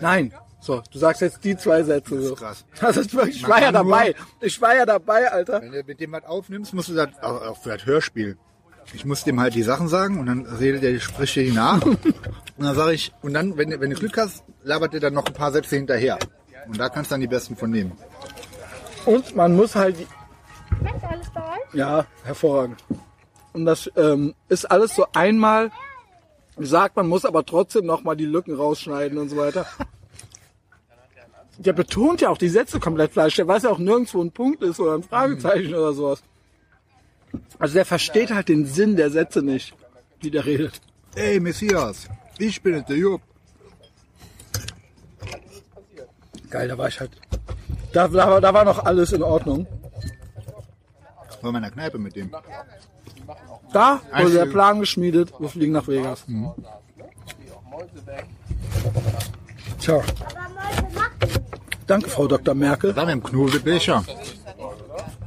Nein. 0.00 0.32
So, 0.60 0.80
du 0.92 0.98
sagst 0.98 1.20
jetzt 1.22 1.42
die 1.44 1.56
zwei 1.56 1.82
Sätze 1.82 2.22
so. 2.22 2.34
krass. 2.34 2.64
Das 2.80 2.96
ist 2.96 3.12
wirklich, 3.14 3.36
ich 3.36 3.42
Man 3.42 3.50
war 3.50 3.60
ja 3.60 3.72
kann 3.72 3.84
nur- 3.86 3.96
dabei. 3.96 4.14
Ich 4.40 4.60
war 4.60 4.76
ja 4.76 4.86
dabei, 4.86 5.30
Alter. 5.30 5.60
Wenn 5.60 5.72
du 5.72 5.82
mit 5.84 6.00
dem 6.00 6.12
was 6.12 6.24
aufnimmst, 6.24 6.72
musst 6.72 6.88
du 6.88 6.94
das, 6.94 7.08
auch 7.20 7.42
auch 7.42 7.56
für 7.62 7.70
das 7.70 7.84
Hörspiel. 7.84 8.38
Ich 8.94 9.04
muss 9.04 9.24
dem 9.24 9.40
halt 9.40 9.54
die 9.54 9.62
Sachen 9.62 9.88
sagen 9.88 10.18
und 10.20 10.26
dann 10.26 10.44
redet 10.46 10.82
er, 10.82 10.98
spricht 11.00 11.36
er 11.36 11.44
die 11.44 11.52
nach. 11.52 11.80
und 11.86 11.98
dann 12.58 12.74
sage 12.74 12.92
ich, 12.92 13.12
und 13.22 13.32
dann, 13.34 13.56
wenn, 13.56 13.70
du- 13.70 13.80
wenn 13.80 13.90
du 13.90 13.96
Glück 13.96 14.16
hast, 14.18 14.44
labert 14.64 14.94
er 14.94 15.00
dann 15.00 15.14
noch 15.14 15.24
ein 15.26 15.32
paar 15.32 15.52
Sätze 15.52 15.76
hinterher. 15.76 16.18
Und 16.68 16.78
da 16.78 16.88
kannst 16.88 17.10
du 17.10 17.14
dann 17.14 17.20
die 17.20 17.26
besten 17.26 17.56
von 17.56 17.70
nehmen. 17.70 17.92
Und 19.06 19.34
man 19.34 19.56
muss 19.56 19.74
halt, 19.74 19.96
Schmeckt 20.78 21.04
alles 21.04 21.28
bei 21.34 21.40
euch? 21.40 21.74
ja, 21.74 22.04
hervorragend. 22.24 22.82
Und 23.52 23.64
das 23.66 23.90
ähm, 23.96 24.34
ist 24.48 24.70
alles 24.70 24.94
so 24.94 25.06
einmal 25.14 25.70
gesagt, 26.56 26.96
man 26.96 27.08
muss 27.08 27.24
aber 27.24 27.44
trotzdem 27.44 27.84
noch 27.86 28.02
mal 28.04 28.14
die 28.16 28.24
Lücken 28.26 28.54
rausschneiden 28.54 29.18
und 29.18 29.28
so 29.28 29.36
weiter. 29.36 29.66
Der 31.58 31.72
betont 31.72 32.20
ja 32.20 32.30
auch 32.30 32.38
die 32.38 32.48
Sätze 32.48 32.80
komplett 32.80 33.12
falsch. 33.12 33.36
Der 33.36 33.46
weiß 33.46 33.64
ja 33.64 33.70
auch 33.70 33.78
nirgends, 33.78 34.14
wo 34.14 34.22
ein 34.22 34.32
Punkt 34.32 34.62
ist 34.62 34.80
oder 34.80 34.94
ein 34.94 35.02
Fragezeichen 35.02 35.74
oder 35.74 35.92
sowas. 35.92 36.22
Also 37.58 37.74
der 37.74 37.84
versteht 37.84 38.30
halt 38.32 38.48
den 38.48 38.66
Sinn 38.66 38.96
der 38.96 39.10
Sätze 39.10 39.42
nicht, 39.42 39.74
wie 40.20 40.30
der 40.30 40.44
redet. 40.44 40.80
Ey, 41.14 41.40
Messias, 41.40 42.08
ich 42.38 42.62
bin 42.62 42.74
es, 42.74 42.84
der 42.86 42.96
Jupp. 42.96 43.20
Geil, 46.50 46.68
da 46.68 46.76
war 46.76 46.88
ich 46.88 47.00
halt. 47.00 47.10
Da, 47.92 48.08
da, 48.08 48.30
war, 48.30 48.40
da 48.40 48.52
war 48.52 48.64
noch 48.64 48.84
alles 48.84 49.12
in 49.12 49.22
Ordnung. 49.22 49.66
War 51.40 51.48
in 51.48 51.52
meiner 51.52 51.70
Kneipe 51.70 51.98
mit 51.98 52.14
dem. 52.16 52.30
Da 53.72 54.00
wurde 54.16 54.34
der 54.34 54.46
Plan 54.46 54.80
geschmiedet, 54.80 55.32
wir 55.38 55.48
fliegen 55.48 55.72
nach 55.72 55.86
Vegas. 55.88 56.24
Tja. 59.80 60.00
Danke, 61.86 62.10
Frau 62.10 62.28
Dr. 62.28 62.54
Merkel. 62.54 62.92
Dann 62.92 63.08
im 63.08 63.22
Knobelbecher. 63.22 64.04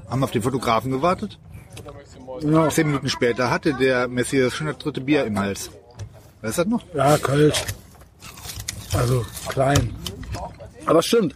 Haben 0.10 0.24
auf 0.24 0.32
den 0.32 0.42
Fotografen 0.42 0.92
gewartet. 0.92 1.40
Ja, 2.42 2.70
Zehn 2.70 2.88
Minuten 2.88 3.10
später 3.10 3.50
hatte 3.50 3.74
der 3.74 4.08
Messias 4.08 4.54
schon 4.54 4.68
das 4.68 4.78
dritte 4.78 5.02
Bier 5.02 5.26
im 5.26 5.40
Hals. 5.40 5.70
Weißt 6.42 6.58
du 6.58 6.64
das 6.64 6.72
noch? 6.72 6.84
ja 6.94 7.18
Kölsch. 7.18 7.64
Also 8.94 9.26
klein. 9.48 9.96
Aber 10.86 11.02
stimmt. 11.02 11.36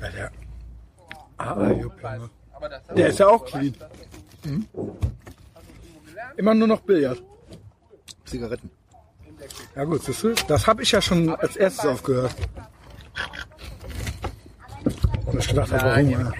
Ja, 0.00 0.10
der. 0.10 0.30
Ah. 1.38 1.54
Der 2.94 3.08
ist 3.08 3.18
ja 3.18 3.28
auch 3.28 3.44
clean. 3.44 3.74
Mhm. 4.44 4.66
Immer 6.36 6.54
nur 6.54 6.68
noch 6.68 6.80
Billard. 6.80 7.22
Zigaretten. 8.24 8.70
Ja 9.76 9.84
gut, 9.84 10.02
siehst 10.02 10.22
du, 10.22 10.32
das 10.48 10.66
habe 10.66 10.82
ich 10.82 10.90
ja 10.90 11.02
schon 11.02 11.28
als 11.28 11.54
erstes 11.54 11.84
aufgehört. 11.84 12.34
Und 15.26 15.38
ich 15.38 15.48
gedacht 15.48 15.70
habe, 15.70 15.84
warum? 15.84 16.10
Ja. 16.10 16.32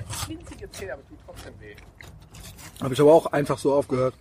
Habe 2.81 2.95
ich 2.95 3.01
aber 3.01 3.13
auch 3.13 3.27
einfach 3.27 3.59
so 3.59 3.75
aufgehört. 3.75 4.15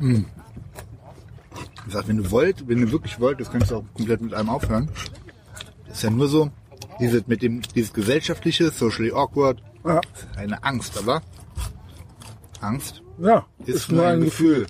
Ich 0.00 1.92
sag, 1.92 2.08
wenn 2.08 2.16
du 2.16 2.30
wollt, 2.32 2.66
wenn 2.68 2.80
du 2.80 2.90
wirklich 2.90 3.20
wollt, 3.20 3.40
das 3.40 3.50
könntest 3.50 3.70
du 3.70 3.76
auch 3.76 3.84
komplett 3.94 4.20
mit 4.20 4.34
einem 4.34 4.48
aufhören. 4.48 4.90
Das 5.86 5.98
ist 5.98 6.02
ja 6.02 6.10
nur 6.10 6.26
so, 6.28 6.50
dieses 6.98 7.28
mit 7.28 7.42
dem, 7.42 7.62
dieses 7.62 7.92
gesellschaftliche, 7.92 8.70
socially 8.70 9.12
awkward, 9.12 9.62
Ja, 9.84 10.00
eine 10.36 10.64
Angst, 10.64 10.98
aber 10.98 11.22
Angst 12.62 13.02
ja 13.18 13.46
ist, 13.64 13.90
nur 13.90 14.06
ein 14.06 14.20
Gefühl. 14.20 14.66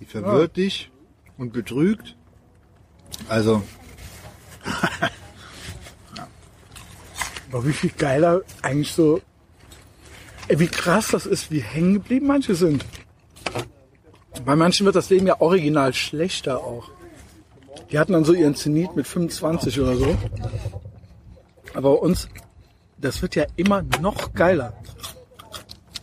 Die 0.00 0.04
verwirrt 0.04 0.56
dich 0.56 0.90
und 1.36 1.52
betrügt. 1.52 2.16
Also, 3.28 3.62
Aber 7.50 7.66
wie 7.66 7.72
viel 7.72 7.90
geiler 7.90 8.42
eigentlich 8.62 8.92
so. 8.92 9.20
Ey, 10.48 10.58
wie 10.58 10.66
krass 10.66 11.08
das 11.08 11.26
ist, 11.26 11.50
wie 11.50 11.60
hängen 11.60 11.94
geblieben 11.94 12.26
manche 12.26 12.54
sind. 12.54 12.84
Bei 14.44 14.56
manchen 14.56 14.86
wird 14.86 14.96
das 14.96 15.10
Leben 15.10 15.26
ja 15.26 15.40
original 15.40 15.92
schlechter 15.92 16.58
auch. 16.58 16.90
Die 17.90 17.98
hatten 17.98 18.12
dann 18.12 18.24
so 18.24 18.32
ihren 18.32 18.54
Zenit 18.54 18.94
mit 18.96 19.06
25 19.06 19.80
oder 19.80 19.96
so. 19.96 20.16
Aber 21.74 22.02
uns, 22.02 22.28
das 22.98 23.20
wird 23.22 23.34
ja 23.34 23.44
immer 23.56 23.82
noch 24.00 24.32
geiler. 24.34 24.74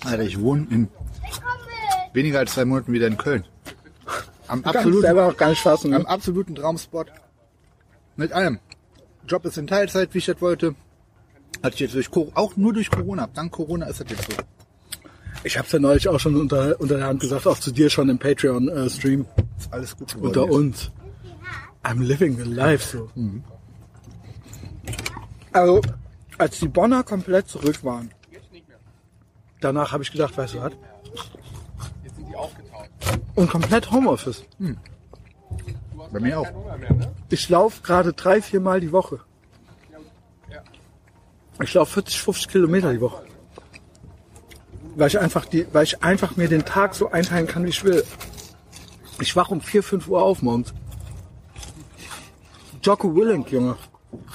Alter, 0.05 0.23
ich 0.23 0.39
wohne 0.39 0.67
in 0.69 0.87
weniger 2.13 2.39
als 2.39 2.53
zwei 2.53 2.65
Monaten 2.65 2.93
wieder 2.93 3.07
in 3.07 3.17
Köln. 3.17 3.43
Am 4.47 4.61
Du 4.61 4.69
absoluten, 4.69 5.01
selber 5.01 5.27
auch 5.27 5.37
gar 5.37 5.49
nicht 5.49 5.61
fassen. 5.61 5.93
am 5.93 6.03
Ne? 6.03 6.07
absoluten 6.09 6.55
Traumspot. 6.55 7.07
Mit 8.15 8.31
allem. 8.31 8.59
Job 9.27 9.43
ist 9.45 9.57
in 9.57 9.67
Teilzeit, 9.67 10.13
wie 10.13 10.19
ich 10.19 10.25
das 10.25 10.39
wollte. 10.39 10.75
Hatte 11.63 11.73
ich 11.75 11.79
jetzt 11.79 11.95
durch 11.95 12.11
Co- 12.11 12.31
auch 12.35 12.55
nur 12.55 12.73
durch 12.73 12.91
Corona. 12.91 13.27
Dank 13.33 13.51
Corona 13.51 13.87
ist 13.87 13.99
das 14.01 14.09
jetzt 14.11 14.31
so. 14.31 14.37
Ich 15.43 15.57
habe 15.57 15.65
es 15.65 15.71
ja 15.73 15.79
neulich 15.79 16.07
auch 16.07 16.19
schon 16.19 16.35
unter, 16.35 16.79
unter 16.79 16.97
der 16.97 17.07
Hand 17.07 17.19
gesagt, 17.21 17.47
auch 17.47 17.59
zu 17.59 17.71
dir 17.71 17.89
schon 17.89 18.09
im 18.09 18.17
Patreon-Stream. 18.19 19.25
Ist 19.57 19.73
alles 19.73 19.95
gut 19.97 20.13
geworden. 20.13 20.27
unter 20.39 20.45
uns. 20.51 20.91
I'm 21.83 22.01
living 22.01 22.37
the 22.37 22.43
life 22.49 22.97
so. 22.97 23.09
Also, 25.51 25.81
als 26.37 26.59
die 26.59 26.67
Bonner 26.67 27.03
komplett 27.03 27.47
zurück 27.47 27.83
waren, 27.83 28.11
danach 29.65 29.91
habe 29.91 30.03
ich 30.03 30.11
gedacht, 30.11 30.37
weißt 30.37 30.53
du 30.53 30.61
was? 30.61 30.73
Und 33.35 33.49
komplett 33.49 33.91
Homeoffice. 33.91 34.43
Bei 36.11 36.19
mir 36.19 36.39
auch. 36.39 36.47
Ich 37.29 37.49
laufe 37.49 37.81
gerade 37.81 38.13
drei, 38.13 38.41
vier 38.41 38.59
Mal 38.61 38.79
die 38.79 38.91
Woche. 38.91 39.19
Ich 41.61 41.73
laufe 41.73 41.93
40, 41.93 42.21
50 42.21 42.47
Kilometer 42.49 42.91
die 42.93 43.01
Woche. 43.01 43.23
Weil 44.95 45.07
ich 45.07 45.19
einfach 45.19 45.45
die, 45.45 45.65
weil 45.73 45.83
ich 45.83 46.03
einfach 46.03 46.35
mir 46.37 46.47
den 46.47 46.63
Tag 46.65 46.95
so 46.95 47.11
einteilen 47.11 47.47
kann, 47.47 47.65
wie 47.65 47.69
ich 47.69 47.83
will. 47.83 48.03
Ich 49.19 49.35
wach 49.35 49.49
um 49.49 49.61
4, 49.61 49.81
5 49.83 50.07
Uhr 50.07 50.21
auf 50.21 50.41
morgens. 50.41 50.73
Jocko 52.83 53.15
Willink, 53.15 53.51
Junge. 53.51 53.77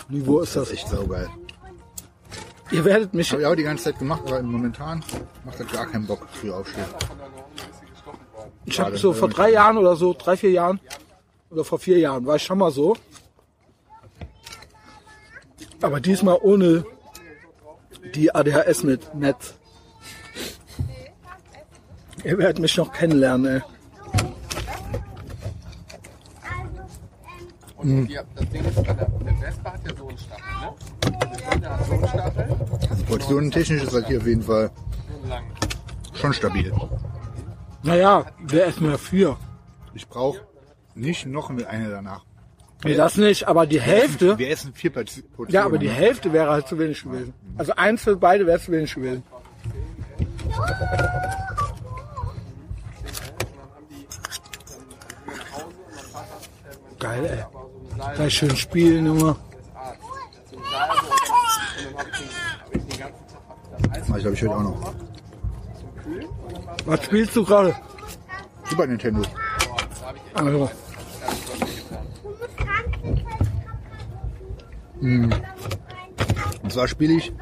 Niveau 0.09 0.41
ist 0.41 0.57
Das 0.57 0.68
das. 0.68 0.72
ist 0.72 0.78
echt 0.78 0.89
saugeil. 0.89 1.28
Ihr 2.72 2.84
werdet 2.84 3.14
mich, 3.14 3.30
Habe 3.32 3.42
ich 3.42 3.48
auch 3.48 3.56
die 3.56 3.64
ganze 3.64 3.84
Zeit 3.84 3.98
gemacht, 3.98 4.22
aber 4.26 4.42
momentan 4.42 5.02
macht 5.44 5.58
das 5.58 5.66
gar 5.72 5.86
keinen 5.86 6.06
Bock, 6.06 6.26
früh 6.32 6.50
aufstehen. 6.52 6.84
ich 8.64 8.78
habe 8.78 8.96
so 8.96 9.12
vor 9.12 9.28
drei 9.28 9.50
Jahren 9.50 9.76
oder 9.76 9.96
so, 9.96 10.14
drei, 10.14 10.36
vier 10.36 10.50
Jahren, 10.50 10.80
oder 11.50 11.64
vor 11.64 11.78
vier 11.78 11.98
Jahren, 11.98 12.24
war 12.26 12.36
ich 12.36 12.42
schon 12.42 12.58
mal 12.58 12.70
so. 12.70 12.96
Aber 15.82 16.00
diesmal 16.00 16.38
ohne 16.42 16.84
die 18.14 18.34
ADHS 18.34 18.84
mit 18.84 19.14
Netz. 19.14 19.54
Ihr 22.22 22.38
werdet 22.38 22.58
mich 22.58 22.76
noch 22.76 22.92
kennenlernen, 22.92 23.56
ey. 23.56 23.62
Und 27.76 28.06
die, 28.06 28.14
das 28.34 28.48
Ding 28.50 28.62
ist, 28.62 28.76
der, 28.76 28.94
der 28.94 29.36
Vespa 29.40 29.72
hat 29.72 29.80
ja 29.88 29.96
so 29.96 30.08
einen 30.08 30.18
Stachel, 30.18 30.49
Also 32.90 33.05
portionentechnisch 33.07 33.82
ist 33.82 33.94
das 33.94 34.07
hier 34.07 34.18
auf 34.18 34.26
jeden 34.26 34.42
Fall 34.42 34.70
schon 36.14 36.32
stabil. 36.32 36.72
Naja, 37.82 38.26
wir 38.40 38.66
essen 38.66 38.90
ja 38.90 38.98
vier. 38.98 39.36
Ich 39.94 40.07
brauche 40.09 40.40
nicht 40.94 41.26
noch 41.26 41.51
eine 41.51 41.88
danach. 41.90 42.24
Nee, 42.84 42.94
das 42.94 43.16
nicht, 43.16 43.46
aber 43.46 43.66
die 43.66 43.80
Hälfte, 43.80 44.38
Wir 44.38 44.51
essen 44.51 44.72
vier 44.72 44.90
Portionen. 44.90 45.51
ja, 45.51 45.64
aber 45.64 45.76
die 45.78 45.90
Hälfte 45.90 46.32
wäre 46.32 46.51
halt 46.51 46.66
zu 46.66 46.78
wenig 46.78 47.03
gewesen. 47.03 47.34
Also 47.59 47.74
eins 47.76 48.03
für 48.03 48.16
beide 48.16 48.46
wäre 48.46 48.59
zu 48.59 48.72
wenig 48.72 48.94
gewesen. 48.94 49.22
Geil, 56.98 57.24
ey. 57.26 58.14
Gleich 58.14 58.34
schön 58.34 58.57
spielen, 58.57 59.07
Junge. 59.07 59.36
Mach 64.08 64.16
ich 64.16 64.22
glaube 64.22 64.34
ich 64.34 64.42
heute 64.42 64.54
auch 64.54 64.62
noch. 64.62 64.94
Was 66.86 67.04
spielst 67.04 67.36
du 67.36 67.44
gerade? 67.44 67.74
Super 68.68 68.86
Nintendo. 68.86 69.22
Also, 70.34 70.70
Und 76.62 76.72
zwar 76.72 76.88
spiele 76.88 77.14
ich. 77.14 77.32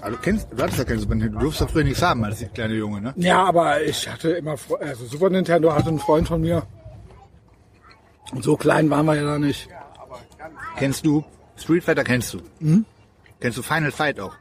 Also 0.00 0.18
kennst, 0.18 0.48
du 0.52 0.62
hattest 0.62 0.78
ja 0.78 0.84
kein 0.84 0.98
Super 0.98 1.14
Nintendo. 1.14 1.38
Du 1.38 1.44
durfst 1.44 1.60
doch 1.60 1.70
früher 1.70 1.84
nichts 1.84 2.02
haben 2.02 2.24
als 2.24 2.44
kleine 2.52 2.74
Junge, 2.74 3.00
ne? 3.00 3.14
ja, 3.16 3.44
aber 3.44 3.82
ich 3.82 4.08
hatte 4.08 4.30
immer, 4.32 4.56
also 4.80 5.06
Super 5.06 5.30
Nintendo 5.30 5.72
hatte 5.72 5.88
einen 5.88 5.98
Freund 5.98 6.28
von 6.28 6.40
mir. 6.40 6.62
Und 8.32 8.42
so 8.44 8.56
klein 8.56 8.90
waren 8.90 9.06
wir 9.06 9.14
ja 9.14 9.24
da 9.24 9.38
nicht. 9.38 9.68
Kennst 10.76 11.06
du? 11.06 11.24
Street 11.56 11.84
Fighter 11.84 12.04
kennst 12.04 12.34
du. 12.34 12.38
Mhm. 12.60 12.84
Kennst 13.40 13.58
du 13.58 13.62
Final 13.62 13.90
Fight 13.92 14.18
auch? 14.20 14.34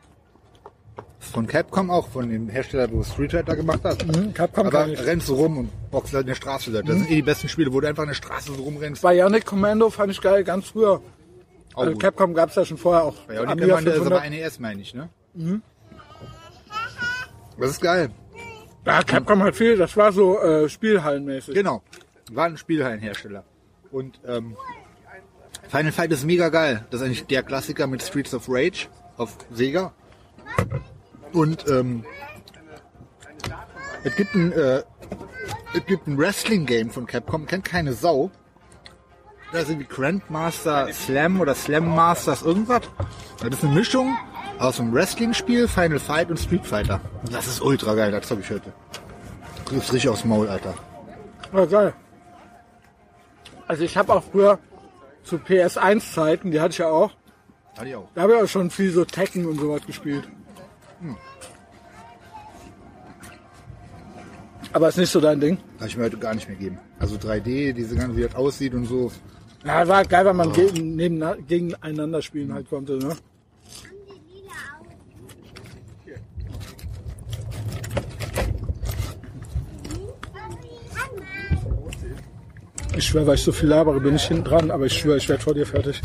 Von 1.20 1.48
Capcom 1.48 1.90
auch, 1.90 2.10
von 2.10 2.30
dem 2.30 2.50
Hersteller, 2.50 2.92
wo 2.92 3.02
Street 3.04 3.32
Fighter 3.32 3.56
gemacht 3.56 3.84
hat. 3.84 4.06
Mhm, 4.06 4.34
Capcom 4.34 4.68
Aber 4.68 4.86
rennst 4.88 5.30
du 5.30 5.36
rum 5.36 5.58
und 5.58 5.92
boxst 5.92 6.14
halt 6.14 6.24
in 6.24 6.28
der 6.28 6.36
Straße. 6.36 6.72
Das 6.72 6.86
sind 6.86 7.10
eh 7.10 7.16
die 7.16 7.22
besten 7.22 7.48
Spiele, 7.48 7.72
wo 7.72 7.80
du 7.80 7.88
einfach 7.88 8.04
in 8.04 8.10
der 8.10 8.16
Straße 8.16 8.54
so 8.54 8.62
rumrennst. 8.62 9.02
Bionic 9.02 9.46
Commando 9.46 9.90
fand 9.90 10.12
ich 10.12 10.20
geil, 10.22 10.44
ganz 10.44 10.68
früher. 10.68 11.02
Auch 11.74 11.82
Also 11.82 11.94
gut. 11.94 12.02
Capcom 12.02 12.34
gab 12.34 12.50
es 12.50 12.56
ja 12.56 12.66
schon 12.66 12.78
vorher 12.78 13.04
auch. 13.06 13.16
Ja, 13.32 13.42
und 13.42 13.48
die 13.48 13.52
Amiga 13.54 13.76
man, 13.76 13.86
das 13.86 13.96
ist 13.96 14.02
aber 14.02 14.22
500. 14.22 14.30
NES, 14.32 14.60
meine 14.60 14.82
ich, 14.82 14.94
ne? 14.94 15.10
Mhm. 15.34 15.62
Das 17.58 17.70
ist 17.72 17.82
geil. 17.82 18.10
Ja, 18.86 19.02
Capcom 19.02 19.42
hat 19.44 19.56
viel, 19.56 19.78
das 19.78 19.96
war 19.96 20.12
so 20.12 20.40
äh, 20.40 20.68
Spielhallenmäßig. 20.68 21.56
Genau. 21.56 21.82
War 22.32 22.46
ein 22.46 22.58
Spielhallenhersteller. 22.58 23.44
Und 23.92 24.20
ähm, 24.28 24.58
Final 25.74 25.92
Fight 25.92 26.12
ist 26.12 26.24
mega 26.24 26.50
geil. 26.50 26.86
Das 26.92 27.02
ist 27.02 27.08
eigentlich 27.08 27.26
der 27.26 27.42
Klassiker 27.42 27.88
mit 27.88 28.04
Streets 28.04 28.36
of 28.36 28.46
Rage 28.48 28.86
auf 29.18 29.36
Sega. 29.52 29.92
Und 31.32 31.68
ähm, 31.68 32.06
es 34.04 34.16
gibt 34.16 34.36
ein, 34.36 34.52
äh, 34.52 34.84
es 35.74 35.86
gibt 35.88 36.06
ein 36.06 36.16
Wrestling-Game 36.16 36.92
von 36.92 37.08
Capcom, 37.08 37.48
kennt 37.48 37.66
keine 37.66 37.94
Sau. 37.94 38.30
Da 39.52 39.62
ist 39.62 39.72
irgendwie 39.72 39.88
Grandmaster 39.88 40.94
Slam 40.94 41.42
oder 41.42 41.56
Slam 41.56 41.96
Masters 41.96 42.44
irgendwas. 42.44 42.82
Das 43.40 43.56
ist 43.56 43.64
eine 43.64 43.74
Mischung 43.74 44.16
aus 44.60 44.80
einem 44.80 44.94
Wrestling-Spiel, 44.94 45.68
Final 45.68 45.98
Fight 45.98 46.30
und 46.30 46.38
Street 46.40 46.68
Fighter. 46.68 47.02
Das 47.32 47.48
ist 47.48 47.64
ultra 47.64 47.96
geil, 47.96 48.12
das 48.12 48.30
habe 48.30 48.42
ich 48.42 48.50
heute. 48.52 48.72
Du 49.66 49.72
kriegst 49.72 49.92
richtig 49.92 50.12
aufs 50.12 50.24
Maul, 50.24 50.48
Alter. 50.50 50.76
Ja, 51.52 51.66
geil. 51.66 51.94
Also 53.68 53.84
ich 53.84 53.98
habe 53.98 54.14
auch 54.14 54.24
früher 54.32 54.60
zu 55.24 55.38
PS1-Zeiten, 55.38 56.52
die 56.52 56.60
hatte 56.60 56.72
ich 56.74 56.78
ja 56.80 56.88
auch, 56.88 57.12
Hatte 57.78 57.88
ich 57.90 57.96
auch. 57.96 58.08
da 58.14 58.22
habe 58.24 58.34
ich 58.36 58.44
auch 58.44 58.48
schon 58.48 58.70
viel 58.70 58.92
so 58.92 59.06
Tekken 59.06 59.46
und 59.46 59.60
sowas 59.60 59.86
gespielt. 59.86 60.28
Aber 64.74 64.90
ist 64.90 64.98
nicht 64.98 65.12
so 65.12 65.22
dein 65.22 65.40
Ding. 65.40 65.58
Kann 65.78 65.88
ich 65.88 65.96
mir 65.98 66.06
heute 66.06 66.18
gar 66.18 66.34
nicht 66.34 66.48
mehr 66.48 66.58
geben. 66.58 66.80
Also 66.98 67.16
3D, 67.16 67.74
diese 67.74 67.96
ganze, 67.96 68.18
wie 68.18 68.22
das 68.24 68.34
aussieht 68.36 68.74
und 68.74 68.86
so. 68.86 69.12
Ja, 69.64 69.88
war 69.88 70.04
geil, 70.04 70.26
weil 70.26 70.34
man 70.34 70.52
gegen, 70.52 70.96
neben, 70.96 71.24
gegeneinander 71.48 72.22
spielen 72.22 72.52
halt 72.54 72.68
konnte. 72.70 72.98
Ne? 72.98 73.16
Ich 82.96 83.06
schwöre, 83.06 83.28
weil 83.28 83.36
ich 83.36 83.44
so 83.44 83.52
viel 83.52 83.70
labere, 83.70 84.00
bin 84.00 84.16
ich 84.16 84.24
hinten 84.24 84.44
dran, 84.44 84.72
aber 84.72 84.86
ich 84.86 84.94
schwöre, 84.94 85.18
ich 85.18 85.28
werde 85.28 85.42
vor 85.42 85.54
dir 85.54 85.66
fertig. 85.66 86.02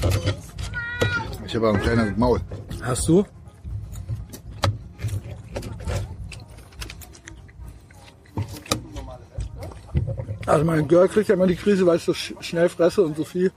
Ich 1.46 1.54
habe 1.54 1.70
ein 1.70 1.80
kleines 1.80 2.16
Maul. 2.16 2.40
Hast 2.82 3.08
du? 3.08 3.24
Also 10.46 10.64
mein 10.64 10.88
Girl 10.88 11.08
kriegt 11.08 11.28
ja 11.28 11.34
immer 11.34 11.46
die 11.46 11.56
Krise, 11.56 11.84
weil 11.86 11.98
ich 11.98 12.04
so 12.04 12.14
sch 12.14 12.34
schnell 12.40 12.70
fresse 12.70 13.02
und 13.02 13.16
so 13.16 13.24
viel. 13.24 13.52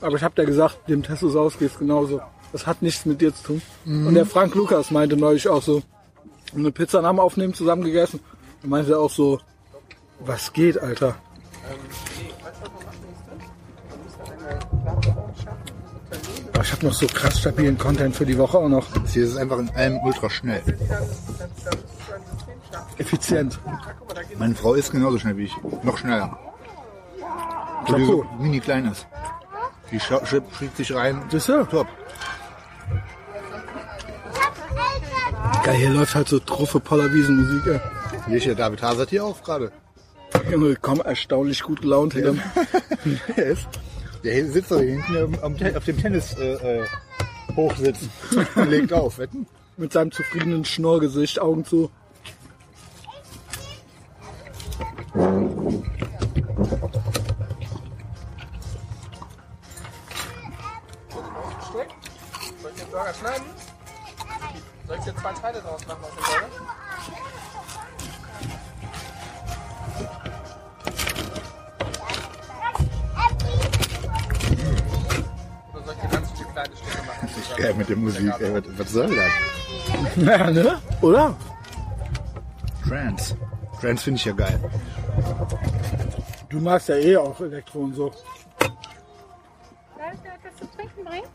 Aber 0.00 0.16
ich 0.16 0.22
habe 0.22 0.34
dir 0.34 0.46
gesagt, 0.46 0.88
dem 0.88 1.02
Testosaurus 1.02 1.58
geht's 1.58 1.78
genauso. 1.78 2.20
Das 2.52 2.66
hat 2.68 2.82
nichts 2.82 3.04
mit 3.04 3.20
dir 3.20 3.34
zu 3.34 3.42
tun. 3.42 3.62
Und 3.84 4.14
der 4.14 4.26
Frank 4.26 4.54
Lukas 4.54 4.92
meinte 4.92 5.16
neulich 5.16 5.48
auch 5.48 5.62
so, 5.62 5.82
eine 6.54 6.70
Pizza 6.70 7.02
nach 7.02 7.10
dem 7.10 7.18
Aufnehmen 7.18 7.52
zusammen 7.52 7.82
gegessen. 7.82 8.20
Und 8.62 8.70
meinte 8.70 8.96
auch 8.96 9.10
so, 9.10 9.40
was 10.20 10.52
geht, 10.52 10.78
Alter? 10.78 11.16
Ich 16.62 16.72
habe 16.72 16.86
noch 16.86 16.92
so 16.94 17.06
krass 17.06 17.40
stabilen 17.40 17.76
Content 17.76 18.16
für 18.16 18.24
die 18.24 18.38
Woche 18.38 18.58
auch 18.58 18.68
noch. 18.68 18.86
Das 18.92 19.12
hier 19.12 19.24
ist 19.24 19.36
einfach 19.36 19.58
in 19.58 19.70
allem 19.70 19.98
ultra 19.98 20.30
schnell. 20.30 20.62
Effizient. 22.98 23.58
Meine 24.38 24.54
Frau 24.54 24.74
ist 24.74 24.92
genauso 24.92 25.18
schnell 25.18 25.36
wie 25.36 25.44
ich. 25.44 25.56
Noch 25.82 25.98
schneller. 25.98 26.38
Wo 27.86 27.94
die 27.94 28.04
so 28.06 28.24
mini 28.38 28.60
klein 28.60 28.86
ist. 28.86 29.06
Die 29.90 30.00
schiebt 30.00 30.76
sich 30.76 30.94
rein. 30.94 31.22
Siehst 31.30 31.48
du? 31.48 31.64
Top. 31.64 31.86
Geil, 35.64 35.74
hier 35.74 35.90
läuft 35.90 36.14
halt 36.14 36.28
so 36.28 36.38
Truffe 36.38 36.80
Poller 36.80 37.12
Wiesenmusik, 37.12 37.66
ey. 37.66 37.80
Hier 38.26 38.36
ist 38.36 38.46
ja 38.46 38.54
David 38.54 38.82
Hazard 38.82 39.10
hier 39.10 39.24
auf 39.24 39.42
gerade. 39.42 39.70
Junge, 40.50 40.76
komm, 40.80 41.00
erstaunlich 41.00 41.62
gut 41.62 41.82
gelaunt 41.82 42.12
hier. 42.14 42.36
Der 43.36 43.46
ist. 43.46 43.68
Der 44.22 44.46
sitzt 44.50 44.70
da 44.70 44.78
hinten 44.78 45.16
am, 45.16 45.34
am, 45.42 45.56
Te- 45.58 45.76
auf 45.76 45.84
dem 45.84 45.98
Tennis 46.00 46.34
äh, 46.38 46.80
äh, 46.80 46.86
Hochsitz 47.56 47.98
und 48.56 48.70
legt 48.70 48.92
auf. 48.92 49.18
Wetten? 49.18 49.46
Mit 49.76 49.92
seinem 49.92 50.12
zufriedenen 50.12 50.64
Schnurrgesicht, 50.64 51.40
Augen 51.40 51.64
zu. 51.64 51.90
Soll 62.62 62.70
ich 62.74 62.82
den 62.82 62.90
Burger 62.90 63.14
schneiden? 63.14 63.44
Soll 64.86 64.96
ich 64.98 65.04
dir 65.04 65.16
zwei 65.16 65.32
Teile 65.32 65.60
draus 65.60 65.86
machen 65.86 66.04
aus 66.04 66.10
dem 66.14 66.24
Burger? 66.24 66.74
Kleine 76.54 76.76
Stücke 76.76 77.02
machen? 77.06 77.28
Geil 77.56 77.74
mit 77.74 77.88
der 77.88 77.96
Musik. 77.96 78.32
Ey, 78.40 78.54
was, 78.54 78.62
was 78.78 78.90
soll 78.92 79.14
das? 79.14 79.32
Ja, 80.16 80.50
ne? 80.50 80.80
Oder? 81.02 81.36
Trance. 82.88 83.36
Trance 83.80 84.04
finde 84.04 84.18
ich 84.18 84.24
ja 84.24 84.32
geil. 84.32 84.58
Du 86.48 86.58
magst 86.60 86.88
ja 86.88 86.96
eh 86.96 87.16
auch 87.16 87.40
Elektro 87.40 87.80
und 87.80 87.94
so. 87.94 88.10
Darf 88.10 88.22
ich 90.14 90.20
dir 90.20 90.32
etwas 90.32 90.56
zu 90.58 90.66
trinken 90.76 91.04
bringen? 91.04 91.26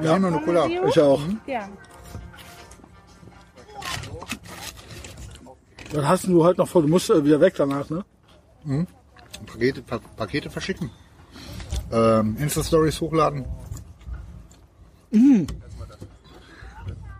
Ja, 0.00 0.18
noch 0.18 0.28
eine 0.28 0.40
Cola. 0.40 0.66
Ich 0.66 1.00
auch. 1.00 1.20
Ja. 1.46 1.68
Was 5.92 6.04
hast 6.04 6.24
du 6.26 6.44
heute 6.44 6.60
noch 6.60 6.68
vor? 6.68 6.82
Du 6.82 6.88
musst 6.88 7.10
äh, 7.10 7.24
wieder 7.24 7.40
weg 7.40 7.54
danach, 7.56 7.90
ne? 7.90 8.04
Pakete, 9.46 9.82
pa 9.82 9.98
Pakete 10.16 10.48
verschicken. 10.48 10.90
Ähm, 11.92 12.36
Insta-Stories 12.38 13.00
hochladen. 13.00 13.44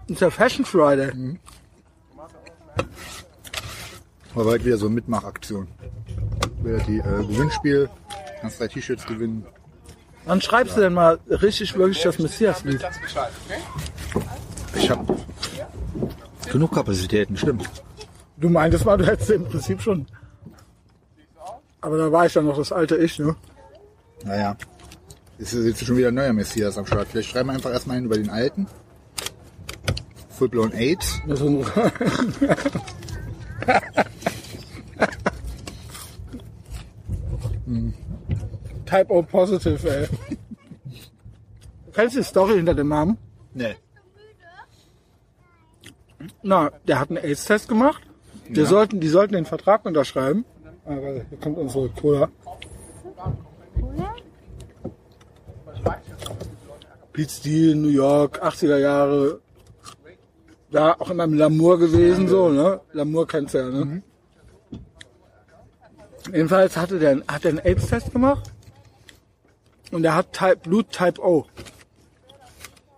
Ist 0.06 0.20
ja 0.20 0.30
Fashion 0.30 0.64
Friday. 0.64 1.38
Aber 4.34 4.44
bald 4.44 4.64
wieder 4.64 4.76
so 4.76 4.86
eine 4.86 4.94
Mitmachaktion. 4.94 5.66
Wieder 6.62 6.78
die 6.78 6.98
äh, 6.98 7.26
Gewinnspiel. 7.26 7.90
Kannst 8.40 8.60
drei 8.60 8.68
T-Shirts 8.68 9.06
gewinnen. 9.06 9.44
Wann 10.24 10.40
schreibst 10.40 10.76
du 10.76 10.80
denn 10.80 10.94
mal 10.94 11.18
richtig 11.28 11.76
wirklich 11.76 12.02
das 12.02 12.18
Messias-Lied? 12.18 12.86
Ich 14.76 14.90
habe 14.90 15.16
genug 16.50 16.72
Kapazitäten, 16.72 17.36
stimmt. 17.36 17.68
Du 18.36 18.48
meintest 18.48 18.84
mal, 18.84 18.96
du 18.96 19.06
hättest 19.06 19.30
im 19.30 19.44
Prinzip 19.44 19.80
schon. 19.80 20.06
Aber 21.80 21.98
da 21.98 22.12
war 22.12 22.26
ich 22.26 22.34
ja 22.34 22.42
noch 22.42 22.56
das 22.56 22.72
alte 22.72 22.96
Ich, 22.96 23.18
ne? 23.18 23.34
Naja. 24.24 24.56
Ist 25.38 25.54
jetzt 25.54 25.84
schon 25.84 25.96
wieder 25.96 26.08
ein 26.08 26.14
neuer 26.14 26.32
Messias 26.32 26.76
am 26.76 26.86
Start. 26.86 27.08
Vielleicht 27.08 27.30
schreiben 27.30 27.48
wir 27.48 27.54
einfach 27.54 27.72
erstmal 27.72 27.96
hin 27.96 28.04
über 28.04 28.16
den 28.16 28.30
alten. 28.30 28.66
Fullblown 30.28 30.72
AIDS. 30.72 31.20
Type 38.86 39.10
O 39.10 39.22
positive, 39.22 39.88
ey. 39.88 40.08
Kennst 41.92 42.16
du 42.16 42.20
die 42.20 42.24
Story 42.24 42.56
hinter 42.56 42.74
dem 42.74 42.88
Namen? 42.88 43.16
Nee. 43.54 43.76
Na, 46.42 46.70
der 46.86 47.00
hat 47.00 47.08
einen 47.10 47.18
AIDS-Test 47.18 47.68
gemacht. 47.68 48.02
Wir 48.48 48.66
sollten, 48.66 49.00
die 49.00 49.08
sollten 49.08 49.34
den 49.34 49.46
Vertrag 49.46 49.84
unterschreiben. 49.86 50.44
Ah, 50.84 50.94
hier 50.94 51.38
kommt 51.40 51.56
unsere 51.58 51.88
Cola. 51.90 52.28
Pete 57.12 57.30
Steele, 57.30 57.76
New 57.76 57.88
York, 57.88 58.42
80er 58.42 58.78
Jahre. 58.78 59.40
Ja, 60.70 61.00
auch 61.00 61.10
immer 61.10 61.24
im 61.24 61.34
Lamour 61.34 61.78
gewesen, 61.78 62.28
so, 62.28 62.48
ne? 62.48 62.80
Lamour 62.92 63.26
kennst 63.26 63.54
du 63.54 63.58
ja, 63.58 63.68
ne? 63.68 64.02
Jedenfalls 66.26 66.76
hatte 66.76 66.98
der, 66.98 67.22
hat 67.26 67.44
er 67.44 67.50
einen 67.50 67.58
AIDS-Test 67.58 68.12
gemacht. 68.12 68.52
Und 69.90 70.04
er 70.04 70.14
hat 70.14 70.32
Type, 70.32 70.58
Blut 70.58 70.90
Type 70.90 71.20
O. 71.20 71.46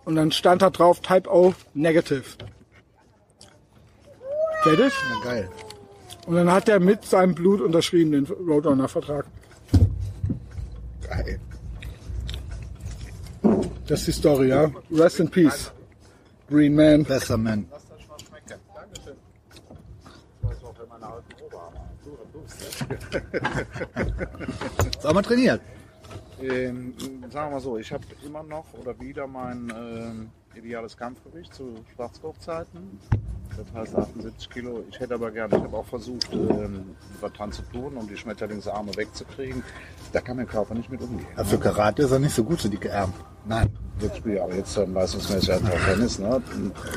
Und 0.05 0.15
dann 0.15 0.31
stand 0.31 0.61
da 0.61 0.69
drauf 0.69 0.99
Type 0.99 1.29
O 1.29 1.53
Negative. 1.73 2.23
Fertig? 4.61 4.93
Ja, 5.09 5.23
geil. 5.23 5.49
Und 6.27 6.35
dann 6.35 6.51
hat 6.51 6.69
er 6.69 6.79
mit 6.79 7.03
seinem 7.03 7.33
Blut 7.33 7.61
unterschrieben, 7.61 8.11
den 8.11 8.25
Roadrunner-Vertrag. 8.25 9.25
Geil. 11.09 11.39
Das 13.87 13.99
ist 13.99 14.07
die 14.07 14.11
Story, 14.13 14.49
ja. 14.49 14.71
Rest 14.91 15.19
in 15.19 15.29
Peace. 15.29 15.71
Green 16.49 16.75
Man. 16.75 17.03
Besser 17.03 17.37
Man. 17.37 17.67
Sag 24.99 25.13
mal 25.13 25.21
trainiert. 25.21 25.61
Ähm, 26.41 26.93
sagen 27.31 27.49
wir 27.49 27.55
mal 27.55 27.61
so, 27.61 27.77
ich 27.77 27.91
habe 27.91 28.03
immer 28.25 28.43
noch 28.43 28.65
oder 28.73 28.99
wieder 28.99 29.27
mein 29.27 29.71
ähm, 29.75 30.29
ideales 30.55 30.97
Kampfgewicht 30.97 31.53
zu 31.53 31.75
Schwarzgurtzeiten. 31.95 32.99
Das 33.55 33.71
heißt 33.73 33.95
78 33.95 34.49
Kilo. 34.49 34.83
Ich 34.89 34.99
hätte 34.99 35.13
aber 35.13 35.31
gerne, 35.31 35.55
ich 35.55 35.63
habe 35.63 35.77
auch 35.77 35.85
versucht, 35.85 36.33
ähm, 36.33 36.95
was 37.21 37.31
dran 37.33 37.51
zu 37.51 37.61
tun, 37.63 37.95
um 37.95 38.07
die 38.07 38.17
Schmetterlingsarme 38.17 38.95
wegzukriegen. 38.95 39.63
Da 40.11 40.21
kann 40.21 40.37
mein 40.37 40.47
Körper 40.47 40.73
nicht 40.73 40.89
mit 40.89 41.01
umgehen. 41.01 41.27
Ja, 41.37 41.43
für 41.43 41.59
Karate 41.59 42.03
ist 42.03 42.11
er 42.11 42.19
nicht 42.19 42.35
so 42.35 42.43
gut, 42.43 42.59
so 42.59 42.69
dicke 42.69 42.93
Arme. 42.93 43.13
Nein, 43.45 43.69
jetzt 43.99 44.17
spiele 44.17 44.35
ich 44.35 44.41
aber 44.41 44.55
jetzt 44.55 44.77
dann 44.77 44.93
leistungsmäßig 44.93 45.51
halt 45.51 45.63
auch 45.65 45.85
Tennis. 45.85 46.19
Ne? 46.19 46.41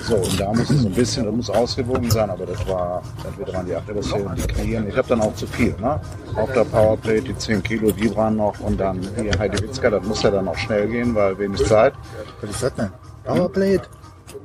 So, 0.03 0.17
und 0.17 0.41
da 0.41 0.53
muss 0.53 0.71
es 0.71 0.83
so 0.83 0.89
ein 0.89 0.95
bisschen, 0.95 1.25
das 1.25 1.35
muss 1.35 1.51
ausgewogen 1.51 2.11
sein, 2.11 2.31
aber 2.31 2.47
das 2.47 2.67
war 2.69 3.03
entweder 3.25 3.53
waren 3.55 3.67
die 3.67 3.75
Achillessehnen 3.75 4.37
die 4.37 4.43
Knien. 4.43 4.89
Ich 4.89 4.97
habe 4.97 5.09
dann 5.09 5.21
auch 5.21 5.35
zu 5.35 5.47
viel. 5.47 5.75
Ne? 5.81 6.01
Auf 6.37 6.53
der 6.53 6.65
Powerplate, 6.65 7.23
die 7.23 7.37
10 7.37 7.63
Kilo, 7.63 7.91
die 7.91 8.15
waren 8.15 8.37
noch 8.37 8.59
und 8.61 8.79
dann 8.79 9.01
hier 9.21 9.37
Heidi 9.39 9.61
Witzka, 9.63 9.91
das 9.91 10.05
muss 10.05 10.23
ja 10.23 10.31
dann 10.31 10.47
auch 10.47 10.57
schnell 10.57 10.89
gehen, 10.89 11.15
weil 11.15 11.37
wenig 11.39 11.65
Zeit. 11.65 11.95
Was 12.41 12.51
ist 12.51 12.63
das 12.63 12.75
denn? 12.75 12.91
Powerplate? 13.25 13.89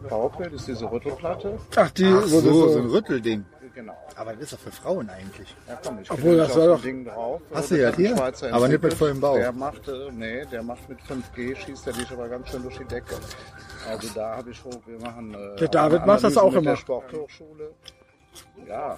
Powerplate 0.10 0.56
ist 0.56 0.68
diese 0.68 0.92
Rüttelplatte. 0.92 1.58
Ach, 1.76 1.92
die, 1.92 2.06
Ach 2.06 2.26
so, 2.26 2.42
das 2.42 2.74
so 2.74 2.80
ein 2.80 2.90
Rüttelding. 2.90 3.46
Genau. 3.74 3.98
Aber 4.16 4.34
das 4.34 4.42
ist 4.44 4.54
doch 4.54 4.60
für 4.60 4.72
Frauen 4.72 5.10
eigentlich. 5.10 5.56
Ja, 5.68 5.80
komm, 5.84 6.00
ich 6.02 6.12
Obwohl, 6.12 6.38
das 6.38 6.54
soll 6.54 6.68
doch- 6.68 6.82
Ding 6.82 7.06
drauf. 7.06 7.42
Hast 7.54 7.72
du 7.72 7.82
ja 7.82 7.96
hier? 7.96 8.16
Aber 8.52 8.68
nicht 8.68 8.84
mit 8.84 8.94
vollem 8.94 9.20
Bauch. 9.22 9.36
Der 9.38 9.52
macht, 9.54 9.88
äh, 9.88 10.12
nee, 10.12 10.46
der 10.46 10.62
macht 10.64 10.90
mit 10.90 11.00
5G, 11.02 11.56
schießt 11.56 11.88
er 11.88 11.94
dich 11.94 12.12
aber 12.12 12.28
ganz 12.28 12.50
schön 12.50 12.64
durch 12.64 12.78
die 12.78 12.86
Decke. 12.86 13.16
Also 13.90 14.10
da 14.14 14.38
habe 14.38 14.52
ich 14.52 14.64
hoch, 14.64 14.82
wir 14.86 15.00
machen... 15.00 15.34
Äh, 15.34 15.56
Der 15.58 15.68
David 15.70 16.06
macht 16.06 16.24
das 16.24 16.38
auch 16.38 16.52
immer. 16.54 16.72
der 16.72 16.76
Sporthochschule. 16.78 17.72
Ja, 18.68 18.98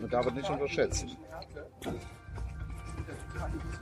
man 0.00 0.10
darf 0.10 0.26
es 0.26 0.34
nicht 0.34 0.50
unterschätzen. 0.50 1.16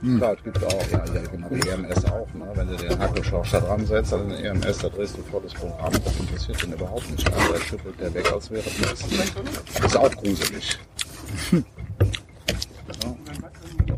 Hm. 0.01 0.17
Klar, 0.17 0.35
es 0.37 0.43
gibt 0.43 0.63
auch, 0.63 0.91
ja, 0.91 1.05
ja, 1.05 1.21
genau, 1.31 1.47
wie 1.49 1.69
EMS 1.69 2.05
auch, 2.05 2.31
ne? 2.35 2.51
wenn 2.53 2.67
du 2.67 2.75
den 2.75 2.99
Hackelschorsch 2.99 3.51
da 3.51 3.59
dran 3.59 3.85
setzt, 3.85 4.13
an 4.13 4.29
den 4.29 4.45
EMS, 4.45 4.77
da 4.77 4.89
drehst 4.89 5.17
du 5.17 5.23
volles 5.23 5.53
Programm, 5.55 5.91
das 6.03 6.19
interessiert 6.19 6.63
ihn 6.63 6.73
überhaupt 6.73 7.09
nicht. 7.09 7.33
Also 7.33 7.53
er 7.53 7.59
schüttelt 7.59 7.99
der 7.99 8.13
weg, 8.13 8.31
als 8.31 8.51
wäre 8.51 8.63
nichts. 8.63 9.05
Das 9.73 9.85
ist 9.85 9.97
auch 9.97 10.11
gruselig. 10.11 10.79
Ja. 11.51 11.61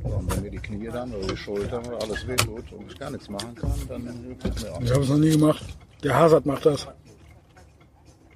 Und 0.03 0.35
wenn 0.35 0.43
mir 0.43 0.51
die 0.51 0.57
Knie 0.57 0.87
dann 0.87 1.13
oder 1.13 1.27
die 1.27 1.37
Schultern 1.37 1.85
oder 1.85 2.01
alles 2.01 2.27
wehtut 2.27 2.71
und 2.71 2.91
ich 2.91 2.97
gar 2.97 3.11
nichts 3.11 3.29
machen 3.29 3.53
kann, 3.55 3.73
dann 3.87 4.37
tut 4.41 4.61
mir 4.61 4.73
auch 4.73 4.81
Ich 4.81 4.91
habe 4.91 5.03
es 5.03 5.09
noch 5.09 5.17
nie 5.17 5.31
gemacht. 5.31 5.65
Der 6.03 6.15
Hazard 6.15 6.45
macht 6.45 6.65
das. 6.65 6.87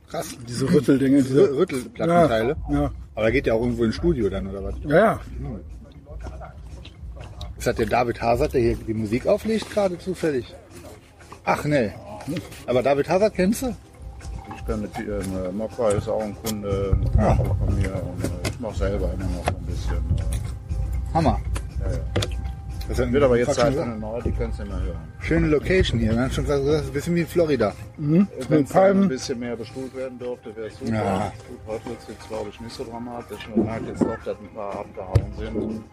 Krass. 0.10 0.38
Diese 0.48 0.70
Rütteldinge. 0.70 1.24
Diese, 1.24 1.56
Rüttelplattenteile. 1.56 2.56
Ja, 2.70 2.82
ja. 2.82 2.92
Aber 3.16 3.26
er 3.26 3.32
geht 3.32 3.48
ja 3.48 3.54
auch 3.54 3.62
irgendwo 3.62 3.84
ins 3.84 3.96
Studio 3.96 4.30
dann, 4.30 4.48
oder 4.48 4.64
was? 4.64 4.76
Ja, 4.84 4.98
ja. 4.98 5.20
Ist 7.64 7.68
das 7.68 7.76
der 7.78 7.86
David 7.86 8.22
Hazard, 8.22 8.54
der 8.54 8.60
hier 8.60 8.76
die 8.76 8.94
Musik 8.94 9.26
auflegt, 9.26 9.72
gerade 9.72 9.98
zufällig? 9.98 10.54
Ach, 11.46 11.64
nee. 11.64 11.92
Aber 12.68 12.84
David 12.84 13.08
Hazard 13.08 13.34
kennst 13.36 13.62
du? 13.62 13.74
Ich 14.54 14.64
bin 14.64 14.82
mit 14.82 14.92
äh, 14.98 15.50
Mokka 15.50 15.88
ist 15.92 16.10
auch 16.10 16.24
ein 16.24 16.36
Kunde 16.44 16.98
Ja. 17.18 17.30
auch 17.30 17.38
von 17.58 17.76
mir 17.80 17.94
und 18.04 18.22
äh, 18.22 18.50
ich 18.50 18.60
mache 18.60 18.76
selber 18.76 19.14
immer 19.14 19.24
noch 19.24 19.48
ein 19.48 19.66
bisschen. 19.66 19.96
Äh, 19.96 21.14
Hammer. 21.14 21.40
ja, 21.80 21.92
ja. 21.94 22.33
Das 22.94 23.08
ist 23.08 23.12
Wird 23.12 23.24
aber 23.24 23.38
jetzt 23.38 23.58
ne? 23.58 23.72
für 23.72 23.82
eine 23.82 23.98
neue, 23.98 24.22
die 24.22 24.32
kannst 24.32 24.60
du 24.60 24.64
immer 24.64 24.80
hören. 24.80 25.14
Schöne 25.20 25.48
Location 25.48 26.00
hier. 26.00 26.14
Man 26.14 26.26
hat 26.26 26.34
schon 26.34 26.44
gesagt, 26.44 26.64
das 26.68 26.82
ist 26.82 26.88
ein 26.88 26.94
bisschen 26.94 27.16
wie 27.16 27.22
in 27.22 27.28
Florida. 27.28 27.74
Wenn 27.98 28.28
es 28.64 28.70
dann 28.70 29.04
ein 29.04 29.08
bisschen 29.08 29.40
mehr 29.40 29.56
bestuhlt 29.56 29.96
werden 29.96 30.20
durfte, 30.20 30.56
wäre 30.56 30.68
es 30.68 30.78
super. 30.78 30.94
Ja. 30.94 31.34
Gut, 31.48 31.60
heute 31.66 31.86
wird 31.86 32.00
es 32.02 32.08
jetzt, 32.10 32.28
glaube 32.28 32.50
ich, 32.52 32.62
nicht 32.62 32.76
so 32.76 32.84
dramatisch. 32.84 33.50
Man 33.56 33.66
merkt 33.66 33.88
jetzt 33.88 34.02
doch, 34.02 34.24
dass 34.24 34.38
ein 34.38 34.54
paar 34.54 34.76
abgehauen 34.76 35.34
sind. 35.40 35.84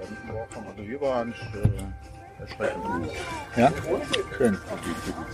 Also 0.00 0.82
hier 0.82 1.00
war 1.00 1.20
eigentlich 1.20 1.40
äh, 1.40 2.42
erschreckend 2.42 2.82
gut. 2.82 3.12
Ja? 3.56 3.72
Schön. 4.36 4.58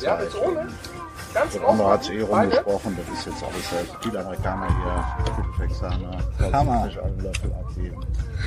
Ja, 0.02 0.16
ist 0.16 0.36
ohne. 0.36 0.69
Ganz 1.32 1.52
Der 1.55 1.69
andere 1.69 1.89
hat 1.89 2.05
sich 2.05 2.16
eh 2.16 2.20
rumgesprochen, 2.20 2.98
das 2.98 3.19
ist 3.19 3.27
jetzt 3.27 3.43
alles 3.43 3.73
halt 3.73 3.89
viele 4.02 4.20
Amerikaner 4.20 4.66
hier, 4.66 5.35
viele 5.56 5.69
Texaner, 5.69 6.19
Hammer. 6.52 6.85
sich 6.85 7.01
einen 7.01 7.20
Löffel 7.20 7.52
abgeben. 7.55 8.01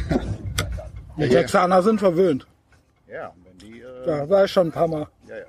Die 1.18 1.30
Texaner 1.30 1.82
sind 1.82 2.00
verwöhnt. 2.00 2.46
Ja, 3.08 3.34
wenn 3.44 3.58
die, 3.58 3.80
äh, 3.82 4.06
Da 4.06 4.30
war 4.30 4.46
ich 4.46 4.52
schon 4.52 4.68
ein 4.68 4.72
paar 4.72 4.88
Mal. 4.88 5.08
ja, 5.28 5.38
ja. 5.38 5.46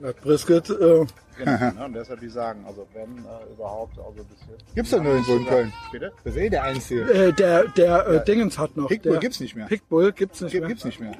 Das 0.00 0.14
Brisket, 0.16 0.70
äh, 0.70 1.04
Genau, 1.38 1.52
ne? 1.74 1.84
Und 1.86 1.92
deshalb 1.94 2.20
die 2.20 2.28
sagen, 2.28 2.64
also 2.66 2.86
wenn 2.92 3.18
äh, 3.18 3.52
überhaupt, 3.54 3.98
also 3.98 4.22
bis 4.24 4.38
jetzt. 4.50 4.74
Gibt's 4.74 4.90
doch 4.90 5.02
nirgendwo 5.02 5.36
in 5.36 5.46
Köln. 5.46 5.72
Bitte? 5.92 6.12
Das 6.24 6.34
ist 6.34 6.40
eh 6.40 6.50
der 6.50 6.62
einzige. 6.64 7.02
äh, 7.10 7.32
der, 7.32 7.64
der 7.68 8.06
äh, 8.06 8.24
Dingens 8.24 8.58
hat 8.58 8.76
noch. 8.76 8.88
Pitbull 8.88 9.12
der, 9.12 9.20
gibt's 9.20 9.40
nicht 9.40 9.56
mehr. 9.56 9.66
Pitbull 9.66 10.12
gibt's 10.12 10.40
nicht 10.42 10.52
Gibt, 10.52 10.60
mehr. 10.62 10.68
gibt's 10.68 10.84
nicht 10.84 11.00
mehr. 11.00 11.12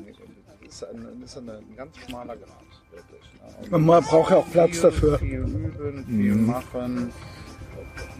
Das 0.65 0.75
ist 0.75 0.85
ein, 0.85 1.21
das 1.23 1.31
ist 1.31 1.37
ein, 1.39 1.49
ein 1.49 1.77
ganz 1.77 1.97
schmaler 1.97 2.37
Grad, 2.37 2.49
wirklich. 2.91 3.23
Ne? 3.35 3.57
Also 3.73 3.79
Man 3.79 4.03
braucht 4.05 4.31
ja 4.31 4.37
auch 4.39 4.51
Platz 4.51 4.73
viel, 4.73 4.81
dafür. 4.83 5.19
Viel 5.19 5.33
üben, 5.39 6.05
viel 6.07 6.35
machen. 6.35 7.13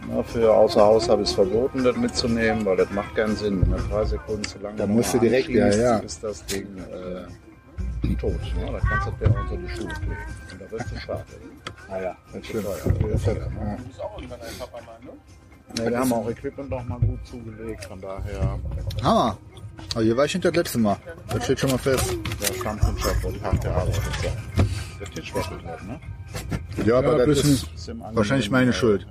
Na, 0.09 0.23
für 0.23 0.53
außer 0.53 0.81
Haus 0.81 1.09
habe 1.09 1.21
ich 1.21 1.29
es 1.29 1.35
verboten, 1.35 1.83
das 1.83 1.95
mitzunehmen, 1.95 2.65
weil 2.65 2.77
das 2.77 2.89
macht 2.91 3.15
keinen 3.15 3.35
Sinn. 3.35 3.61
Wenn 3.61 3.71
du 3.71 3.77
drei 3.89 4.05
Sekunden 4.05 4.43
zu 4.43 4.59
lange 4.59 4.77
Da 4.77 4.87
musst 4.87 5.13
du 5.13 5.19
direkt, 5.19 5.49
ja, 5.49 5.69
ja. 5.69 5.97
ist 5.97 6.23
das 6.23 6.45
Ding 6.45 6.67
äh, 6.77 8.15
tot. 8.15 8.33
Ne? 8.55 8.71
Da 8.71 8.79
kannst 8.79 9.07
du 9.07 9.25
dir 9.25 9.35
unter 9.35 9.57
die 9.57 9.69
Schuhe 9.69 9.87
kleben. 9.87 10.17
Und 10.51 10.61
da 10.61 10.71
wirst 10.71 10.91
du 10.91 10.99
schade. 10.99 11.25
Ah 11.89 12.01
ja, 12.01 12.15
das 12.33 12.45
stimmt. 12.45 12.63
teuer. 12.65 13.09
Das 13.11 13.25
ja. 13.25 13.31
ist 13.33 14.01
auch 14.01 14.17
irgendwann 14.17 14.41
ein 14.41 14.57
Papa 14.59 14.77
mal, 14.85 14.99
ne? 15.03 15.11
Ne, 15.77 15.89
wir 15.89 15.99
haben 15.99 16.13
auch 16.13 16.29
Equipment 16.29 16.69
noch 16.69 16.83
mal 16.83 16.99
gut 16.99 17.25
zugelegt, 17.25 17.85
von 17.85 18.01
daher 18.01 18.59
Hammer. 19.03 19.37
Aber 19.93 20.03
hier 20.03 20.17
war 20.17 20.25
ich 20.25 20.31
hinter 20.33 20.51
das 20.51 20.57
letzte 20.57 20.79
Mal. 20.79 20.97
Das 21.29 21.43
steht 21.43 21.59
schon 21.59 21.71
mal 21.71 21.77
fest. 21.77 22.13
der 22.41 22.53
Stammkundschaft 22.53 23.25
und 23.25 23.41
hart 23.41 23.61
gearbeitet. 23.61 24.01
Der 24.99 25.09
Tisch 25.09 25.33
wackelt 25.33 25.65
halt, 25.65 25.87
ne? 25.87 25.99
Ja, 26.85 26.97
aber 26.97 27.19
Ja, 27.19 27.25
das 27.25 27.43
ist 27.43 27.67
Wahrscheinlich 28.13 28.51
meine 28.51 28.73
Schuld. 28.73 29.07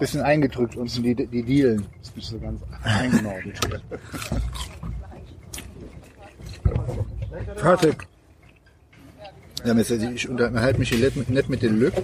Bisschen 0.00 0.22
eingedrückt 0.22 0.74
unten 0.76 1.02
die, 1.02 1.14
die 1.14 1.42
Dielen. 1.42 1.86
Ist 2.02 2.16
nicht 2.16 2.28
so 2.28 2.38
ganz 2.38 2.60
eingenordet. 2.82 3.58
Fertig. 7.56 8.06
Ja, 9.64 9.76
ich 9.76 10.28
unterhalte 10.28 10.78
mich 10.80 10.88
hier 10.88 11.10
nett- 11.28 11.48
mit 11.48 11.62
den 11.62 11.78
Lück. 11.78 11.94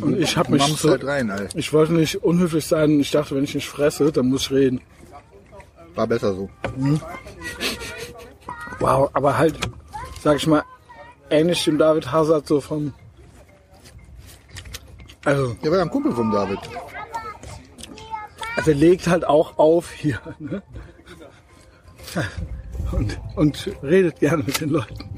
Und 0.00 0.18
ich 0.20 0.36
habe 0.36 0.52
mich 0.52 0.60
machst 0.68 0.78
so, 0.82 0.90
halt 0.90 1.04
rein, 1.04 1.30
Alter. 1.30 1.56
ich 1.58 1.72
wollte 1.72 1.94
nicht 1.94 2.16
unhöflich 2.22 2.66
sein. 2.66 3.00
Ich 3.00 3.10
dachte, 3.10 3.34
wenn 3.34 3.44
ich 3.44 3.54
nicht 3.54 3.68
fresse, 3.68 4.12
dann 4.12 4.26
muss 4.28 4.42
ich 4.42 4.50
reden. 4.52 4.80
War 5.94 6.06
besser 6.06 6.34
so. 6.34 6.48
Wow, 8.78 9.10
aber 9.14 9.36
halt, 9.38 9.58
sag 10.22 10.36
ich 10.36 10.46
mal, 10.46 10.62
ähnlich 11.30 11.64
dem 11.64 11.78
David 11.78 12.12
Hazard 12.12 12.46
so 12.46 12.60
vom. 12.60 12.92
Also, 15.24 15.54
Der 15.64 15.70
war 15.72 15.78
ja 15.78 15.84
ein 15.84 15.90
Kumpel 15.90 16.12
vom 16.12 16.30
David. 16.30 16.58
Also 18.58 18.70
er 18.72 18.76
legt 18.76 19.06
halt 19.06 19.24
auch 19.24 19.56
auf 19.58 19.92
hier. 19.92 20.20
Ne? 20.38 20.62
Und, 22.90 23.20
und 23.36 23.70
redet 23.82 24.18
gerne 24.18 24.42
mit 24.42 24.60
den 24.60 24.70
Leuten. 24.70 25.10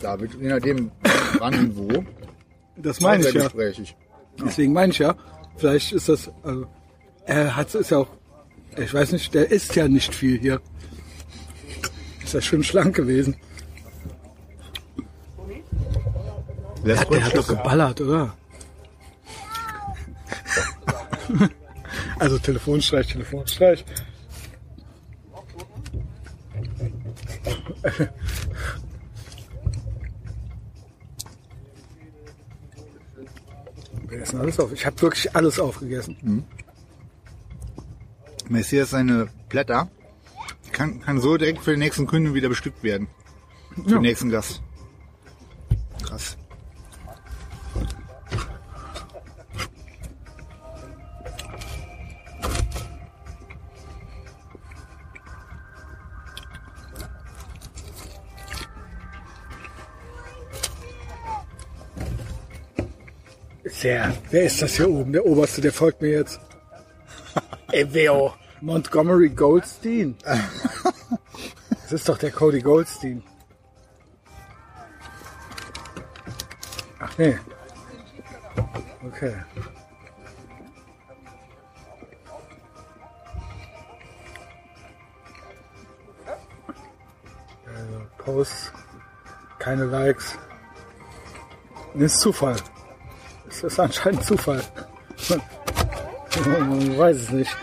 David, 0.00 0.34
je 0.40 0.48
nachdem 0.48 0.90
wann 1.38 1.54
und 1.54 1.76
wo. 1.76 2.04
Das 2.76 3.00
meine 3.00 3.28
ich 3.28 3.34
ja. 3.34 3.44
gesprächig. 3.44 3.94
Deswegen 4.42 4.72
meine 4.72 4.92
ich 4.92 4.98
ja, 4.98 5.14
vielleicht 5.56 5.92
ist 5.92 6.08
das, 6.08 6.30
also, 6.42 6.66
er 7.26 7.54
hat 7.54 7.74
ist 7.74 7.90
ja 7.90 7.98
auch, 7.98 8.08
ich 8.76 8.92
weiß 8.92 9.12
nicht, 9.12 9.32
der 9.34 9.50
isst 9.50 9.76
ja 9.76 9.86
nicht 9.86 10.14
viel 10.14 10.40
hier. 10.40 10.60
Ist 12.24 12.34
ja 12.34 12.40
schön 12.40 12.64
schlank 12.64 12.96
gewesen. 12.96 13.36
Der, 16.84 17.04
Der 17.04 17.24
hat 17.24 17.36
doch 17.36 17.46
geballert, 17.46 18.00
oder? 18.00 18.34
also 22.18 22.38
Telefonstreich, 22.38 23.08
Telefonstreich. 23.08 23.84
Wir 34.08 34.22
essen 34.22 34.40
alles 34.40 34.58
auf. 34.58 34.72
Ich 34.72 34.84
habe 34.84 35.00
wirklich 35.00 35.36
alles 35.36 35.60
aufgegessen. 35.60 36.44
Messias 38.48 38.90
seine 38.90 39.28
Blätter 39.48 39.88
kann, 40.72 41.00
kann 41.00 41.20
so 41.20 41.36
direkt 41.36 41.60
für 41.60 41.70
den 41.70 41.80
nächsten 41.80 42.06
Kunden 42.06 42.34
wieder 42.34 42.48
bestückt 42.48 42.82
werden. 42.82 43.08
Für 43.74 43.82
den 43.82 44.02
nächsten 44.02 44.30
Gast. 44.30 44.62
Krass. 46.02 46.36
Sehr. 63.80 64.12
Wer 64.30 64.42
ist 64.42 64.60
das 64.60 64.76
hier 64.76 64.90
oben? 64.90 65.10
Der 65.10 65.24
Oberste, 65.24 65.62
der 65.62 65.72
folgt 65.72 66.02
mir 66.02 66.10
jetzt. 66.10 66.38
Eveo. 67.72 68.34
Montgomery 68.60 69.30
Goldstein. 69.30 70.16
Das 71.84 71.92
ist 72.02 72.08
doch 72.08 72.18
der 72.18 72.30
Cody 72.30 72.60
Goldstein. 72.60 73.20
Ach 77.00 77.18
nee. 77.18 77.36
Okay. 79.04 79.34
Also 87.66 88.06
Posts, 88.18 88.72
keine 89.58 89.86
Likes. 89.86 90.38
Das 91.94 92.12
ist 92.12 92.20
Zufall. 92.20 92.54
Das 93.62 93.72
ist 93.72 93.80
anscheinend 93.80 94.24
Zufall. 94.24 94.62
Man 96.46 96.98
weiß 96.98 97.16
es 97.16 97.30
nicht. 97.30 97.56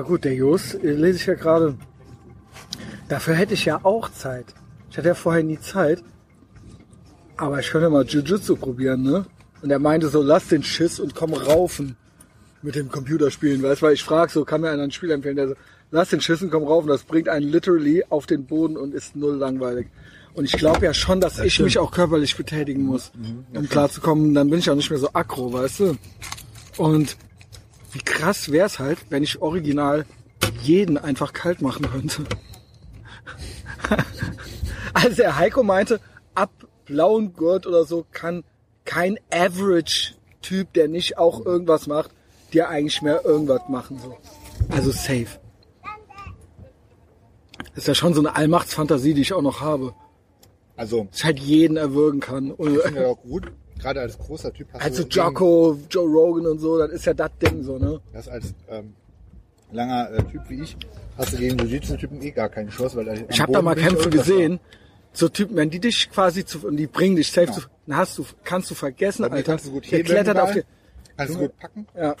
Ja 0.00 0.06
gut, 0.06 0.24
der 0.24 0.32
Jos, 0.32 0.72
äh, 0.72 0.92
lese 0.92 1.18
ich 1.18 1.26
ja 1.26 1.34
gerade. 1.34 1.76
Dafür 3.10 3.34
hätte 3.34 3.52
ich 3.52 3.66
ja 3.66 3.80
auch 3.84 4.08
Zeit. 4.08 4.46
Ich 4.90 4.96
hatte 4.96 5.08
ja 5.08 5.14
vorher 5.14 5.42
nie 5.42 5.60
Zeit. 5.60 6.02
Aber 7.36 7.60
ich 7.60 7.68
könnte 7.68 7.90
mal 7.90 8.06
Jiu-Jitsu 8.06 8.56
probieren, 8.56 9.02
ne? 9.02 9.26
Und 9.60 9.70
er 9.70 9.78
meinte 9.78 10.08
so, 10.08 10.22
lass 10.22 10.48
den 10.48 10.62
Schiss 10.62 11.00
und 11.00 11.14
komm 11.14 11.34
raufen 11.34 11.96
mit 12.62 12.76
dem 12.76 12.90
Computerspielen. 12.90 13.62
Weißt 13.62 13.82
du, 13.82 13.86
weil 13.86 13.92
ich 13.92 14.02
frage 14.02 14.32
so, 14.32 14.46
kann 14.46 14.62
mir 14.62 14.70
einer 14.70 14.84
ein 14.84 14.90
Spiel 14.90 15.10
empfehlen, 15.10 15.36
der 15.36 15.48
so, 15.48 15.54
lass 15.90 16.08
den 16.08 16.22
Schiss 16.22 16.40
und 16.40 16.50
komm 16.50 16.64
raufen. 16.64 16.88
Das 16.88 17.02
bringt 17.02 17.28
einen 17.28 17.46
literally 17.46 18.02
auf 18.08 18.24
den 18.24 18.46
Boden 18.46 18.78
und 18.78 18.94
ist 18.94 19.16
null 19.16 19.36
langweilig. 19.36 19.88
Und 20.32 20.46
ich 20.46 20.52
glaube 20.52 20.82
ja 20.82 20.94
schon, 20.94 21.20
dass 21.20 21.38
ich 21.40 21.60
mich 21.60 21.78
auch 21.78 21.90
körperlich 21.90 22.38
betätigen 22.38 22.84
muss, 22.84 23.12
um 23.52 23.68
klarzukommen. 23.68 24.32
Dann 24.32 24.48
bin 24.48 24.60
ich 24.60 24.70
auch 24.70 24.76
nicht 24.76 24.88
mehr 24.88 24.98
so 24.98 25.10
aggro, 25.12 25.52
weißt 25.52 25.80
du? 25.80 25.96
Und 26.78 27.18
wie 27.92 28.00
krass 28.00 28.50
wär's 28.50 28.78
halt, 28.78 28.98
wenn 29.10 29.22
ich 29.22 29.42
original 29.42 30.06
jeden 30.62 30.98
einfach 30.98 31.32
kalt 31.32 31.62
machen 31.62 31.90
könnte. 31.90 32.24
Also 34.92 35.16
der 35.16 35.36
Heiko 35.36 35.62
meinte, 35.62 36.00
ab 36.34 36.50
blauen 36.84 37.32
Gurt 37.32 37.66
oder 37.66 37.84
so 37.84 38.04
kann 38.10 38.42
kein 38.84 39.18
Average-Typ, 39.32 40.72
der 40.72 40.88
nicht 40.88 41.16
auch 41.16 41.44
irgendwas 41.46 41.86
macht, 41.86 42.10
dir 42.52 42.68
eigentlich 42.68 43.00
mehr 43.00 43.24
irgendwas 43.24 43.62
machen. 43.68 44.00
So. 44.02 44.18
Also 44.68 44.90
safe. 44.90 45.38
Das 47.74 47.84
ist 47.84 47.88
ja 47.88 47.94
schon 47.94 48.14
so 48.14 48.20
eine 48.20 48.34
Allmachtsfantasie, 48.34 49.14
die 49.14 49.22
ich 49.22 49.32
auch 49.32 49.42
noch 49.42 49.60
habe. 49.60 49.94
Also, 50.76 51.04
Dass 51.04 51.18
ich 51.18 51.24
halt 51.24 51.38
jeden 51.38 51.76
erwürgen 51.76 52.20
kann. 52.20 52.50
Und, 52.50 52.76
ich 52.76 52.82
finde 52.82 53.00
das 53.02 53.10
auch 53.10 53.22
gut. 53.22 53.52
Gerade 53.80 54.00
als 54.00 54.18
großer 54.18 54.52
Typ 54.52 54.68
hast 54.72 54.82
also 54.82 55.04
du 55.04 55.08
Jocko, 55.08 55.78
Joe 55.90 56.06
Rogan 56.08 56.46
und 56.46 56.58
so, 56.58 56.78
das 56.78 56.90
ist 56.90 57.04
ja 57.06 57.14
das 57.14 57.30
Ding 57.42 57.62
so, 57.62 57.78
ne? 57.78 58.00
Das 58.12 58.28
als 58.28 58.54
ähm, 58.68 58.94
langer 59.72 60.10
äh, 60.12 60.22
Typ 60.24 60.42
wie 60.48 60.62
ich 60.62 60.76
hast 61.16 61.32
du 61.32 61.36
gegen 61.36 61.58
Jiu-Jitsu-Typen 61.58 62.22
eh 62.22 62.30
gar 62.30 62.48
keine 62.48 62.70
Chance, 62.70 62.96
weil 62.96 63.08
er 63.08 63.30
Ich 63.30 63.40
habe 63.40 63.52
da 63.52 63.62
mal 63.62 63.74
Kämpfe 63.74 64.10
gesehen. 64.10 64.58
So 65.12 65.28
Typen, 65.28 65.56
wenn 65.56 65.70
die 65.70 65.80
dich 65.80 66.10
quasi 66.10 66.44
zu, 66.44 66.66
und 66.66 66.76
die 66.76 66.86
bringen 66.86 67.16
dich 67.16 67.30
safe 67.32 67.48
Ja. 67.48 67.52
zu, 67.52 67.60
dann 67.86 67.96
hast 67.96 68.16
du, 68.16 68.24
kannst 68.44 68.70
du 68.70 68.74
vergessen, 68.74 69.24
Alter. 69.24 69.42
kannst 69.42 69.66
du 69.66 69.72
gut 69.72 69.90
Der 69.90 70.02
klettert 70.02 70.38
auf 70.38 70.52
die, 70.52 70.62
Kannst 71.16 71.34
du 71.34 71.38
gut 71.40 71.58
packen? 71.58 71.86
ja. 71.96 72.14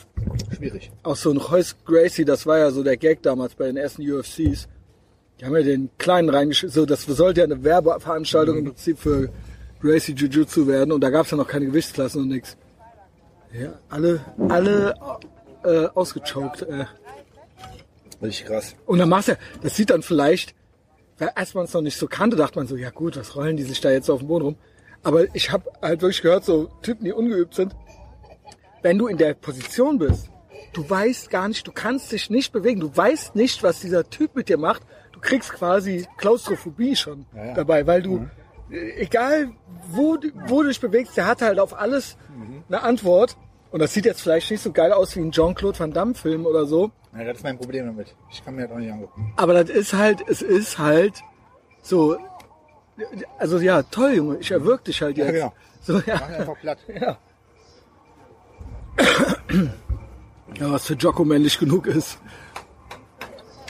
Schwierig. 0.56 0.90
Auch 1.04 1.16
so 1.16 1.30
ein 1.30 1.36
Royce 1.36 1.76
Gracie, 1.86 2.24
das 2.24 2.46
war 2.46 2.58
ja 2.58 2.70
so 2.70 2.82
der 2.82 2.96
Gag 2.96 3.22
damals 3.22 3.54
bei 3.54 3.66
den 3.66 3.76
ersten 3.76 4.02
UFCs. 4.02 4.68
Die 5.40 5.44
haben 5.46 5.56
ja 5.56 5.62
den 5.62 5.88
kleinen 5.98 6.28
reingeschickt, 6.28 6.72
so, 6.72 6.84
das 6.84 7.04
sollte 7.04 7.40
ja 7.40 7.44
eine 7.46 7.62
Werbeveranstaltung 7.64 8.58
im 8.58 8.64
Prinzip 8.66 8.98
für 8.98 9.30
Gracie 9.80 10.12
Jiu-Jitsu 10.14 10.66
werden 10.66 10.92
und 10.92 11.00
da 11.00 11.10
gab's 11.10 11.30
ja 11.30 11.36
noch 11.36 11.48
keine 11.48 11.66
Gewichtsklassen 11.66 12.22
und 12.22 12.28
nix. 12.28 12.56
Ja, 13.52 13.72
alle, 13.88 14.20
alle 14.48 14.94
äh, 15.64 15.86
ausgechoked. 15.94 16.62
Äh. 16.62 16.84
Richtig 18.22 18.46
krass. 18.46 18.74
Und 18.86 18.98
dann 18.98 19.08
machst 19.08 19.28
du, 19.28 19.38
das 19.62 19.74
sieht 19.76 19.90
dann 19.90 20.02
vielleicht, 20.02 20.54
weil 21.18 21.30
als 21.30 21.54
man 21.54 21.64
es 21.64 21.72
noch 21.72 21.80
nicht 21.82 21.96
so 21.98 22.06
kannte, 22.06 22.36
dachte 22.36 22.58
man 22.58 22.66
so, 22.66 22.76
ja 22.76 22.90
gut, 22.90 23.16
was 23.16 23.34
rollen 23.34 23.56
die 23.56 23.62
sich 23.64 23.80
da 23.80 23.90
jetzt 23.90 24.10
auf 24.10 24.20
dem 24.20 24.28
Boden 24.28 24.44
rum? 24.44 24.56
Aber 25.02 25.34
ich 25.34 25.50
habe 25.50 25.70
halt 25.80 26.02
wirklich 26.02 26.20
gehört, 26.22 26.44
so 26.44 26.70
Typen, 26.82 27.04
die 27.04 27.12
ungeübt 27.12 27.54
sind, 27.54 27.74
wenn 28.82 28.98
du 28.98 29.06
in 29.06 29.16
der 29.16 29.34
Position 29.34 29.98
bist, 29.98 30.30
du 30.74 30.88
weißt 30.88 31.30
gar 31.30 31.48
nicht, 31.48 31.66
du 31.66 31.72
kannst 31.72 32.12
dich 32.12 32.30
nicht 32.30 32.52
bewegen, 32.52 32.80
du 32.80 32.94
weißt 32.94 33.34
nicht, 33.34 33.62
was 33.62 33.80
dieser 33.80 34.08
Typ 34.08 34.36
mit 34.36 34.48
dir 34.48 34.58
macht. 34.58 34.82
Du 35.12 35.20
kriegst 35.20 35.52
quasi 35.52 36.06
Klaustrophobie 36.18 36.94
schon 36.96 37.26
Ja, 37.34 37.46
ja. 37.46 37.54
dabei, 37.54 37.86
weil 37.86 38.02
du, 38.02 38.18
äh, 38.18 38.26
egal 38.70 39.50
wo, 39.90 40.16
du- 40.16 40.30
wo 40.46 40.62
du 40.62 40.68
dich 40.68 40.80
bewegst, 40.80 41.16
der 41.16 41.26
hat 41.26 41.42
halt 41.42 41.58
auf 41.58 41.78
alles 41.78 42.16
eine 42.68 42.82
Antwort. 42.82 43.36
Und 43.72 43.80
das 43.80 43.92
sieht 43.94 44.04
jetzt 44.04 44.20
vielleicht 44.22 44.50
nicht 44.50 44.62
so 44.62 44.72
geil 44.72 44.92
aus 44.92 45.14
wie 45.14 45.20
ein 45.20 45.30
Jean-Claude 45.32 45.78
Van 45.78 45.92
Damme 45.92 46.14
Film 46.14 46.44
oder 46.46 46.66
so. 46.66 46.90
Ja, 47.16 47.24
das 47.24 47.38
ist 47.38 47.44
mein 47.44 47.56
Problem 47.58 47.86
damit. 47.86 48.14
Ich 48.30 48.44
kann 48.44 48.54
mir 48.56 48.62
das 48.62 48.72
auch 48.72 48.78
nicht 48.78 48.92
angucken. 48.92 49.32
Aber 49.36 49.54
das 49.54 49.70
ist 49.70 49.92
halt, 49.92 50.24
es 50.28 50.42
ist 50.42 50.78
halt 50.78 51.14
so, 51.82 52.18
also 53.38 53.58
ja, 53.58 53.82
toll, 53.84 54.14
Junge, 54.14 54.38
ich 54.38 54.50
erwürg 54.50 54.84
dich 54.84 55.00
halt 55.02 55.16
jetzt. 55.18 55.26
Ja, 55.26 55.32
genau. 55.32 55.52
So, 55.82 55.94
Mach 55.94 56.06
ja. 56.06 56.16
einfach 56.16 56.58
platt. 56.60 56.78
ja. 57.00 57.18
ja, 60.58 60.70
was 60.72 60.86
für 60.86 60.94
Jocko 60.94 61.24
männlich 61.24 61.58
genug 61.58 61.86
ist. 61.86 62.18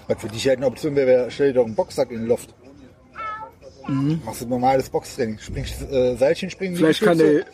Was 0.08 0.20
für 0.20 0.28
dich 0.28 0.46
halt 0.48 0.58
eine 0.58 0.66
Option 0.66 0.96
wäre, 0.96 1.06
wäre, 1.06 1.30
stell 1.30 1.48
dir 1.48 1.60
doch 1.60 1.66
einen 1.66 1.74
Boxsack 1.76 2.10
in 2.10 2.20
den 2.20 2.26
Loft. 3.90 4.24
Machst 4.24 4.40
du 4.42 4.46
normales 4.46 4.90
Boxtraining. 4.90 5.38
Springst 5.38 5.82
äh, 5.90 6.16
Seilchen 6.16 6.50
springen. 6.50 6.74
Mhm. 6.74 6.78
Vielleicht 6.78 7.02
kann 7.02 7.18
der, 7.18 7.44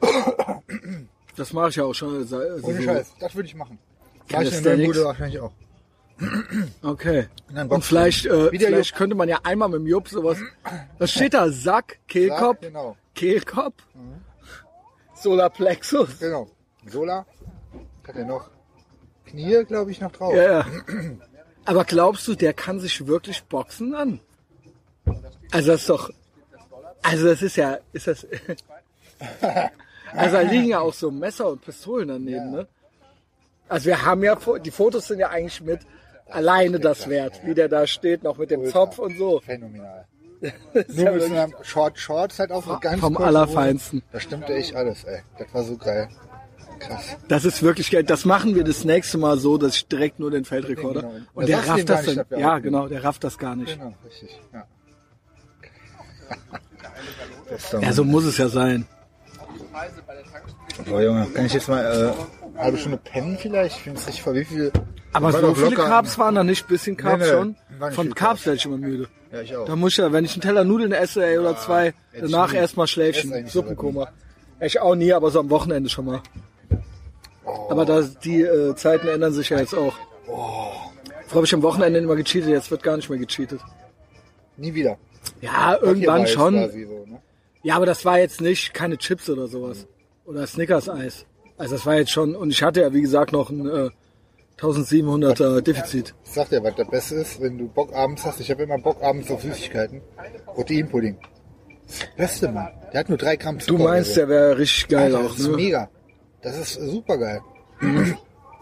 das 1.36 1.52
mache 1.52 1.70
ich 1.70 1.76
ja 1.76 1.84
auch 1.84 1.94
schon. 1.94 2.16
Also 2.16 2.38
Ohne 2.38 2.76
so. 2.76 2.82
Scheiß. 2.82 3.14
Das 3.20 3.34
würde 3.34 3.48
ich 3.48 3.54
machen. 3.54 3.78
Mach 4.30 4.40
ich 4.42 4.56
in 4.56 4.62
der. 4.62 4.76
Bude 4.76 5.04
wahrscheinlich 5.04 5.40
auch. 5.40 5.52
Okay. 6.82 7.26
Und 7.68 7.84
vielleicht, 7.84 8.24
äh, 8.24 8.48
vielleicht 8.48 8.90
Jupp. 8.90 8.98
könnte 8.98 9.14
man 9.14 9.28
ja 9.28 9.38
einmal 9.42 9.68
mit 9.68 9.80
dem 9.80 9.86
Jupp 9.86 10.08
sowas, 10.08 10.38
was 10.98 11.10
steht 11.10 11.34
da? 11.34 11.50
Sack, 11.50 11.98
Kehlkopf, 12.08 12.60
Sack, 12.60 12.60
genau. 12.62 12.96
Kehlkopf, 13.14 13.74
Solarplexus. 15.14 16.18
Genau. 16.18 16.48
Sola. 16.86 17.26
Was 18.02 18.08
hat 18.08 18.16
er 18.16 18.24
noch? 18.24 18.48
Knie, 19.26 19.64
glaube 19.64 19.90
ich, 19.90 20.00
noch 20.00 20.12
drauf. 20.12 20.34
Ja, 20.34 20.60
ja. 20.60 20.66
Aber 21.64 21.84
glaubst 21.84 22.26
du, 22.28 22.34
der 22.34 22.54
kann 22.54 22.78
sich 22.78 23.06
wirklich 23.06 23.42
boxen 23.44 23.94
an? 23.94 24.20
Also 25.50 25.72
das 25.72 25.80
ist 25.80 25.90
doch, 25.90 26.10
also 27.02 27.26
das 27.26 27.42
ist 27.42 27.56
ja, 27.56 27.78
ist 27.92 28.06
das, 28.06 28.26
also 30.12 30.36
da 30.36 30.40
liegen 30.40 30.68
ja 30.68 30.80
auch 30.80 30.94
so 30.94 31.10
Messer 31.10 31.48
und 31.48 31.62
Pistolen 31.62 32.08
daneben, 32.08 32.50
ne? 32.50 32.66
Also 33.68 33.86
wir 33.86 34.04
haben 34.04 34.22
ja, 34.22 34.36
die 34.64 34.70
Fotos 34.70 35.08
sind 35.08 35.18
ja 35.18 35.30
eigentlich 35.30 35.60
mit 35.60 35.80
alleine 36.28 36.78
das 36.78 37.08
wert, 37.08 37.40
wie 37.44 37.54
der 37.54 37.68
da 37.68 37.86
steht, 37.86 38.22
noch 38.22 38.38
mit 38.38 38.50
dem. 38.50 38.64
Zopf 38.66 38.98
und 38.98 39.16
so. 39.18 39.40
Phänomenal. 39.40 40.06
Nur 40.88 41.10
mit 41.12 41.22
so 41.22 41.32
einer 41.32 41.48
Short 41.62 41.98
Shorts 41.98 42.38
halt 42.38 42.52
auch 42.52 42.66
mit 42.66 42.80
ganz 42.80 43.00
Vom 43.00 43.16
Allerfeinsten. 43.16 44.02
Da 44.12 44.20
stimmte 44.20 44.54
echt 44.54 44.74
alles, 44.74 45.04
ey. 45.04 45.22
Das 45.38 45.52
war 45.54 45.64
so 45.64 45.76
geil. 45.76 46.08
Krass. 46.78 47.16
Das 47.28 47.44
ist 47.46 47.62
wirklich 47.62 47.90
geil. 47.90 48.04
Das 48.04 48.26
machen 48.26 48.54
wir 48.54 48.62
das 48.62 48.84
nächste 48.84 49.16
Mal 49.16 49.38
so, 49.38 49.56
dass 49.56 49.76
ich 49.76 49.86
direkt 49.86 50.20
nur 50.20 50.30
den 50.30 50.44
Feldrekorder. 50.44 51.10
Und 51.32 51.48
der 51.48 51.66
rafft 51.66 51.88
das 51.88 52.04
dann. 52.04 52.24
Ja, 52.38 52.58
genau, 52.58 52.86
der 52.86 53.02
rafft 53.02 53.24
das 53.24 53.38
gar 53.38 53.56
nicht. 53.56 53.78
Genau, 53.78 53.94
richtig. 54.04 54.38
Ja. 54.52 54.66
Ja, 57.80 57.92
so 57.92 58.04
muss 58.04 58.24
es 58.24 58.38
ja 58.38 58.48
sein. 58.48 58.86
So, 60.86 61.00
Junge, 61.00 61.26
kann 61.34 61.46
ich 61.46 61.54
jetzt 61.54 61.68
mal 61.68 61.84
äh, 61.84 61.88
eine 62.54 62.64
halbe 62.64 62.78
Stunde 62.78 62.98
pennen 62.98 63.38
vielleicht? 63.40 63.76
Ich 63.76 63.82
finde 63.82 64.00
es 64.00 64.06
richtig 64.06 64.22
voll. 64.22 64.34
Wie 64.34 64.44
viel? 64.44 64.72
Aber 65.12 65.32
so 65.32 65.54
viele 65.54 65.70
locker. 65.70 65.86
Carbs 65.86 66.18
waren 66.18 66.34
da 66.34 66.44
nicht, 66.44 66.66
bisschen 66.68 66.96
Carbs 66.96 67.18
Nee, 67.18 67.24
nee, 67.24 67.30
schon. 67.30 67.56
war 67.78 67.88
nicht 67.88 67.96
Von 67.96 68.06
viel 68.06 68.14
Carbs 68.14 68.46
werde 68.46 68.56
ich 68.58 68.64
immer 68.66 68.76
müde. 68.76 69.08
Ja, 69.32 69.40
ich 69.40 69.56
auch. 69.56 69.64
Da 69.64 69.76
muss 69.76 69.92
ich 69.92 69.98
ja, 69.98 70.12
wenn 70.12 70.24
ich 70.24 70.32
einen 70.32 70.42
Teller 70.42 70.64
Nudeln 70.64 70.92
esse 70.92 71.24
ey, 71.24 71.38
oder 71.38 71.56
zwei, 71.56 71.86
hätte 71.86 72.26
ich 72.26 72.32
danach 72.32 72.52
nie. 72.52 72.58
erstmal 72.58 72.84
Ess 72.84 72.90
Schläfchen, 72.90 73.32
eigentlich 73.32 73.52
Suppenkoma. 73.52 74.08
Ich 74.60 74.80
auch 74.80 74.94
nie, 74.94 75.12
aber 75.12 75.30
so 75.30 75.40
am 75.40 75.50
Wochenende 75.50 75.88
schon 75.88 76.06
mal. 76.06 76.20
Oh. 77.44 77.68
Aber 77.70 77.84
da, 77.84 78.02
die 78.02 78.42
äh, 78.42 78.74
Zeiten 78.74 79.08
ändern 79.08 79.32
sich 79.32 79.50
ja 79.50 79.58
jetzt 79.58 79.74
auch. 79.74 79.94
Früher 80.26 81.36
habe 81.36 81.46
ich 81.46 81.54
am 81.54 81.62
Wochenende 81.62 81.98
immer 81.98 82.16
gecheatet, 82.16 82.50
jetzt 82.50 82.70
wird 82.70 82.82
gar 82.82 82.96
nicht 82.96 83.08
mehr 83.08 83.18
gecheatet. 83.18 83.60
Nie 84.56 84.74
wieder. 84.74 84.98
Ja, 85.40 85.78
irgendwann 85.80 86.26
schon. 86.26 86.54
So, 86.70 86.76
ne? 87.06 87.20
Ja, 87.62 87.76
aber 87.76 87.86
das 87.86 88.04
war 88.04 88.18
jetzt 88.18 88.40
nicht 88.40 88.74
keine 88.74 88.96
Chips 88.98 89.28
oder 89.28 89.46
sowas. 89.48 89.86
Oder 90.24 90.46
Snickers-Eis. 90.46 91.26
Also 91.58 91.74
das 91.76 91.86
war 91.86 91.94
jetzt 91.96 92.10
schon, 92.10 92.34
und 92.36 92.50
ich 92.50 92.62
hatte 92.62 92.82
ja 92.82 92.92
wie 92.92 93.00
gesagt 93.00 93.32
noch 93.32 93.50
ein 93.50 93.66
äh, 93.66 93.90
1700er 94.60 95.60
Defizit. 95.60 96.14
Ich 96.24 96.32
sag 96.32 96.48
dir, 96.50 96.62
was 96.62 96.74
das 96.76 96.88
Beste 96.88 97.14
ist, 97.16 97.40
wenn 97.40 97.58
du 97.58 97.68
Bock 97.68 97.92
abends 97.94 98.24
hast. 98.24 98.40
Ich 98.40 98.50
habe 98.50 98.62
immer 98.62 98.78
Bock 98.78 99.02
abends 99.02 99.30
auf 99.30 99.42
Süßigkeiten. 99.42 100.00
Proteinpudding. 100.46 101.18
Das 101.86 102.08
Beste, 102.16 102.48
Mann. 102.50 102.68
Der 102.92 103.00
hat 103.00 103.08
nur 103.08 103.18
drei 103.18 103.36
Gramm 103.36 103.60
Zucker. 103.60 103.78
Du 103.78 103.84
meinst, 103.84 104.10
oder 104.12 104.26
der 104.26 104.28
wäre 104.28 104.58
richtig 104.58 104.88
geil 104.88 105.12
so. 105.12 105.18
auch, 105.18 105.22
Das 105.28 105.38
ist 105.40 105.48
ne? 105.48 105.56
mega. 105.56 105.90
Das 106.42 106.58
ist 106.58 106.74
super 106.74 107.18
geil. 107.18 107.40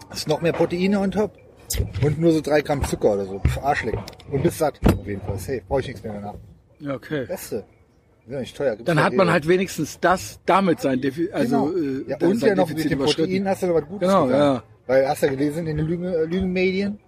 Das 0.09 0.19
ist 0.19 0.27
noch 0.27 0.41
mehr 0.41 0.53
Proteine 0.53 0.99
on 0.99 1.11
top. 1.11 1.31
Und 2.03 2.19
nur 2.19 2.31
so 2.31 2.41
drei 2.41 2.61
Gramm 2.61 2.83
Zucker 2.83 3.13
oder 3.13 3.25
so. 3.25 3.39
Pff, 3.39 3.57
Arschlecken. 3.63 4.01
Und 4.31 4.43
bist 4.43 4.59
satt. 4.59 4.79
Auf 4.85 5.07
jeden 5.07 5.21
Fall. 5.21 5.37
Safe. 5.39 5.61
Brauche 5.67 5.79
ich 5.81 5.87
nichts 5.87 6.03
mehr 6.03 6.13
danach. 6.13 6.35
Ja, 6.79 6.93
okay. 6.95 7.25
Beste. 7.25 7.65
Ja, 8.27 8.39
nicht 8.39 8.57
teuer. 8.57 8.71
Gibt's 8.75 8.85
Dann 8.85 9.03
hat 9.03 9.13
eh- 9.13 9.17
man 9.17 9.29
halt 9.29 9.47
wenigstens 9.47 9.99
das 9.99 10.39
damit 10.45 10.81
sein 10.81 10.99
Defizit, 10.99 11.31
also 11.33 11.65
genau. 11.67 11.77
äh, 11.77 12.09
ja, 12.09 12.17
und 12.27 12.41
ja 12.41 12.55
noch 12.55 12.67
mit 12.67 12.77
Defizit 12.77 12.91
dem 12.91 12.99
überschritten. 12.99 13.29
Protein 13.31 13.47
hast 13.47 13.61
du 13.63 13.67
noch 13.67 13.75
was 13.75 13.85
Gutes 13.87 14.07
Genau, 14.07 14.29
ja. 14.29 14.63
Weil 14.87 15.07
hast 15.07 15.21
du 15.21 15.25
ja 15.27 15.31
gelesen 15.33 15.67
in 15.67 15.77
den 15.77 15.85
Lügen, 15.85 16.05
äh, 16.05 16.23
Lügenmedien, 16.25 16.99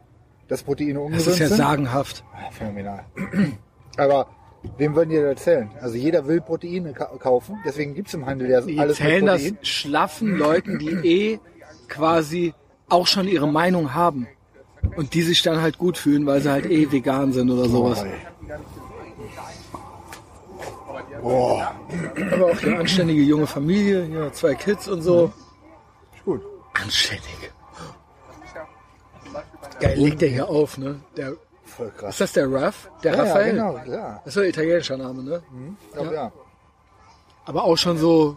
dass 0.48 0.62
Proteine 0.64 0.94
Das 0.94 1.02
ungesund 1.04 1.34
ist 1.34 1.40
ja 1.40 1.48
sind? 1.48 1.58
sagenhaft. 1.58 2.24
Ah, 2.34 2.52
Phänomenal. 2.52 3.04
Aber 3.98 4.28
wem 4.78 4.96
würden 4.96 5.10
die 5.10 5.16
das 5.16 5.26
erzählen? 5.26 5.70
Also 5.82 5.96
jeder 5.98 6.28
will 6.28 6.40
Proteine 6.42 6.94
ka 6.94 7.06
kaufen, 7.18 7.58
deswegen 7.66 7.96
gibt's 7.96 8.14
im 8.14 8.26
Handel 8.28 8.50
ja 8.50 8.62
Die 8.62 8.78
alles 8.80 9.00
erzählen 9.00 9.26
mit 9.26 9.60
das 9.62 9.68
schlaffen 9.68 10.38
Leuten, 10.38 10.78
die 10.78 10.90
eh 10.90 11.40
quasi 11.88 12.54
auch 12.90 13.08
schon 13.08 13.28
ihre 13.28 13.48
Meinung 13.48 13.94
haben. 13.96 14.28
Und 14.96 15.14
die 15.16 15.22
sich 15.24 15.42
dann 15.42 15.62
halt 15.62 15.78
gut 15.80 15.98
fühlen, 15.98 16.26
weil 16.28 16.42
sie 16.42 16.50
halt 16.52 16.66
eh 16.68 16.92
vegan 16.92 17.34
sind 17.34 17.50
oder 17.50 17.66
sowas. 17.68 18.06
Boah, 21.22 21.76
Aber 22.32 22.46
auch 22.52 22.64
eine 22.64 22.78
anständige 22.80 23.22
junge 23.22 23.48
Familie, 23.48 24.06
ja, 24.06 24.32
zwei 24.32 24.56
Kids 24.56 24.88
und 24.88 25.02
so. 25.02 25.32
ist 26.16 26.24
gut. 26.26 26.42
Anständig. 26.74 27.52
Geil, 29.80 29.98
legt 29.98 30.22
der 30.22 30.30
hier 30.30 30.48
auf, 30.50 30.78
ne? 30.78 31.00
Der, 31.16 31.34
Voll 31.66 31.92
krass. 31.98 32.16
ist 32.16 32.22
das 32.22 32.34
der 32.34 32.48
Ruff? 32.48 32.90
Der 33.04 33.14
ja, 33.14 33.18
ja, 33.18 33.24
Raphael? 33.24 33.52
genau, 33.52 33.78
ja. 33.86 34.22
Das 34.26 34.36
ist 34.36 34.42
ein 34.42 34.50
italienischer 34.50 34.98
Name, 34.98 35.24
ne? 35.24 35.44
Ich 35.88 35.94
glaub, 35.94 36.12
ja. 36.12 36.32
Aber 37.46 37.64
auch 37.64 37.78
schon 37.78 37.98
so 37.98 38.36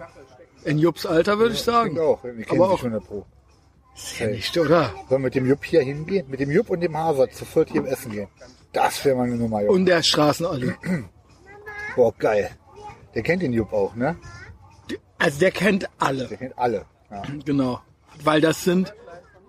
in 0.64 0.78
Jupps 0.78 1.06
Alter, 1.06 1.38
würde 1.38 1.52
ich 1.54 1.60
Ich 1.60 1.64
sagen. 1.64 1.94
denke 1.94 2.02
auch. 2.02 2.22
Wir 2.24 2.32
kennen 2.44 2.60
Aber 2.60 2.70
auch- 2.72 2.78
100 2.78 3.04
Pro. 3.06 3.24
Ist 3.96 4.18
ja 4.18 4.26
nicht, 4.28 4.56
oder? 4.56 4.90
Sollen 5.08 5.08
wir 5.10 5.18
mit 5.18 5.34
dem 5.34 5.46
Jupp 5.46 5.64
hier 5.64 5.82
hingehen? 5.82 6.26
Mit 6.28 6.40
dem 6.40 6.50
Jupp 6.50 6.70
und 6.70 6.80
dem 6.80 6.96
Hazard 6.96 7.34
sofort 7.34 7.70
hier 7.70 7.84
essen 7.86 8.12
gehen. 8.12 8.28
Das 8.72 9.04
wäre 9.04 9.16
mal 9.16 9.24
eine 9.24 9.36
Nummer, 9.36 9.60
Junge. 9.62 9.72
Und 9.72 9.86
der 9.86 10.02
Straßenolli. 10.02 10.72
Boah, 11.96 12.14
geil. 12.18 12.50
Der 13.14 13.22
kennt 13.22 13.42
den 13.42 13.52
Jupp 13.52 13.72
auch, 13.72 13.94
ne? 13.94 14.16
Also 15.18 15.40
der 15.40 15.50
kennt 15.50 15.88
alle. 15.98 16.26
Der 16.28 16.36
kennt 16.36 16.58
alle. 16.58 16.84
Ja. 17.10 17.22
Genau. 17.44 17.80
Weil 18.22 18.40
das 18.40 18.64
sind 18.64 18.92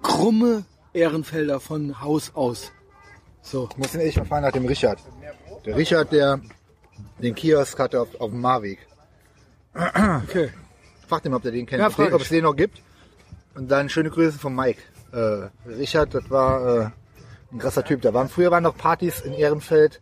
krumme 0.02 0.66
Ehrenfelder 0.94 1.60
von 1.60 2.02
Haus 2.02 2.32
aus. 2.36 2.72
So. 3.42 3.68
Ich 3.72 3.78
muss 3.78 3.92
den 3.92 4.02
echt 4.02 4.18
mal 4.18 4.26
fragen 4.26 4.46
nach 4.46 4.52
dem 4.52 4.66
Richard. 4.66 5.00
Der 5.66 5.76
Richard, 5.76 6.12
der 6.12 6.40
den 7.20 7.36
Kiosk 7.36 7.78
hatte 7.80 8.02
auf, 8.02 8.20
auf 8.20 8.32
dem 8.32 8.42
Marweg. 8.42 8.80
Okay. 10.24 10.52
Frag 11.08 11.24
den 11.24 11.32
mal, 11.32 11.38
ob 11.38 11.44
der 11.44 11.52
den 11.52 11.66
kennt, 11.66 11.82
Ja, 11.82 11.88
ob, 11.88 11.96
den, 11.98 12.14
ob 12.14 12.22
es 12.22 12.30
den 12.30 12.44
noch 12.44 12.56
gibt. 12.56 12.82
Und 13.56 13.70
dann 13.70 13.90
schöne 13.90 14.10
Grüße 14.10 14.40
von 14.40 14.56
Mike. 14.56 14.82
Äh, 15.12 15.50
Richard, 15.70 16.14
das 16.14 16.30
war 16.30 16.80
äh, 16.86 16.90
ein 17.52 17.60
krasser 17.60 17.84
Typ. 17.84 18.02
Da 18.02 18.14
waren 18.14 18.30
früher 18.30 18.50
waren 18.50 18.64
noch 18.64 18.78
Partys 18.78 19.20
in 19.20 19.34
Ehrenfeld 19.34 20.00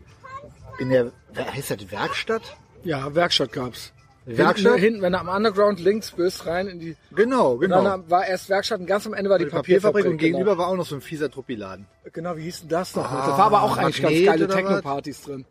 in 0.79 0.89
der 0.89 1.11
wer 1.33 1.53
heißt 1.53 1.71
das 1.71 1.91
Werkstatt? 1.91 2.57
Ja, 2.83 3.13
Werkstatt 3.15 3.51
gab's. 3.51 3.93
Werkstatt? 4.25 4.73
Hinten, 4.73 4.79
hinten, 4.79 5.01
wenn 5.01 5.13
du 5.13 5.19
am 5.19 5.27
Underground 5.27 5.79
links 5.79 6.11
bist, 6.11 6.45
rein 6.45 6.67
in 6.67 6.79
die. 6.79 6.95
Genau, 7.15 7.57
genau. 7.57 7.83
Dann 7.83 8.09
war 8.09 8.27
erst 8.27 8.49
Werkstatt 8.49 8.79
und 8.79 8.85
ganz 8.85 9.07
am 9.07 9.13
Ende 9.13 9.29
war 9.29 9.39
die, 9.39 9.45
die 9.45 9.49
Papierfabrik. 9.49 10.03
Papierfabrik 10.03 10.11
und 10.11 10.17
gegenüber 10.17 10.51
genau. 10.51 10.63
war 10.63 10.67
auch 10.69 10.75
noch 10.75 10.85
so 10.85 10.95
ein 10.95 11.01
fieser 11.01 11.31
Truppiladen. 11.31 11.87
Genau, 12.13 12.37
wie 12.37 12.43
hieß 12.43 12.61
denn 12.61 12.69
das 12.69 12.95
noch? 12.95 13.09
Ah, 13.11 13.25
da 13.27 13.37
war 13.37 13.45
aber 13.45 13.63
auch 13.63 13.77
eigentlich 13.77 14.01
ganz 14.01 14.25
geile? 14.25 14.47
Techno-Partys 14.47 15.21
drin. 15.23 15.45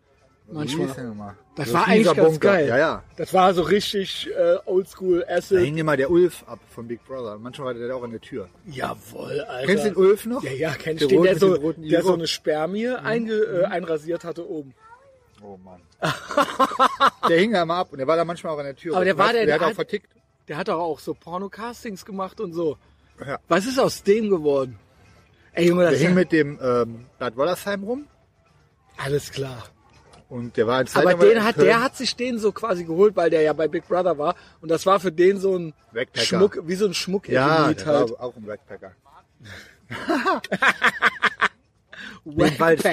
Manchmal. 0.50 0.88
Das 1.56 1.68
So 1.68 1.74
war 1.74 1.88
eigentlich 1.88 2.06
ganz 2.06 2.30
Bunker. 2.30 2.38
geil. 2.52 2.68
Ja, 2.68 2.78
ja. 2.78 3.02
Das 3.16 3.34
war 3.34 3.52
so 3.52 3.62
richtig 3.62 4.30
äh, 4.34 4.56
Oldschool 4.64 5.24
Da 5.28 5.34
Acid. 5.34 5.58
hing 5.58 5.76
immer 5.76 5.96
der 5.96 6.10
Ulf 6.10 6.42
ab 6.46 6.58
von 6.70 6.88
Big 6.88 7.04
Brother. 7.04 7.36
Manchmal 7.38 7.66
war 7.66 7.74
der 7.74 7.94
auch 7.94 8.02
an 8.02 8.12
der 8.12 8.20
Tür. 8.20 8.48
Jawohl, 8.66 9.40
Alter. 9.42 9.66
Kennst 9.66 9.84
du 9.84 9.88
den 9.90 9.96
Ulf 9.96 10.24
noch? 10.24 10.42
Ja, 10.42 10.52
ja, 10.52 10.70
kenn 10.70 10.94
ich 10.94 11.00
Der 11.00 11.08
den, 11.08 11.22
der 11.22 11.38
so, 11.38 11.72
der 11.72 12.02
so 12.02 12.14
eine 12.14 12.26
Spermie 12.26 12.88
einge, 12.88 13.34
äh, 13.34 13.64
einrasiert 13.64 14.24
hatte 14.24 14.48
oben. 14.48 14.74
Oh 15.42 15.58
Mann. 15.62 15.80
der 17.28 17.38
hing 17.38 17.52
da 17.52 17.62
immer 17.62 17.74
ab 17.76 17.88
und 17.92 17.98
der 17.98 18.06
war 18.06 18.16
da 18.16 18.24
manchmal 18.24 18.54
auch 18.54 18.58
an 18.58 18.64
der 18.66 18.76
Tür. 18.76 18.94
Aber 18.96 19.04
der 19.04 19.18
war 19.18 19.32
der- 19.32 19.46
der 19.46 19.56
hat 19.56 19.62
auch 19.62 19.72
vertickt. 19.74 20.12
Der 20.46 20.56
hat 20.56 20.68
doch 20.68 20.78
auch 20.78 20.98
so 21.00 21.12
Porno-Castings 21.14 22.04
gemacht 22.04 22.40
und 22.40 22.52
so. 22.54 22.78
Ja. 23.24 23.38
Was 23.48 23.66
ist 23.66 23.78
aus 23.78 24.02
dem 24.02 24.30
geworden? 24.30 24.78
Ey, 25.52 25.66
Junge, 25.68 25.82
das 25.84 25.92
Der 25.92 26.00
hing 26.00 26.08
ja, 26.10 26.14
mit 26.14 26.32
dem 26.32 26.58
ähm, 26.62 27.06
Bad 27.18 27.36
Wollersheim 27.36 27.82
rum 27.82 28.06
alles 28.96 29.30
klar. 29.30 29.62
und 30.28 30.56
der 30.56 30.66
war 30.66 30.80
in 30.80 30.88
Aber 30.94 31.14
den 31.14 31.44
hat, 31.44 31.56
der 31.56 31.82
hat 31.82 31.96
sich 31.96 32.16
den 32.16 32.38
so 32.38 32.50
quasi 32.52 32.84
geholt, 32.84 33.14
weil 33.16 33.30
der 33.30 33.42
ja 33.42 33.52
bei 33.52 33.68
Big 33.68 33.86
Brother 33.86 34.18
war. 34.18 34.34
Und 34.60 34.70
das 34.70 34.86
war 34.86 34.98
für 35.00 35.12
den 35.12 35.38
so 35.38 35.56
ein 35.56 35.74
Backpacker. 35.92 36.26
Schmuck, 36.26 36.58
wie 36.66 36.74
so 36.74 36.86
ein 36.86 36.94
Schmuck 36.94 37.28
ja, 37.28 37.66
halt. 37.66 37.86
auch 37.86 38.34
ein 38.36 38.44
Backpacker. 38.44 38.92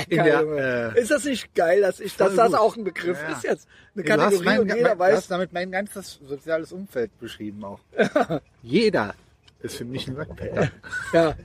In 0.09 0.23
der, 0.23 0.93
äh, 0.95 0.99
ist 1.01 1.11
das 1.11 1.25
nicht 1.25 1.53
geil, 1.55 1.81
dass 1.81 1.99
ich, 1.99 2.15
dass 2.15 2.35
das 2.35 2.51
gut. 2.51 2.59
auch 2.59 2.75
ein 2.77 2.83
Begriff 2.83 3.19
Ja. 3.21 3.35
ist 3.35 3.43
jetzt? 3.43 3.67
Eine 3.93 4.03
Du 4.03 4.09
Kategorie 4.09 4.45
mein, 4.45 4.59
und 4.61 4.67
jeder 4.69 4.81
mein, 4.81 4.93
du 4.93 4.99
weiß. 4.99 5.15
hast 5.17 5.31
damit 5.31 5.53
mein 5.53 5.71
ganzes 5.71 6.19
soziales 6.25 6.71
Umfeld 6.71 7.17
beschrieben 7.19 7.63
auch. 7.63 7.79
Jeder 8.63 9.13
ist 9.59 9.75
für 9.77 9.85
mich 9.85 10.07
ein 10.07 10.15
Backpacker. 10.15 10.69
Ja. 11.13 11.35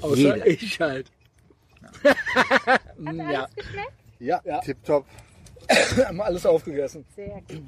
Außer 0.00 0.16
Jeder. 0.16 0.46
ich 0.46 0.80
halt. 0.80 1.10
Hat 2.04 2.16
ja, 3.14 3.40
alles 3.44 3.54
geschmeckt? 3.54 3.92
Ja, 4.18 4.40
Ja. 4.44 4.60
tipptopp. 4.60 5.04
haben 6.06 6.20
alles 6.20 6.44
aufgegessen. 6.46 7.04
Sehr 7.14 7.40
gut. 7.48 7.62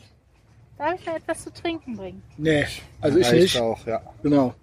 Darf 0.79 0.99
ich 0.99 1.07
noch 1.07 1.15
etwas 1.17 1.45
zu 1.45 1.53
trinken 1.53 1.97
bringen? 1.97 2.23
Nee, 2.37 2.67
also 3.01 3.19
ich 3.19 3.27
Reicht 3.27 3.41
nicht. 3.43 3.61
auch, 3.61 3.87
ja. 3.87 4.03
Genau. 4.23 4.55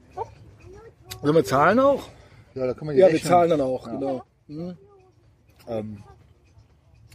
Sollen 1.22 1.36
wir 1.36 1.46
zahlen 1.46 1.80
auch? 1.80 2.08
Ja, 2.56 2.68
da 2.68 2.74
kann 2.74 2.88
man 2.88 2.96
die 2.96 3.02
Ja, 3.02 3.10
wir 3.12 3.22
zahlen 3.22 3.50
dann 3.52 3.62
auch, 3.62 3.86
Ja. 3.88 3.94
genau. 3.94 4.24
Mhm. 4.52 4.78
Ähm, 5.68 6.04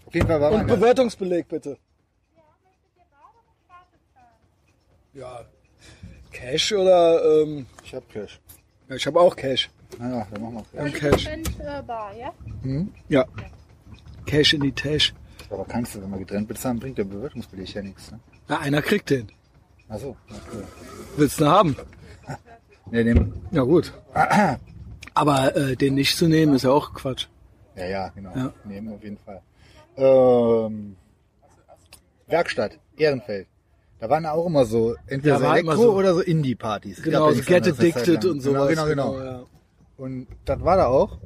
auf 0.07 0.15
jeden 0.15 0.27
Fall 0.27 0.41
war 0.41 0.53
Und 0.53 0.67
Bewertungsbeleg 0.67 1.47
bitte. 1.49 1.77
Ja. 5.13 5.45
Cash 6.33 6.73
oder 6.73 7.43
ähm, 7.43 7.67
Ich 7.85 7.95
hab 7.95 8.09
Cash. 8.09 8.41
ja, 8.89 8.97
ich 8.97 9.07
habe 9.07 9.21
auch 9.21 9.37
Cash. 9.37 9.71
Ja, 9.99 10.27
dann 10.31 10.43
machen 10.43 10.65
wir 10.73 10.85
Cash. 10.85 10.87
Ähm, 10.87 10.93
Cash. 10.93 11.27
Und 11.27 11.61
äh, 11.61 11.83
Bar, 11.83 12.15
ja? 12.17 12.33
Ja. 13.09 13.25
Cash 14.25 14.55
in 14.55 14.63
die 14.63 14.73
Tash. 14.73 15.15
Aber 15.51 15.65
kannst 15.65 15.95
du, 15.95 16.03
wenn 16.03 16.11
wir 16.11 16.19
getrennt 16.19 16.49
bezahlen, 16.49 16.79
bringt 16.79 16.99
der 16.99 17.05
Bewertungsbeleg 17.05 17.75
ja 17.75 17.83
nichts. 17.83 18.11
Ne? 18.11 18.21
Na, 18.49 18.61
einer 18.61 18.81
kriegt 18.83 19.11
den. 19.11 19.31
Achso, 19.89 20.17
okay. 20.29 20.65
Willst 21.17 21.39
du 21.39 21.45
ihn 21.45 21.51
haben? 21.51 21.77
Ja, 22.91 23.05
nehm, 23.05 23.33
Ja 23.51 23.63
gut. 23.63 23.93
Aber 25.17 25.57
äh, 25.57 25.77
den 25.77 25.95
nicht 25.95 26.17
zu 26.17 26.27
nehmen 26.29 26.55
ist 26.55 26.63
ja 26.63 26.71
auch 26.71 26.93
Quatsch. 26.95 27.27
ja, 27.75 27.87
ja, 27.87 28.09
genau. 28.15 28.33
Ja. 28.37 28.53
Nehmen 28.65 28.93
auf 28.95 29.03
jeden 29.03 29.19
Fall. 29.19 29.41
Ähm, 29.97 30.97
Werkstatt, 32.27 32.79
Ehrenfeld. 32.97 33.47
Da 33.99 34.11
waren 34.11 34.27
auch 34.27 34.47
immer 34.47 34.65
so, 34.67 34.95
entweder 35.07 35.41
Ja, 35.41 35.55
Elektro 35.57 35.77
so. 35.83 35.93
oder 35.95 36.13
so 36.15 36.21
Indie-Partys. 36.21 37.03
Genau, 37.03 37.31
ja 37.31 37.35
so 37.37 37.43
Get 37.43 37.67
Addicted 37.67 38.25
und 38.27 38.41
sowas. 38.41 38.69
Genau, 38.69 38.85
genau. 38.87 39.13
genau. 39.13 39.25
ja. 39.25 39.43
Und 39.97 40.27
das 40.45 40.63
war 40.63 40.77
da 40.77 40.87
auch. 40.89 41.17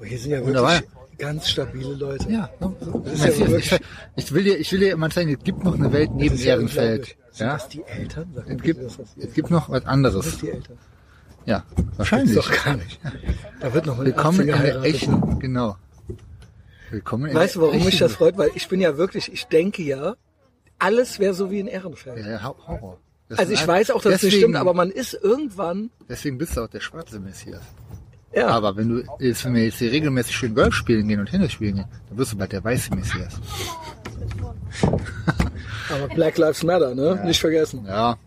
Oh, 0.00 0.04
hier 0.04 0.18
sind 0.18 0.32
ja 0.32 0.44
wirklich 0.44 0.82
ganz 1.18 1.48
stabile 1.48 1.94
Leute. 1.94 2.28
Ja, 2.32 2.50
so, 2.58 2.74
so. 2.80 2.98
ist 3.04 3.14
Ich, 3.14 3.20
ja 3.22 3.28
ich, 3.28 3.38
wirklich- 3.38 3.80
ich 4.16 4.32
will 4.34 4.42
dir, 4.44 4.58
ich 4.58 4.72
will 4.72 4.80
dir 4.80 4.92
immer 4.92 5.10
zeigen, 5.10 5.32
es 5.34 5.44
gibt 5.44 5.62
noch 5.62 5.74
eine 5.76 5.92
Welt 5.92 6.10
neben 6.14 6.30
Das 6.30 6.40
ist 6.40 6.44
ja 6.46 6.54
Ehrenfeld. 6.54 7.00
unglaublich. 7.00 7.16
Sind 7.32 7.46
Ja, 7.46 7.52
das 7.52 7.68
die 7.68 7.82
Eltern? 7.84 8.32
Sag 8.34 8.46
mal, 8.48 8.56
es 8.56 8.62
gibt, 8.62 8.82
das 8.82 8.98
es 9.18 9.34
gibt 9.34 9.50
noch 9.50 9.68
was 9.68 9.80
das 9.82 9.88
anderes. 9.88 10.26
ist 10.26 10.42
die 10.42 10.50
Eltern. 10.50 10.78
Ja, 11.46 11.64
wahrscheinlich. 11.96 12.34
doch 12.36 12.64
gar 12.64 12.76
nicht. 12.76 13.00
Da 13.60 13.72
wird 13.74 13.86
noch 13.86 13.96
mal 13.96 14.06
Willkommen 14.06 14.40
in 14.40 14.46
der 14.48 14.82
echten, 14.82 15.38
genau. 15.38 15.76
Willkommen 16.90 17.26
in 17.30 17.34
Weißt 17.36 17.56
du, 17.56 17.60
warum 17.62 17.84
mich 17.84 17.98
das 17.98 18.14
freut? 18.14 18.36
Weil 18.36 18.50
ich 18.54 18.68
bin 18.68 18.80
ja 18.80 18.96
wirklich, 18.96 19.32
ich 19.32 19.46
denke 19.46 19.82
ja, 19.82 20.16
alles 20.78 21.18
wäre 21.18 21.34
so 21.34 21.50
wie 21.50 21.60
in 21.60 21.66
Ehrenfeld. 21.66 22.18
Ja, 22.24 22.30
ja, 22.32 22.42
Horror. 22.66 22.98
Das 23.28 23.38
Also 23.38 23.52
ich 23.52 23.66
weiß 23.66 23.90
auch, 23.92 24.02
dass 24.02 24.14
es 24.16 24.22
nicht 24.22 24.32
deswegen- 24.34 24.40
stimmt, 24.52 24.56
aber 24.56 24.74
man 24.74 24.90
ist 24.90 25.14
irgendwann, 25.14 25.90
Deswegen 26.08 26.36
bist 26.38 26.56
du 26.56 26.62
auch 26.62 26.68
der 26.68 26.80
schwarze 26.80 27.20
Messias. 27.20 27.62
ja, 28.34 28.48
Aber 28.48 28.76
wenn 28.76 28.88
du 28.88 29.02
jetzt, 29.20 29.44
wenn 29.44 29.54
wir 29.54 29.64
jetzt 29.64 29.78
hier 29.78 29.92
regelmäßig 29.92 30.34
schön 30.34 30.54
Golf 30.54 30.74
spielen 30.74 31.06
gehen 31.06 31.20
und 31.20 31.26
Tennis 31.26 31.52
spielen 31.52 31.76
gehen, 31.76 31.84
dann 32.08 32.18
wirst 32.18 32.32
du 32.32 32.36
bald 32.38 32.50
der 32.52 32.64
weiße 32.64 32.92
Messias. 32.94 33.34
aber 35.90 36.08
Black 36.14 36.38
Lives 36.38 36.62
Matter, 36.64 36.94
ne? 36.94 37.20
Nicht 37.24 37.40
vergessen. 37.40 37.84
Ja, 37.86 38.18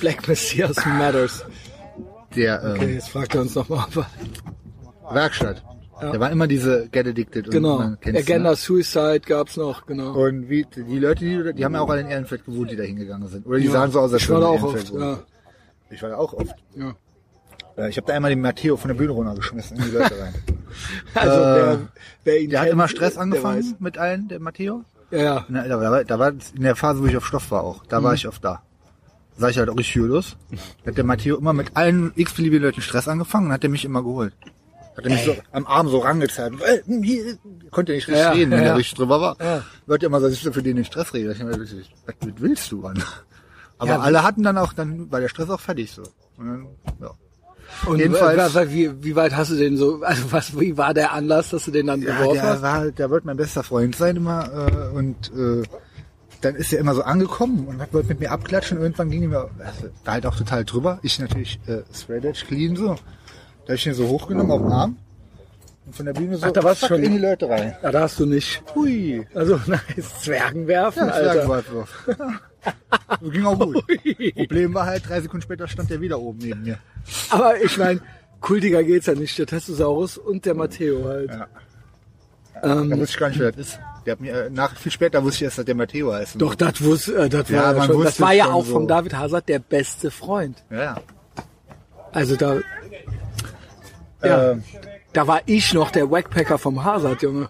Black 0.00 0.26
Messias 0.28 0.76
Matters. 0.84 1.44
Der 2.36 2.62
ähm, 2.62 2.70
Okay, 2.72 2.94
jetzt 2.94 3.08
fragt 3.10 3.34
er 3.34 3.42
uns 3.42 3.54
nochmal. 3.54 3.86
Werkstatt. 5.10 5.62
Da 6.00 6.18
waren 6.18 6.32
immer 6.32 6.46
diese 6.46 6.88
Get 6.88 7.06
Addicted 7.06 7.46
und 7.48 7.52
Genau. 7.52 7.92
kennt's, 8.00 8.20
Agenda 8.22 8.50
Ne? 8.50 8.56
Suicide 8.56 9.20
gab's 9.20 9.58
noch, 9.58 9.84
genau. 9.84 10.12
Und 10.14 10.48
wie 10.48 10.64
die 10.74 10.98
Leute, 10.98 11.24
die, 11.24 11.52
die 11.54 11.64
haben 11.64 11.74
ja 11.74 11.80
auch 11.82 11.90
alle 11.90 12.00
in 12.00 12.06
Ehrenfeld 12.06 12.46
gewohnt, 12.46 12.70
die 12.70 12.76
da 12.76 12.84
hingegangen 12.84 13.28
sind. 13.28 13.46
Oder 13.46 13.58
die 13.58 13.66
Ja, 13.66 13.72
sahen 13.72 13.90
so 13.92 14.00
aus, 14.00 14.12
als 14.14 14.26
die 14.26 14.32
auch 14.32 14.40
oft, 14.40 14.62
Ehrenfeld 14.62 14.92
wohnen. 14.92 15.02
ja. 15.02 15.18
Ich 15.90 16.02
war 16.02 16.08
da 16.10 16.16
auch 16.16 16.32
oft. 16.32 16.54
ja. 16.74 16.94
Äh, 17.76 17.90
Ich 17.90 17.96
habe 17.98 18.06
da 18.06 18.14
einmal 18.14 18.30
den 18.30 18.40
Matteo 18.40 18.78
von 18.78 18.88
der 18.88 18.94
Bühne 18.94 19.12
runtergeschmissen 19.12 19.76
in 19.76 19.82
die 19.84 19.90
Leute 19.90 20.18
rein. 20.18 20.34
Also 21.14 21.36
Äh, 21.36 21.54
wer, 21.54 21.78
wer 22.24 22.40
ihn 22.40 22.50
Der 22.50 22.60
hat 22.60 22.68
immer 22.68 22.88
Stress 22.88 23.18
angefangen 23.18 23.74
mit 23.80 23.98
allen, 23.98 24.28
der 24.28 24.40
Matteo. 24.40 24.84
Ja, 25.10 25.18
ja. 25.18 25.46
Na, 25.50 25.66
da, 25.68 25.80
war, 25.80 26.04
da 26.04 26.18
war 26.18 26.30
in 26.30 26.62
der 26.62 26.76
Phase, 26.76 27.02
wo 27.02 27.06
ich 27.06 27.16
auf 27.16 27.26
Stoff 27.26 27.50
war 27.50 27.62
auch. 27.64 27.84
Da 27.86 28.00
Mhm. 28.00 28.04
war 28.04 28.14
ich 28.14 28.26
oft 28.26 28.42
da. 28.42 28.62
Sag 29.40 29.50
ich 29.52 29.58
halt 29.58 29.70
auch 29.70 29.76
richtig 29.76 29.94
los. 29.96 30.36
Hat 30.86 30.96
der 30.98 31.04
Matteo 31.04 31.36
immer 31.38 31.52
mit 31.54 31.74
allen 31.74 32.12
x-beliebigen 32.14 32.62
Leuten 32.62 32.82
Stress 32.82 33.08
angefangen 33.08 33.46
und 33.46 33.52
hat 33.52 33.62
der 33.62 33.70
mich 33.70 33.84
immer 33.86 34.02
geholt. 34.02 34.34
Hat 34.96 35.04
er 35.04 35.10
mich 35.10 35.24
so 35.24 35.34
am 35.52 35.66
Arm 35.66 35.88
so 35.88 35.98
rangezeigt. 35.98 36.56
Äh, 36.60 36.82
hier, 37.02 37.38
konnte 37.70 37.92
nicht 37.92 38.06
richtig 38.06 38.22
Ja, 38.22 38.32
reden, 38.32 38.50
wenn 38.50 38.58
ja. 38.58 38.64
der 38.66 38.76
richtig 38.76 38.98
drüber 38.98 39.18
war. 39.20 39.36
Ja. 39.40 39.62
Leute 39.86 40.04
immer 40.06 40.20
so, 40.20 40.28
ich 40.28 40.42
für 40.42 40.62
den 40.62 40.76
den 40.76 40.84
Stress 40.84 41.14
rede. 41.14 41.32
Ich 41.32 41.38
gedacht, 41.38 41.58
was 41.58 42.28
willst 42.36 42.70
du, 42.70 42.80
Mann? 42.82 43.02
Aber 43.78 43.92
Ja, 43.92 44.00
alle 44.00 44.22
hatten 44.22 44.42
dann 44.42 44.58
auch, 44.58 44.74
dann 44.74 45.10
war 45.10 45.20
der 45.20 45.28
Stress 45.28 45.48
auch 45.48 45.60
fertig 45.60 45.90
so. 45.90 46.02
Und 46.36 46.46
dann, 46.46 46.66
ja. 47.00 47.10
Und 47.86 47.98
Jedenfalls- 47.98 48.70
wie, 48.72 48.90
wie 49.02 49.16
weit 49.16 49.34
hast 49.34 49.52
du 49.52 49.56
den 49.56 49.76
so, 49.78 50.02
also 50.02 50.32
was, 50.32 50.58
wie 50.60 50.76
war 50.76 50.92
der 50.92 51.12
Anlass, 51.12 51.48
dass 51.50 51.64
du 51.64 51.70
den 51.70 51.86
dann 51.86 52.02
Ja, 52.02 52.18
geworfen 52.18 52.34
der 52.34 52.42
hast? 52.42 52.62
war, 52.62 52.72
halt- 52.74 52.98
der 52.98 53.08
wollte 53.08 53.26
mein 53.26 53.36
bester 53.38 53.62
Freund 53.62 53.96
sein 53.96 54.16
immer 54.16 54.50
äh, 54.92 54.94
und 54.94 55.32
äh, 55.34 55.62
dann 56.40 56.54
ist 56.54 56.72
er 56.72 56.78
immer 56.80 56.94
so 56.94 57.02
angekommen 57.02 57.66
und 57.66 57.80
hat 57.80 57.92
wollte 57.92 58.08
mit 58.08 58.20
mir 58.20 58.30
abklatschen 58.32 58.78
und 58.78 58.84
irgendwann 58.84 59.10
ging 59.10 59.22
er 59.24 59.28
mir, 59.28 59.50
also, 59.64 59.88
war 60.04 60.14
halt 60.14 60.26
auch 60.26 60.36
total 60.36 60.64
drüber. 60.64 60.98
Ich 61.02 61.18
natürlich 61.18 61.60
äh, 61.66 61.82
straight 61.94 62.24
edge 62.24 62.44
clean 62.46 62.76
so. 62.76 62.94
Da 63.66 63.72
hab 63.72 63.74
ich 63.74 63.86
ihn 63.86 63.94
so 63.94 64.08
hochgenommen 64.08 64.50
auf 64.50 64.62
den 64.62 64.72
Arm 64.72 64.96
und 65.86 65.94
von 65.96 66.06
der 66.06 66.12
Bühne 66.14 66.36
so 66.38 66.46
Ach, 66.46 66.50
da 66.52 66.62
warst 66.62 66.82
du 66.82 66.86
zack, 66.86 66.96
schon- 66.96 67.04
in 67.04 67.12
die 67.12 67.18
Leute 67.18 67.48
rein. 67.48 67.74
Ja, 67.82 67.90
da 67.92 68.00
hast 68.02 68.18
du 68.18 68.26
nicht. 68.26 68.62
Hui. 68.74 69.26
Also, 69.34 69.60
nice, 69.66 70.20
Zwergen 70.22 70.66
werfen, 70.66 71.06
Ja, 71.08 71.12
Alter. 71.12 71.44
Schlagwurf. 71.44 72.08
so 73.20 73.28
ging 73.30 73.44
auch 73.44 73.58
gut. 73.58 73.84
Problem 74.34 74.74
war 74.74 74.86
halt, 74.86 75.08
drei 75.08 75.20
Sekunden 75.20 75.42
später 75.42 75.68
stand 75.68 75.90
er 75.90 76.00
wieder 76.00 76.18
oben 76.20 76.38
neben 76.38 76.62
mir. 76.62 76.78
Aber 77.30 77.60
ich 77.62 77.76
meine, 77.78 78.00
kultiger 78.40 78.82
geht's 78.82 79.06
ja 79.06 79.14
nicht. 79.14 79.38
Der 79.38 79.46
Testosaurus 79.46 80.16
und 80.18 80.44
der 80.46 80.54
Matteo 80.54 81.04
halt. 81.04 81.30
Ja. 81.30 81.46
Da 82.62 82.80
Ähm, 82.80 82.90
wusste 82.92 83.04
ich 83.04 83.16
gar 83.18 83.28
nicht, 83.28 83.38
wer 83.40 83.52
das 83.52 83.60
ist. 83.68 83.78
Der 84.06 84.12
hat 84.12 84.20
mir, 84.20 84.44
äh, 84.46 84.50
nach, 84.50 84.76
viel 84.76 84.92
später 84.92 85.22
wusste 85.22 85.36
ich 85.38 85.42
erst, 85.44 85.58
dass 85.58 85.64
der 85.66 85.74
Matteo 85.74 86.12
heißt. 86.12 86.40
doch, 86.40 86.54
das 86.54 86.82
wusste, 86.82 87.14
äh, 87.16 87.28
das 87.28 87.48
Ja, 87.50 87.62
war, 87.62 87.76
ja 87.76 87.84
schon, 87.84 88.02
das 88.04 88.20
war 88.20 88.32
ja 88.32 88.46
auch 88.52 88.64
so. 88.64 88.72
vom 88.72 88.88
David 88.88 89.14
Hazard 89.16 89.48
der 89.48 89.58
beste 89.58 90.10
Freund. 90.10 90.62
Ja. 90.70 90.96
Also 92.12 92.36
da, 92.36 92.56
ja, 94.22 94.52
Äh, 94.52 94.56
da 95.12 95.26
war 95.26 95.40
ich 95.46 95.72
noch 95.74 95.90
der 95.90 96.10
Wackpacker 96.10 96.58
vom 96.58 96.84
Hazard, 96.84 97.22
Junge. 97.22 97.48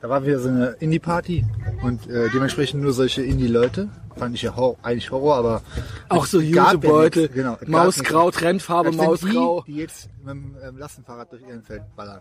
da 0.00 0.08
war 0.08 0.24
wieder 0.26 0.38
so 0.40 0.48
eine 0.48 0.76
Indie-Party 0.80 1.44
und 1.82 2.08
äh, 2.08 2.28
dementsprechend 2.34 2.82
nur 2.82 2.92
solche 2.92 3.22
Indie-Leute. 3.22 3.88
Fand 4.16 4.34
ich 4.34 4.42
ja 4.42 4.54
Hor 4.56 4.76
eigentlich 4.82 5.10
Horror, 5.10 5.36
aber 5.36 5.62
Auch 6.10 6.26
so 6.26 6.38
gab 6.52 6.84
ja 6.84 7.08
genau, 7.08 7.56
Mausgrau. 7.66 8.30
Trendfarbe 8.30 8.92
Mausgrau. 8.92 9.62
Die, 9.66 9.72
die 9.72 9.78
jetzt 9.78 10.10
mit 10.18 10.28
dem 10.34 10.54
ähm, 10.62 10.76
Lastenfahrrad 10.76 11.32
durch 11.32 11.42
ihren 11.48 11.62
Feld 11.62 11.82
ballern. 11.96 12.20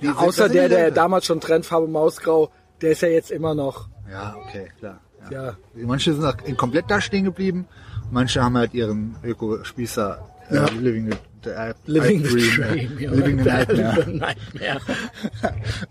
Ja, 0.00 0.12
außer 0.14 0.48
der, 0.48 0.68
der 0.68 0.90
damals 0.92 1.26
schon 1.26 1.40
Trendfarbe 1.40 1.88
Mausgrau, 1.88 2.50
der 2.84 2.92
ist 2.92 3.00
ja 3.00 3.08
jetzt 3.08 3.30
immer 3.30 3.54
noch. 3.54 3.88
Ja, 4.10 4.36
okay, 4.36 4.70
klar. 4.78 5.00
Ja. 5.30 5.44
Ja. 5.46 5.56
Manche 5.74 6.12
sind 6.12 6.24
auch 6.24 6.36
in 6.44 6.56
komplett 6.56 6.84
da 6.88 7.00
stehen 7.00 7.24
geblieben. 7.24 7.66
Manche 8.10 8.42
haben 8.42 8.58
halt 8.58 8.74
ihren 8.74 9.16
Öko-Spießer 9.24 10.18
äh, 10.50 10.54
Ja. 10.54 10.66
Living 10.66 11.10
the, 11.10 11.16
the 11.44 11.50
Living 11.86 12.22
the 12.22 12.28
Dream, 12.28 12.56
Dream. 12.56 12.98
ja. 12.98 13.10
Junge. 13.10 13.16
Living 13.16 13.38
the 13.38 13.44
Nightmare. 13.48 14.10
Nightmare. 14.10 14.80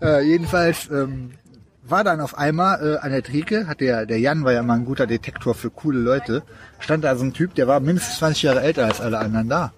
äh, 0.02 0.20
jedenfalls 0.24 0.88
ähm, 0.88 1.32
war 1.82 2.04
dann 2.04 2.20
auf 2.20 2.38
einmal 2.38 2.94
äh, 2.94 2.98
an 2.98 3.10
der 3.10 3.24
Theke, 3.24 3.66
hat 3.66 3.80
der, 3.80 4.06
der 4.06 4.20
Jan 4.20 4.44
war 4.44 4.52
ja 4.52 4.62
mal 4.62 4.74
ein 4.74 4.84
guter 4.84 5.08
Detektor 5.08 5.54
für 5.56 5.70
coole 5.70 5.98
Leute, 5.98 6.44
stand 6.78 7.02
da 7.02 7.16
so 7.16 7.24
ein 7.24 7.32
Typ, 7.32 7.56
der 7.56 7.66
war 7.66 7.80
mindestens 7.80 8.18
20 8.18 8.42
Jahre 8.44 8.60
älter 8.60 8.84
als 8.84 9.00
alle 9.00 9.18
anderen 9.18 9.48
da. 9.48 9.72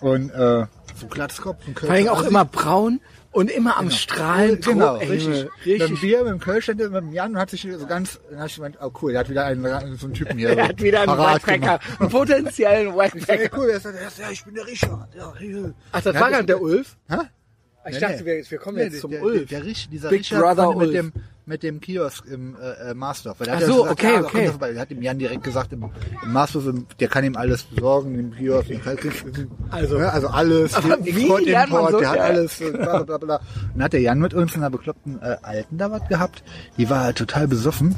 Und 0.00 0.30
äh, 0.30 0.66
so 0.96 1.06
ein 1.06 1.10
Glatzkopf, 1.10 1.58
ein 1.68 1.76
Vor 1.76 1.90
allem 1.90 2.08
auch 2.08 2.22
immer 2.22 2.44
braun 2.44 3.00
und 3.32 3.50
immer 3.50 3.76
am 3.76 3.90
Strahlen. 3.90 4.60
Genau, 4.60 4.96
Ey, 4.96 5.08
richtig. 5.08 5.48
Richtig. 5.64 6.00
Bier, 6.00 6.24
mit 6.24 6.32
dem 6.32 6.38
Kölsch 6.40 6.64
stand 6.64 6.80
er 6.80 6.90
mit 6.90 7.02
dem 7.02 7.12
Jan 7.12 7.36
hat 7.36 7.50
sich 7.50 7.62
so 7.78 7.86
ganz, 7.86 8.18
dann 8.30 8.40
hab 8.40 8.46
ich 8.46 8.56
gemeint, 8.56 8.78
oh 8.80 8.90
cool, 9.02 9.12
der 9.12 9.20
hat 9.20 9.28
wieder 9.30 9.44
einen, 9.44 9.96
so 9.96 10.06
einen 10.06 10.14
Typen 10.14 10.38
hier. 10.38 10.48
Er 10.58 10.68
hat 10.68 10.80
wieder 10.82 11.02
einen 11.02 11.12
gemacht. 11.12 11.48
einen 12.00 12.10
potenziellen 12.10 12.88
Ey, 12.88 12.96
Wackpacker. 12.96 13.58
cool, 13.58 13.66
der 13.68 13.80
sagt, 13.80 13.96
ja, 14.18 14.30
ich 14.30 14.44
bin 14.44 14.54
der 14.54 14.66
Richard. 14.66 15.08
Ja, 15.16 15.32
hier. 15.38 15.74
Ach, 15.92 16.00
das 16.02 16.14
Ja, 16.14 16.20
war 16.20 16.30
nicht 16.30 16.48
der 16.48 16.60
Ulf? 16.62 16.96
Hä? 17.08 17.16
Ich 17.86 17.94
Nee, 17.94 18.00
dachte, 18.00 18.16
nee. 18.22 18.24
wir, 18.26 18.50
wir 18.50 18.58
kommen 18.58 18.76
Nee, 18.76 18.82
jetzt 18.84 18.92
der, 18.94 19.00
zum 19.00 19.10
der, 19.12 19.22
Ulf. 19.22 19.48
Der, 19.48 19.64
Rich, 19.64 19.88
dieser 19.90 20.08
Big 20.10 20.20
Richard 20.20 20.40
Brother 20.42 20.64
von, 20.64 20.78
mit 20.78 20.88
Ulf. 20.88 20.96
dem 20.96 21.12
mit 21.48 21.62
dem 21.62 21.80
Kiosk 21.80 22.26
im 22.26 22.56
äh, 22.56 22.90
äh, 22.90 22.94
Marsdorf. 22.94 23.40
Weil 23.40 23.46
der 23.46 23.56
Ach 23.56 23.60
so, 23.62 23.82
gesagt, 23.82 23.90
okay, 23.92 24.12
ja, 24.14 24.22
komm 24.22 24.26
okay. 24.40 24.72
Der 24.74 24.80
hat 24.82 24.90
dem 24.90 25.02
Jan 25.02 25.18
direkt 25.18 25.42
gesagt, 25.42 25.72
im, 25.72 25.82
im 26.22 26.32
Marsdorf, 26.32 26.66
im, 26.66 26.86
der 27.00 27.08
kann 27.08 27.24
ihm 27.24 27.36
alles 27.36 27.62
besorgen, 27.64 28.18
im 28.18 28.32
Kiosk. 28.34 28.70
Also- 29.70 29.98
ja, 29.98 30.10
also 30.10 30.28
alles. 30.28 30.74
Aber 30.74 30.96
den 30.98 31.06
wie 31.06 31.20
Export, 31.22 31.44
lernt 31.46 31.70
Import, 31.70 31.90
so- 31.92 31.98
der 32.00 32.10
hat 32.10 32.16
ja. 32.18 32.22
alles. 32.24 32.60
und 32.60 32.72
Bla, 32.74 33.02
bla, 33.02 33.18
bla. 33.18 33.36
Und 33.36 33.42
dann 33.74 33.82
hat 33.82 33.92
der 33.94 34.00
Jan 34.00 34.18
mit 34.20 34.34
uns 34.34 34.54
in 34.54 34.60
einer 34.60 34.70
bekloppten 34.70 35.20
äh, 35.22 35.36
Alten 35.42 35.78
da 35.78 35.90
was 35.90 36.06
gehabt. 36.08 36.44
Die 36.76 36.88
war 36.90 37.00
halt 37.04 37.16
total 37.18 37.48
besoffen. 37.48 37.96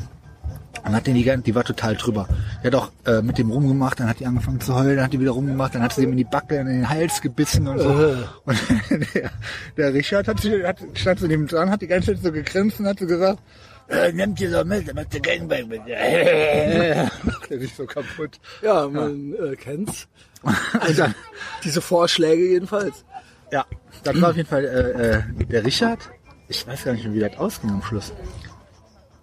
Und 0.85 0.93
hat 0.94 1.07
den 1.07 1.15
die, 1.15 1.24
ganze- 1.24 1.44
die 1.44 1.55
war 1.55 1.65
total 1.65 1.94
drüber. 1.97 2.27
Der 2.62 2.73
hat 2.73 2.74
auch 2.74 2.90
äh, 3.07 3.23
mit 3.23 3.39
dem 3.39 3.51
rumgemacht, 3.51 4.01
dann 4.01 4.09
hat 4.09 4.19
die 4.20 4.27
angefangen 4.27 4.61
zu 4.61 4.74
heulen, 4.74 4.97
dann 4.97 5.05
hat 5.07 5.12
die 5.12 5.20
wieder 5.20 5.32
rumgemacht, 5.32 5.74
dann 5.74 5.82
hat 5.82 5.93
sie 5.94 6.02
ihm 6.05 6.12
in 6.12 6.16
die 6.16 6.24
Backe, 6.24 6.57
in 6.57 6.66
den 6.66 6.89
Hals 6.89 7.20
gebissen 7.20 7.69
und 7.69 7.78
so. 7.78 7.90
Äh. 7.90 8.16
Und 8.44 8.59
der, 9.15 9.31
der 9.77 9.94
Richard 9.94 10.27
hat, 10.28 10.39
hat, 10.65 10.78
stand 10.94 11.20
zu 11.20 11.28
dem 11.28 11.47
dran, 11.47 11.70
hat 11.70 11.82
die 11.82 11.86
ganze 11.86 12.15
Zeit 12.15 12.23
so 12.23 12.32
gegrinst 12.32 12.81
und 12.81 12.86
hat 12.86 12.98
so 12.98 13.07
gesagt, 13.07 13.39
äh, 13.89 14.12
nehmt 14.12 14.40
ihr 14.40 14.51
doch 14.52 14.65
mit, 14.65 14.86
dann 14.89 14.94
macht 14.97 15.12
ihr 15.15 15.20
Gangbang 15.20 15.66
mit. 15.69 15.81
Macht 17.24 17.51
er 17.51 17.59
sich 17.59 17.74
so 17.74 17.85
kaputt. 17.86 18.39
Ja, 18.62 18.86
man 18.89 19.35
äh, 19.35 19.57
kennt's. 19.57 20.07
Und 20.43 20.57
dann, 20.98 21.15
Diese 21.65 21.81
Vorschläge 21.81 22.43
jedenfalls. 22.51 23.05
ja, 23.52 23.65
dann 24.05 24.20
war 24.23 24.31
auf 24.31 24.36
jeden 24.36 24.48
Fall 24.48 24.65
äh, 24.65 25.19
äh, 25.40 25.44
der 25.47 25.65
Richard. 25.65 25.98
Ich 26.48 26.66
weiß 26.66 26.85
gar 26.85 26.93
nicht 26.93 27.12
wie 27.12 27.20
das 27.20 27.36
ausging 27.36 27.70
am 27.70 27.82
Schluss. 27.82 28.12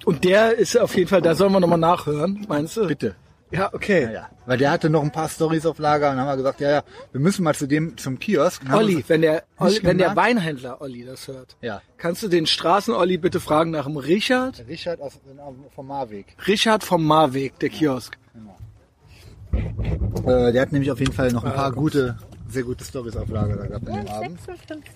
Und 0.07 0.23
der 0.23 0.55
ist 0.57 0.77
auf 0.79 0.95
jeden 0.95 1.09
Fall, 1.09 1.21
da 1.21 1.35
sollen 1.35 1.51
wir 1.51 1.59
nochmal 1.59 1.77
nachhören, 1.77 2.45
meinst 2.47 2.77
du? 2.77 2.88
Bitte. 2.88 3.15
Ja, 3.51 3.73
okay. 3.73 4.03
Ja, 4.03 4.11
ja. 4.11 4.29
Weil 4.45 4.57
der 4.57 4.71
hatte 4.71 4.89
noch 4.89 5.03
ein 5.03 5.11
paar 5.11 5.27
Stories 5.27 5.65
auf 5.65 5.79
Lager 5.79 6.11
und 6.11 6.17
haben 6.17 6.27
wir 6.27 6.38
gesagt, 6.38 6.61
ja, 6.61 6.69
ja, 6.71 6.84
wir 7.11 7.19
müssen 7.19 7.43
mal 7.43 7.53
zu 7.53 7.67
dem, 7.67 7.97
zum 7.97 8.17
Kiosk. 8.17 8.61
Und 8.63 8.73
Olli, 8.73 9.03
wenn 9.07 9.21
der, 9.21 9.43
Olli, 9.57 9.79
wenn 9.84 9.97
der? 9.97 10.15
Weinhändler 10.15 10.79
Olli 10.81 11.03
das 11.05 11.27
hört, 11.27 11.57
Ja. 11.61 11.81
kannst 11.97 12.23
du 12.23 12.29
den 12.29 12.45
Straßen-Olli 12.47 13.17
bitte 13.17 13.41
fragen 13.41 13.71
nach 13.71 13.85
dem 13.85 13.97
Richard? 13.97 14.59
Der 14.59 14.67
Richard 14.69 15.01
aus, 15.01 15.19
vom 15.75 15.88
Marweg. 15.88 16.25
Richard 16.47 16.85
vom 16.85 17.05
Marweg, 17.05 17.59
der 17.59 17.67
Kiosk. 17.69 18.17
Äh, 20.25 20.51
der 20.53 20.61
hat 20.61 20.71
nämlich 20.71 20.89
auf 20.89 20.99
jeden 21.01 21.13
Fall 21.13 21.31
noch 21.34 21.43
ein 21.43 21.53
paar 21.53 21.73
gute, 21.73 22.17
sehr 22.49 22.63
gute 22.63 22.84
Stories 22.85 23.17
auf 23.17 23.27
Lager 23.29 23.57
da 23.57 23.65
gehabt 23.65 23.88
dem 23.88 24.07
Abend. 24.07 24.39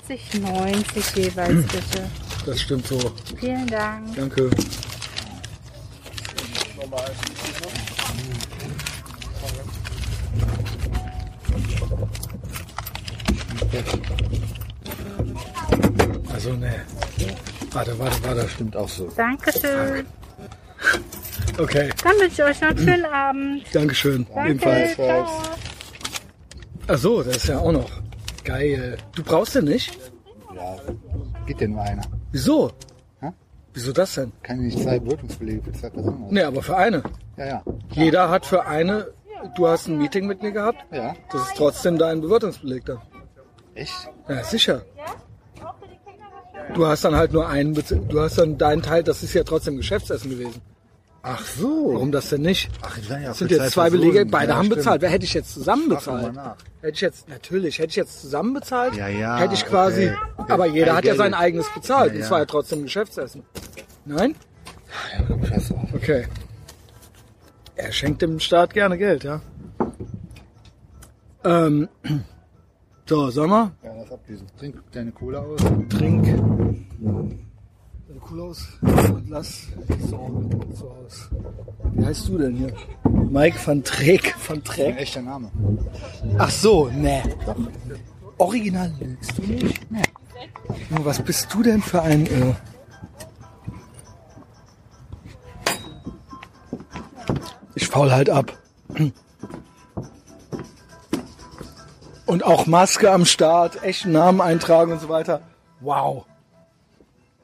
56,90 0.08 1.20
jeweils 1.20 1.66
bitte. 1.68 2.04
Das 2.46 2.62
stimmt 2.62 2.88
so. 2.88 2.98
Vielen 3.38 3.68
Dank. 3.68 4.16
Danke. 4.16 4.50
Also 16.34 16.54
ne. 16.54 16.86
Warte, 17.72 17.98
warte, 18.00 18.24
warte. 18.24 18.50
Stimmt 18.50 18.76
auch 18.76 18.90
so. 18.90 19.08
Dankeschön. 19.16 20.06
Okay, 21.58 21.90
Dann 22.04 22.14
wünsche 22.14 22.42
ich 22.42 22.44
euch 22.44 22.62
noch 22.62 22.70
einen 22.70 22.78
schönen 22.80 23.06
Abend. 23.06 23.64
Dankeschön. 23.74 24.26
Danke. 24.34 24.48
Jedenfalls. 24.48 24.96
Ciao. 24.96 25.28
Ach 26.88 26.98
so, 26.98 27.24
das 27.24 27.38
ist 27.38 27.48
ja 27.48 27.60
auch 27.60 27.72
noch. 27.72 27.90
Geil. 28.44 28.98
Du 29.16 29.24
brauchst 29.24 29.56
den 29.56 29.66
nicht? 29.66 29.98
Ja, 30.56 30.78
geht 31.46 31.62
denn 31.62 31.72
nur 31.72 31.84
einer. 31.84 32.04
Wieso? 32.32 32.72
Wieso 33.74 33.94
das 33.94 34.16
denn? 34.16 34.32
Kann 34.44 34.58
ich 34.66 34.76
nicht 34.76 34.84
zwei 34.84 35.04
Wirkungsbelege 35.06 35.62
für 35.64 35.72
zwei 35.72 35.90
Personen 35.90 36.28
Ne, 36.30 36.46
aber 36.46 36.62
für 36.62 36.76
eine. 36.76 37.04
Ja, 37.38 37.46
ja. 37.46 37.64
Jeder 37.92 38.30
hat 38.30 38.46
für 38.46 38.66
eine, 38.66 39.08
du 39.56 39.68
hast 39.68 39.88
ein 39.88 39.98
Meeting 39.98 40.28
mit 40.28 40.42
mir 40.42 40.52
gehabt, 40.52 40.80
Ja. 40.92 41.16
das 41.32 41.42
ist 41.48 41.56
trotzdem 41.58 41.98
dein 41.98 42.22
Bewirtungsbeleg 42.22 42.86
dann. 42.86 43.00
Echt? 43.76 44.10
Ja, 44.28 44.44
sicher. 44.44 44.82
Du 46.74 46.86
hast 46.86 47.04
dann 47.04 47.16
halt 47.16 47.34
nur 47.34 47.48
einen, 47.48 47.74
Bez 47.74 47.90
du 47.90 48.20
hast 48.20 48.38
dann 48.38 48.58
deinen 48.58 48.82
Teil, 48.82 49.04
das 49.04 49.24
ist 49.24 49.34
ja 49.34 49.44
trotzdem 49.44 49.78
Geschäftsessen 49.78 50.30
gewesen. 50.30 50.62
Ach 51.24 51.46
so. 51.46 51.94
Warum 51.94 52.12
das 52.12 52.30
denn 52.30 52.42
nicht? 52.42 52.70
Ach, 52.82 52.98
die 52.98 53.10
waren 53.10 53.22
ja 53.22 53.34
sind 53.34 53.52
jetzt 53.52 53.72
zwei 53.72 53.92
Belege, 53.92 54.26
beide 54.26 54.56
haben 54.56 54.70
bezahlt. 54.70 55.02
Wer 55.02 55.10
hätte 55.10 55.26
ich 55.26 55.34
jetzt 55.36 55.54
zusammen 55.54 55.88
mal 55.88 55.96
bezahlt? 55.96 56.36
Hätte 56.82 56.94
ich 56.94 57.02
jetzt, 57.02 57.30
natürlich, 57.30 57.78
hätte 57.78 57.90
ich 57.90 57.96
jetzt 57.96 58.22
zusammen 58.22 58.54
bezahlt, 58.56 58.96
Ja, 58.96 59.08
ja, 59.08 59.38
hätte 59.38 59.54
ich 59.54 59.66
quasi, 59.66 60.12
okay. 60.38 60.52
Aber 60.52 60.66
jeder 60.66 60.94
I 60.94 60.96
hat 60.96 61.06
ja 61.06 61.16
sein 61.16 61.36
eigenes 61.36 61.70
bezahlt. 61.70 62.08
Ja, 62.08 62.14
Und 62.14 62.20
ja. 62.20 62.26
es 62.26 62.32
war 62.32 62.40
ja 62.40 62.46
trotzdem 62.46 62.84
Geschäftsessen. 62.84 63.44
Nein? 64.06 64.36
Scheiße. 65.48 65.76
Okay. 65.94 66.26
Er 67.76 67.92
schenkt 67.92 68.24
dem 68.24 68.40
Staat 68.40 68.74
gerne 68.74 68.98
Geld, 68.98 69.24
ja. 69.24 69.42
Ähm, 71.44 71.88
so, 73.06 73.30
sollen 73.30 73.50
wir? 73.50 73.72
Ja, 73.84 73.92
lass 73.96 74.12
ablesen. 74.12 74.48
Trink 74.58 74.82
deine 74.92 75.12
Cola 75.12 75.40
aus. 75.40 75.62
Trink. 75.90 77.42
Cool 78.30 78.42
aus 78.42 78.68
und 78.82 79.30
lass 79.30 79.68
die 79.90 80.08
Sorge 80.08 80.50
so 80.74 80.90
aus. 80.90 81.30
Wie 81.94 82.06
heißt 82.06 82.28
du 82.30 82.38
denn 82.38 82.56
hier? 82.56 82.74
Mike 83.30 83.58
van 83.66 83.84
Treek. 83.84 84.36
Van 84.48 84.58
Ein 84.58 84.64
Treek? 84.64 84.98
echter 84.98 85.22
Name. 85.22 85.52
Ach 86.38 86.50
so, 86.50 86.90
ne. 86.90 87.24
Original 88.38 88.94
lügst 89.00 89.38
du 89.38 89.42
nicht? 89.44 89.92
Ne. 89.92 90.02
Junge, 90.90 91.06
Was 91.06 91.22
bist 91.22 91.54
du 91.54 91.62
denn 91.64 91.82
für 91.82 92.02
ein... 92.02 92.26
Äh 92.26 92.54
ich 97.76 97.88
faul 97.88 98.12
halt 98.12 98.30
ab. 98.30 98.58
Und 102.26 102.44
auch 102.46 102.66
Maske 102.66 103.12
am 103.12 103.26
Start, 103.26 103.84
echten 103.84 104.14
Namen 104.14 104.40
eintragen 104.42 104.94
und 104.94 105.02
so 105.02 105.10
weiter. 105.10 105.42
Wow. 105.82 106.26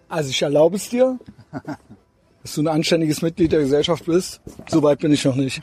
Also 0.09 0.29
ich 0.29 0.41
erlaube 0.41 0.77
es 0.77 0.89
dir, 0.89 1.19
dass 2.41 2.53
du 2.55 2.61
ein 2.61 2.67
anständiges 2.67 3.21
Mitglied 3.21 3.51
der 3.51 3.59
Gesellschaft 3.61 4.05
bist. 4.05 4.41
So 4.69 4.81
weit 4.83 4.99
bin 4.99 5.11
ich 5.11 5.25
noch 5.25 5.35
nicht. 5.35 5.61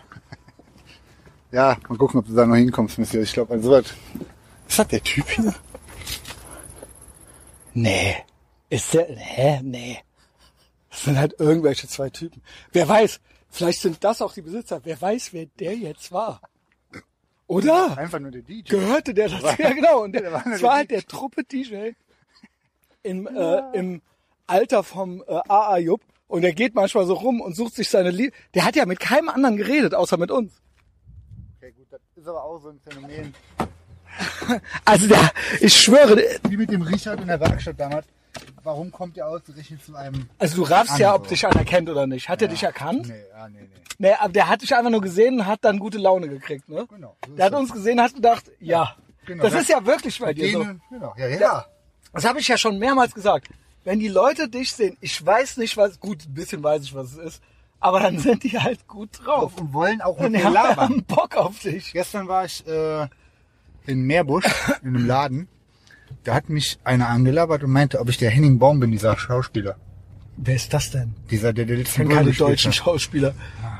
Ja, 1.51 1.77
mal 1.89 1.97
gucken, 1.99 2.21
ob 2.21 2.27
du 2.27 2.35
da 2.35 2.47
noch 2.47 2.57
hinkommst, 2.57 2.99
Monsieur. 2.99 3.23
Ich 3.23 3.33
glaube, 3.33 3.55
also 3.55 3.71
was. 3.71 3.85
Was 4.67 4.79
hat 4.79 4.93
der 4.93 5.03
Typ 5.03 5.29
hier? 5.29 5.55
Nee. 7.75 8.17
Ist 8.71 8.95
der. 8.95 9.07
Hä? 9.17 9.61
Nee. 9.63 9.99
Das 10.91 11.05
sind 11.05 11.19
halt 11.19 11.39
irgendwelche 11.39 11.87
zwei 11.89 12.11
Typen. 12.11 12.43
Wer 12.73 12.89
weiß, 12.89 13.21
vielleicht 13.51 13.81
sind 13.81 14.03
das 14.03 14.23
auch 14.23 14.33
die 14.33 14.43
Besitzer. 14.43 14.81
Wer 14.85 15.01
weiß, 15.01 15.33
wer 15.33 15.47
der 15.47 15.75
jetzt 15.77 16.13
war. 16.13 16.41
Oder? 17.47 17.97
Einfach 17.99 18.21
nur 18.21 18.31
der 18.31 18.43
DJ. 18.43 18.71
Gehörte 18.71 19.13
der 19.15 19.29
das? 19.41 19.59
Ja, 19.59 19.73
genau. 19.73 20.03
Und 20.05 20.13
der, 20.13 20.23
Der 20.23 20.33
war 20.33 20.43
das 20.45 20.61
der 20.61 20.63
war 20.69 20.77
halt 20.77 20.91
der 20.91 21.05
Truppe-DJ 21.05 21.91
im, 23.03 23.27
äh, 23.27 23.79
im 23.79 24.03
Alter 24.47 24.83
vom 24.83 25.23
äh, 25.27 25.41
AA 25.49 25.79
Jupp. 25.79 26.01
Und 26.27 26.43
der 26.43 26.53
geht 26.55 26.75
manchmal 26.75 27.07
so 27.07 27.15
rum 27.15 27.41
und 27.41 27.55
sucht 27.55 27.75
sich 27.75 27.89
seine 27.91 28.11
Liebe. 28.11 28.35
Der 28.55 28.65
hat 28.65 28.77
ja 28.77 28.87
mit 28.87 28.99
keinem 28.99 29.29
anderen 29.29 29.57
geredet, 29.57 29.95
außer 29.95 30.17
mit 30.17 30.31
uns. 30.31 30.53
Okay, 31.59 31.73
gut, 31.73 31.87
das 31.91 32.01
ist 32.17 32.27
aber 32.27 32.43
auch 32.43 32.59
so 32.61 32.71
ein 32.71 32.81
Phänomen. 32.89 33.35
Also 34.85 35.09
der, 35.09 35.33
ich 35.61 35.75
schwöre, 35.77 36.17
Wie 36.49 36.57
mit 36.57 36.71
dem 36.71 36.83
Richard 36.83 37.21
in 37.21 37.27
der 37.27 37.41
Werkstatt 37.41 37.79
damals. 37.81 38.07
Warum 38.63 38.91
kommt 38.93 39.17
ihr 39.17 39.27
ausgerechnet 39.27 39.85
zu 39.85 39.95
einem... 39.97 40.29
also 40.39 40.57
du 40.57 40.63
raffst 40.71 40.99
ja, 40.99 41.15
ob 41.15 41.27
dich 41.29 41.47
einer 41.47 41.65
kennt 41.65 41.89
oder 41.89 42.07
nicht. 42.07 42.29
Hat 42.29 42.41
er 42.43 42.49
dich 42.49 42.63
erkannt? 42.63 43.09
Nee, 43.09 43.15
ja, 43.31 43.49
nee, 43.49 43.59
nee. 43.63 43.69
Nee, 43.99 44.13
aber 44.19 44.33
der 44.33 44.49
hat 44.49 44.63
dich 44.63 44.75
einfach 44.75 44.91
nur 44.91 45.01
gesehen 45.01 45.41
und 45.41 45.47
hat 45.47 45.65
dann 45.65 45.79
gute 45.79 45.99
Laune 45.99 46.29
gekriegt, 46.29 46.69
ne? 46.69 46.87
Genau, 46.89 47.17
so 47.27 47.35
Der 47.35 47.47
hat 47.47 47.53
das. 47.53 47.61
uns 47.61 47.73
gesehen, 47.73 48.01
hat 48.01 48.15
gedacht, 48.15 48.51
ja. 48.61 48.97
Genau, 49.27 49.43
das 49.43 49.53
das- 49.53 49.63
ist 49.63 49.69
ja 49.69 49.85
wirklich 49.85 50.19
bei 50.19 50.33
dir 50.33 50.53
so. 50.53 50.63
Denen, 50.63 50.83
genau, 50.91 51.15
ja, 51.17 51.27
ja. 51.29 51.67
Das 52.13 52.25
habe 52.25 52.39
ich 52.41 52.49
ja 52.49 52.57
schon 52.57 52.79
mehrmals 52.79 53.15
gesagt. 53.15 53.49
Wenn 53.85 54.01
die 54.01 54.09
Leute 54.09 54.49
dich 54.49 54.73
sehen, 54.73 54.97
ich 55.01 55.25
weiß 55.25 55.59
nicht, 55.59 55.77
was, 55.77 56.01
gut, 56.01 56.25
ein 56.27 56.35
bisschen 56.35 56.63
weiß 56.63 56.83
ich, 56.85 56.95
was 56.95 57.13
es 57.13 57.19
ist, 57.19 57.43
aber 57.81 58.01
dann 58.01 58.19
sind 58.19 58.43
die 58.43 58.59
halt 58.59 58.87
gut 58.89 59.11
drauf. 59.23 59.53
Und 59.59 59.73
wollen 59.75 60.01
auch 60.01 60.17
mit 60.17 60.27
Und 60.27 60.33
die 60.33 60.39
mir 60.39 60.45
haben 60.45 60.55
labern. 60.55 61.05
Bock 61.07 61.37
auf 61.37 61.59
dich. 61.61 61.93
Gestern 61.93 62.27
war 62.29 62.47
ich 62.47 62.67
äh, 62.67 63.07
in 63.87 64.03
Meerbusch 64.03 64.47
in 64.83 64.97
einem 64.97 65.07
Laden. 65.07 65.49
Da 66.23 66.35
hat 66.35 66.49
mich 66.49 66.79
einer 66.85 67.09
angelabert 67.09 67.63
und 67.63 67.71
meinte, 67.71 68.01
ob 68.01 68.09
ich 68.09 68.17
der 68.17 68.31
Henning 68.31 68.59
Baum 68.59 68.81
bin, 68.81 68.91
dieser 68.91 69.19
Schauspieler. 69.19 69.77
Wer 70.37 70.55
ist 70.57 70.73
das 70.73 70.91
denn? 70.91 71.15
Dieser, 71.31 71.53
der 71.53 71.67
der 71.67 71.77
letzte 71.77 72.03
Ich 72.03 72.09
kenne 72.09 72.15
keine 72.21 72.33
deutschen. 72.33 72.73
Schauspieler. 72.73 73.35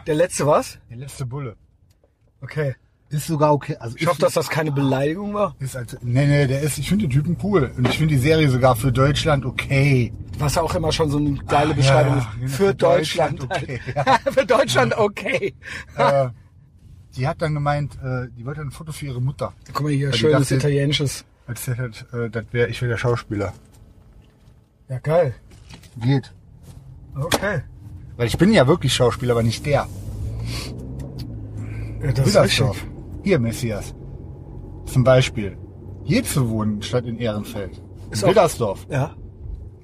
Der 0.07 0.15
letzte 0.15 0.47
was? 0.47 0.79
Der 0.91 0.99
letzte 0.99 1.25
Bulle. 1.27 1.57
Okay. 2.43 2.75
Ist 3.15 3.27
sogar 3.29 3.53
okay. 3.53 3.77
Also 3.79 3.97
Ich 3.99 4.07
hoffe, 4.07 4.21
dass 4.21 4.33
das 4.35 4.49
keine 4.49 4.73
Beleidigung 4.73 5.35
war. 5.35 5.55
ist 5.61 5.77
als, 5.77 5.97
nee, 6.03 6.27
nee, 6.27 6.47
der 6.47 6.63
ist, 6.63 6.79
ich 6.79 6.89
finde 6.89 7.07
den 7.07 7.11
Typen 7.13 7.37
cool. 7.43 7.71
Und 7.77 7.87
ich 7.89 7.97
finde 7.99 8.15
die 8.15 8.21
Serie 8.21 8.49
sogar 8.51 8.75
für 8.77 8.91
Deutschland 8.91 9.45
okay. 9.45 10.13
Was 10.39 10.59
auch 10.59 10.75
immer 10.75 10.91
schon 10.91 11.11
so 11.11 11.19
eine 11.19 11.35
geile 11.47 11.73
Ah, 11.73 11.77
Beschreibung 11.77 12.17
ja, 12.17 12.29
ja. 12.41 12.45
ist. 12.45 12.53
Für 12.55 12.67
Für 12.69 12.75
Deutschland. 12.75 13.41
Deutschland 13.43 13.63
okay, 13.63 13.81
Für 14.33 14.47
Deutschland 14.47 14.99
okay. 14.99 15.55
äh, 15.97 16.29
die 17.17 17.29
hat 17.29 17.41
dann 17.41 17.55
gemeint, 17.55 17.95
äh, 18.03 18.27
die 18.37 18.45
wollte 18.45 18.63
ein 18.63 18.73
Foto 18.73 18.91
für 18.91 19.07
ihre 19.07 19.23
Mutter. 19.23 19.53
Guck 19.73 19.85
mal 19.85 19.93
hier, 19.93 20.13
schönes 20.13 20.41
dachte- 20.49 20.57
italienisches. 20.57 21.25
Als 21.47 21.65
der 21.67 21.77
hat, 21.79 22.07
äh, 22.13 22.31
das 22.31 22.45
wäre, 22.51 22.69
ich 22.69 22.81
wäre 22.83 22.91
der 22.91 22.99
Schauspieler. 22.99 23.53
Ja, 24.89 24.99
geil. 24.99 25.35
Geht. 26.03 26.33
Okay. 27.15 27.61
Weil 28.17 28.27
ich 28.27 28.37
bin 28.39 28.53
ja 28.53 28.67
wirklich 28.67 28.93
Schauspieler, 28.93 29.33
aber 29.35 29.43
nicht 29.45 29.65
der. 29.67 29.87
Ja, 32.03 32.13
das 32.13 32.27
ist 32.29 32.37
richtig. 32.37 32.85
Hier, 33.25 33.39
Messias. 33.39 33.95
Zum 34.87 35.03
Beispiel. 35.03 35.57
Hier 36.05 36.23
zu 36.23 36.49
wohnen, 36.51 36.83
statt 36.83 37.07
in 37.07 37.19
Ehrenfeld. 37.19 37.83
Ist 38.11 38.23
in 38.23 38.29
Willersdorf. 38.29 38.87
Ja. 38.91 39.17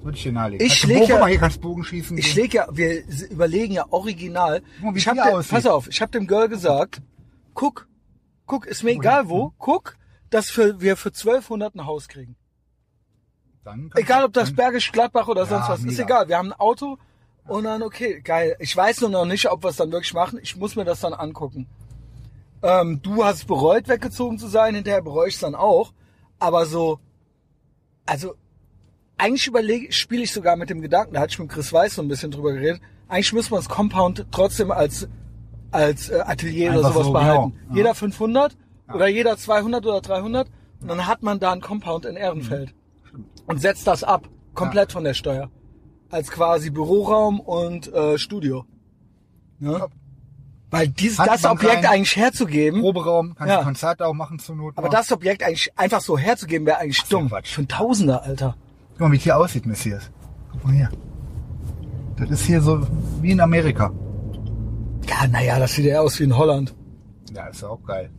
Würde 0.03 0.15
ich 0.17 0.23
dir 0.23 0.31
nahelegen. 0.31 0.65
Ich 0.65 0.87
Bogen, 0.87 1.07
ja- 1.07 1.25
hier 1.27 1.37
kannst 1.39 1.59
Bogen 1.61 1.83
schießen. 1.83 2.17
Ich 2.17 2.25
gehen. 2.25 2.31
schläg 2.33 2.53
ja, 2.53 2.67
wir 2.71 3.03
überlegen 3.29 3.73
ja 3.73 3.85
original. 3.89 4.61
Wie 4.81 4.97
ich 4.97 5.07
hab 5.07 5.15
dem, 5.15 5.23
aussieht. 5.33 5.51
pass 5.51 5.65
auf, 5.65 5.87
ich 5.87 6.01
habe 6.01 6.11
dem 6.11 6.27
Girl 6.27 6.47
gesagt, 6.49 7.01
guck, 7.53 7.87
guck, 8.45 8.65
ist 8.67 8.83
mir 8.83 8.91
egal 8.91 9.29
wo, 9.29 9.53
guck, 9.57 9.97
dass 10.29 10.49
für, 10.49 10.79
wir 10.81 10.95
für 10.97 11.09
1200 11.09 11.75
ein 11.75 11.85
Haus 11.85 12.07
kriegen. 12.07 12.35
Dann 13.63 13.91
Egal 13.95 14.23
ob 14.23 14.33
das 14.33 14.53
Bergisch 14.53 14.91
Gladbach 14.91 15.27
oder 15.27 15.41
Ja, 15.43 15.47
sonst 15.47 15.69
was, 15.69 15.79
ist 15.79 15.85
mega. 15.85 16.03
egal. 16.03 16.27
Wir 16.29 16.37
haben 16.37 16.51
ein 16.51 16.59
Auto 16.59 16.97
und 17.47 17.63
dann 17.65 17.83
okay, 17.83 18.21
geil. 18.21 18.55
Ich 18.59 18.75
weiß 18.75 19.01
nur 19.01 19.09
noch 19.11 19.25
nicht, 19.25 19.49
ob 19.51 19.63
wir 19.63 19.69
es 19.69 19.75
dann 19.77 19.91
wirklich 19.91 20.13
machen. 20.15 20.39
Ich 20.41 20.55
muss 20.55 20.75
mir 20.75 20.85
das 20.85 20.99
dann 21.01 21.13
angucken. 21.13 21.67
Ähm, 22.63 23.01
du 23.01 23.23
hast 23.23 23.47
bereut, 23.47 23.87
weggezogen 23.87 24.37
zu 24.37 24.47
sein, 24.47 24.75
hinterher 24.75 25.01
bereue 25.01 25.29
ich 25.29 25.35
es 25.35 25.41
dann 25.41 25.55
auch. 25.55 25.93
Aber 26.39 26.65
so, 26.65 26.99
also 28.05 28.35
eigentlich 29.17 29.47
überlege, 29.47 29.91
spiele 29.91 30.23
ich 30.23 30.31
sogar 30.31 30.55
mit 30.55 30.69
dem 30.69 30.81
Gedanken, 30.81 31.13
da 31.13 31.21
hatte 31.21 31.31
ich 31.31 31.39
mit 31.39 31.49
Chris 31.49 31.71
Weiß 31.71 31.95
so 31.95 32.01
ein 32.01 32.07
bisschen 32.07 32.31
drüber 32.31 32.53
geredet, 32.53 32.81
eigentlich 33.07 33.33
müssen 33.33 33.51
wir 33.51 33.57
das 33.57 33.69
Compound 33.69 34.25
trotzdem 34.31 34.71
als, 34.71 35.07
als 35.71 36.09
äh, 36.09 36.21
Atelier 36.21 36.71
oder 36.71 36.79
Einfach 36.79 36.93
sowas 36.93 37.05
so, 37.07 37.13
behalten. 37.13 37.51
genau. 37.51 37.69
Ja. 37.69 37.75
Jeder 37.75 37.95
500 37.95 38.57
oder 38.93 39.07
jeder 39.07 39.37
200 39.37 39.85
oder 39.85 40.01
300 40.01 40.47
und 40.81 40.87
dann 40.87 41.07
hat 41.07 41.21
man 41.21 41.39
da 41.39 41.51
ein 41.51 41.61
Compound 41.61 42.05
in 42.05 42.15
Ehrenfeld 42.15 42.73
und 43.45 43.61
setzt 43.61 43.85
das 43.85 44.03
ab, 44.03 44.27
komplett 44.53 44.91
von 44.91 45.03
der 45.03 45.13
Steuer. 45.13 45.49
Als 46.09 46.31
quasi 46.31 46.69
Büroraum 46.71 47.39
und 47.39 47.93
äh, 47.93 48.17
Studio. 48.17 48.65
Ne? 49.59 49.87
Weil 50.71 50.87
dieses, 50.87 51.17
das 51.17 51.27
Handbank 51.27 51.59
Objekt 51.59 51.75
rein. 51.85 51.93
eigentlich 51.93 52.15
herzugeben, 52.15 52.79
Proberaum, 52.81 53.35
kannst 53.35 53.53
Ja. 53.53 53.61
Konzerte 53.63 54.07
auch 54.07 54.13
machen 54.13 54.39
zur 54.39 54.55
Not. 54.55 54.77
aber 54.77 54.87
das 54.89 55.11
Objekt 55.11 55.43
eigentlich 55.43 55.77
einfach 55.77 55.99
so 56.01 56.17
herzugeben, 56.17 56.65
wäre 56.65 56.79
eigentlich 56.79 57.03
dumm. 57.03 57.29
Für 57.43 57.61
ein 57.61 57.67
Tausender, 57.67 58.23
Alter. 58.23 58.55
Guck 58.91 58.99
mal, 59.01 59.11
wie 59.11 59.17
hier 59.17 59.37
aussieht, 59.37 59.65
Messias. 59.65 60.09
Guck 60.51 60.63
mal 60.63 60.73
hier. 60.73 60.89
Das 62.17 62.29
ist 62.29 62.45
hier 62.45 62.61
so 62.61 62.87
wie 63.21 63.31
in 63.31 63.41
Amerika. 63.41 63.91
Ja, 65.09 65.27
naja, 65.27 65.59
das 65.59 65.73
sieht 65.73 65.85
ja 65.85 65.99
aus 65.99 66.17
wie 66.19 66.23
in 66.23 66.37
Holland. 66.37 66.73
Ja, 67.33 67.47
ist 67.47 67.61
ja 67.61 67.67
auch 67.67 67.83
geil. 67.83 68.09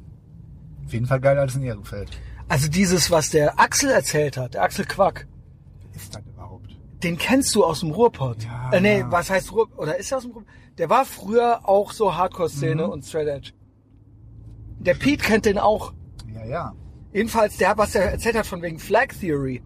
Auf 0.84 0.92
jeden 0.92 1.06
Fall 1.06 1.20
geiler 1.20 1.42
als 1.42 1.54
in 1.54 1.62
Ehrenfeld. 1.62 2.10
Also 2.48 2.68
dieses, 2.68 3.10
was 3.10 3.30
der 3.30 3.58
Axel 3.58 3.90
erzählt 3.90 4.36
hat, 4.36 4.54
der 4.54 4.62
Axel 4.62 4.84
Quack, 4.84 5.26
ist 5.94 6.14
das 6.14 6.22
überhaupt? 6.26 6.68
den 7.02 7.16
kennst 7.16 7.54
du 7.54 7.64
aus 7.64 7.80
dem 7.80 7.92
Ruhrpott. 7.92 8.44
Ja. 8.44 8.72
Äh, 8.72 8.80
nee, 8.80 9.04
was 9.08 9.30
heißt 9.30 9.52
Ruhr, 9.52 9.68
oder 9.76 9.96
ist 9.96 10.10
er 10.12 10.18
aus 10.18 10.24
dem 10.24 10.32
Ruhrpott? 10.32 10.52
Der 10.78 10.88
war 10.90 11.04
früher 11.04 11.68
auch 11.68 11.92
so 11.92 12.14
Hardcore-Szene 12.16 12.88
und 12.88 13.04
Straight 13.04 13.28
Edge. 13.28 13.52
Der 14.78 14.94
Pete 14.94 15.22
kennt 15.24 15.44
den 15.44 15.58
auch. 15.58 15.92
Ja, 16.34 16.44
ja. 16.44 16.72
Jedenfalls, 17.12 17.56
der, 17.58 17.76
was 17.76 17.94
er 17.94 18.10
erzählt 18.10 18.36
hat 18.36 18.46
von 18.46 18.62
wegen 18.62 18.78
Flag 18.78 19.08
Theory, 19.20 19.62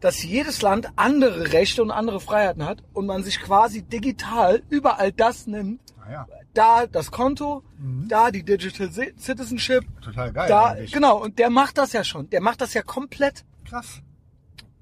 dass 0.00 0.22
jedes 0.22 0.62
Land 0.62 0.88
andere 0.96 1.52
Rechte 1.52 1.82
und 1.82 1.90
andere 1.90 2.20
Freiheiten 2.20 2.64
hat 2.64 2.82
und 2.92 3.06
man 3.06 3.22
sich 3.22 3.40
quasi 3.40 3.82
digital 3.82 4.62
überall 4.68 5.12
das 5.12 5.46
nimmt. 5.46 5.80
Naja, 5.98 6.26
Da 6.54 6.86
das 6.86 7.10
Konto, 7.10 7.62
da 8.08 8.30
die 8.32 8.42
Digital 8.44 8.88
Ci- 8.88 9.16
Citizenship, 9.18 9.84
total 10.02 10.32
geil 10.32 10.48
da, 10.48 10.66
eigentlich. 10.70 10.92
genau, 10.92 11.22
und 11.22 11.38
der 11.38 11.50
macht 11.50 11.78
das 11.78 11.92
ja 11.92 12.02
schon. 12.02 12.28
Der 12.30 12.40
macht 12.40 12.60
das 12.60 12.74
ja 12.74 12.82
komplett. 12.82 13.44
Krass. 13.64 14.00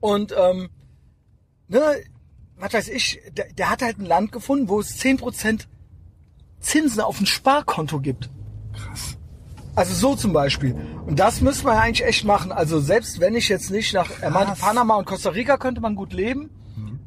Und, 0.00 0.34
ähm, 0.38 0.68
ne, 1.68 1.80
was 2.58 2.72
weiß 2.72 2.88
ich, 2.88 3.20
der, 3.36 3.52
der 3.52 3.70
hat 3.70 3.82
halt 3.82 3.98
ein 3.98 4.06
Land 4.06 4.32
gefunden, 4.32 4.68
wo 4.68 4.80
es 4.80 4.98
10% 5.00 5.66
Zinsen 6.60 7.00
auf 7.00 7.20
ein 7.20 7.26
Sparkonto 7.26 8.00
gibt. 8.00 8.30
Krass. 8.72 9.16
Also 9.74 9.92
so 9.94 10.16
zum 10.16 10.32
Beispiel. 10.32 10.74
Und 11.06 11.18
das 11.18 11.42
müsste 11.42 11.64
man 11.66 11.74
ja 11.74 11.82
eigentlich 11.82 12.06
echt 12.06 12.24
machen. 12.24 12.50
Also 12.50 12.80
selbst 12.80 13.20
wenn 13.20 13.34
ich 13.34 13.48
jetzt 13.48 13.70
nicht 13.70 13.92
nach, 13.92 14.10
er 14.22 14.30
meinte. 14.30 14.58
Panama 14.58 14.96
und 14.96 15.06
Costa 15.06 15.30
Rica 15.30 15.58
könnte 15.58 15.80
man 15.82 15.94
gut 15.94 16.12
leben. 16.12 16.50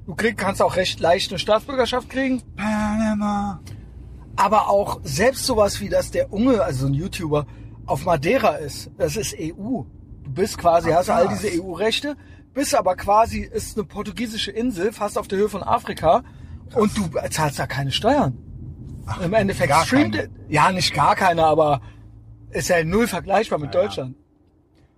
Du 0.05 0.15
krieg, 0.15 0.37
kannst 0.37 0.59
auch 0.61 0.75
recht 0.75 0.99
leicht 0.99 1.31
eine 1.31 1.37
Staatsbürgerschaft 1.37 2.09
kriegen. 2.09 2.41
Panama. 2.55 3.59
Aber 4.35 4.69
auch 4.69 4.99
selbst 5.03 5.45
sowas 5.45 5.81
wie, 5.81 5.89
dass 5.89 6.09
der 6.09 6.33
Unge, 6.33 6.63
also 6.63 6.87
ein 6.87 6.95
YouTuber, 6.95 7.45
auf 7.85 8.05
Madeira 8.05 8.55
ist. 8.55 8.89
Das 8.97 9.15
ist 9.17 9.35
EU. 9.39 9.83
Du 10.23 10.31
bist 10.31 10.57
quasi, 10.57 10.91
Ach, 10.91 10.97
hast 10.97 11.09
all 11.11 11.27
krass. 11.27 11.41
diese 11.41 11.61
EU-Rechte, 11.61 12.15
bist 12.59 12.75
aber 12.75 12.95
quasi, 12.97 13.39
ist 13.39 13.77
eine 13.77 13.85
portugiesische 13.87 14.51
Insel, 14.51 14.91
fast 14.91 15.17
auf 15.17 15.27
der 15.29 15.39
Höhe 15.39 15.47
von 15.49 15.63
Afrika. 15.63 16.23
Und 16.75 16.95
du 16.97 17.03
zahlst 17.29 17.57
da 17.57 17.65
keine 17.67 17.91
Steuern. 17.91 18.37
Im 19.23 19.33
Endeffekt 19.33 19.69
gar 19.69 19.85
streamt, 19.85 20.15
keine. 20.15 20.29
ja 20.49 20.71
nicht 20.71 20.93
gar 20.93 21.15
keine, 21.15 21.45
aber 21.45 21.81
ist 22.51 22.67
ja 22.69 22.83
null 22.83 23.07
vergleichbar 23.07 23.59
mit 23.59 23.73
Ja, 23.73 23.79
ja. 23.81 23.85
Deutschland. 23.87 24.15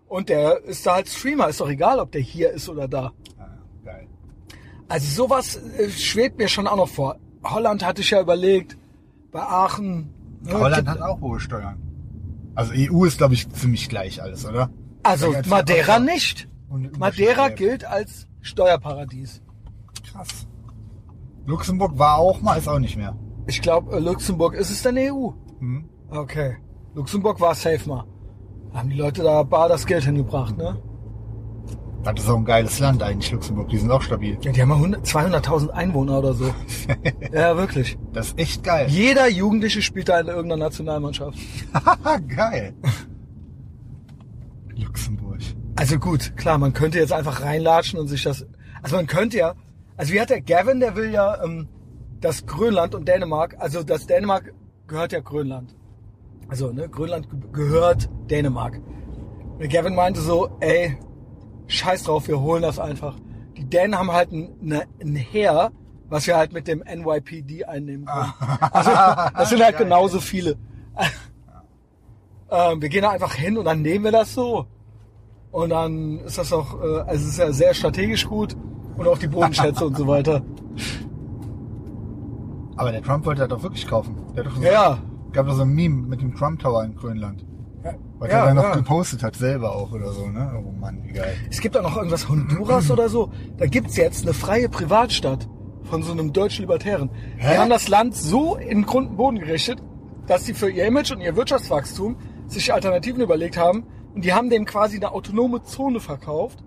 Und 0.08 0.28
der 0.30 0.64
ist 0.66 0.86
da 0.86 0.96
halt 0.96 1.08
Streamer, 1.08 1.48
ist 1.50 1.62
doch 1.62 1.70
egal, 1.70 2.00
ob 2.00 2.12
der 2.12 2.22
hier 2.22 2.52
ist 2.52 2.68
oder 2.68 2.88
da. 2.88 3.14
Ja, 3.38 3.48
geil. 3.86 4.08
Also 4.90 5.06
sowas 5.24 5.56
äh, 5.78 5.90
schwebt 5.92 6.38
mir 6.40 6.50
schon 6.50 6.68
auch 6.68 6.76
noch 6.78 6.90
vor. 6.90 7.18
Holland 7.44 7.86
hatte 7.86 8.02
ich 8.02 8.10
ja 8.10 8.20
überlegt, 8.22 8.76
bei 9.32 9.42
Aachen. 9.42 10.10
ne, 10.42 10.54
Holland 10.60 10.88
hat 10.90 11.00
auch 11.02 11.22
hohe 11.22 11.40
Steuern. 11.40 11.78
Also 12.56 12.74
EU 12.76 13.06
ist, 13.06 13.18
glaube 13.20 13.36
ich, 13.36 13.50
ziemlich 13.52 13.88
gleich 13.88 14.22
alles, 14.22 14.46
oder? 14.46 14.70
Also 15.04 15.32
Als- 15.32 15.48
Madeira 15.48 16.00
nicht. 16.00 16.50
Und 16.72 16.98
Madeira 16.98 17.49
gilt 17.49 17.84
als 17.84 18.27
Steuerparadies. 18.39 19.41
Krass. 20.10 20.48
Luxemburg 21.45 21.99
war 21.99 22.18
auch 22.18 22.41
mal, 22.41 22.57
ist 22.57 22.69
auch 22.69 22.80
nicht 22.80 22.95
mehr. 22.95 23.18
Ich 23.45 23.61
glaube, 23.61 23.99
Luxemburg 23.99 24.53
ist 24.53 24.72
es 24.72 24.81
denn 24.81 24.98
EU. 24.98 25.31
Hm? 25.60 25.89
Okay. 26.10 26.56
Luxemburg 26.95 27.41
war 27.41 27.56
safe 27.56 27.89
mal. 27.89 28.06
Haben 28.73 28.89
die 28.89 28.95
Leute 28.95 29.22
da 29.22 29.43
bar 29.43 29.68
das 29.68 29.85
Geld 29.85 30.06
hingebracht, 30.06 30.57
ne? 30.57 30.81
Das 32.03 32.23
ist 32.23 32.30
auch 32.30 32.38
ein 32.38 32.45
geiles 32.45 32.80
Land 32.80 33.03
eigentlich, 33.03 33.31
Luxemburg. 33.31 33.68
Die 33.68 33.77
sind 33.77 33.91
auch 33.91 34.02
stabil. 34.02 34.38
Ja, 34.41 34.52
die 34.53 34.61
haben 34.61 34.69
mal 34.69 34.76
100 34.76 35.06
200.000 35.06 35.69
Einwohner 35.69 36.19
oder 36.19 36.34
so. 36.34 36.45
ja, 37.34 37.57
wirklich. 37.57 37.98
Das 38.14 38.27
ist 38.27 38.39
echt 38.39 38.64
geil. 38.64 38.88
Jeder 38.89 39.27
Jugendliche 39.27 39.81
spielt 39.81 40.07
da 40.07 40.22
in 40.22 40.27
irgendeiner 40.27 40.65
Nationalmannschaft. 40.65 41.38
Haha, 41.73 42.18
geil. 42.27 42.73
Luxemburg. 44.76 45.41
Also 45.82 45.98
gut, 45.98 46.38
klar, 46.38 46.60
man 46.60 46.74
könnte 46.74 46.99
jetzt 46.99 47.12
einfach 47.12 47.41
reinlatschen 47.41 47.98
und 47.99 48.08
sich 48.08 48.22
das. 48.22 48.45
Also 48.84 48.98
man 48.98 49.08
könnte 49.08 49.38
ja. 49.40 49.56
Also 49.98 50.14
wie 50.14 50.22
hat 50.22 50.30
der 50.30 50.40
Gavin, 50.41 50.80
der 50.80 50.95
will 50.95 51.10
ja 51.12 51.44
ähm, 51.44 51.68
das 52.20 52.45
Grönland 52.45 52.94
und 52.94 53.08
Dänemark, 53.08 53.56
also 53.58 53.82
das 53.82 54.06
Dänemark 54.06 54.53
gehört 54.86 55.12
ja 55.12 55.22
Grönland. 55.22 55.76
Also, 56.49 56.72
ne, 56.72 56.88
Grönland 56.88 57.32
ge- 57.32 57.40
gehört 57.52 58.10
Dänemark. 58.30 58.80
Der 59.60 59.70
Gavin 59.70 59.95
meinte 59.95 60.22
so, 60.22 60.56
ey, 60.60 60.99
scheiß 61.66 62.03
drauf, 62.03 62.28
wir 62.28 62.40
holen 62.40 62.62
das 62.62 62.78
einfach. 62.78 63.16
Die 63.58 63.66
Dänen 63.68 63.98
haben 63.98 64.12
halt 64.12 64.32
ein, 64.32 64.52
ne, 64.62 64.84
ein 65.02 65.16
Heer, 65.16 65.72
was 66.10 66.28
wir 66.28 66.38
halt 66.38 66.53
mit 66.53 66.68
dem 66.68 66.84
NYPD 66.86 67.66
einnehmen 67.66 68.06
können. 68.06 68.34
Also, 68.72 68.91
das 69.36 69.49
sind 69.49 69.64
halt 69.64 69.80
genauso 69.80 70.20
viele. 70.20 70.58
ähm, 72.52 72.82
wir 72.84 72.90
gehen 72.90 73.02
da 73.02 73.10
einfach 73.10 73.34
hin 73.34 73.58
und 73.58 73.66
dann 73.66 73.82
nehmen 73.82 74.03
wir 74.06 74.12
das 74.12 74.32
so. 74.36 74.68
Und 75.52 75.69
dann 75.69 76.19
ist 76.19 76.38
das 76.38 76.53
auch, 76.53 76.82
äh, 76.82 76.99
also 77.02 77.14
es 77.14 77.26
ist 77.34 77.38
ja 77.38 77.52
sehr 77.52 77.73
strategisch 77.73 78.26
gut 78.28 78.56
und 78.98 79.07
auch 79.07 79.18
die 79.18 79.28
Bodenschätze 79.28 79.86
und 79.86 79.98
so 79.98 80.07
weiter. 80.07 80.41
Aber 82.78 82.91
der 82.91 83.02
Trump 83.02 83.26
wollte 83.26 83.41
das 83.41 83.49
doch 83.49 83.64
wirklich 83.64 83.88
kaufen. 83.88 84.15
Der 84.36 84.44
hat 84.45 84.52
doch 84.52 84.57
so, 84.57 84.64
Ja, 84.64 84.72
ja. 84.72 84.98
gab 85.34 85.45
doch 85.48 85.53
so 85.56 85.64
ein 85.64 85.73
Meme 85.73 86.07
mit 86.07 86.22
dem 86.22 86.34
Trump 86.36 86.60
Tower 86.60 86.84
in 86.84 86.95
Grönland. 86.95 87.45
Was 88.19 88.30
Ja, 88.32 88.40
er 88.41 88.45
dann 88.48 88.56
noch 88.57 88.64
ja. 88.64 88.76
gepostet 88.76 89.23
hat, 89.23 89.36
selber 89.36 89.76
auch 89.76 89.91
oder 89.91 90.11
so, 90.11 90.28
ne? 90.28 90.52
Oh 90.56 90.72
Mann, 90.80 91.02
wie 91.03 91.14
geil. 91.14 91.34
Es 91.49 91.60
gibt 91.60 91.76
auch 91.76 91.82
noch 91.82 91.98
irgendwas 91.98 92.30
Honduras 92.30 92.90
oder 92.91 93.10
so. 93.10 93.32
Da 93.57 93.65
gibt's 93.65 93.98
jetzt 93.98 94.23
eine 94.23 94.34
freie 94.34 94.69
Privatstadt 94.69 95.49
von 95.84 96.03
so 96.03 96.11
einem 96.11 96.32
deutschen 96.32 96.61
Libertären. 96.61 97.10
Die 97.40 97.44
Hä? 97.44 97.57
haben 97.57 97.72
das 97.72 97.88
Land 97.88 98.15
so 98.15 98.56
in 98.56 98.86
Grund 98.86 99.10
und 99.10 99.18
Boden 99.18 99.40
gerichtet, 99.40 99.82
dass 100.28 100.45
sie 100.45 100.53
für 100.53 100.69
ihr 100.69 100.86
Image 100.86 101.11
und 101.11 101.22
ihr 101.22 101.36
Wirtschaftswachstum 101.36 102.15
sich 102.45 102.72
Alternativen 102.72 103.22
überlegt 103.22 103.57
haben. 103.57 103.86
Und 104.14 104.26
die 104.26 104.34
haben 104.34 104.50
dem 104.50 104.66
quasi 104.66 104.98
eine 104.98 105.12
autonome 105.12 105.64
Zone 105.64 106.00
verkauft. 106.00 106.64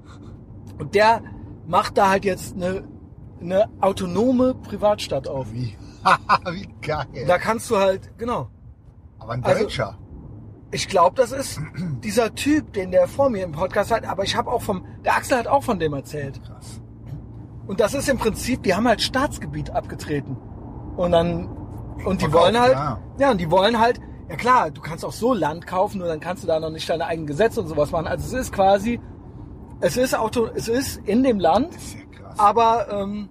Und 0.78 0.94
der 0.94 1.22
macht 1.66 1.98
da 1.98 2.10
halt 2.10 2.24
jetzt 2.24 2.54
eine, 2.54 2.84
eine 3.40 3.68
autonome 3.80 4.54
Privatstadt 4.54 5.28
auf. 5.28 5.52
Wie, 5.52 5.76
wie 6.52 6.68
geil. 6.80 7.06
Da 7.26 7.38
kannst 7.38 7.70
du 7.70 7.78
halt, 7.78 8.16
genau. 8.18 8.48
Aber 9.18 9.32
ein 9.32 9.44
also- 9.44 9.64
Deutscher. 9.64 9.98
Ich 10.70 10.88
glaube, 10.88 11.14
das 11.14 11.30
ist 11.30 11.60
dieser 12.02 12.34
Typ, 12.34 12.72
den 12.72 12.90
der 12.90 13.06
vor 13.06 13.30
mir 13.30 13.44
im 13.44 13.52
Podcast 13.52 13.92
hat. 13.92 14.04
Aber 14.04 14.24
ich 14.24 14.34
habe 14.34 14.50
auch 14.50 14.60
vom, 14.60 14.84
der 15.04 15.14
Axel 15.14 15.38
hat 15.38 15.46
auch 15.46 15.62
von 15.62 15.78
dem 15.78 15.92
erzählt. 15.92 16.42
Krass. 16.42 16.80
Und 17.68 17.78
das 17.78 17.94
ist 17.94 18.08
im 18.08 18.18
Prinzip, 18.18 18.64
die 18.64 18.74
haben 18.74 18.88
halt 18.88 19.00
Staatsgebiet 19.00 19.70
abgetreten. 19.70 20.36
Und 20.96 21.12
dann, 21.12 21.46
und 22.04 22.22
die 22.22 22.32
wollen 22.32 22.58
halt, 22.58 22.72
ja. 22.72 22.98
ja. 23.18 23.30
und 23.30 23.40
die 23.40 23.50
wollen 23.52 23.78
halt, 23.78 24.00
ja 24.28 24.36
klar, 24.36 24.70
du 24.70 24.80
kannst 24.80 25.04
auch 25.04 25.12
so 25.12 25.34
Land 25.34 25.66
kaufen, 25.66 25.98
nur 25.98 26.08
dann 26.08 26.20
kannst 26.20 26.42
du 26.42 26.46
da 26.46 26.58
noch 26.60 26.70
nicht 26.70 26.88
deine 26.88 27.06
eigenen 27.06 27.26
Gesetze 27.26 27.60
und 27.60 27.68
sowas 27.68 27.90
machen. 27.90 28.06
Also 28.06 28.24
es 28.36 28.46
ist 28.46 28.52
quasi, 28.52 29.00
es 29.80 29.96
ist 29.96 30.16
Auto, 30.18 30.46
es 30.54 30.68
ist 30.68 30.96
in 31.06 31.22
dem 31.22 31.38
Land, 31.38 31.74
ja 31.74 32.30
aber, 32.36 32.86
ähm, 32.90 33.28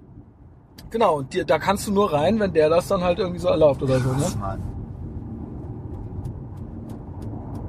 genau, 0.89 1.17
und 1.17 1.33
dir, 1.33 1.43
da 1.45 1.59
kannst 1.59 1.87
du 1.87 1.91
nur 1.91 2.13
rein, 2.13 2.39
wenn 2.39 2.53
der 2.53 2.69
das 2.69 2.87
dann 2.87 3.03
halt 3.03 3.19
irgendwie 3.19 3.39
so 3.39 3.47
erlaubt 3.49 3.81
oder 3.83 3.99
so, 3.99 4.09
ne? 4.13 4.25
Mann. 4.39 4.61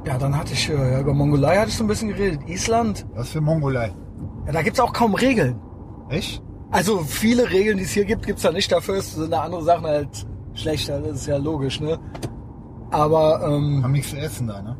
Ja, 0.07 0.19
dann 0.19 0.37
hatte 0.39 0.53
ich, 0.53 0.69
äh, 0.69 0.93
ja, 0.93 1.01
über 1.01 1.15
Mongolei 1.15 1.57
hatte 1.57 1.71
ich 1.71 1.77
so 1.77 1.85
ein 1.85 1.87
bisschen 1.87 2.09
geredet. 2.09 2.41
Island, 2.47 3.07
Was 3.15 3.31
für 3.31 3.41
Mongolei? 3.41 3.91
ja, 4.47 4.53
da 4.53 4.63
gibt's 4.63 4.79
auch 4.79 4.93
kaum 4.93 5.15
Regeln. 5.15 5.59
Echt? 6.11 6.43
Also 6.71 6.99
viele 6.99 7.51
Regeln, 7.51 7.79
die 7.79 7.85
es 7.85 7.93
hier 7.93 8.05
gibt, 8.05 8.27
gibt's 8.27 8.43
da 8.43 8.53
nicht. 8.53 8.71
Dafür 8.71 8.97
ist- 8.97 9.15
sind 9.15 9.31
da 9.31 9.43
andere 9.43 9.63
Sachen 9.63 9.87
halt 9.87 10.27
schlechter. 10.55 11.01
Das 11.01 11.13
ist 11.17 11.27
ja 11.27 11.37
logisch, 11.39 11.81
ne? 11.81 11.99
Aber 12.95 13.43
ähm, 13.47 13.83
Haben 13.83 13.93
nichts 13.93 14.11
zu 14.11 14.17
essen 14.17 14.47
da, 14.47 14.63
ne? 14.63 14.77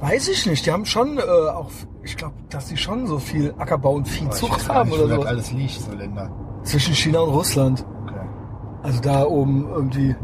weiß 0.00 0.28
ich 0.28 0.46
nicht. 0.46 0.66
Die 0.66 0.72
haben 0.72 0.84
schon 0.84 1.18
äh, 1.18 1.22
auch, 1.22 1.70
ich 2.02 2.16
glaube, 2.16 2.34
dass 2.50 2.66
die 2.66 2.76
schon 2.76 3.06
so 3.06 3.18
viel 3.18 3.54
Ackerbau 3.58 3.92
und 3.94 4.06
Viehzucht 4.08 4.68
haben 4.68 4.90
nicht, 4.90 4.98
oder 4.98 5.16
wo 5.16 5.16
das 5.16 5.22
so. 5.22 5.28
alles 5.28 5.52
liegt, 5.52 5.80
so 5.80 5.92
Länder. 5.92 6.30
Zwischen 6.62 6.94
China 6.94 7.20
und 7.20 7.30
Russland. 7.30 7.86
Okay. 8.04 8.26
Also 8.82 9.00
da 9.00 9.24
oben 9.24 9.68
irgendwie. 9.68 10.16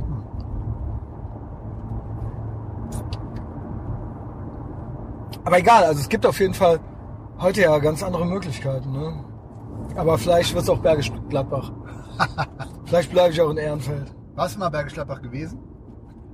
Aber 5.44 5.58
egal, 5.58 5.84
also 5.84 6.00
es 6.00 6.08
gibt 6.08 6.24
auf 6.24 6.38
jeden 6.38 6.54
Fall 6.54 6.78
heute 7.40 7.62
ja 7.62 7.78
ganz 7.78 8.02
andere 8.02 8.24
Möglichkeiten, 8.26 8.92
ne? 8.92 9.24
Aber 9.96 10.16
vielleicht 10.16 10.54
wird's 10.54 10.68
auch 10.68 10.78
Bergisch 10.78 11.12
Gladbach. 11.28 11.72
vielleicht 12.84 13.10
bleibe 13.10 13.32
ich 13.32 13.40
auch 13.40 13.50
in 13.50 13.56
Ehrenfeld. 13.56 14.14
Warst 14.34 14.54
du 14.54 14.60
mal 14.60 14.68
Bergisch 14.68 14.94
Gladbach 14.94 15.20
gewesen? 15.20 15.58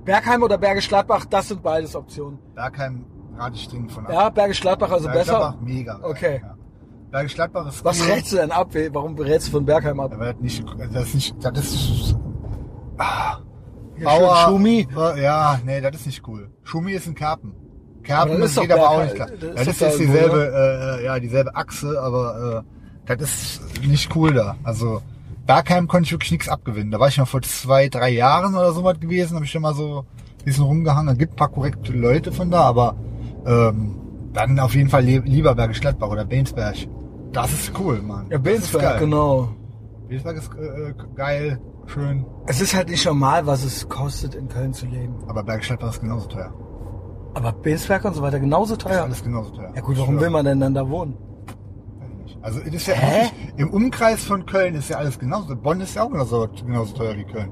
Bergheim 0.09 0.41
oder 0.41 0.57
Bergisch 0.57 0.87
Gladbach, 0.87 1.25
das 1.25 1.49
sind 1.49 1.61
beides 1.61 1.95
Optionen. 1.95 2.39
Bergheim 2.55 3.05
rate 3.37 3.55
ich 3.57 3.67
dringend 3.67 3.91
von 3.91 4.07
ab. 4.07 4.11
Ja, 4.11 4.29
Bergisch 4.29 4.59
Gladbach 4.61 4.91
also 4.91 5.05
Bergisch 5.05 5.25
besser. 5.27 5.37
Gladbach, 5.39 5.61
mega. 5.61 5.99
Okay. 6.01 6.41
Ja. 6.43 6.55
Bergisch 7.11 7.35
Gladbach 7.35 7.67
ist 7.67 7.85
Was 7.85 8.01
cool. 8.01 8.11
rätst 8.13 8.31
du 8.31 8.37
denn 8.37 8.51
ab? 8.51 8.69
Warum 8.91 9.15
berätst 9.15 9.47
du 9.47 9.51
von 9.51 9.65
Bergheim 9.65 9.99
ab? 9.99 10.11
Aber 10.13 10.33
das 10.33 10.41
nicht, 10.41 10.65
das 10.91 11.07
ist 11.09 11.13
nicht, 11.13 11.35
das 11.45 11.57
ist, 11.59 12.15
ah, 12.97 13.37
schön 13.97 14.07
Schumi. 14.47 14.87
Ja, 15.17 15.59
nee, 15.63 15.79
das 15.79 15.95
ist 15.97 16.05
nicht 16.07 16.27
cool. 16.27 16.49
Schumi 16.63 16.93
ist 16.93 17.05
ein 17.07 17.13
Kerpen. 17.13 17.53
Aber 17.53 18.01
Kerpen 18.03 18.39
das 18.39 18.39
ist 18.39 18.45
ist 18.49 18.57
doch 18.57 18.61
geht 18.63 18.71
aber 18.71 18.89
auch 18.89 19.03
nicht 19.03 19.13
klar. 19.15 19.27
Das 19.39 19.55
Das, 19.55 19.67
ist 19.67 19.81
ist 19.83 19.99
dieselbe, 19.99 20.97
äh, 21.01 21.05
ja, 21.05 21.19
dieselbe 21.19 21.55
Achse, 21.55 22.01
aber 22.01 22.63
äh, 23.05 23.15
das 23.15 23.31
ist 23.31 23.61
nicht 23.85 24.15
cool 24.15 24.33
da. 24.33 24.55
Also 24.63 25.01
Bergheim 25.49 25.87
konnte 25.87 26.05
ich 26.05 26.11
wirklich 26.11 26.29
nichts 26.31 26.47
abgewinnen. 26.47 26.91
Da 26.91 26.99
war 26.99 27.07
ich 27.07 27.17
noch 27.17 27.27
vor 27.27 27.41
zwei, 27.41 27.89
drei 27.89 28.09
Jahren 28.11 28.53
oder 28.53 28.71
so 28.71 28.83
was 28.83 28.99
gewesen, 28.99 29.33
habe 29.33 29.45
ich 29.45 29.51
schon 29.51 29.63
mal 29.63 29.73
so 29.73 30.05
ein 30.39 30.45
bisschen 30.45 30.63
rumgehangen. 30.63 31.17
Gibt 31.17 31.33
ein 31.33 31.35
paar 31.37 31.47
korrekte 31.49 31.91
Leute 31.91 32.31
von 32.31 32.51
da, 32.51 32.61
aber 32.61 32.95
ähm, 33.47 33.95
dann 34.31 34.59
auf 34.59 34.75
jeden 34.75 34.89
Fall 34.89 35.01
li- 35.03 35.23
lieber 35.25 35.55
Bergisch 35.55 35.81
Gladbach 35.81 36.09
oder 36.09 36.23
Bensberg. 36.23 36.75
Das 37.31 37.51
ist 37.51 37.71
cool, 37.79 37.99
Mann. 38.03 38.27
Ja, 38.29 38.37
ist 38.37 38.73
geil. 38.77 38.99
genau. 38.99 39.49
Bensberg 40.07 40.37
ist 40.37 40.51
äh, 40.53 40.93
geil, 41.15 41.59
schön, 41.87 42.25
Es 42.45 42.61
ist 42.61 42.75
halt 42.75 42.89
nicht 42.89 43.03
normal, 43.07 43.47
was 43.47 43.63
es 43.63 43.89
kostet, 43.89 44.35
in 44.35 44.47
Köln 44.49 44.71
zu 44.73 44.85
leben. 44.85 45.15
aber 45.27 45.41
Bergisch 45.41 45.65
Gladbach 45.69 45.89
ist 45.93 46.01
genauso 46.01 46.27
teuer. 46.27 46.53
Aber 47.33 47.51
Bensberg 47.53 48.05
und 48.05 48.13
so 48.13 48.21
weiter 48.21 48.39
genauso 48.39 48.73
Ist 48.75 48.81
teuer. 48.81 49.01
alles 49.01 49.23
genauso 49.23 49.49
teuer. 49.49 49.71
Ja 49.75 49.81
gut, 49.81 49.97
warum 49.97 50.19
will 50.19 50.29
man 50.29 50.45
denn 50.45 50.59
dann 50.59 50.75
da 50.75 50.87
wohnen? 50.87 51.15
Nicht. 52.39 52.45
Also 52.45 52.59
es 52.61 52.73
ist 52.73 52.87
ja 52.87 52.93
Hä? 52.95 53.29
im 53.57 53.69
Umkreis 53.71 54.23
von 54.23 54.45
Köln 54.45 54.75
ist 54.75 54.89
ja 54.89 54.97
alles 54.97 55.19
genauso. 55.19 55.55
Bonn 55.55 55.81
ist 55.81 55.95
ja 55.95 56.03
auch 56.03 56.09
genauso, 56.11 56.47
genauso 56.65 56.95
teuer 56.95 57.15
wie 57.17 57.25
Köln. 57.25 57.51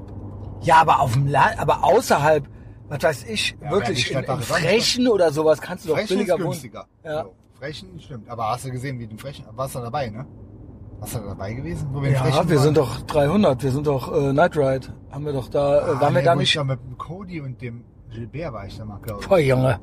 Ja, 0.62 0.76
aber 0.80 1.00
auf 1.00 1.12
dem 1.12 1.26
Land, 1.26 1.58
aber 1.60 1.84
außerhalb, 1.84 2.44
was 2.88 3.02
weiß 3.02 3.24
ich, 3.28 3.56
Ja, 3.62 3.70
wirklich 3.70 4.10
in, 4.10 4.18
in 4.18 4.24
ist 4.24 4.28
nicht 4.38 4.44
Frechen 4.46 5.08
oder 5.08 5.30
sowas 5.30 5.60
kannst 5.60 5.84
du 5.84 5.90
doch 5.90 5.96
Frechen 5.96 6.12
ist 6.12 6.16
billiger 6.26 6.34
wohnen. 6.34 6.44
günstiger. 6.50 6.86
Ja. 7.04 7.22
So, 7.24 7.34
Frechen 7.58 8.00
stimmt. 8.00 8.28
Aber 8.28 8.48
hast 8.50 8.64
du 8.64 8.70
gesehen, 8.70 8.98
wie 8.98 9.06
du 9.06 9.12
in 9.12 9.18
Frechen, 9.18 9.44
warst 9.54 9.74
du 9.74 9.78
dabei, 9.80 10.08
ne? 10.10 10.26
Warst 11.00 11.14
du 11.14 11.18
da 11.20 11.26
dabei 11.26 11.52
gewesen? 11.52 11.88
Wo 11.92 12.02
wir 12.02 12.10
Ja, 12.10 12.22
Frechen 12.24 12.48
wir 12.48 12.56
waren? 12.56 12.64
sind 12.64 12.76
doch 12.76 13.00
300, 13.02 13.62
wir 13.62 13.70
sind 13.70 13.86
doch 13.86 14.12
äh, 14.12 14.32
Night 14.32 14.56
Ride. 14.56 14.88
Haben 15.12 15.24
wir 15.26 15.32
doch 15.32 15.48
da, 15.48 15.78
äh, 15.78 15.80
Ah, 15.96 16.00
waren 16.00 16.14
wir 16.14 16.20
nee, 16.20 16.24
da 16.26 16.30
wo 16.34 16.40
Ich 16.40 16.48
nicht? 16.48 16.56
da 16.56 16.64
mit 16.64 16.80
dem 16.82 16.98
Cody 16.98 17.40
und 17.40 17.60
dem 17.62 17.84
Gilbert 18.10 18.52
war 18.52 18.66
ich 18.66 18.76
da 18.76 18.84
mal, 18.84 18.98
glaube 19.00 19.20
ich. 19.22 19.28
Boah, 19.28 19.38
Junge. 19.38 19.78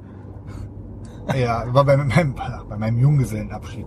Ja, 1.35 1.73
war 1.73 1.85
bei 1.85 1.95
meinem, 1.95 2.35
bei 2.69 2.77
meinem 2.77 2.99
Junggesellenabschied. 2.99 3.85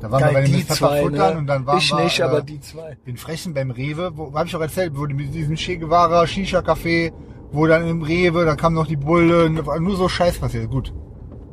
Da 0.00 0.10
waren 0.10 0.20
wir 0.20 0.26
bei 0.26 0.32
Geil, 0.34 0.44
den 0.44 0.52
die 0.52 0.58
Miss 0.58 0.66
zwei, 0.68 1.02
ne? 1.04 1.36
und 1.38 1.46
dann 1.46 1.66
waren 1.66 1.78
Ich 1.78 1.90
wir, 1.90 2.04
nicht, 2.04 2.20
äh, 2.20 2.22
aber 2.22 2.42
die 2.42 2.60
zwei. 2.60 2.96
in 3.04 3.16
Frechen 3.16 3.54
beim 3.54 3.70
Rewe, 3.70 4.12
wo, 4.16 4.32
hab 4.34 4.46
ich 4.46 4.56
auch 4.56 4.60
erzählt, 4.60 4.92
wo 4.96 5.06
die 5.06 5.14
mit 5.14 5.34
diesem 5.34 5.56
Che 5.56 5.76
Guevara 5.76 6.26
Shisha 6.26 6.60
Café, 6.60 7.12
wo 7.52 7.66
dann 7.66 7.86
im 7.86 8.02
Rewe, 8.02 8.44
da 8.44 8.54
kam 8.56 8.74
noch 8.74 8.86
die 8.86 8.96
Bullen, 8.96 9.60
nur 9.80 9.96
so 9.96 10.08
Scheiß 10.08 10.38
passiert. 10.38 10.70
Gut. 10.70 10.92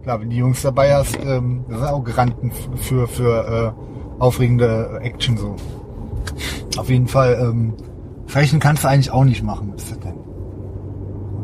Klar, 0.04 0.20
wenn 0.20 0.30
die 0.30 0.38
Jungs 0.38 0.62
dabei 0.62 0.94
hast, 0.96 1.18
ähm, 1.24 1.64
das 1.70 1.80
sind 1.80 1.88
auch 1.88 2.04
Garanten 2.04 2.52
für, 2.76 3.08
für 3.08 3.76
äh, 4.20 4.22
aufregende 4.22 5.00
Action 5.02 5.38
so. 5.38 5.56
Auf 6.78 6.90
jeden 6.90 7.08
Fall, 7.08 7.38
ähm, 7.42 7.74
Frechen 8.28 8.60
kannst 8.60 8.84
du 8.84 8.88
eigentlich 8.90 9.12
auch 9.12 9.24
nicht 9.24 9.44
machen. 9.44 9.72
Was 9.74 9.84
ist 9.84 9.92
das 9.92 10.00
denn? 10.00 10.23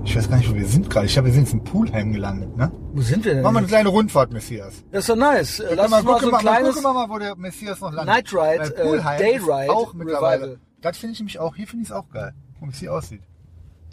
Ich 0.10 0.16
weiß 0.16 0.28
gar 0.28 0.38
nicht, 0.38 0.50
wo 0.50 0.56
wir 0.56 0.66
sind 0.66 0.90
gerade. 0.90 1.06
Ich 1.06 1.14
glaube, 1.14 1.28
wir 1.28 1.34
sind 1.34 1.44
jetzt 1.44 1.54
in 1.54 1.64
Poolheim 1.64 2.12
gelandet, 2.12 2.58
ne? 2.58 2.72
Wo 2.94 3.02
sind 3.02 3.24
wir 3.26 3.36
denn? 3.36 3.44
Machen 3.44 3.54
wir 3.54 3.58
eine 3.60 3.68
jetzt? 3.68 3.70
kleine 3.74 3.90
Rundfahrt, 3.90 4.32
Messias. 4.34 4.84
Das 4.92 5.02
ist 5.02 5.10
doch 5.10 5.16
nice. 5.16 5.60
Äh, 5.60 5.76
Lass 5.76 5.92
mal, 5.92 5.98
uns 5.98 6.06
mal 6.08 6.20
so 6.20 6.26
ein 6.26 6.32
mal, 6.32 6.38
kleines... 6.40 6.74
guck 6.74 6.84
mal, 6.84 7.10
wo 7.10 7.20
der 7.20 7.36
Messias 7.36 7.80
noch 7.80 7.92
landet. 7.94 8.08
Night 8.08 8.34
Ride, 8.34 8.60
Weil 8.60 8.72
äh, 8.72 8.84
Poolheim 8.90 9.18
Day 9.20 9.36
ist 9.36 9.44
Ride 9.48 9.70
Auch 9.72 9.94
mittlerweile. 9.94 10.42
Revival. 10.44 10.60
Das 10.82 10.98
finde 10.98 11.14
ich 11.14 11.20
nämlich 11.20 11.38
auch, 11.40 11.56
hier 11.56 11.68
finde 11.68 11.84
ich 11.84 11.90
es 11.90 11.96
auch 11.96 12.10
geil. 12.10 12.34
Wie 12.60 12.70
es 12.70 12.80
hier 12.80 12.92
aussieht. 12.92 13.22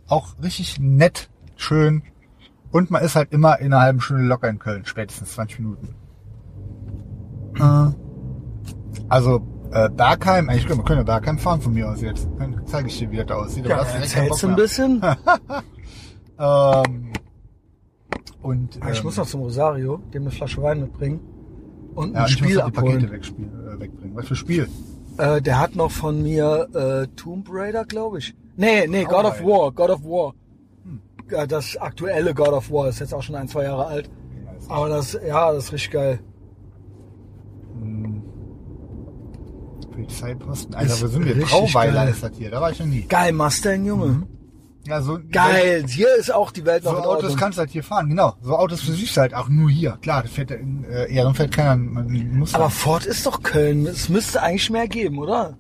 Auch 0.09 0.29
richtig 0.43 0.81
nett, 0.81 1.29
schön. 1.57 2.03
Und 2.71 2.91
man 2.91 3.03
ist 3.05 3.15
halt 3.15 3.31
immer 3.33 3.59
in 3.59 3.75
einer 3.75 3.83
halben 3.83 4.01
Stunde 4.01 4.23
locker 4.25 4.49
in 4.49 4.59
Köln, 4.59 4.87
spätestens 4.87 5.33
20 5.33 5.59
Minuten. 5.59 5.95
Äh, 7.57 7.93
Also, 9.11 9.43
äh, 9.71 9.91
Bergheim, 9.91 10.49
eigentlich 10.49 10.67
können 10.67 10.79
wir 10.81 10.85
können 10.85 11.01
ja 11.01 11.05
Bergheim 11.05 11.39
fahren 11.39 11.61
von 11.61 11.75
mir 11.75 11.91
aus 11.91 12.01
jetzt. 12.01 12.27
Dann 12.39 12.63
zeige 12.65 12.89
ich 12.89 12.99
dir, 12.99 13.11
wie 13.11 13.19
das 13.19 13.27
da 13.27 13.35
aussieht. 13.35 13.67
Ja, 13.67 13.83
erzählst 13.83 14.43
ein 14.47 14.57
bisschen? 14.57 15.03
Ähm, 16.39 17.13
und, 18.43 18.79
Ah, 18.81 18.91
Ich 18.93 18.99
ähm, 18.99 19.05
muss 19.05 19.17
noch 19.17 19.27
zum 19.27 19.41
Rosario, 19.41 19.99
dem 20.13 20.23
eine 20.23 20.31
Flasche 20.31 20.63
Wein 20.63 20.81
mitbringen 20.81 21.21
und 21.95 22.13
ja, 22.15 22.21
ein 22.21 22.25
und 22.25 22.31
ich 22.31 22.41
muss 22.43 22.51
Spiel 22.51 22.57
Pakete 22.59 22.65
abholen. 22.79 23.11
wegspielen, 23.11 23.51
äh, 23.69 23.81
wegbringen. 23.81 24.17
Was 24.17 24.27
für 24.29 24.37
Spiel? 24.37 24.69
Äh, 25.19 25.41
der 25.41 25.59
hat 25.61 25.75
noch 25.77 25.91
von 25.91 26.23
mir 26.23 26.69
äh, 26.75 27.07
Tomb 27.17 27.49
Raider, 27.51 27.85
glaube 27.85 28.19
ich. 28.19 28.35
Nee, 28.57 28.87
nee, 28.87 29.05
God 29.05 29.25
of 29.25 29.41
Raider. 29.41 29.47
War, 29.47 29.73
God 29.73 29.91
of 29.91 30.05
War. 30.05 30.35
Hm. 30.85 31.01
Das 31.49 31.77
aktuelle 31.79 32.35
God 32.35 32.49
of 32.51 32.71
War 32.71 32.89
ist 32.89 33.01
jetzt 33.01 33.15
auch 33.15 33.23
schon 33.23 33.35
ein, 33.35 33.49
zwei 33.49 33.65
Jahre 33.65 33.87
alt. 33.87 34.11
Ja, 34.69 34.75
Aber 34.75 34.89
das, 34.91 35.19
ja, 35.27 35.53
das 35.53 35.65
ist 35.65 35.73
richtig 35.73 35.91
geil. 35.93 36.21
Polizeiposten. 39.93 40.75
Alter, 40.75 41.01
wo 41.03 41.07
sind 41.07 41.25
wir? 41.25 41.35
Brauweiler 41.45 42.09
ist 42.09 42.23
das 42.23 42.33
hier. 42.37 42.51
Da 42.51 42.61
war 42.61 42.71
ich 42.71 42.79
noch 42.79 42.87
nie. 42.87 43.03
Geil, 43.03 43.33
Mustang, 43.33 43.85
Junge. 43.85 44.07
Mhm. 44.07 44.27
Ja, 44.87 45.03
so, 45.03 45.19
Geil, 45.33 45.85
hier 45.89 46.15
ist 46.17 46.33
auch 46.33 46.51
die 46.53 46.65
Welt 46.65 46.85
So 46.85 46.93
noch 46.93 46.99
in 46.99 47.05
Autos 47.05 47.23
Ordnung. 47.25 47.37
kannst 47.39 47.59
du 47.59 47.61
halt 47.61 47.71
hier 47.71 47.83
fahren, 47.83 48.09
genau. 48.09 48.35
So 48.41 48.57
Autos 48.57 48.83
für 48.83 48.93
sich 48.93 49.17
halt 49.19 49.35
auch 49.35 49.49
nur 49.49 49.69
hier. 49.71 49.99
Klar, 50.01 50.23
das 50.23 50.31
fährt 50.33 50.51
ja 50.51 50.57
in 50.57 50.85
äh, 50.85 51.13
Ehrenfeld 51.13 51.53
keiner. 51.53 51.77
Man 51.77 52.39
muss 52.39 52.55
Aber 52.55 52.71
Ford 52.71 53.05
ist 53.05 53.27
doch 53.27 53.43
Köln. 53.43 53.87
Es 53.87 54.09
müsste 54.09 54.43
eigentlich 54.43 54.71
mehr 54.71 54.87
geben, 54.89 55.19
oder? 55.19 55.57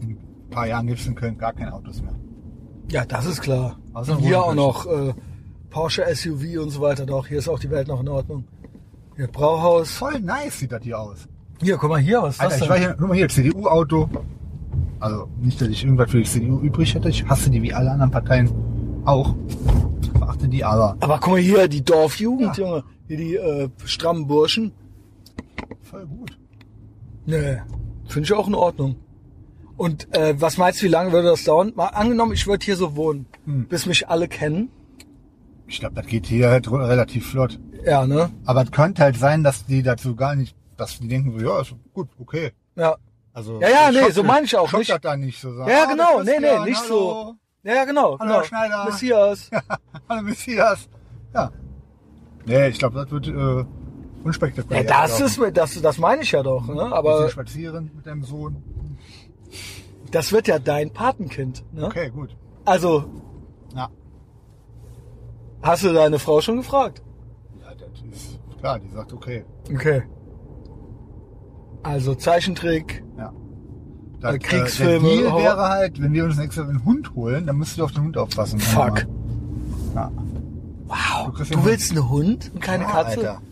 in 0.00 0.10
ein 0.10 0.50
paar 0.50 0.66
Jahren 0.66 0.86
gibt 0.86 1.00
es 1.00 1.06
in 1.06 1.14
Köln 1.14 1.38
gar 1.38 1.52
keine 1.54 1.72
Autos 1.72 2.02
mehr. 2.02 2.14
Ja, 2.90 3.06
das 3.06 3.24
ist 3.24 3.40
klar. 3.40 3.78
Außer 3.94 4.18
hier 4.18 4.42
auch 4.42 4.54
noch 4.54 4.84
äh, 4.86 5.14
Porsche 5.70 6.04
SUV 6.14 6.60
und 6.60 6.70
so 6.70 6.82
weiter. 6.82 7.06
Doch, 7.06 7.26
hier 7.26 7.38
ist 7.38 7.48
auch 7.48 7.58
die 7.58 7.70
Welt 7.70 7.88
noch 7.88 8.00
in 8.00 8.08
Ordnung. 8.08 8.44
Ja, 9.16 9.26
Brauhaus. 9.32 9.90
Voll 9.92 10.20
nice 10.20 10.58
sieht 10.58 10.72
das 10.72 10.82
hier 10.82 10.98
aus. 10.98 11.26
Hier, 11.62 11.76
guck 11.78 11.88
mal 11.90 12.00
hier, 12.00 12.20
was 12.22 12.34
ist 12.34 12.40
Alter, 12.40 12.54
das 12.54 12.62
ich 12.62 12.68
war 12.68 12.76
denn? 12.76 12.86
hier, 12.86 12.96
guck 12.98 13.08
mal 13.08 13.14
hier, 13.14 13.28
CDU-Auto. 13.28 14.10
Also 15.02 15.28
nicht, 15.40 15.60
dass 15.60 15.68
ich 15.68 15.82
irgendwas 15.84 16.10
für 16.10 16.18
die 16.18 16.24
CDU 16.28 16.60
übrig 16.60 16.94
hätte. 16.94 17.08
Ich 17.08 17.26
hasse 17.28 17.50
die 17.50 17.60
wie 17.62 17.74
alle 17.74 17.90
anderen 17.90 18.10
Parteien 18.12 18.50
auch. 19.04 19.34
Verachte 20.16 20.48
die 20.48 20.64
aber. 20.64 20.96
Aber 21.00 21.18
guck 21.18 21.32
mal 21.34 21.40
hier, 21.40 21.66
die 21.68 21.84
Dorfjugend, 21.84 22.56
Ja. 22.56 22.64
Junge. 22.64 22.84
Hier 23.08 23.16
die 23.16 23.34
äh, 23.36 23.68
strammen 23.84 24.26
Burschen. 24.28 24.72
Voll 25.82 26.06
gut. 26.06 26.38
Nee, 27.26 27.58
finde 28.06 28.26
ich 28.26 28.32
auch 28.32 28.46
in 28.48 28.54
Ordnung. 28.54 28.96
Und 29.76 30.14
äh, 30.14 30.34
was 30.40 30.56
meinst 30.58 30.80
du, 30.80 30.84
wie 30.86 30.90
lange 30.90 31.10
würde 31.12 31.28
das 31.28 31.44
dauern? 31.44 31.72
Mal 31.74 31.86
angenommen, 31.88 32.32
ich 32.32 32.46
würde 32.46 32.64
hier 32.64 32.76
so 32.76 32.94
wohnen, 32.94 33.26
Hm. 33.44 33.66
bis 33.66 33.86
mich 33.86 34.08
alle 34.08 34.28
kennen. 34.28 34.70
Ich 35.66 35.80
glaube, 35.80 35.94
das 35.96 36.06
geht 36.06 36.26
hier 36.26 36.50
halt 36.50 36.70
relativ 36.70 37.26
flott. 37.30 37.58
Ja, 37.84 38.06
ne? 38.06 38.30
Aber 38.44 38.62
es 38.62 38.70
könnte 38.70 39.02
halt 39.02 39.16
sein, 39.16 39.42
dass 39.42 39.66
die 39.66 39.82
dazu 39.82 40.14
gar 40.14 40.36
nicht, 40.36 40.54
dass 40.76 41.00
die 41.00 41.08
denken 41.08 41.32
so, 41.38 41.44
ja, 41.44 41.60
ist 41.60 41.74
gut, 41.92 42.08
okay. 42.20 42.52
Ja. 42.76 42.96
Also 43.34 43.60
Ja, 43.60 43.68
ja, 43.68 43.90
nee, 43.90 44.10
so 44.10 44.22
meine 44.22 44.44
ich 44.46 44.56
auch 44.56 44.72
nicht. 44.72 44.90
das 44.90 45.00
dann 45.00 45.20
nicht 45.20 45.40
so 45.40 45.52
sagen. 45.54 45.70
Ja, 45.70 45.84
ah, 45.84 45.86
genau, 45.90 46.18
das 46.18 46.26
nee, 46.26 46.38
nee, 46.40 46.58
nicht 46.70 46.82
hallo. 46.82 47.36
so. 47.64 47.70
Ja, 47.70 47.84
genau. 47.84 48.18
Hallo, 48.18 48.32
genau. 48.32 48.42
Schneider. 48.44 48.84
Messias. 48.84 49.50
Hallo 50.08 50.22
Messias. 50.22 50.88
Ja. 51.34 51.50
Nee, 52.44 52.68
ich 52.68 52.78
glaube, 52.78 52.96
das 52.96 53.10
wird 53.10 53.28
äh, 53.28 53.64
unspektakulär. 54.24 54.82
Ja, 54.84 55.02
das 55.06 55.20
ist 55.20 55.40
das, 55.54 55.80
das 55.80 55.98
meine 55.98 56.22
ich 56.22 56.32
ja 56.32 56.42
doch, 56.42 56.66
ne? 56.66 56.82
Aber 56.92 57.28
spazieren 57.30 57.90
mit 57.94 58.04
deinem 58.06 58.24
Sohn. 58.24 58.62
das 60.10 60.32
wird 60.32 60.48
ja 60.48 60.58
dein 60.58 60.92
Patenkind, 60.92 61.64
ne? 61.72 61.86
Okay, 61.86 62.10
gut. 62.10 62.36
Also, 62.64 63.04
Ja. 63.74 63.88
hast 65.62 65.84
du 65.84 65.92
deine 65.92 66.18
Frau 66.18 66.40
schon 66.40 66.56
gefragt? 66.58 67.00
Ja, 67.60 67.72
das 67.74 68.02
ist 68.12 68.38
klar, 68.58 68.78
die 68.80 68.88
sagt 68.90 69.12
okay. 69.12 69.44
Okay. 69.72 70.02
Also 71.82 72.14
Zeichentrick. 72.14 73.02
Ja. 73.18 73.32
Äh, 74.22 74.38
Kriegsfilme, 74.38 75.08
Der 75.08 75.16
Deal 75.18 75.36
wäre 75.36 75.68
halt, 75.68 76.00
wenn 76.00 76.12
wir 76.12 76.24
uns 76.24 76.36
nächstes 76.38 76.62
Mal 76.64 76.70
einen 76.70 76.84
Hund 76.84 77.14
holen, 77.14 77.46
dann 77.46 77.56
müsstest 77.56 77.80
du 77.80 77.84
auf 77.84 77.92
den 77.92 78.04
Hund 78.04 78.16
aufpassen. 78.18 78.60
Fuck. 78.60 79.06
Ja. 79.94 80.10
Wow. 80.86 81.34
Du 81.36 81.44
den 81.44 81.64
willst 81.64 81.90
einen 81.90 82.08
Hund 82.08 82.50
und 82.54 82.60
keine 82.60 82.84
ja, 82.84 82.90
Katze? 82.90 83.18
Alter. 83.18 83.42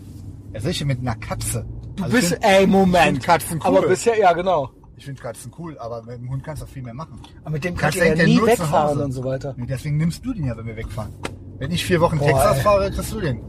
Ja, 0.52 0.60
sicher 0.60 0.84
mit 0.84 1.00
einer 1.00 1.16
Katze. 1.16 1.64
Du 1.96 2.04
Also 2.04 2.16
bist, 2.16 2.28
find- 2.28 2.44
ey, 2.44 2.66
Moment. 2.66 3.22
Katzen 3.22 3.58
cool. 3.64 3.78
Aber 3.78 3.88
bisher, 3.88 4.18
ja, 4.18 4.32
genau. 4.32 4.70
Ich 4.96 5.06
finde 5.06 5.22
Katzen 5.22 5.50
cool, 5.58 5.78
aber 5.78 6.02
mit 6.02 6.18
dem 6.18 6.28
Hund 6.30 6.44
kannst 6.44 6.60
du 6.62 6.66
auch 6.66 6.70
viel 6.70 6.82
mehr 6.82 6.94
machen. 6.94 7.18
Aber 7.42 7.52
mit 7.52 7.64
dem 7.64 7.74
Kannst 7.74 7.98
du 7.98 8.06
ja 8.06 8.14
nie 8.14 8.40
wegfahren 8.44 9.00
und 9.00 9.12
so 9.12 9.24
weiter. 9.24 9.54
Nee, 9.56 9.66
deswegen 9.66 9.96
nimmst 9.96 10.24
du 10.24 10.32
den 10.34 10.44
ja, 10.44 10.56
wenn 10.56 10.66
wir 10.66 10.76
wegfahren. 10.76 11.12
Wenn 11.58 11.70
ich 11.70 11.84
vier 11.84 12.00
Wochen 12.00 12.18
Boah, 12.18 12.26
Texas 12.28 12.56
ey. 12.58 12.62
fahre, 12.62 12.90
kriegst 12.90 13.12
du 13.12 13.20
den. 13.20 13.40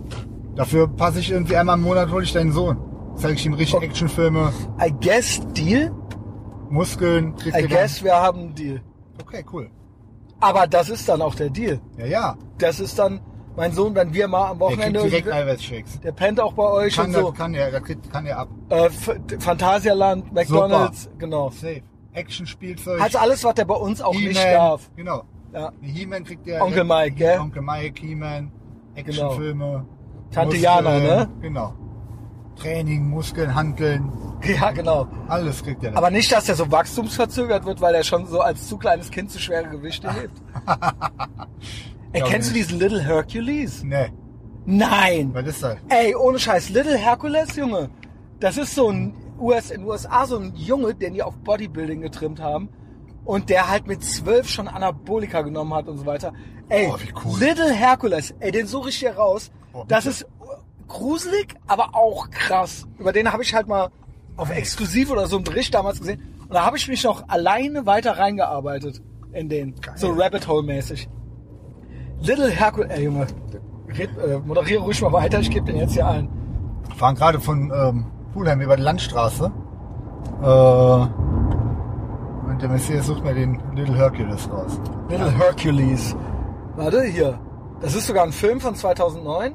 Dafür 0.56 0.88
passe 0.88 1.20
ich 1.20 1.32
irgendwie 1.32 1.56
einmal 1.58 1.78
im 1.78 1.84
Monat, 1.84 2.10
hole 2.12 2.24
ich 2.24 2.34
deinen 2.34 2.52
Sohn. 2.52 2.78
Zeige 3.22 3.34
ich 3.36 3.46
ihm 3.46 3.54
richtig. 3.54 3.82
Actionfilme, 3.82 4.52
I 4.84 4.92
guess 5.00 5.42
Deal. 5.54 5.92
Muskeln, 6.70 7.36
kriegt 7.36 7.56
I 7.58 7.68
guess 7.68 8.04
wir 8.04 8.16
haben 8.16 8.40
einen 8.40 8.56
Deal. 8.56 8.82
dann. 9.18 9.28
Okay, 9.28 9.46
cool. 9.54 9.70
Aber 10.40 10.66
das 10.66 10.90
ist 10.90 11.08
dann 11.08 11.22
auch 11.22 11.36
der 11.36 11.50
Deal. 11.50 11.80
Ja, 11.98 12.06
ja. 12.06 12.38
Das 12.58 12.80
ist 12.80 12.98
dann 12.98 13.22
mein 13.56 13.74
Sohn, 13.74 13.94
wenn 13.94 14.12
wir 14.14 14.28
mal 14.28 14.50
am 14.52 14.58
Der 14.60 14.68
kriegt 14.70 14.80
Wochenende, 14.80 15.02
direkt 15.04 15.32
Eiweißshakes. 15.32 16.00
der 16.00 16.12
pennt 16.14 16.40
auch 16.40 16.54
bei 16.54 16.64
euch 16.64 16.96
Kann, 16.96 17.08
und 17.08 17.14
so. 17.14 17.30
das, 17.30 17.38
kann 17.38 17.54
er, 17.54 17.70
das 17.70 17.84
kriegt, 17.84 18.12
kann 18.12 18.26
er 18.26 18.40
ab. 18.40 18.50
Äh, 18.70 18.90
Phantasialand, 19.40 20.34
McDonalds, 20.34 21.10
genau. 21.20 21.50
Safe. 21.52 21.82
Actionspielzeug. 22.14 23.00
Also 23.02 23.20
alles, 23.20 23.44
was 23.44 23.54
der 23.54 23.66
bei 23.66 23.76
uns 23.76 24.02
auch 24.02 24.14
nicht 24.14 24.44
darf. 24.44 24.90
Genau. 24.96 25.24
Ja. 25.54 25.72
He-Man 25.82 26.24
kriegt 26.24 26.48
der. 26.48 26.64
Onkel 26.64 26.84
Mike, 26.86 27.12
gell? 27.12 27.34
Genau. 27.34 27.44
Onkel 27.44 27.62
Mike, 27.62 28.02
He-Man, 28.02 28.52
Actionfilme. 28.96 29.86
Tante 30.32 30.56
Muskeln, 30.56 30.64
Jana, 30.64 31.00
ne? 31.00 31.30
Genau. 31.42 31.74
Training, 32.62 33.10
Muskeln, 33.10 33.54
Handeln, 33.56 34.12
Ja, 34.44 34.72
genau. 34.72 35.08
alles 35.28 35.64
kriegt 35.64 35.84
er. 35.84 35.96
Aber 35.98 36.10
nicht, 36.12 36.32
dass 36.32 36.48
er 36.50 36.56
so 36.56 36.72
wachstumsverzögert 36.72 37.66
wird, 37.66 37.82
weil 37.82 37.96
er 37.96 38.04
schon 38.04 38.26
so 38.28 38.42
als 38.42 38.68
zu 38.68 38.78
kleines 38.78 39.10
Kind 39.12 39.32
zu 39.32 39.40
schwere 39.40 39.68
Gewichte 39.70 40.12
hebt. 40.14 40.42
Ey, 42.14 42.22
kennst 42.24 42.50
du 42.50 42.54
diesen 42.54 42.80
Little 42.80 43.02
Hercules? 43.04 43.84
Nee, 43.84 44.12
Nein. 44.66 45.32
was 45.34 45.46
ist 45.48 45.64
das? 45.64 45.78
Ey, 45.90 46.16
ohne 46.16 46.40
Scheiß, 46.40 46.70
Little 46.70 46.98
Hercules, 46.98 47.56
Junge. 47.56 47.90
Das 48.40 48.58
ist 48.58 48.76
so 48.76 48.90
ein 48.90 49.14
US, 49.40 49.72
in 49.72 49.82
den 49.82 49.90
USA 49.90 50.26
so 50.26 50.38
ein 50.38 50.54
Junge, 50.56 50.94
den 50.94 51.14
die 51.14 51.24
auf 51.24 51.38
Bodybuilding 51.38 52.02
getrimmt 52.02 52.40
haben. 52.42 52.70
Und 53.24 53.50
der 53.50 53.70
halt 53.70 53.86
mit 53.88 54.04
zwölf 54.04 54.50
schon 54.50 54.68
Anabolika 54.68 55.42
genommen 55.42 55.74
hat 55.76 55.88
und 55.88 55.98
so 56.00 56.06
weiter. 56.06 56.34
Ey, 56.70 56.90
Oh, 56.92 56.98
cool. 57.24 57.40
Little 57.40 57.72
Hercules, 57.72 58.34
ey, 58.40 58.52
den 58.52 58.66
suche 58.66 58.90
ich 58.90 58.96
hier 58.98 59.16
raus. 59.16 59.52
Oh, 59.74 59.84
das 59.88 60.06
ist 60.08 60.26
gruselig, 60.92 61.56
aber 61.68 61.96
auch 61.96 62.30
krass. 62.30 62.88
Über 62.98 63.12
den 63.12 63.32
habe 63.32 63.44
ich 63.44 63.54
halt 63.54 63.68
mal 63.68 63.90
auf 64.38 64.50
exklusiv 64.50 65.12
oder 65.12 65.28
so 65.28 65.38
einen 65.38 65.46
Bericht 65.46 65.74
damals 65.74 66.00
gesehen. 66.00 66.22
Und 66.42 66.54
da 66.54 66.66
habe 66.66 66.78
ich 66.78 66.88
mich 66.88 67.04
noch 67.04 67.28
alleine 67.30 67.86
weiter 67.86 68.18
reingearbeitet 68.18 69.02
in 69.34 69.50
den. 69.50 69.76
Geil. 69.80 69.94
So 69.98 70.12
Rabbit 70.12 70.48
Hole 70.48 70.64
mäßig. 70.64 71.10
Little 72.22 72.50
Hercules, 72.50 72.92
ey 72.92 73.06
Junge, 73.06 73.26
red, 73.88 74.10
äh, 74.18 74.38
moderiere 74.46 74.84
ruhig 74.84 75.02
mal 75.02 75.12
weiter, 75.12 75.40
ich 75.40 75.50
gebe 75.50 75.66
den 75.66 75.78
jetzt 75.78 75.94
hier 75.94 76.08
ein. 76.08 76.30
Wir 76.88 76.96
fahren 76.96 77.16
gerade 77.16 77.40
von 77.40 77.72
ähm, 77.74 78.06
Pulheim 78.34 78.62
über 78.62 78.76
die 78.76 78.84
Landstraße. 78.84 79.52
Äh, 80.42 80.46
und 82.50 82.62
der 82.62 82.70
Messias 82.70 83.08
sucht 83.08 83.24
mir 83.24 83.34
den 83.34 83.60
Little 83.76 83.96
Hercules 83.96 84.50
raus. 84.52 84.80
Little 85.10 85.32
Hercules. 85.32 86.16
Warte, 86.76 87.04
hier. 87.04 87.40
Das 87.82 87.96
ist 87.96 88.06
sogar 88.06 88.24
ein 88.24 88.32
Film 88.32 88.60
von 88.60 88.76
2009. 88.76 89.54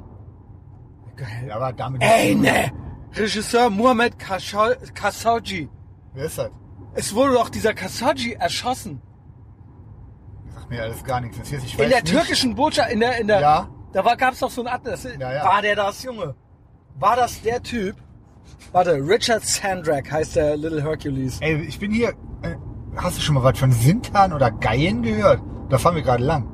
Geil. 1.16 1.50
Aber 1.52 1.72
damit. 1.72 2.02
Ey, 2.02 2.34
ne! 2.34 2.70
Regisseur 3.14 3.70
Mohamed 3.70 4.18
Khashoggi-. 4.18 5.68
Wer 6.14 6.24
ist 6.24 6.38
das? 6.38 6.50
Es 6.94 7.14
wurde 7.14 7.34
doch 7.34 7.48
dieser 7.48 7.72
Khashoggi 7.74 8.34
erschossen. 8.34 9.00
Sagt 10.54 10.70
mir 10.70 10.82
alles 10.82 11.02
gar 11.04 11.20
nichts. 11.20 11.38
Messias, 11.38 11.64
ich 11.64 11.74
In 11.74 11.80
weiß 11.80 11.88
der 11.90 12.02
nicht. 12.02 12.12
türkischen 12.12 12.54
Botschaft, 12.54 12.90
in 12.90 13.00
der, 13.00 13.18
in 13.18 13.26
der, 13.28 13.40
Ja. 13.40 13.68
da 13.92 14.04
war, 14.04 14.16
gab's 14.16 14.40
doch 14.40 14.50
so 14.50 14.62
ein 14.62 14.66
Atlas. 14.68 15.04
Ja, 15.04 15.32
ja. 15.32 15.44
War 15.44 15.62
der 15.62 15.76
das, 15.76 16.02
Junge? 16.02 16.34
War 16.98 17.16
das 17.16 17.40
der 17.42 17.62
Typ? 17.62 17.96
Warte, 18.72 18.92
Richard 18.94 19.44
Sandrak 19.44 20.10
heißt 20.10 20.36
der 20.36 20.56
Little 20.56 20.82
Hercules. 20.82 21.38
Ey, 21.40 21.60
ich 21.62 21.78
bin 21.78 21.92
hier. 21.92 22.10
Äh, 22.42 22.56
hast 22.96 23.18
du 23.18 23.22
schon 23.22 23.34
mal 23.34 23.44
was 23.44 23.58
von 23.58 23.72
Sintan 23.72 24.32
oder 24.32 24.50
Geien 24.50 25.02
gehört? 25.02 25.40
Da 25.68 25.78
fahren 25.78 25.94
wir 25.96 26.02
gerade 26.02 26.24
lang. 26.24 26.46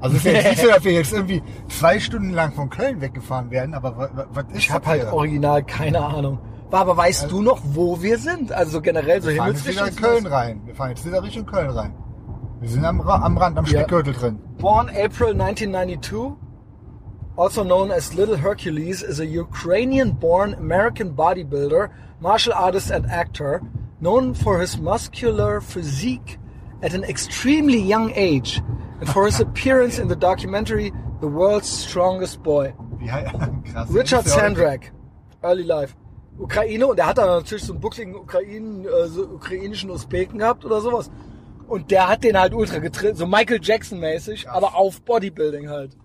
Also 0.00 0.16
es 0.16 0.24
ist 0.24 0.26
ja 0.26 0.32
jetzt 0.32 0.48
nicht 0.50 0.60
so, 0.62 0.68
dass 0.68 0.84
wir 0.84 0.92
jetzt 0.92 1.12
irgendwie 1.12 1.42
zwei 1.68 1.98
Stunden 1.98 2.30
lang 2.30 2.52
von 2.52 2.70
Köln 2.70 3.00
weggefahren 3.00 3.50
werden, 3.50 3.74
aber 3.74 4.10
was, 4.32 4.44
ist 4.52 4.56
Ich 4.58 4.70
habe 4.70 4.86
halt 4.86 5.02
hier? 5.02 5.12
original 5.12 5.62
keine 5.64 6.00
Ahnung. 6.00 6.38
Aber 6.70 6.96
weißt 6.96 7.30
du 7.30 7.40
noch, 7.42 7.60
wo 7.64 8.02
wir 8.02 8.18
sind? 8.18 8.52
Also 8.52 8.72
so 8.72 8.80
generell 8.82 9.22
so 9.22 9.30
Wir 9.30 9.36
fahren 9.36 9.52
jetzt 9.54 9.66
wieder 9.66 9.88
in. 9.88 9.96
Köln 9.96 10.26
rein. 10.26 10.60
Wir 10.66 10.74
fahren 10.74 10.90
jetzt 10.90 11.04
wieder 11.06 11.22
Richtung 11.22 11.46
Köln 11.46 11.70
rein. 11.70 11.94
Wir 12.60 12.68
sind 12.68 12.84
am, 12.84 13.00
Ra 13.00 13.22
am 13.22 13.38
Rand, 13.38 13.56
am 13.56 13.64
Ja. 13.64 13.70
Speckgürtel 13.80 14.12
drin. 14.12 14.38
Born 14.58 14.88
April 14.88 15.30
1992, 15.32 16.36
also 17.36 17.62
known 17.64 17.90
as 17.90 18.12
Little 18.14 18.36
Hercules, 18.36 19.02
is 19.02 19.20
a 19.20 19.24
Ukrainian-born 19.24 20.54
American 20.54 21.14
bodybuilder, 21.14 21.88
martial 22.20 22.52
artist 22.52 22.90
and 22.90 23.06
actor, 23.06 23.62
known 24.00 24.34
for 24.34 24.58
his 24.60 24.76
muscular 24.78 25.60
physique 25.60 26.38
at 26.82 26.94
an 26.94 27.04
extremely 27.04 27.78
young 27.80 28.12
age 28.14 28.60
and 29.00 29.08
for 29.08 29.26
his 29.26 29.40
appearance 29.40 29.98
in 30.00 30.08
the 30.08 30.16
documentary 30.16 30.92
The 31.20 31.26
World's 31.26 31.68
Strongest 31.88 32.42
Boy. 32.42 32.74
Wie 32.98 33.10
hei- 33.10 33.24
krass. 33.72 33.88
Richard 33.92 34.26
ja 34.26 34.32
Sandrak, 34.32 34.92
Early 35.42 35.62
Life. 35.62 35.94
Ukraine 36.38 36.86
und 36.86 36.96
der 36.96 37.06
hat 37.06 37.18
dann 37.18 37.26
natürlich 37.26 37.64
so 37.64 37.72
einen 37.72 37.80
buckligen 37.80 38.14
Ukrainen, 38.14 38.84
äh, 38.84 39.08
so 39.08 39.22
ukrainischen 39.22 39.90
Usbeken 39.90 40.38
gehabt 40.38 40.64
oder 40.64 40.80
sowas. 40.80 41.10
Und 41.66 41.90
der 41.90 42.08
hat 42.08 42.22
den 42.24 42.38
halt 42.38 42.54
ultra 42.54 42.78
getrimmt, 42.78 43.18
so 43.18 43.26
Michael 43.26 43.58
Jackson 43.60 43.98
mäßig, 43.98 44.48
aber 44.48 44.76
auf 44.76 45.02
Bodybuilding 45.02 45.68
halt. 45.68 45.96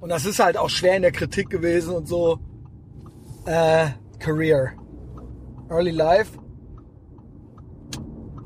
Und 0.00 0.08
das 0.08 0.24
ist 0.24 0.38
halt 0.38 0.56
auch 0.56 0.68
schwer 0.70 0.96
in 0.96 1.02
der 1.02 1.12
Kritik 1.12 1.50
gewesen 1.50 1.94
und 1.94 2.08
so. 2.08 2.38
Äh, 3.46 3.88
Career. 4.18 4.72
Early 5.70 5.90
Life. 5.92 6.38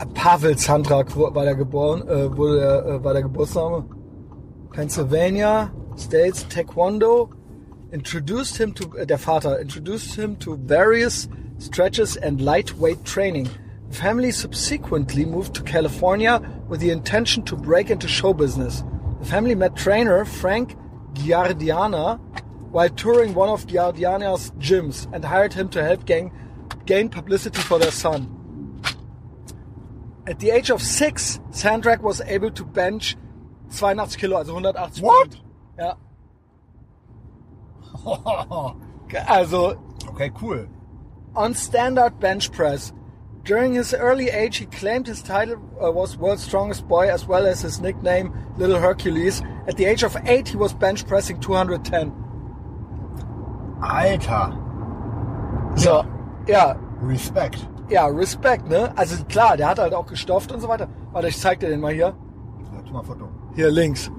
Pavel 0.07 0.57
Sandrak 0.57 1.17
war 1.17 1.45
der 1.45 1.57
geboren, 1.57 2.07
äh, 2.09 2.37
wurde 2.37 2.61
der, 2.61 2.87
äh, 2.87 3.05
war 3.05 3.13
der 3.13 3.23
Geburtsname. 3.23 3.85
Pennsylvania 4.73 5.73
States 5.97 6.47
Taekwondo 6.49 7.31
introduced 7.91 8.57
him 8.57 8.75
to 8.75 8.97
äh, 8.97 9.07
der 9.07 9.19
Vater 9.19 9.59
introduced 9.61 10.15
him 10.15 10.39
to 10.39 10.57
various 10.57 11.29
stretches 11.59 12.17
and 12.17 12.41
lightweight 12.41 13.05
training. 13.05 13.49
The 13.91 13.97
family 13.97 14.31
subsequently 14.31 15.25
moved 15.25 15.55
to 15.55 15.63
California 15.65 16.41
with 16.69 16.81
the 16.81 16.91
intention 16.91 17.45
to 17.47 17.57
break 17.57 17.91
into 17.91 18.07
show 18.07 18.33
business. 18.33 18.85
The 19.21 19.27
family 19.27 19.57
met 19.57 19.75
trainer 19.75 20.25
Frank 20.25 20.77
Giardiana 21.15 22.21
while 22.71 22.91
touring 22.91 23.35
one 23.35 23.49
of 23.49 23.67
Giardiana's 23.67 24.53
gyms 24.61 25.13
and 25.13 25.25
hired 25.25 25.55
him 25.55 25.69
to 25.71 25.83
help 25.83 26.05
gain, 26.05 26.31
gain 26.87 27.09
publicity 27.09 27.61
for 27.63 27.79
their 27.79 27.91
son. 27.91 28.38
At 30.29 30.39
the 30.41 30.51
age 30.51 30.69
of 30.71 30.83
six, 30.83 31.41
Sandrak 31.53 32.03
was 32.03 32.21
able 32.21 32.51
to 32.51 32.63
bench 32.65 33.17
82 33.73 34.19
Kilo, 34.19 34.37
also 34.37 34.53
180 34.53 35.01
What? 35.01 35.31
Pfund. 35.31 35.41
Ja. 35.79 35.95
Also 39.27 39.83
Okay, 40.11 40.31
cool. 40.35 40.67
on 41.35 41.55
standard 41.55 42.21
bench 42.21 42.53
press. 42.53 42.93
During 43.43 43.73
his 43.73 43.95
early 43.95 44.29
age, 44.29 44.59
he 44.59 44.67
claimed 44.67 45.07
his 45.07 45.23
title 45.23 45.57
uh, 45.83 45.91
was 45.91 46.19
world's 46.19 46.43
strongest 46.43 46.87
boy 46.87 47.09
as 47.11 47.27
well 47.27 47.47
as 47.47 47.63
his 47.63 47.81
nickname 47.81 48.31
Little 48.59 48.79
Hercules. 48.79 49.41
At 49.67 49.79
the 49.79 49.87
age 49.87 50.03
of 50.03 50.15
eight, 50.27 50.49
he 50.49 50.57
was 50.59 50.75
bench 50.75 51.07
pressing 51.07 51.41
210. 51.41 52.13
Alter. 53.83 54.53
So, 55.77 56.05
ja, 56.47 56.75
Respekt. 57.01 57.67
Ja, 57.89 58.07
Respekt, 58.07 58.69
ne? 58.69 58.93
Also 58.97 59.25
klar, 59.25 59.57
der 59.57 59.69
hat 59.69 59.79
halt 59.79 59.95
auch 59.95 60.07
gestofft 60.07 60.53
und 60.53 60.61
so 60.61 60.69
weiter. 60.69 60.89
Warte, 61.13 61.29
ich 61.29 61.39
zeig 61.41 61.61
dir 61.61 61.69
den 61.69 61.81
mal 61.81 61.93
hier. 61.93 62.15
Tu 62.87 62.93
mal 62.93 63.03
Foto. 63.05 63.29
Hier 63.55 63.71
links. 63.71 64.11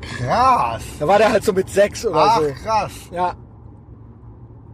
Krass. 0.00 0.82
Da 0.98 1.06
war 1.08 1.18
der 1.18 1.30
halt 1.32 1.44
so 1.44 1.52
mit 1.52 1.68
sechs 1.68 2.04
oder 2.04 2.16
Ach, 2.28 2.40
so. 2.40 2.48
krass. 2.64 2.92
Ja. 3.10 3.34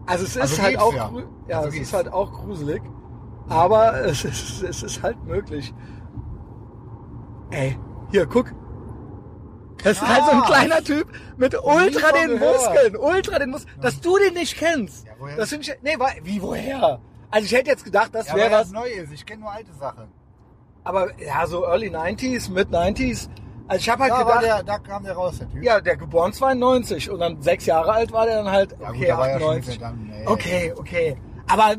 Also 0.06 0.24
es 0.24 0.36
ist 0.36 0.40
Also 0.40 0.62
halt 0.62 0.78
auch, 0.78 0.94
ja. 0.94 1.10
ja, 1.48 1.56
Also 1.58 1.68
es 1.68 1.74
geht's. 1.74 1.88
ist 1.88 1.94
halt 1.94 2.12
auch 2.12 2.32
gruselig, 2.32 2.82
aber 3.48 4.04
es 4.06 4.24
ist, 4.24 4.62
es 4.62 4.82
ist 4.82 5.02
halt 5.02 5.22
möglich. 5.24 5.74
Ey, 7.50 7.78
hier, 8.10 8.26
guck. 8.26 8.52
Das 9.84 9.92
ist 9.92 10.08
halt 10.08 10.24
so 10.24 10.30
ein 10.32 10.42
kleiner 10.42 10.82
Typ 10.82 11.06
mit 11.36 11.54
ultra 11.54 12.10
den. 12.12 12.38
Muskeln, 12.38 12.96
ultra 12.96 13.38
den 13.38 13.50
Muskeln, 13.50 13.80
dass 13.80 14.00
du 14.00 14.16
den 14.18 14.34
nicht 14.34 14.56
kennst. 14.56 15.06
Ja, 15.06 15.12
woher? 15.18 15.36
das 15.36 15.52
ich, 15.52 15.72
nee, 15.82 15.96
wie, 16.24 16.42
woher? 16.42 17.00
Also 17.30 17.44
ich 17.46 17.52
hätte 17.52 17.70
jetzt 17.70 17.84
gedacht, 17.84 18.10
das 18.14 18.28
Ja, 18.28 18.34
wäre 18.36 18.50
das 18.50 18.60
was, 18.68 18.72
neu 18.72 18.88
ist. 18.88 19.12
Ich 19.12 19.24
kenne 19.26 19.42
nur 19.42 19.50
alte 19.52 19.72
Sachen. 19.74 20.08
aber 20.84 21.08
ja, 21.20 21.46
so 21.46 21.64
Early 21.66 21.90
90s, 21.90 22.50
Mid 22.50 22.68
90s. 22.68 23.28
Also 23.66 23.80
ich 23.82 23.90
habe 23.90 24.04
halt 24.04 24.12
Da, 24.12 24.18
gedacht, 24.22 24.42
der, 24.42 24.62
da 24.62 24.78
kam 24.78 25.04
der 25.04 25.12
raus, 25.12 25.38
der 25.38 25.50
Typ. 25.50 25.62
ja, 25.62 25.78
der 25.80 25.96
geboren 25.98 26.32
92 26.32 27.10
und 27.10 27.20
dann 27.20 27.42
sechs 27.42 27.66
Jahre 27.66 27.92
alt 27.92 28.12
war 28.12 28.24
der 28.24 28.42
dann 28.42 28.50
halt, 28.50 28.70
Ja, 28.80 28.88
gut, 28.88 28.96
okay, 28.96 29.08
ja 29.08 29.16
schon 29.16 29.24
98. 29.50 29.74
wieder 29.74 29.86
dann, 29.88 30.06
nee. 30.06 30.26
Okay, 30.26 30.72
okay. 30.74 31.16
Aber, 31.46 31.76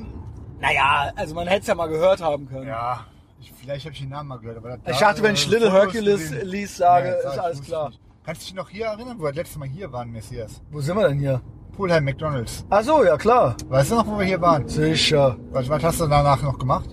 naja, 0.60 1.12
also 1.16 1.34
man 1.34 1.48
hätte 1.48 1.62
es 1.62 1.68
ja 1.68 1.74
mal 1.76 1.88
gehört 1.90 2.22
haben 2.22 2.48
können. 2.48 2.68
Ja, 2.68 3.06
ich, 3.40 3.52
vielleicht 3.54 3.86
habe 3.86 3.94
ich 3.94 4.02
den 4.02 4.10
Namen 4.10 4.30
mal 4.30 4.38
gehört. 4.38 4.58
Aber 4.58 4.78
Ich 4.88 4.98
dachte, 5.00 5.24
wenn 5.24 5.34
ich 5.34 5.48
Little 5.48 5.72
Hercules. 5.72 6.30
Lees 6.44 6.78
sage, 6.78 7.08
Ja, 7.24 7.32
ist 7.32 7.40
alles 7.40 7.62
klar. 7.64 7.90
nicht. 7.90 8.00
Kannst 8.24 8.42
du 8.42 8.46
dich 8.46 8.54
noch 8.56 8.70
hier 8.70 8.86
erinnern, 8.86 9.18
wo 9.18 9.24
wir 9.24 9.30
das 9.30 9.38
letzte 9.38 9.58
Mal 9.58 9.68
hier 9.68 9.92
waren, 9.92 10.12
Messias? 10.12 10.62
Wo 10.70 10.82
sind 10.82 10.96
wir 10.96 11.08
denn 11.08 11.18
hier? 11.18 11.42
Poolheim 11.80 12.04
McDonalds. 12.04 12.66
Ach 12.70 12.84
so, 12.84 13.06
ja 13.06 13.16
klar. 13.16 13.56
Weißt 13.70 13.92
du 13.92 13.96
noch, 13.96 14.06
wo 14.06 14.20
wir 14.20 14.26
hier 14.26 14.42
waren? 14.42 14.68
Sicher. 14.68 15.38
Was, 15.52 15.70
was 15.70 15.82
hast 15.82 16.02
du 16.02 16.08
danach 16.08 16.42
noch 16.42 16.60
gemacht? 16.60 16.90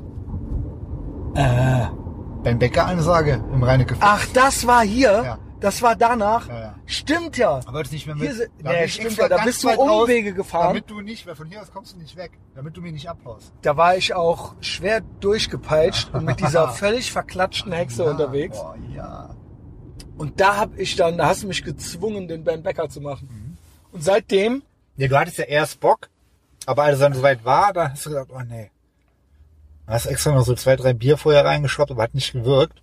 Äh. 1.34 1.86
Beim 2.44 2.56
Bäcker-Ansage 2.60 3.42
im 3.52 3.64
Reinecke. 3.64 3.96
Ach, 3.98 4.24
das 4.32 4.64
war 4.64 4.84
hier? 4.84 5.22
Ja. 5.24 5.38
Das 5.58 5.82
war 5.82 5.96
danach? 5.96 6.46
Ja, 6.48 6.60
ja. 6.60 6.74
Stimmt 6.84 7.36
ja. 7.36 7.58
Aber 7.66 7.82
das 7.82 7.90
nicht 7.90 8.06
mehr 8.06 8.14
Hier 8.14 8.32
mit. 8.32 8.50
Da 8.62 8.70
nee, 8.70 8.86
stimmt 8.86 9.16
ja, 9.16 9.28
da 9.28 9.42
bist 9.42 9.64
du 9.64 9.68
weit 9.68 9.78
raus, 9.78 10.02
Umwege 10.02 10.32
gefahren. 10.32 10.68
Damit 10.68 10.88
du 10.88 11.00
nicht, 11.00 11.26
weil 11.26 11.34
von 11.34 11.48
hier 11.48 11.60
aus 11.60 11.72
kommst 11.72 11.96
du 11.96 11.98
nicht 11.98 12.16
weg. 12.16 12.38
Damit 12.54 12.76
du 12.76 12.80
mich 12.80 12.92
nicht 12.92 13.10
abhaust. 13.10 13.52
Da 13.62 13.76
war 13.76 13.96
ich 13.96 14.14
auch 14.14 14.54
schwer 14.60 15.00
durchgepeitscht 15.18 16.14
und 16.14 16.24
mit 16.24 16.38
dieser 16.38 16.68
völlig 16.84 17.10
verklatschten 17.10 17.72
Hexe 17.72 18.04
Ja, 18.04 18.10
unterwegs. 18.12 18.56
Boah, 18.56 18.76
ja. 18.94 19.30
Und 20.16 20.40
da 20.40 20.58
hab 20.58 20.78
ich 20.78 20.94
dann, 20.94 21.18
da 21.18 21.26
hast 21.26 21.42
du 21.42 21.48
mich 21.48 21.64
gezwungen, 21.64 22.28
den 22.28 22.44
Ben 22.44 22.62
Becker 22.62 22.88
zu 22.88 23.00
machen. 23.00 23.28
Mhm. 23.32 23.56
Und 23.90 24.04
seitdem, 24.04 24.62
Ja, 24.96 25.08
du 25.08 25.18
hattest 25.18 25.38
ja 25.38 25.44
erst 25.44 25.80
Bock, 25.80 26.08
aber 26.64 26.84
als 26.84 26.94
es 26.94 27.00
dann 27.00 27.14
soweit 27.14 27.44
war, 27.44 27.72
da 27.72 27.90
hast 27.90 28.06
du 28.06 28.10
gesagt, 28.10 28.30
oh 28.34 28.40
nee. 28.40 28.70
Da 29.86 29.92
hast 29.92 30.06
extra 30.06 30.32
noch 30.32 30.44
so 30.44 30.54
zwei, 30.54 30.76
drei 30.76 30.94
Bier 30.94 31.16
vorher 31.16 31.44
reingeschraubt, 31.44 31.90
aber 31.90 32.02
hat 32.02 32.14
nicht 32.14 32.32
gewirkt. 32.32 32.82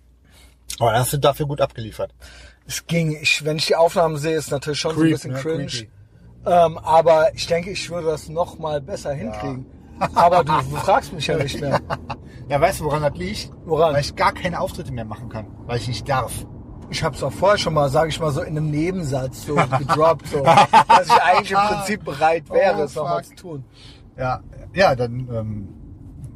Aber 0.78 0.92
dann 0.92 1.00
hast 1.00 1.12
du 1.12 1.18
dafür 1.18 1.46
gut 1.46 1.60
abgeliefert. 1.60 2.14
es 2.66 2.86
ging, 2.86 3.16
ich, 3.20 3.44
wenn 3.44 3.56
ich 3.58 3.66
die 3.66 3.76
Aufnahmen 3.76 4.16
sehe, 4.16 4.36
ist 4.36 4.50
natürlich 4.50 4.80
schon 4.80 4.94
so 4.94 5.02
ein 5.02 5.02
Creep, 5.02 5.12
bisschen 5.16 5.32
ne? 5.32 5.40
cringe. 5.40 5.66
Creepy. 5.66 5.90
Ähm, 6.46 6.78
aber 6.78 7.34
ich 7.34 7.46
denke, 7.46 7.70
ich 7.70 7.88
würde 7.90 8.08
das 8.08 8.28
noch 8.28 8.58
mal 8.58 8.80
besser 8.80 9.12
hinkriegen. 9.12 9.66
Aber 10.14 10.42
du, 10.44 10.52
du 10.52 10.76
fragst 10.76 11.12
mich 11.12 11.26
ja 11.26 11.36
nicht 11.36 11.60
mehr. 11.60 11.80
Ja, 12.46 12.60
weißt 12.60 12.80
du, 12.80 12.84
woran 12.84 13.00
das 13.00 13.14
liegt? 13.14 13.50
Woran? 13.64 13.94
Weil 13.94 14.02
ich 14.02 14.14
gar 14.16 14.34
keine 14.34 14.60
Auftritte 14.60 14.92
mehr 14.92 15.06
machen 15.06 15.30
kann, 15.30 15.46
weil 15.64 15.78
ich 15.78 15.88
nicht 15.88 16.06
darf. 16.06 16.44
Ich 16.94 17.02
habe 17.02 17.16
es 17.16 17.22
auch 17.24 17.32
vorher 17.32 17.58
schon 17.58 17.74
mal, 17.74 17.88
sage 17.88 18.10
ich 18.10 18.20
mal, 18.20 18.30
so 18.30 18.40
in 18.42 18.56
einem 18.56 18.70
Nebensatz 18.70 19.46
so 19.46 19.54
gedroppt, 19.78 20.28
so, 20.28 20.44
dass 20.44 21.06
ich 21.06 21.12
eigentlich 21.22 21.50
im 21.50 21.58
Prinzip 21.58 22.04
bereit 22.04 22.48
wäre, 22.50 22.78
Oh, 22.78 22.84
es 22.84 22.94
nochmal 22.94 23.24
zu 23.24 23.34
tun. 23.34 23.64
Ja, 24.16 24.40
ja, 24.72 24.94
dann 24.94 25.28
ähm, 25.32 25.68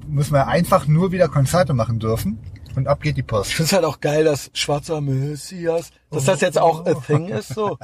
muss 0.08 0.32
man 0.32 0.42
einfach 0.48 0.88
nur 0.88 1.12
wieder 1.12 1.28
Konzerte 1.28 1.74
machen 1.74 2.00
dürfen 2.00 2.40
und 2.74 2.88
ab 2.88 3.00
geht 3.00 3.16
die 3.16 3.20
Ich 3.20 3.26
Post. 3.28 3.52
finde 3.52 3.66
es 3.66 3.72
halt 3.72 3.84
auch 3.84 4.00
geil, 4.00 4.24
dass 4.24 4.50
schwarzer 4.52 5.00
Messias, 5.00 5.92
dass 6.10 6.24
das 6.24 6.40
jetzt 6.40 6.58
auch 6.58 6.84
a 6.86 6.94
thing 6.94 7.28
ist, 7.28 7.54
so. 7.54 7.78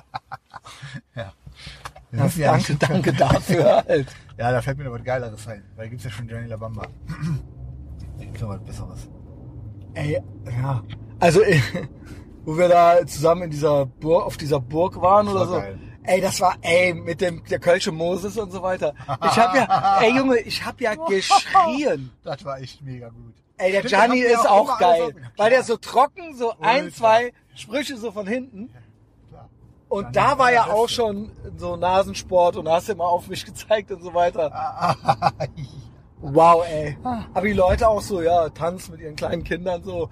Wir 1.15 1.33
Ja, 2.13 2.25
müssen 2.25 2.41
ja 2.41 2.51
danke, 2.53 2.75
danke 2.81 3.13
dafür 3.13 3.85
halt. 3.87 4.09
Ja, 4.37 4.51
da 4.51 4.61
fällt 4.63 4.79
mir 4.79 4.85
noch 4.85 4.95
was 4.95 5.05
Geileres 5.05 5.47
ein, 5.47 5.63
weil 5.77 5.85
da 5.87 5.91
gibt's 5.91 6.05
ja 6.05 6.11
schon 6.11 6.29
Johnny 6.29 6.49
Labamba. 6.49 6.89
Da 8.19 8.25
gibt's 8.25 8.41
noch 8.41 8.49
was 8.49 8.65
Besseres. 8.65 9.09
Ey, 9.95 10.21
ja. 10.61 10.83
Also, 11.21 11.41
wo 12.45 12.57
wir 12.59 12.69
da 12.69 13.07
zusammen 13.07 13.43
in 13.43 13.51
dieser 13.51 13.87
Burg, 13.87 14.27
auf 14.27 14.37
dieser 14.37 14.61
Burg 14.61 15.01
waren 15.01 15.27
Das 15.27 15.35
oder 15.35 15.41
war 15.41 15.47
so. 15.49 15.61
geil. 15.61 15.79
Ey, 16.07 16.21
das 16.21 16.39
war, 16.41 16.57
ey, 16.61 16.93
mit 16.93 17.21
dem, 17.23 17.43
der 17.45 17.59
Kölsche 17.59 17.91
Moses 17.91 18.37
und 18.37 18.53
so 18.53 18.63
weiter. 18.63 18.93
Ich 19.25 19.39
hab 19.39 19.55
ja, 19.55 20.01
ey 20.03 20.15
Junge, 20.15 20.39
ich 20.41 20.63
hab 20.65 20.79
ja 20.81 20.95
geschrien. 20.95 22.11
Das 22.23 22.45
war 22.45 22.61
echt 22.61 22.83
mega 22.83 23.09
gut. 23.09 23.33
Ey, 23.57 23.73
der 23.73 23.79
Stimmt, 23.81 23.93
Gianni 23.93 24.19
ist 24.21 24.47
auch 24.49 24.69
auch 24.69 24.79
geil. 24.79 25.15
Weil 25.39 25.51
der 25.51 25.63
so 25.63 25.77
trocken, 25.79 26.35
so 26.37 26.53
ein, 26.61 26.85
Ultra. 26.87 26.97
zwei 26.99 27.33
Sprüche 27.55 27.97
so 27.97 28.13
von 28.13 28.27
hinten. 28.27 28.69
Und 29.89 30.13
Gianni 30.13 30.13
da 30.13 30.39
war 30.39 30.53
ja 30.53 30.67
auch 30.67 30.89
schon 30.89 31.31
so 31.57 31.77
Nasensport 31.77 32.57
und 32.57 32.69
hast 32.69 32.89
immer 32.91 33.05
auf 33.05 33.29
mich 33.29 33.45
gezeigt 33.45 33.91
und 33.91 34.03
so 34.03 34.13
weiter. 34.13 34.51
Wow, 36.21 36.65
ey. 36.69 36.97
Aber 37.33 37.47
die 37.47 37.53
Leute 37.53 37.89
auch 37.89 38.01
so, 38.01 38.21
ja, 38.23 38.49
tanzen 38.51 38.93
mit 38.93 39.01
ihren 39.03 39.15
kleinen 39.17 39.45
Kindern 39.45 39.83
so. 39.85 40.11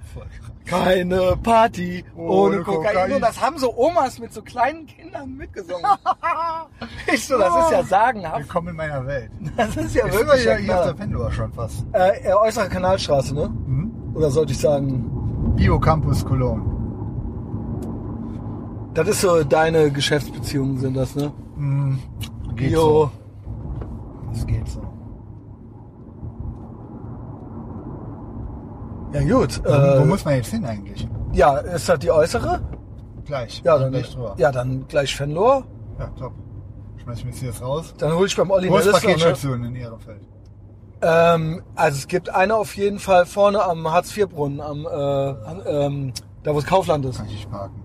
Keine 0.66 1.36
Party 1.42 2.04
ohne, 2.16 2.30
Ohne 2.56 2.62
Kokain. 2.62 2.94
Kokain. 2.94 3.12
Und 3.12 3.20
das 3.20 3.40
haben 3.40 3.58
so 3.58 3.76
Omas 3.76 4.18
mit 4.18 4.32
so 4.32 4.42
kleinen 4.42 4.86
Kindern 4.86 5.36
mitgesungen. 5.36 5.84
ich 7.12 7.26
so, 7.26 7.38
das 7.38 7.64
ist 7.66 7.72
ja 7.72 7.82
sagenhaft. 7.82 8.38
Willkommen 8.38 8.68
in 8.68 8.76
meiner 8.76 9.06
Welt. 9.06 9.30
Das 9.56 9.76
ist 9.76 9.94
ja 9.94 10.06
wir 10.06 10.12
wirklich 10.12 10.44
ja 10.44 10.52
ja 10.52 10.58
hier 10.58 10.90
auf 10.90 10.96
der 10.96 11.30
schon 11.32 11.52
fast. 11.52 11.84
äh, 11.92 12.28
äh, 12.28 12.32
Äußere 12.34 12.68
Kanalstraße, 12.68 13.34
ne? 13.34 13.48
Mhm. 13.48 13.90
Oder 14.14 14.30
sollte 14.30 14.52
ich 14.52 14.58
sagen, 14.58 15.10
Bio 15.56 15.78
Campus 15.80 16.24
Cologne. 16.24 16.62
das 18.94 19.08
ist 19.08 19.20
so 19.22 19.42
deine 19.44 19.90
Geschäftsbeziehungen 19.90 20.78
sind 20.78 20.94
das, 20.96 21.14
ne? 21.16 21.32
Mhm. 21.56 21.98
Geht 22.56 22.70
Jo. 22.72 22.80
so. 22.80 23.10
Das 24.32 24.46
geht 24.46 24.68
so. 24.68 24.80
Ja 29.12 29.20
gut. 29.22 29.60
Wo, 29.64 29.68
Äh, 29.70 30.00
wo 30.00 30.04
muss 30.04 30.24
man 30.24 30.34
jetzt 30.36 30.50
hin 30.50 30.64
eigentlich? 30.64 31.06
ja, 31.32 31.56
ist 31.58 31.88
das 31.88 31.98
die 31.98 32.10
äußere? 32.10 32.60
Gleich. 33.24 33.62
Ja, 33.64 33.78
dann, 33.78 33.92
gleich 33.92 34.12
drüber. 34.12 34.34
ja, 34.36 34.50
dann 34.52 34.86
gleich 34.88 35.14
Fenlor. 35.14 35.64
Ja, 35.98 36.06
top. 36.18 36.32
Schmeiß 37.02 37.18
ich 37.18 37.24
mir 37.24 37.30
jetzt 37.30 37.40
hier 37.40 37.54
raus. 37.66 37.94
Dann 37.98 38.12
hole 38.14 38.26
ich 38.26 38.36
beim 38.36 38.50
Olli 38.50 38.68
Wo 38.70 38.76
ist 38.78 38.90
Paketstation 38.92 39.64
in 39.64 39.74
Ehrenfeld? 39.76 40.22
Ähm, 41.02 41.62
also 41.74 41.98
es 41.98 42.06
gibt 42.06 42.30
eine 42.30 42.54
auf 42.56 42.76
jeden 42.76 42.98
Fall 43.00 43.26
vorne 43.26 43.62
am 43.64 43.90
Hartz-IV-Brunnen, 43.90 44.60
am, 44.60 44.86
äh, 44.86 44.88
an, 44.88 45.62
ähm, 45.66 46.12
da 46.44 46.52
wo 46.52 46.60
das 46.60 46.66
Kaufland 46.66 47.04
ist. 47.06 47.16
Kann 47.16 47.26
ich 47.26 47.32
nicht 47.32 47.50
parken. 47.50 47.82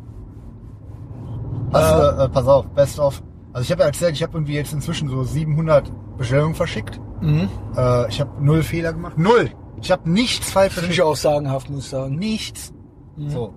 Hast 1.74 1.96
du, 1.96 2.24
äh, 2.24 2.30
pass 2.30 2.48
auf, 2.48 2.68
best 2.70 3.00
of. 3.00 3.22
Also 3.54 3.64
ich 3.64 3.72
habe 3.72 3.82
ja 3.82 3.88
erzählt, 3.88 4.14
ich 4.14 4.24
habe 4.24 4.34
irgendwie 4.34 4.54
jetzt 4.54 4.72
inzwischen 4.74 5.10
so 5.10 5.24
700 5.24 5.92
Bestellungen 6.18 6.54
verschickt. 6.56 7.00
Mhm. 7.22 7.50
Äh, 7.76 8.08
ich 8.10 8.22
habe 8.22 8.30
null 8.44 8.62
Fehler 8.64 8.94
gemacht. 8.94 9.18
Null! 9.18 9.50
Ich 9.82 9.92
habe 9.92 10.10
nichts 10.10 10.50
falsch 10.50 10.74
Finde 10.74 10.92
ich 10.92 11.02
auch 11.02 11.16
sagenhaft, 11.16 11.70
muss 11.70 11.86
ich 11.86 11.90
sagen. 11.90 12.16
Nichts. 12.16 12.74
Mhm. 13.16 13.30
So. 13.30 13.54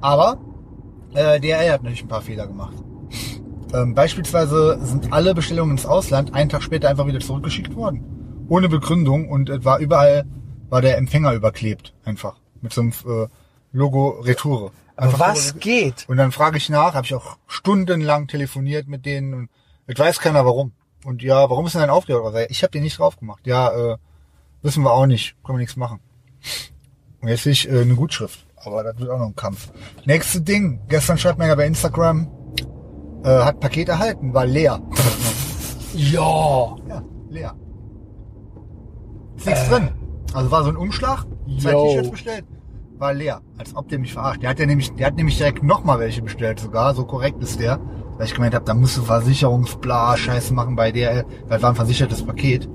Aber 0.00 0.38
äh, 1.14 1.40
DRL 1.40 1.72
hat 1.72 1.82
natürlich 1.82 2.02
ein 2.04 2.08
paar 2.08 2.22
Fehler 2.22 2.46
gemacht. 2.46 2.74
Ähm, 3.72 3.94
beispielsweise 3.94 4.80
sind 4.84 5.12
alle 5.12 5.32
Bestellungen 5.32 5.70
ins 5.76 5.86
Ausland 5.86 6.34
einen 6.34 6.50
Tag 6.50 6.60
später 6.64 6.88
einfach 6.88 7.06
wieder 7.06 7.20
zurückgeschickt 7.20 7.76
worden. 7.76 8.44
Ohne 8.48 8.68
Begründung 8.68 9.28
und 9.28 9.48
es 9.48 9.64
war 9.64 9.78
überall, 9.78 10.24
war 10.70 10.80
der 10.82 10.98
Empfänger 10.98 11.34
überklebt. 11.34 11.94
Einfach. 12.04 12.34
Mit 12.62 12.72
so 12.72 12.80
einem 12.80 12.90
äh, 13.06 13.28
Logo 13.70 14.08
Retoure. 14.22 14.72
Aber 14.96 15.20
was 15.20 15.50
so- 15.50 15.58
geht? 15.58 16.04
Und 16.08 16.16
dann 16.16 16.32
frage 16.32 16.56
ich 16.56 16.68
nach, 16.68 16.94
habe 16.94 17.06
ich 17.06 17.14
auch 17.14 17.36
stundenlang 17.46 18.26
telefoniert 18.26 18.88
mit 18.88 19.06
denen 19.06 19.34
und 19.34 19.50
es 19.86 19.96
weiß 19.96 20.18
keiner 20.18 20.44
warum. 20.44 20.72
Und 21.04 21.22
ja, 21.22 21.48
warum 21.48 21.64
ist 21.66 21.76
denn 21.76 21.82
ein 21.82 21.90
Aufkleber? 21.90 22.22
drauf? 22.22 22.34
Ich 22.48 22.64
habe 22.64 22.72
den 22.72 22.82
nicht 22.82 22.98
drauf 22.98 23.18
gemacht. 23.20 23.46
Ja, 23.46 23.70
äh, 23.92 23.96
wissen 24.62 24.82
wir 24.84 24.92
auch 24.92 25.06
nicht. 25.06 25.36
Können 25.44 25.58
wir 25.58 25.62
nichts 25.62 25.76
machen. 25.76 26.00
Und 27.20 27.28
jetzt 27.28 27.44
sehe 27.44 27.52
ich 27.52 27.68
äh, 27.68 27.80
eine 27.80 27.94
Gutschrift. 27.94 28.46
Aber 28.56 28.82
das 28.82 28.98
wird 28.98 29.10
auch 29.10 29.18
noch 29.18 29.26
ein 29.26 29.36
Kampf. 29.36 29.70
Nächste 30.04 30.40
Ding. 30.40 30.80
Gestern 30.88 31.18
schreibt 31.18 31.38
mir 31.38 31.46
ja 31.46 31.54
bei 31.54 31.66
Instagram, 31.66 32.28
äh, 33.24 33.28
hat 33.28 33.60
Paket 33.60 33.88
erhalten, 33.88 34.34
war 34.34 34.46
leer. 34.46 34.80
Ja. 35.92 36.76
ja, 36.88 37.02
leer. 37.30 37.52
Ist 39.36 39.46
nichts 39.46 39.68
drin. 39.68 39.88
Also 40.32 40.50
war 40.52 40.62
so 40.62 40.70
ein 40.70 40.76
Umschlag, 40.76 41.26
zwei. 41.60 41.72
T-Shirts 41.72 42.10
bestellt. 42.10 42.44
war 42.98 43.12
leer. 43.12 43.40
Als 43.58 43.74
ob 43.74 43.88
der 43.88 43.98
mich 43.98 44.12
verarscht. 44.12 44.40
Der 44.40 44.50
hat 44.50 44.60
ja 44.60 44.66
nämlich, 44.66 44.92
der 44.94 45.08
hat 45.08 45.16
nämlich 45.16 45.36
direkt 45.36 45.64
nochmal 45.64 45.98
welche 45.98 46.22
bestellt 46.22 46.60
sogar. 46.60 46.94
So 46.94 47.04
korrekt 47.04 47.42
ist 47.42 47.58
der. 47.58 47.80
Weil 48.16 48.26
ich 48.26 48.34
gemeint 48.34 48.54
habe, 48.54 48.64
da 48.64 48.72
musst 48.74 48.98
du 48.98 49.02
Versicherungsbla 49.02 50.16
Scheiße 50.16 50.54
machen 50.54 50.76
bei 50.76 50.92
DRL. 50.92 51.24
Weil 51.48 51.60
war 51.60 51.70
ein 51.70 51.76
versichertes 51.76 52.24
Paket. 52.24 52.68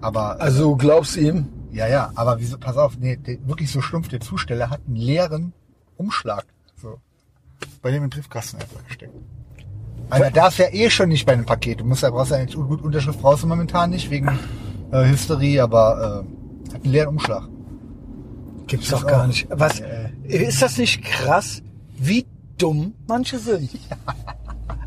Aber, 0.00 0.40
Also 0.40 0.70
du 0.70 0.76
glaubst 0.76 1.16
ihm? 1.16 1.48
ja, 1.72 1.86
ja, 1.86 2.10
aber 2.14 2.38
wieso, 2.40 2.58
pass 2.58 2.76
auf, 2.76 2.98
nee, 2.98 3.16
der, 3.16 3.36
wirklich 3.46 3.70
so 3.70 3.80
stumpf, 3.80 4.08
der 4.08 4.20
Zusteller 4.20 4.70
hat 4.70 4.80
einen 4.86 4.96
leeren 4.96 5.52
Umschlag. 5.96 6.46
So. 6.80 6.98
Bei 7.82 7.90
dem 7.90 8.04
im 8.04 8.10
Briefkasten 8.10 8.56
einfach 8.60 8.84
gesteckt. 8.86 9.12
Alter, 10.10 10.30
darf 10.30 10.58
ja 10.58 10.66
eh 10.72 10.88
schon 10.88 11.10
nicht 11.10 11.26
bei 11.26 11.34
einem 11.34 11.44
Paket. 11.44 11.80
Du 11.80 11.84
musst 11.84 12.02
ja, 12.02 12.10
brauchst 12.10 12.30
ja 12.30 12.38
nicht, 12.38 12.54
gut, 12.54 12.80
Unterschrift 12.82 13.20
brauchst 13.20 13.42
du 13.42 13.46
momentan 13.46 13.90
nicht, 13.90 14.10
wegen 14.10 14.38
äh, 14.90 15.04
Hysterie, 15.04 15.60
aber 15.62 16.24
äh, 16.68 16.72
hat 16.74 16.82
einen 16.82 16.92
leeren 16.92 17.08
Umschlag. 17.08 17.42
Gibt's 18.66 18.88
doch 18.88 19.06
gar 19.06 19.22
auch. 19.22 19.26
nicht. 19.26 19.46
Was? 19.50 19.80
Äh. 19.80 20.10
Ist 20.24 20.62
das 20.62 20.78
nicht 20.78 21.02
krass, 21.02 21.62
wie 21.98 22.26
dumm 22.56 22.94
manche 23.06 23.38
sind? 23.38 23.70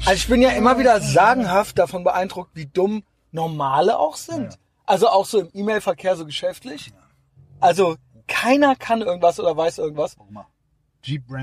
Also 0.03 0.13
ich 0.13 0.27
bin 0.27 0.41
ja 0.41 0.49
immer 0.49 0.79
wieder 0.79 0.99
sagenhaft 0.99 1.77
davon 1.77 2.03
beeindruckt, 2.03 2.55
wie 2.55 2.65
dumm 2.65 3.03
Normale 3.31 3.99
auch 3.99 4.15
sind. 4.15 4.57
Also 4.91 5.07
auch 5.07 5.25
so 5.25 5.39
im 5.39 5.49
E-Mail-Verkehr, 5.53 6.17
so 6.17 6.25
geschäftlich. 6.25 6.91
Also 7.61 7.95
keiner 8.27 8.75
kann 8.75 8.99
irgendwas 9.01 9.39
oder 9.39 9.55
weiß 9.55 9.77
irgendwas. 9.77 10.17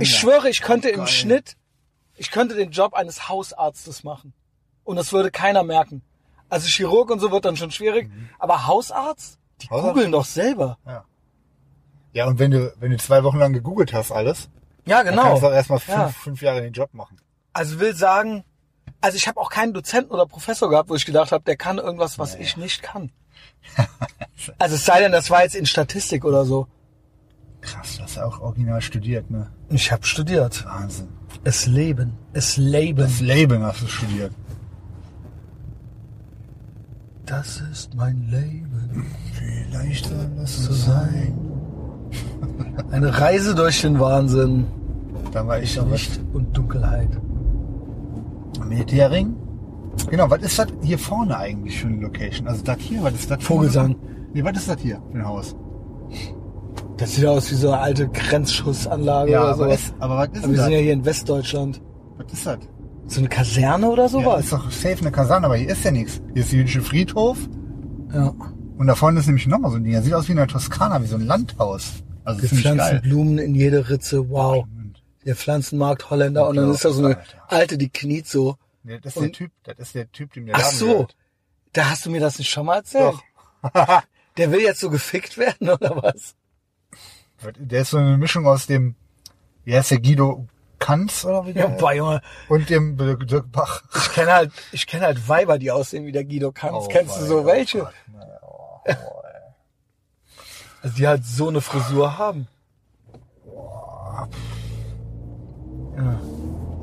Ich 0.01 0.15
schwöre, 0.19 0.51
ich 0.51 0.61
könnte 0.61 0.91
im 0.91 0.99
Geil. 0.99 1.07
Schnitt, 1.09 1.57
ich 2.17 2.31
könnte 2.31 2.55
den 2.57 2.73
Job 2.73 2.93
eines 2.93 3.31
Hausarztes 3.31 4.05
machen. 4.05 4.35
Und 4.85 4.97
das 4.97 5.15
würde 5.15 5.31
keiner 5.31 5.63
merken. 5.63 6.03
Also 6.51 6.67
Chirurg 6.69 7.11
und 7.11 7.21
so 7.21 7.31
wird 7.31 7.47
dann 7.47 7.57
schon 7.57 7.71
schwierig. 7.71 8.11
Aber 8.39 8.67
Hausarzt? 8.67 9.39
Die 9.63 9.67
Mhm. 9.67 9.71
Hausarzt? 9.71 9.95
googeln 9.95 10.13
doch 10.13 10.25
selber. 10.27 10.77
Ja, 12.13 12.27
und 12.27 12.39
wenn 12.39 12.51
du, 12.51 12.75
wenn 12.79 12.91
du 12.91 12.99
zwei 12.99 13.25
Wochen 13.25 13.39
lang 13.39 13.55
gegoogelt 13.55 13.95
hast 13.95 14.13
alles, 14.13 14.51
Ja, 14.85 14.99
dann 15.03 15.15
genau. 15.15 15.23
kannst 15.23 15.43
du 15.43 15.47
auch 15.47 15.53
erstmal 15.53 15.79
fünf, 15.79 15.97
Ja. 15.99 16.09
fünf 16.09 16.43
Jahre 16.43 16.61
den 16.61 16.75
Job 16.75 16.93
machen. 16.93 17.17
Also 17.55 17.81
will 17.81 17.95
sagen, 17.95 18.45
also 19.01 19.17
ich 19.17 19.27
habe 19.27 19.41
auch 19.41 19.49
keinen 19.49 19.73
Dozenten 19.73 20.13
oder 20.13 20.27
Professor 20.27 20.69
gehabt, 20.69 20.91
wo 20.91 20.95
ich 20.97 21.07
gedacht 21.07 21.33
habe, 21.33 21.45
der 21.45 21.57
kann 21.57 21.79
irgendwas, 21.79 22.19
was 22.19 22.35
ich 22.35 22.59
nicht 22.59 22.83
kann. 22.83 23.11
Also 24.59 24.77
es 24.77 24.85
sei 24.85 25.01
denn, 25.01 25.13
das 25.13 25.31
war 25.31 25.43
jetzt 25.43 25.55
in 25.55 25.67
Statistik 25.67 26.25
oder 26.25 26.45
so. 26.45 26.67
Krass, 27.61 27.97
du 27.97 28.03
hast 28.03 28.17
ja 28.17 28.25
auch 28.25 28.41
original 28.41 28.81
studiert, 28.81 29.31
ne? 29.31 29.49
Ich 29.69 29.93
habe 29.93 30.07
studiert. 30.07 30.65
Wahnsinn. 30.65 31.09
Es 31.45 31.67
leben, 31.67 32.13
es 32.33 32.57
leben. 32.57 33.01
Das 33.01 33.21
Leben 33.21 33.63
hast 33.63 33.83
du 33.83 33.87
studiert. 33.89 34.33
Das 37.27 37.61
ist 37.71 37.95
mein 37.95 38.27
Leben 38.31 39.05
Vielleicht 39.35 40.07
soll 40.07 40.31
das 40.37 40.65
zu 40.65 40.73
sein. 40.73 41.39
Eine 42.91 43.19
Reise 43.19 43.55
durch 43.55 43.83
den 43.83 44.01
Wahnsinn, 44.01 44.67
Da 45.33 45.47
war 45.47 45.61
ich 45.61 45.79
auch 45.79 45.91
Licht 45.91 46.21
und 46.33 46.57
Dunkelheit. 46.57 47.11
Militärring. 48.67 49.37
Genau, 50.11 50.31
was 50.31 50.43
ist 50.43 50.59
das 50.59 50.69
hier 50.83 50.99
vorne 50.99 51.37
eigentlich 51.37 51.79
für 51.81 51.87
eine 51.89 51.97
Location? 52.01 52.49
Also 52.49 52.63
das 52.65 52.79
hier, 52.81 53.03
was 53.03 53.15
ist 53.15 53.31
das? 53.31 53.39
für 53.39 53.45
Vogelsang. 53.45 53.97
Nee, 54.33 54.45
was 54.45 54.57
ist 54.57 54.69
das 54.69 54.81
hier 54.81 55.03
für 55.11 55.19
ein 55.19 55.27
Haus? 55.27 55.55
Das 56.97 57.15
sieht 57.15 57.27
aus 57.27 57.51
wie 57.51 57.55
so 57.55 57.69
eine 57.71 57.81
alte 57.81 58.09
Grenzschussanlage 58.09 59.31
Ja, 59.33 59.41
oder 59.43 59.49
aber, 59.51 59.65
sowas. 59.65 59.81
ist, 59.81 59.95
aber 60.01 60.17
was 60.17 60.29
ist 60.29 60.37
Aber 60.39 60.41
denn 60.43 60.51
wir 60.51 60.57
das? 60.57 60.65
sind 60.65 60.73
ja 60.75 60.79
hier 60.81 60.93
in 60.93 61.05
Westdeutschland. 61.05 61.83
Was 62.17 62.33
ist 62.33 62.47
das? 62.47 62.59
So 63.07 63.21
eine 63.21 63.29
Kaserne 63.29 63.89
oder 63.89 64.03
Ja, 64.03 64.09
sowas? 64.09 64.45
ist 64.45 64.53
doch 64.53 64.71
safe 64.71 65.01
eine 65.01 65.11
Kaserne, 65.13 65.47
aber 65.47 65.57
hier 65.57 65.69
ist 65.71 65.85
ja 65.85 65.91
nichts. 65.91 66.21
Hier 66.35 66.43
ist 66.43 66.53
der 66.53 66.59
jüdische 66.59 66.83
Friedhof 66.83 67.39
Ja. 68.13 68.33
und 68.77 68.87
da 68.87 68.95
vorne 68.95 69.21
ist 69.21 69.27
nämlich 69.27 69.47
nochmal 69.47 69.71
so 69.71 69.77
ein 69.77 69.85
Ding. 69.85 69.93
Das 69.93 70.05
sieht 70.05 70.15
aus 70.15 70.27
wie 70.29 70.33
in 70.33 70.39
der 70.39 70.47
Toskana, 70.49 71.03
wie 71.03 71.07
so 71.07 71.17
ein 71.17 71.27
Landhaus. 71.27 72.03
Also 72.25 72.43
Wir 72.43 72.49
ziemlich 72.49 72.67
pflanzen 72.67 72.91
geil. 72.91 73.01
Blumen 73.03 73.39
in 73.39 73.55
jede 73.55 73.89
Ritze. 73.89 74.29
Wow. 74.31 74.65
Der 75.25 75.37
Pflanzenmarkt 75.37 76.11
Holländer. 76.11 76.49
Und 76.49 76.57
dann 76.57 76.71
ist 76.71 76.85
da 76.85 76.91
so 76.91 77.05
eine 77.05 77.17
Alter. 77.17 77.23
alte, 77.49 77.79
die 77.79 77.89
kniet 77.91 78.27
so. 78.27 78.57
Nee, 78.83 78.99
das 79.01 79.15
ist 79.15 79.17
der 79.17 79.23
Und- 79.25 79.33
Typ, 79.33 79.53
das 79.65 79.79
ist 79.79 79.95
der 79.95 80.11
Typ, 80.13 80.33
dem 80.33 80.47
der 80.47 80.55
Ach 80.57 80.61
Laden 80.63 80.77
so. 80.79 80.87
gehört. 80.87 81.17
Da 81.73 81.91
hast 81.91 82.07
du 82.07 82.11
mir 82.11 82.21
das 82.21 82.39
nicht 82.39 82.51
schon 82.51 82.67
mal 82.67 82.77
erzählt? 82.77 83.15
Doch. 83.63 84.03
Der 84.37 84.53
will 84.53 84.61
jetzt 84.61 84.79
so 84.81 84.89
gefickt 84.89 85.37
werden 85.37 85.69
oder 85.69 86.01
was? 86.03 86.37
Der 87.59 87.81
ist 87.83 87.91
so 87.91 87.99
eine 87.99 88.17
Mischung 88.17 88.47
aus 88.47 88.67
dem, 88.67 88.95
wie 89.65 89.75
heißt 89.77 89.91
der 89.91 90.01
Guido 90.01 90.47
Kanz 90.79 91.25
oder 91.25 91.45
wie 91.45 91.51
Ja, 91.51 91.67
der? 91.67 91.77
boah, 91.77 91.93
Junge. 91.93 92.23
und 92.49 92.71
dem 92.71 92.97
Dirk 92.97 93.51
Bach. 93.51 93.83
Ich 93.97 94.13
kenne 94.13 94.33
halt, 94.33 94.53
ich 94.71 94.87
kenne 94.87 95.07
halt 95.07 95.29
Weiber, 95.29 95.59
die 95.59 95.73
aussehen 95.73 96.07
wie 96.07 96.13
der 96.13 96.25
Guido 96.25 96.53
Kanz. 96.53 96.85
Oh, 96.85 96.89
Kennst 96.89 97.21
du 97.21 97.25
so 97.27 97.45
welche? 97.47 97.81
Gott, 97.81 97.93
oh, 98.43 98.81
oh. 98.87 99.23
Also 100.83 100.97
die 100.97 101.07
halt 101.09 101.25
so 101.25 101.49
eine 101.49 101.61
Frisur 101.61 102.17
haben. 102.17 102.47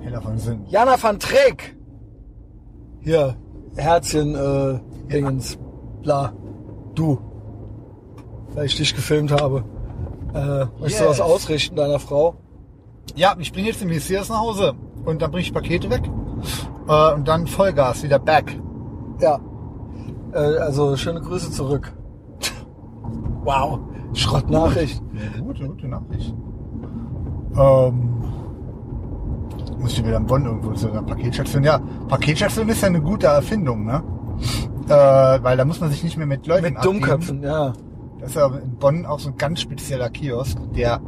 Heller 0.02 0.22
von 0.22 0.38
Sinn. 0.38 0.66
Jana 0.68 1.02
van 1.02 1.20
Treek. 1.20 1.75
Hier, 3.06 3.36
Herzchen, 3.76 4.34
äh, 4.34 4.80
Dingens, 5.12 5.60
bla. 6.02 6.34
Du. 6.96 7.20
Weil 8.56 8.66
ich 8.66 8.76
dich 8.76 8.96
gefilmt 8.96 9.32
habe. 9.32 9.64
Äh, 10.34 10.66
möchtest 10.82 11.02
du 11.02 11.04
Yes. 11.04 11.10
was 11.10 11.22
ausrichten 11.22 11.76
deiner 11.76 12.00
Frau? 12.00 12.34
Ja, 13.16 13.36
ich 13.38 13.54
bringe 13.54 13.68
jetzt 13.68 13.80
den 13.80 13.90
Messias 13.90 14.30
nach 14.30 14.40
Hause 14.40 14.74
und 15.06 15.22
dann 15.22 15.30
bringe 15.30 15.44
ich 15.44 15.54
Pakete 15.54 15.88
weg 15.92 16.02
äh, 16.88 17.14
und 17.14 17.28
dann 17.28 17.46
Vollgas 17.46 18.02
wieder 18.02 18.18
back. 18.18 18.60
Ja. 19.22 19.40
Äh, 20.34 20.38
also 20.58 20.98
schöne 20.98 21.22
Grüße 21.22 21.52
zurück. 21.52 21.94
Wow. 23.44 23.82
Schrottnachricht. 24.14 25.00
Ja, 25.14 25.42
gute, 25.44 25.68
gute 25.68 25.88
Nachricht. 25.88 26.34
Ähm, 27.56 28.15
muss 29.80 29.94
ich 29.94 30.06
wieder 30.06 30.18
in 30.18 30.26
Bonn 30.26 30.46
irgendwo 30.46 30.72
zu 30.74 30.90
einer 30.90 31.04
Paketstation. 31.04 31.64
Ja, 31.64 31.80
Paketstation 32.08 32.70
ist 32.70 32.82
ja 32.82 32.88
eine 32.88 33.02
gute 33.02 33.28
Erfindung, 33.28 33.86
ne? 33.86 34.04
Äh, 34.88 35.44
weil 35.44 35.58
da 35.58 35.66
muss 35.66 35.80
man 35.80 35.90
sich 35.92 36.04
nicht 36.04 36.18
mehr 36.18 36.28
mit 36.28 36.46
Leuten 36.48 36.64
Mit 36.64 36.78
abgeben. 36.78 37.00
Dummköpfen, 37.00 37.44
ja. 37.44 37.74
Das 38.20 38.30
ist 38.30 38.36
ja 38.36 38.48
in 38.48 38.76
Bonn 38.76 39.06
auch 39.06 39.20
so 39.20 39.30
ein 39.30 39.38
ganz 39.38 39.62
spezieller 39.62 40.10
Kiosk, 40.10 40.58
der 40.76 41.02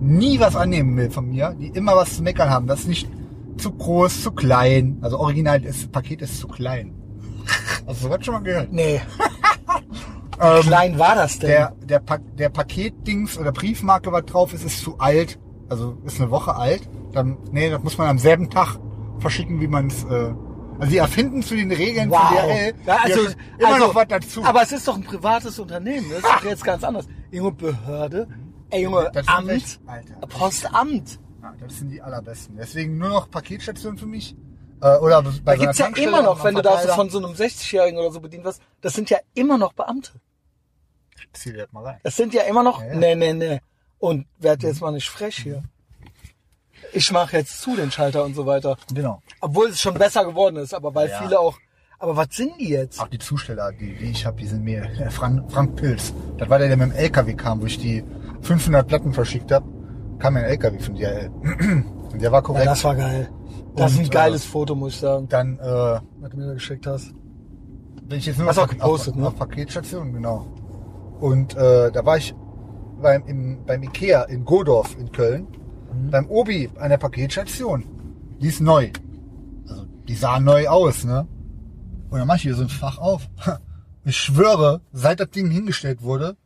nie 0.00 0.40
was 0.40 0.56
annehmen 0.56 0.96
will 0.96 1.10
von 1.10 1.28
mir, 1.28 1.54
die 1.58 1.68
immer 1.68 1.96
was 1.96 2.16
zu 2.16 2.22
meckern 2.22 2.50
haben. 2.50 2.66
Das 2.66 2.80
ist 2.80 2.88
nicht 2.88 3.08
zu 3.56 3.70
groß, 3.72 4.22
zu 4.22 4.32
klein. 4.32 4.98
Also 5.00 5.18
original, 5.18 5.60
das 5.60 5.86
Paket 5.86 6.22
ist 6.22 6.38
zu 6.38 6.48
klein. 6.48 6.94
Hast 7.86 8.04
du 8.04 8.08
das 8.08 8.24
schon 8.24 8.34
mal 8.34 8.42
gehört? 8.42 8.72
Nee. 8.72 9.00
Ähm, 10.40 10.62
Klein 10.62 10.98
war 10.98 11.14
das 11.14 11.38
denn? 11.38 11.50
der, 11.50 11.72
der, 11.84 11.98
pa 12.00 12.18
der 12.18 12.48
Paketdings 12.48 13.38
oder 13.38 13.52
Briefmarke, 13.52 14.10
was 14.10 14.24
drauf 14.24 14.52
ist, 14.52 14.64
ist 14.64 14.82
zu 14.82 14.98
alt. 14.98 15.38
Also 15.68 15.96
ist 16.04 16.20
eine 16.20 16.30
Woche 16.30 16.56
alt. 16.56 16.82
Dann, 17.14 17.38
nee, 17.52 17.70
das 17.70 17.82
muss 17.82 17.96
man 17.98 18.08
am 18.08 18.18
selben 18.18 18.50
Tag 18.50 18.78
verschicken, 19.18 19.60
wie 19.60 19.66
man 19.68 19.86
es. 19.88 20.04
Äh, 20.04 20.34
also 20.78 20.90
die 20.90 20.96
erfinden 20.98 21.42
zu 21.42 21.54
den 21.54 21.70
Regeln 21.70 22.10
Wow. 22.10 22.18
von 22.18 22.36
DRL 22.36 22.74
Ja, 22.84 22.96
also, 23.02 23.20
immer 23.58 23.68
also, 23.74 23.86
noch 23.86 23.94
was 23.94 24.08
dazu. 24.08 24.42
Aber 24.44 24.62
es 24.62 24.72
ist 24.72 24.88
doch 24.88 24.96
ein 24.96 25.04
privates 25.04 25.58
Unternehmen. 25.60 26.06
Das 26.10 26.18
ist 26.18 26.24
doch 26.26 26.44
jetzt 26.44 26.64
ganz 26.64 26.82
anders. 26.82 27.06
Junge 27.30 27.52
Behörde. 27.52 28.26
Ey, 28.70 28.82
Junge, 28.82 29.08
Das 29.12 29.28
Amt. 29.28 29.50
echt- 29.50 29.80
Alter. 29.86 30.14
Postamt. 30.26 31.20
ja, 31.42 31.54
das 31.60 31.78
sind 31.78 31.90
die 31.90 32.02
allerbesten. 32.02 32.56
Deswegen 32.56 32.98
nur 32.98 33.08
noch 33.10 33.30
Paketstation 33.30 33.96
für 33.96 34.06
mich. 34.06 34.34
Äh, 34.82 34.96
oder 34.98 35.22
bei 35.44 35.56
Da 35.56 35.56
gibt's 35.56 35.78
ja 35.78 35.86
immer 35.94 36.22
noch, 36.22 36.42
wenn 36.42 36.56
du 36.56 36.62
da 36.62 36.80
so 36.82 36.88
von 36.88 37.08
so 37.08 37.18
einem 37.18 37.34
60-Jährigen 37.36 37.98
oder 38.00 38.10
so 38.10 38.20
bedient 38.20 38.44
wirst, 38.44 38.60
das 38.80 38.94
sind 38.94 39.08
ja 39.10 39.18
immer 39.34 39.56
noch 39.58 39.72
Beamte. 39.74 40.10
Zieh 41.32 41.52
das 41.52 41.70
mal 41.72 41.84
rein. 41.84 42.00
Das 42.02 42.16
sind 42.16 42.34
ja 42.34 42.42
immer 42.42 42.62
noch, 42.64 42.80
Ja, 42.80 42.88
ja. 42.88 42.94
nee, 42.96 43.14
nee, 43.14 43.32
nee. 43.32 43.60
Und 43.98 44.26
werd 44.38 44.62
jetzt 44.64 44.80
mal 44.80 44.90
nicht 44.90 45.08
frech 45.08 45.36
hier. 45.36 45.62
Ich 46.94 47.10
mache 47.10 47.36
jetzt 47.38 47.60
zu 47.60 47.74
den 47.76 47.90
Schalter 47.90 48.24
und 48.24 48.34
so 48.34 48.46
weiter. 48.46 48.76
Genau. 48.94 49.20
Obwohl 49.40 49.68
es 49.68 49.80
schon 49.80 49.94
besser 49.94 50.24
geworden 50.24 50.56
ist, 50.56 50.72
aber 50.72 50.94
weil 50.94 51.08
Ja. 51.08 51.18
viele 51.22 51.40
auch, 51.40 51.58
aber 51.98 52.16
was 52.16 52.28
sind 52.30 52.52
die 52.60 52.68
jetzt? 52.68 53.00
Auch 53.00 53.08
die 53.08 53.18
Zusteller, 53.18 53.72
die, 53.72 53.94
die 53.96 54.06
ich 54.10 54.24
habe, 54.24 54.36
die 54.40 54.46
sind 54.46 54.62
mir 54.62 54.82
äh, 54.84 55.10
Frank, 55.10 55.50
Frank 55.50 55.76
Pilz. 55.76 56.14
Das 56.38 56.48
war 56.48 56.58
der, 56.58 56.68
der 56.68 56.76
mit 56.76 56.90
dem 56.92 56.96
LKW 56.96 57.34
kam, 57.34 57.60
wo 57.60 57.66
ich 57.66 57.78
die 57.78 58.04
500 58.42 58.86
Platten 58.86 59.12
verschickt 59.12 59.50
habe. 59.50 59.66
Kam 60.20 60.36
ein 60.36 60.44
LKW 60.44 60.78
von 60.78 60.94
DRL. 60.94 61.30
Und 62.12 62.22
der 62.22 62.30
war 62.30 62.38
Ja, 62.38 62.46
korrekt. 62.46 62.66
das 62.66 62.84
war 62.84 62.94
geil. 62.94 63.28
Das 63.76 63.90
ist 63.92 63.98
Und, 63.98 64.04
ein 64.04 64.10
geiles 64.10 64.44
Foto, 64.44 64.76
muss 64.76 64.94
ich 64.94 65.00
sagen, 65.00 65.28
Dann 65.28 65.58
äh, 65.58 65.62
was 65.64 66.30
du 66.30 66.36
mir 66.36 66.46
da 66.46 66.52
geschickt 66.54 66.86
hast. 66.86 67.12
bin 68.04 68.18
ich 68.18 68.26
jetzt 68.26 68.38
nur 68.38 68.46
Hast 68.48 68.58
auf, 68.58 68.64
auch 68.66 68.68
gepostet, 68.68 69.14
auf, 69.14 69.20
ne? 69.20 69.26
auf 69.26 69.36
Paketstation, 69.36 70.12
genau. 70.12 70.46
Und 71.18 71.56
äh, 71.56 71.90
da 71.90 72.06
war 72.06 72.18
ich 72.18 72.34
beim, 73.02 73.24
im, 73.26 73.64
beim 73.66 73.82
Ikea 73.82 74.22
in 74.24 74.44
Godorf 74.44 74.96
in 74.96 75.10
Köln, 75.10 75.48
Mhm. 75.94 76.10
beim 76.10 76.26
Obi 76.28 76.70
an 76.78 76.90
der 76.90 76.98
Paketstation. 76.98 77.84
Die 78.40 78.48
ist 78.48 78.60
neu. 78.60 78.90
Also 79.68 79.86
die 80.08 80.14
sah 80.14 80.38
neu 80.40 80.68
aus, 80.68 81.04
ne? 81.04 81.26
Und 82.10 82.18
dann 82.18 82.26
mach 82.28 82.36
ich 82.36 82.42
hier 82.42 82.54
so 82.54 82.62
ein 82.62 82.68
Fach 82.68 82.98
auf. 82.98 83.28
Ich 84.06 84.18
schwöre, 84.18 84.82
seit 84.92 85.18
das 85.18 85.30
Ding 85.30 85.50
hingestellt 85.50 86.02
wurde, 86.02 86.36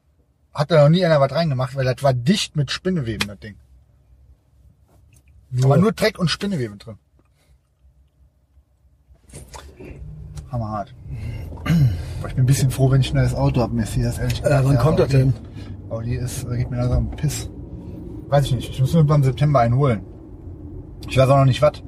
hat 0.55 0.71
da 0.71 0.81
noch 0.85 0.91
nie 0.91 1.05
einer 1.05 1.21
was 1.21 1.33
reingemacht, 1.33 1.75
weil 1.75 1.85
das 1.85 2.01
war 2.05 2.15
dicht 2.15 2.55
mit 2.55 2.71
Spinneweben, 2.71 3.27
das 3.27 3.41
Ding. 3.41 3.57
Aber 5.65 5.77
nur 5.77 5.91
Dreck 5.91 6.21
und 6.21 6.29
Spinneweben 6.31 6.79
drin. 6.79 6.99
Hammerhart. 10.53 10.95
Aber 12.21 12.29
ich 12.29 12.35
bin 12.37 12.45
ein 12.45 12.47
bisschen 12.47 12.71
froh, 12.71 12.93
wenn 12.93 13.01
ich 13.01 13.13
ein 13.13 13.17
neues 13.17 13.35
Auto 13.35 13.61
habe, 13.61 13.75
Messias, 13.75 14.19
ehrlich 14.19 14.41
Äh, 14.45 14.61
wann 14.65 14.75
Ja, 14.75 14.81
kommt 14.81 15.01
das 15.01 15.09
denn? 15.09 15.35
Audi 15.91 16.15
ist, 16.15 16.45
äh, 16.45 16.59
gibt 16.59 16.71
mir 16.71 16.77
langsam 16.77 17.09
einen 17.09 17.17
Piss. 17.17 17.51
Weiß 18.29 18.47
ich 18.47 18.55
nicht. 18.55 18.71
Ich 18.71 18.81
muss 18.81 18.95
mir 18.95 19.05
beim 19.05 19.23
September 19.23 19.61
einen 19.61 19.77
holen. 19.77 20.05
Ich 21.09 21.17
weiß 21.17 21.29
auch 21.31 21.39
noch 21.39 21.45
nicht 21.45 21.63
was. 21.63 21.83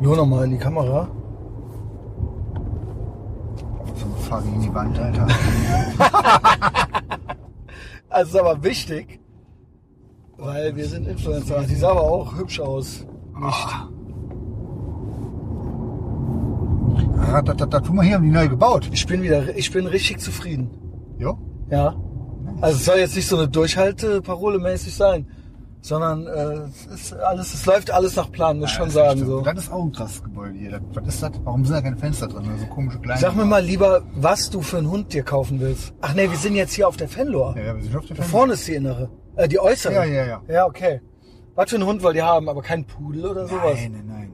Nur 0.00 0.16
noch 0.16 0.26
mal 0.26 0.44
in 0.44 0.52
die 0.52 0.58
Kamera. 0.58 1.08
So 3.94 4.06
fahr 4.28 4.42
gegen 4.42 4.60
die 4.60 4.74
Wand, 4.74 4.98
Alter. 4.98 5.26
Also 8.16 8.38
ist 8.38 8.44
aber 8.44 8.64
wichtig, 8.64 9.20
weil 10.38 10.74
wir 10.74 10.86
sind 10.86 11.06
Influencer. 11.06 11.64
Die 11.64 11.74
sah 11.74 11.90
aber 11.90 12.00
auch 12.00 12.38
hübsch 12.38 12.60
aus. 12.60 13.06
Nicht. 13.38 13.68
Ah, 17.18 17.42
da, 17.42 17.52
da, 17.52 17.66
da 17.66 17.80
tun 17.80 17.96
wir 17.96 18.04
hier, 18.04 18.14
haben 18.14 18.24
die 18.24 18.30
neu 18.30 18.48
gebaut. 18.48 18.88
Ich 18.90 19.06
bin 19.06 19.22
wieder, 19.22 19.54
ich 19.54 19.70
bin 19.70 19.86
richtig 19.86 20.20
zufrieden. 20.20 20.70
Jo? 21.18 21.36
Ja. 21.68 21.94
Also 22.60 22.76
es 22.78 22.84
soll 22.84 22.98
jetzt 22.98 23.16
nicht 23.16 23.28
so 23.28 23.36
eine 23.36 23.48
Durchhalteparole 23.48 24.58
mäßig 24.58 24.94
sein, 24.94 25.26
sondern 25.82 26.26
äh, 26.26 26.68
es 26.72 26.86
ist 26.86 27.12
alles, 27.14 27.54
es 27.54 27.66
läuft 27.66 27.90
alles 27.90 28.16
nach 28.16 28.30
Plan, 28.32 28.58
muss 28.58 28.70
ich 28.70 28.76
schon 28.76 28.90
sagen 28.90 29.24
so. 29.24 29.42
Das 29.42 29.58
ist 29.58 29.72
auch 29.72 29.84
ein 29.84 29.92
krasses 29.92 30.22
Gebäude 30.22 30.54
hier. 30.58 30.70
Das, 30.72 30.80
was 30.94 31.06
ist 31.14 31.22
das? 31.22 31.30
Warum 31.44 31.64
sind 31.64 31.74
da 31.74 31.82
keine 31.82 31.96
Fenster 31.96 32.26
drin? 32.28 32.44
So 32.58 32.66
komische 32.66 32.98
kleine. 32.98 33.20
Sag 33.20 33.36
mir 33.36 33.44
mal 33.44 33.62
lieber, 33.62 34.02
was 34.14 34.50
du 34.50 34.62
für 34.62 34.78
einen 34.78 34.90
Hund 34.90 35.12
dir 35.12 35.22
kaufen 35.22 35.60
willst. 35.60 35.92
Ach 36.00 36.14
nee, 36.14 36.30
wir 36.30 36.38
sind 36.38 36.54
jetzt 36.54 36.72
hier 36.72 36.88
auf 36.88 36.96
der 36.96 37.08
Fenlor. 37.08 37.54
Ja, 37.56 37.64
ja, 37.64 37.76
wir 37.76 37.82
sind 37.82 37.96
auf 37.96 38.06
der 38.06 38.16
Da 38.16 38.22
Fenster. 38.22 38.38
vorne 38.38 38.52
ist 38.54 38.66
die 38.66 38.74
innere, 38.74 39.10
äh, 39.36 39.48
die 39.48 39.60
äußere. 39.60 39.92
Ja, 39.94 40.04
ja, 40.04 40.26
ja. 40.26 40.42
Ja, 40.48 40.66
okay. 40.66 41.00
Was 41.54 41.70
für 41.70 41.76
einen 41.76 41.86
Hund 41.86 42.02
wollt 42.02 42.16
ihr 42.16 42.26
haben? 42.26 42.48
Aber 42.48 42.62
kein 42.62 42.84
Pudel 42.84 43.26
oder 43.26 43.46
sowas? 43.46 43.74
Nein, 43.76 43.92
nein, 43.92 44.06
nein. 44.06 44.32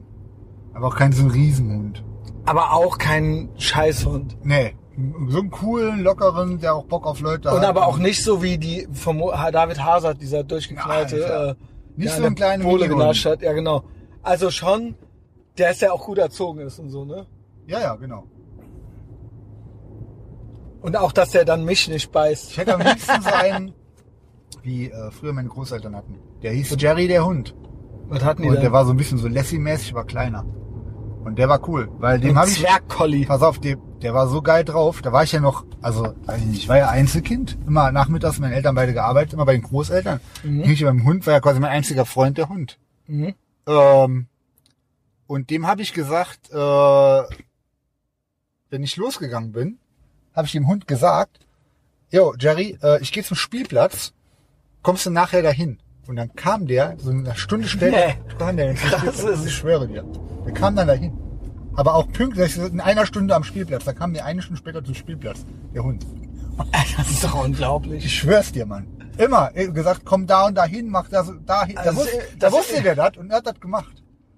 Aber 0.73 0.87
auch 0.87 0.95
kein 0.95 1.11
so 1.11 1.23
ein 1.23 1.29
Riesenhund. 1.31 2.03
Aber 2.45 2.73
auch 2.73 2.97
kein 2.97 3.49
Scheißhund. 3.57 4.37
Nee. 4.43 4.75
So 5.27 5.39
einen 5.39 5.49
coolen, 5.49 6.03
lockeren, 6.03 6.59
der 6.59 6.75
auch 6.75 6.85
Bock 6.85 7.05
auf 7.07 7.19
Leute 7.19 7.49
hat. 7.49 7.57
Und 7.57 7.63
aber 7.65 7.87
auch 7.87 7.97
nicht 7.97 8.23
so 8.23 8.43
wie 8.43 8.57
die 8.59 8.87
vom 8.93 9.19
David 9.51 9.83
Hazard, 9.83 10.21
dieser 10.21 10.43
durchgeknallte, 10.43 11.15
Alter. 11.25 11.49
äh, 11.51 11.55
Nicht 11.95 12.09
der 12.09 12.15
so 12.17 12.21
ein 12.21 12.25
eine 12.27 12.35
kleiner 12.35 12.63
Minihund. 12.63 12.89
genascht 12.89 13.25
hat. 13.25 13.41
Ja, 13.41 13.53
genau. 13.53 13.83
Also 14.21 14.51
schon, 14.51 14.95
der 15.57 15.71
ist 15.71 15.81
ja 15.81 15.91
auch 15.91 16.05
gut 16.05 16.19
erzogen 16.19 16.59
ist 16.59 16.77
und 16.79 16.89
so, 16.89 17.05
ne? 17.05 17.25
Ja, 17.65 17.81
ja, 17.81 17.95
genau. 17.95 18.23
Und 20.81 20.95
auch, 20.97 21.11
dass 21.11 21.31
der 21.31 21.45
dann 21.45 21.63
mich 21.65 21.87
nicht 21.87 22.11
beißt. 22.11 22.51
Ich 22.51 22.57
hätte 22.57 22.75
am 22.75 22.81
liebsten 22.81 23.21
so 23.21 23.29
einen, 23.33 23.73
wie 24.63 24.89
äh, 24.91 25.11
früher 25.11 25.33
meine 25.33 25.47
Großeltern 25.49 25.95
hatten. 25.95 26.19
Der 26.41 26.51
hieß 26.51 26.75
Jerry 26.77 27.07
der 27.07 27.25
Hund. 27.25 27.55
Was 28.09 28.23
hatten 28.23 28.41
die 28.43 28.49
Und 28.49 28.55
denn? 28.55 28.61
der 28.63 28.71
war 28.73 28.85
so 28.85 28.91
ein 28.91 28.97
bisschen 28.97 29.17
so 29.17 29.27
Lassie-mäßig, 29.27 29.91
aber 29.93 30.03
kleiner. 30.03 30.45
Und 31.23 31.37
der 31.37 31.49
war 31.49 31.67
cool, 31.67 31.89
weil 31.99 32.19
dem 32.19 32.37
habe 32.37 32.49
ich... 32.49 32.59
Zwergcolli. 32.59 33.25
Pass 33.25 33.41
auf, 33.41 33.59
der, 33.59 33.77
der 34.01 34.13
war 34.13 34.27
so 34.27 34.41
geil 34.41 34.63
drauf. 34.65 35.01
Da 35.01 35.11
war 35.11 35.23
ich 35.23 35.31
ja 35.31 35.39
noch, 35.39 35.65
also 35.81 36.13
weiß 36.25 36.41
ich 36.41 36.47
nicht, 36.47 36.61
ich 36.63 36.69
war 36.69 36.77
ja 36.77 36.89
Einzelkind. 36.89 37.57
Immer 37.65 37.91
nachmittags, 37.91 38.39
meine 38.39 38.55
Eltern 38.55 38.75
beide 38.75 38.93
gearbeitet, 38.93 39.33
immer 39.33 39.45
bei 39.45 39.53
den 39.53 39.63
Großeltern. 39.63 40.19
Mhm. 40.43 40.63
Ich 40.63 40.83
beim 40.83 41.03
Hund 41.03 41.25
war 41.25 41.33
ja 41.33 41.39
quasi 41.39 41.59
mein 41.59 41.71
einziger 41.71 42.05
Freund, 42.05 42.37
der 42.37 42.49
Hund. 42.49 42.77
Mhm. 43.07 43.35
Ähm, 43.67 44.27
und 45.27 45.49
dem 45.49 45.67
habe 45.67 45.81
ich 45.81 45.93
gesagt, 45.93 46.51
äh, 46.51 47.23
wenn 48.69 48.83
ich 48.83 48.97
losgegangen 48.97 49.51
bin, 49.51 49.79
habe 50.35 50.47
ich 50.47 50.51
dem 50.53 50.67
Hund 50.67 50.87
gesagt, 50.87 51.39
Jo, 52.13 52.35
Jerry, 52.37 52.77
äh, 52.83 53.01
ich 53.01 53.11
gehe 53.11 53.23
zum 53.23 53.35
Spielplatz, 53.35 54.13
kommst 54.83 55.07
du 55.07 55.09
nachher 55.09 55.41
dahin? 55.41 55.79
Und 56.07 56.15
dann 56.17 56.33
kam 56.35 56.67
der, 56.67 56.95
so 56.97 57.11
eine 57.11 57.33
Stunde 57.35 57.67
später, 57.67 57.97
Nee. 57.97 58.15
kam 58.37 58.57
der 58.57 58.73
Krass 58.73 59.23
ist- 59.23 59.45
ich 59.45 59.53
schwöre 59.55 59.87
dir. 59.87 60.03
Der 60.45 60.53
kam 60.53 60.75
dann 60.75 60.87
dahin. 60.87 61.13
Aber 61.75 61.95
auch 61.95 62.07
pünktlich, 62.11 62.55
in 62.57 62.79
einer 62.81 63.05
Stunde 63.05 63.33
am 63.35 63.43
Spielplatz. 63.43 63.85
Da 63.85 63.93
kam 63.93 64.13
der 64.13 64.25
eine 64.25 64.41
Stunde 64.41 64.59
später 64.59 64.83
zum 64.83 64.93
Spielplatz, 64.95 65.45
der 65.73 65.83
Hund. 65.83 66.05
Das 66.97 67.09
ist 67.09 67.23
doch 67.23 67.43
unglaublich. 67.43 68.05
Ich 68.05 68.15
schwör's 68.19 68.51
dir, 68.51 68.65
Mann. 68.67 68.85
Immer 69.17 69.49
Er 69.55 69.67
hat 69.67 69.73
gesagt, 69.75 70.01
komm 70.05 70.27
da 70.27 70.45
und 70.47 70.55
dahin, 70.55 70.89
mach 70.89 71.07
das 71.09 71.31
dahin. 71.45 71.77
Also, 71.77 72.03
da, 72.03 72.09
äh, 72.09 72.19
da 72.37 72.47
das- 72.47 72.53
wusste 72.53 72.81
der 72.83 72.95
das 72.95 73.17
und 73.17 73.31
er 73.31 73.37
hat 73.37 73.47
das 73.47 73.59
gemacht. 73.59 73.93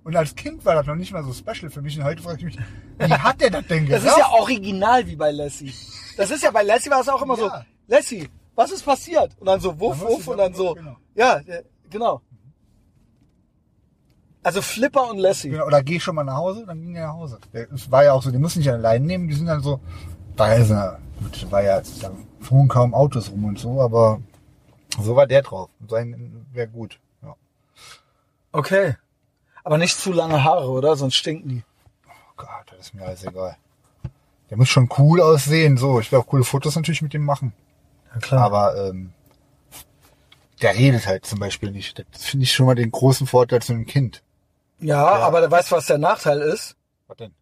Und 0.06 0.16
als 0.16 0.36
Kind 0.36 0.64
war 0.66 0.76
das 0.76 0.86
noch 0.86 0.96
nicht 0.96 1.12
mal 1.12 1.24
so 1.24 1.34
special 1.34 1.70
für 1.72 1.82
mich. 1.82 1.98
Und 1.98 2.06
heute 2.06 2.22
frage 2.22 2.38
ich 2.38 2.46
mich, 2.46 2.58
wie 3.00 3.12
hat 3.14 3.42
der 3.42 3.50
das 3.50 3.66
denn 3.68 3.86
Das 3.90 4.02
gesagt? 4.04 4.18
ist 4.20 4.24
ja 4.24 4.32
original 4.40 5.08
wie 5.08 5.16
bei 5.16 5.32
Lassie. 5.32 5.74
Das 6.16 6.30
ist 6.32 6.44
ja 6.44 6.52
bei 6.52 6.62
Lassie 6.64 6.90
war 6.92 7.02
es 7.02 7.10
auch 7.10 7.22
immer 7.22 7.36
so, 7.36 7.48
Ja. 7.48 7.66
Lassie, 7.88 8.30
was 8.56 8.72
ist 8.72 8.86
passiert? 8.86 9.32
Und 9.40 9.48
dann 9.48 9.60
so 9.60 9.78
wuff, 9.80 10.00
wusste 10.00 10.14
wuff 10.14 10.28
und 10.28 10.38
das, 10.38 10.46
dann 10.48 10.56
so, 10.56 10.74
genau. 10.76 10.96
Ja, 11.16 11.38
äh, 11.40 11.64
genau. 11.90 12.22
Also 14.44 14.62
Flipper 14.62 15.10
und 15.10 15.18
Lassie. 15.18 15.50
Genau, 15.50 15.66
oder 15.66 15.82
geh 15.82 16.00
schon 16.00 16.16
mal 16.16 16.24
nach 16.24 16.38
Hause, 16.38 16.66
dann 16.68 16.80
ging 16.82 16.96
er 16.96 17.08
nach 17.08 17.14
Hause. 17.16 17.40
Der- 17.52 17.72
Es 17.72 17.90
war 17.92 18.04
ja 18.04 18.14
auch 18.14 18.22
so, 18.22 18.30
die 18.32 18.38
mussten 18.38 18.60
nicht 18.60 18.70
allein 18.72 19.04
nehmen, 19.04 19.28
die 19.28 19.34
sind 19.34 19.48
dann 19.48 19.62
so, 19.62 19.80
da 20.36 20.54
ist 20.54 20.70
er, 20.70 21.00
gut, 21.20 21.52
war 21.52 21.64
ja, 21.64 21.82
da 22.02 22.12
fuhren 22.42 22.68
kaum 22.68 22.94
Autos 22.94 23.32
rum 23.32 23.46
und 23.46 23.58
so, 23.58 23.82
aber 23.82 24.22
so 25.02 25.16
war 25.16 25.26
der 25.26 25.42
drauf. 25.42 25.70
Sein 25.90 26.46
wäre 26.54 26.68
gut. 26.68 27.00
Ja. 27.24 27.36
Okay. 28.52 28.96
Aber 29.64 29.80
nicht 29.80 29.98
zu 29.98 30.12
lange 30.14 30.44
Haare, 30.44 30.70
oder? 30.70 30.96
Sonst 30.96 31.16
stinken 31.16 31.50
die. 31.50 31.64
Oh 32.08 32.34
Gott, 32.38 32.50
das 32.70 32.80
ist 32.88 32.94
mir 32.94 33.04
alles 33.04 33.24
egal. 33.26 33.58
Der 34.52 34.58
muss 34.58 34.70
schon 34.70 34.90
cool 35.00 35.22
aussehen, 35.22 35.76
so. 35.76 36.00
Ich 36.00 36.12
will 36.12 36.20
auch 36.20 36.28
coole 36.28 36.44
Fotos 36.44 36.76
natürlich 36.76 37.02
mit 37.02 37.14
dem 37.16 37.26
machen. 37.26 37.52
Ja, 38.14 38.20
klar. 38.20 38.42
Aber 38.44 38.76
ähm, 38.90 39.12
der 40.62 40.76
redet 40.76 41.06
halt 41.08 41.26
zum 41.26 41.40
Beispiel 41.40 41.72
nicht. 41.72 42.04
Das 42.14 42.24
finde 42.26 42.44
ich 42.44 42.54
schon 42.54 42.66
mal 42.66 42.76
den 42.76 42.92
großen 42.92 43.28
Vorteil 43.28 43.62
zu 43.62 43.74
einem 43.74 43.86
Kind. 43.86 44.24
ja, 44.80 45.06
aber 45.06 45.42
du 45.42 45.52
weißt, 45.52 45.72
was 45.72 45.86
der 45.88 45.98
Nachteil 45.98 46.40
ist? 46.42 46.76
Was 47.08 47.18
denn? 47.18 47.34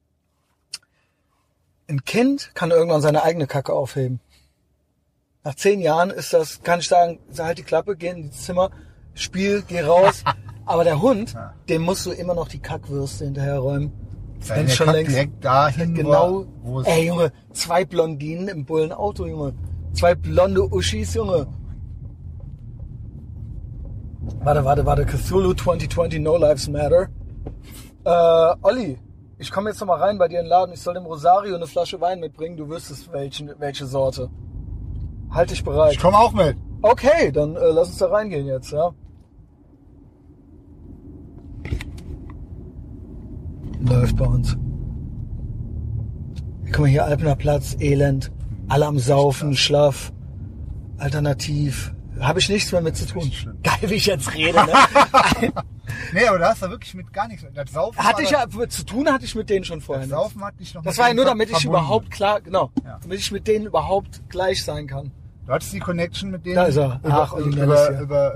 Ein 1.90 2.04
Kind 2.06 2.52
kann 2.56 2.72
irgendwann 2.72 3.02
seine 3.02 3.24
eigene 3.24 3.48
Kacke 3.48 3.74
aufheben. 3.74 4.20
Nach 5.44 5.56
zehn 5.56 5.82
Jahren 5.82 6.10
ist 6.10 6.32
das, 6.34 6.64
kann 6.64 6.80
ich 6.80 6.88
sagen, 6.88 7.20
halt 7.38 7.58
die 7.58 7.64
Klappe, 7.64 7.98
geh 7.98 8.08
ins 8.10 8.44
Zimmer, 8.46 8.72
spiel, 9.14 9.64
geh 9.68 9.82
raus. 9.82 10.24
Aber 10.66 10.86
der 10.86 11.02
Hund, 11.02 11.34
Ja. 11.34 11.54
dem 11.68 11.82
musst 11.82 12.06
du 12.06 12.12
immer 12.12 12.34
noch 12.34 12.48
die 12.48 12.60
Kackwürste 12.60 13.26
hinterherräumen. 13.26 13.92
Wenn 14.48 14.70
schon 14.70 14.86
Kack 14.88 14.96
längst- 14.96 15.12
direkt 15.12 15.44
dahin, 15.44 15.94
Genau. 15.94 16.46
wo, 16.64 16.72
wo 16.72 16.80
es 16.82 16.88
Ey, 16.88 17.08
Junge, 17.08 17.32
zwei 17.52 17.84
Blondinen 17.84 18.48
im 18.48 18.66
Bullenauto, 18.66 19.26
Junge. 19.28 19.54
Zwei 19.94 20.16
blonde 20.16 20.64
Uschis, 20.74 21.14
Junge. 21.14 21.48
Warte, 24.44 24.66
warte, 24.66 24.86
warte. 24.86 25.06
Cthulhu 25.06 25.54
2020 25.54 26.22
No 26.22 26.38
Lives 26.38 26.68
Matter. 26.68 27.08
Äh, 28.06 28.56
Olli, 28.62 29.00
ich 29.38 29.52
komme 29.52 29.70
jetzt 29.70 29.80
noch 29.80 29.88
mal 29.88 30.00
rein 30.00 30.18
bei 30.18 30.28
dir 30.28 30.40
in 30.40 30.46
den 30.46 30.50
Laden. 30.50 30.74
Ich 30.74 30.82
soll 30.82 30.94
dem 30.94 31.06
Rosario 31.06 31.56
eine 31.56 31.68
Flasche 31.68 32.00
Wein 32.02 32.20
mitbringen. 32.20 32.58
Du 32.58 32.70
wüsstest, 32.70 33.12
welchen, 33.12 33.52
welche 33.60 33.86
Sorte. 33.86 34.30
Halt 35.30 35.52
dich 35.52 35.64
bereit. 35.64 35.94
Ich 35.94 36.00
komme 36.00 36.18
auch 36.18 36.34
mit. 36.34 36.58
Okay, 36.82 37.32
dann 37.32 37.56
äh, 37.56 37.70
lass 37.72 37.88
uns 37.88 37.98
da 37.98 38.08
reingehen 38.08 38.46
jetzt, 38.46 38.72
ja. 38.72 38.92
Läuft 43.80 44.16
bei 44.18 44.26
uns. 44.26 44.58
Guck 46.72 46.80
mal 46.80 46.88
hier, 46.88 47.06
Alpener 47.06 47.36
Platz, 47.36 47.76
Elend. 47.80 48.32
Alle 48.68 48.86
am 48.86 49.00
Saufen, 49.00 49.56
Schlaf. 49.56 50.14
Alternativ. 50.98 51.94
Habe 52.24 52.40
ich 52.40 52.50
nichts 52.50 52.72
mehr 52.72 52.82
mit 52.82 52.96
zu 52.98 53.06
tun. 53.06 53.32
Geil, 53.64 53.90
wie 53.90 53.96
ich 53.96 54.06
jetzt 54.06 54.34
rede, 54.34 54.64
ne? 54.66 54.74
Nee, 56.14 56.26
aber 56.28 56.40
da 56.40 56.50
hast 56.50 56.62
du 56.64 56.70
wirklich 56.70 56.94
mit 56.94 57.12
gar 57.14 57.28
nichts. 57.28 57.46
Das 57.54 57.72
Saufen 57.72 57.98
hatte 58.02 58.24
ich 58.24 58.30
ja, 58.32 58.46
zu 58.70 58.84
tun 58.86 59.12
hatte 59.12 59.26
ich 59.26 59.36
mit 59.36 59.50
denen 59.50 59.66
schon 59.66 59.82
vorher. 59.82 60.06
das. 60.08 60.12
Saufen 60.18 60.44
hat 60.44 60.60
dich 60.60 60.74
noch 60.74 60.84
Das 60.84 60.98
war 60.98 61.08
ja 61.10 61.14
nur, 61.14 61.26
damit 61.26 61.50
ich 61.50 61.58
verbunden. 61.58 61.78
überhaupt 61.84 62.12
klar, 62.12 62.42
genau, 62.42 62.72
Ja. 62.86 63.00
damit 63.02 63.20
ich 63.20 63.32
mit 63.32 63.48
denen 63.48 63.66
überhaupt 63.66 64.22
gleich 64.30 64.64
sein 64.64 64.88
kann. 64.88 65.12
Du 65.46 65.52
hattest 65.54 65.74
die 65.74 65.80
Connection 65.80 66.32
mit 66.32 66.46
denen 66.46 66.56
Da 66.56 66.66
ist 66.66 66.78
er. 66.78 67.00
über, 67.04 67.24
Ach, 67.24 67.34
über, 67.34 67.50
über, 67.64 68.00
über, 68.00 68.36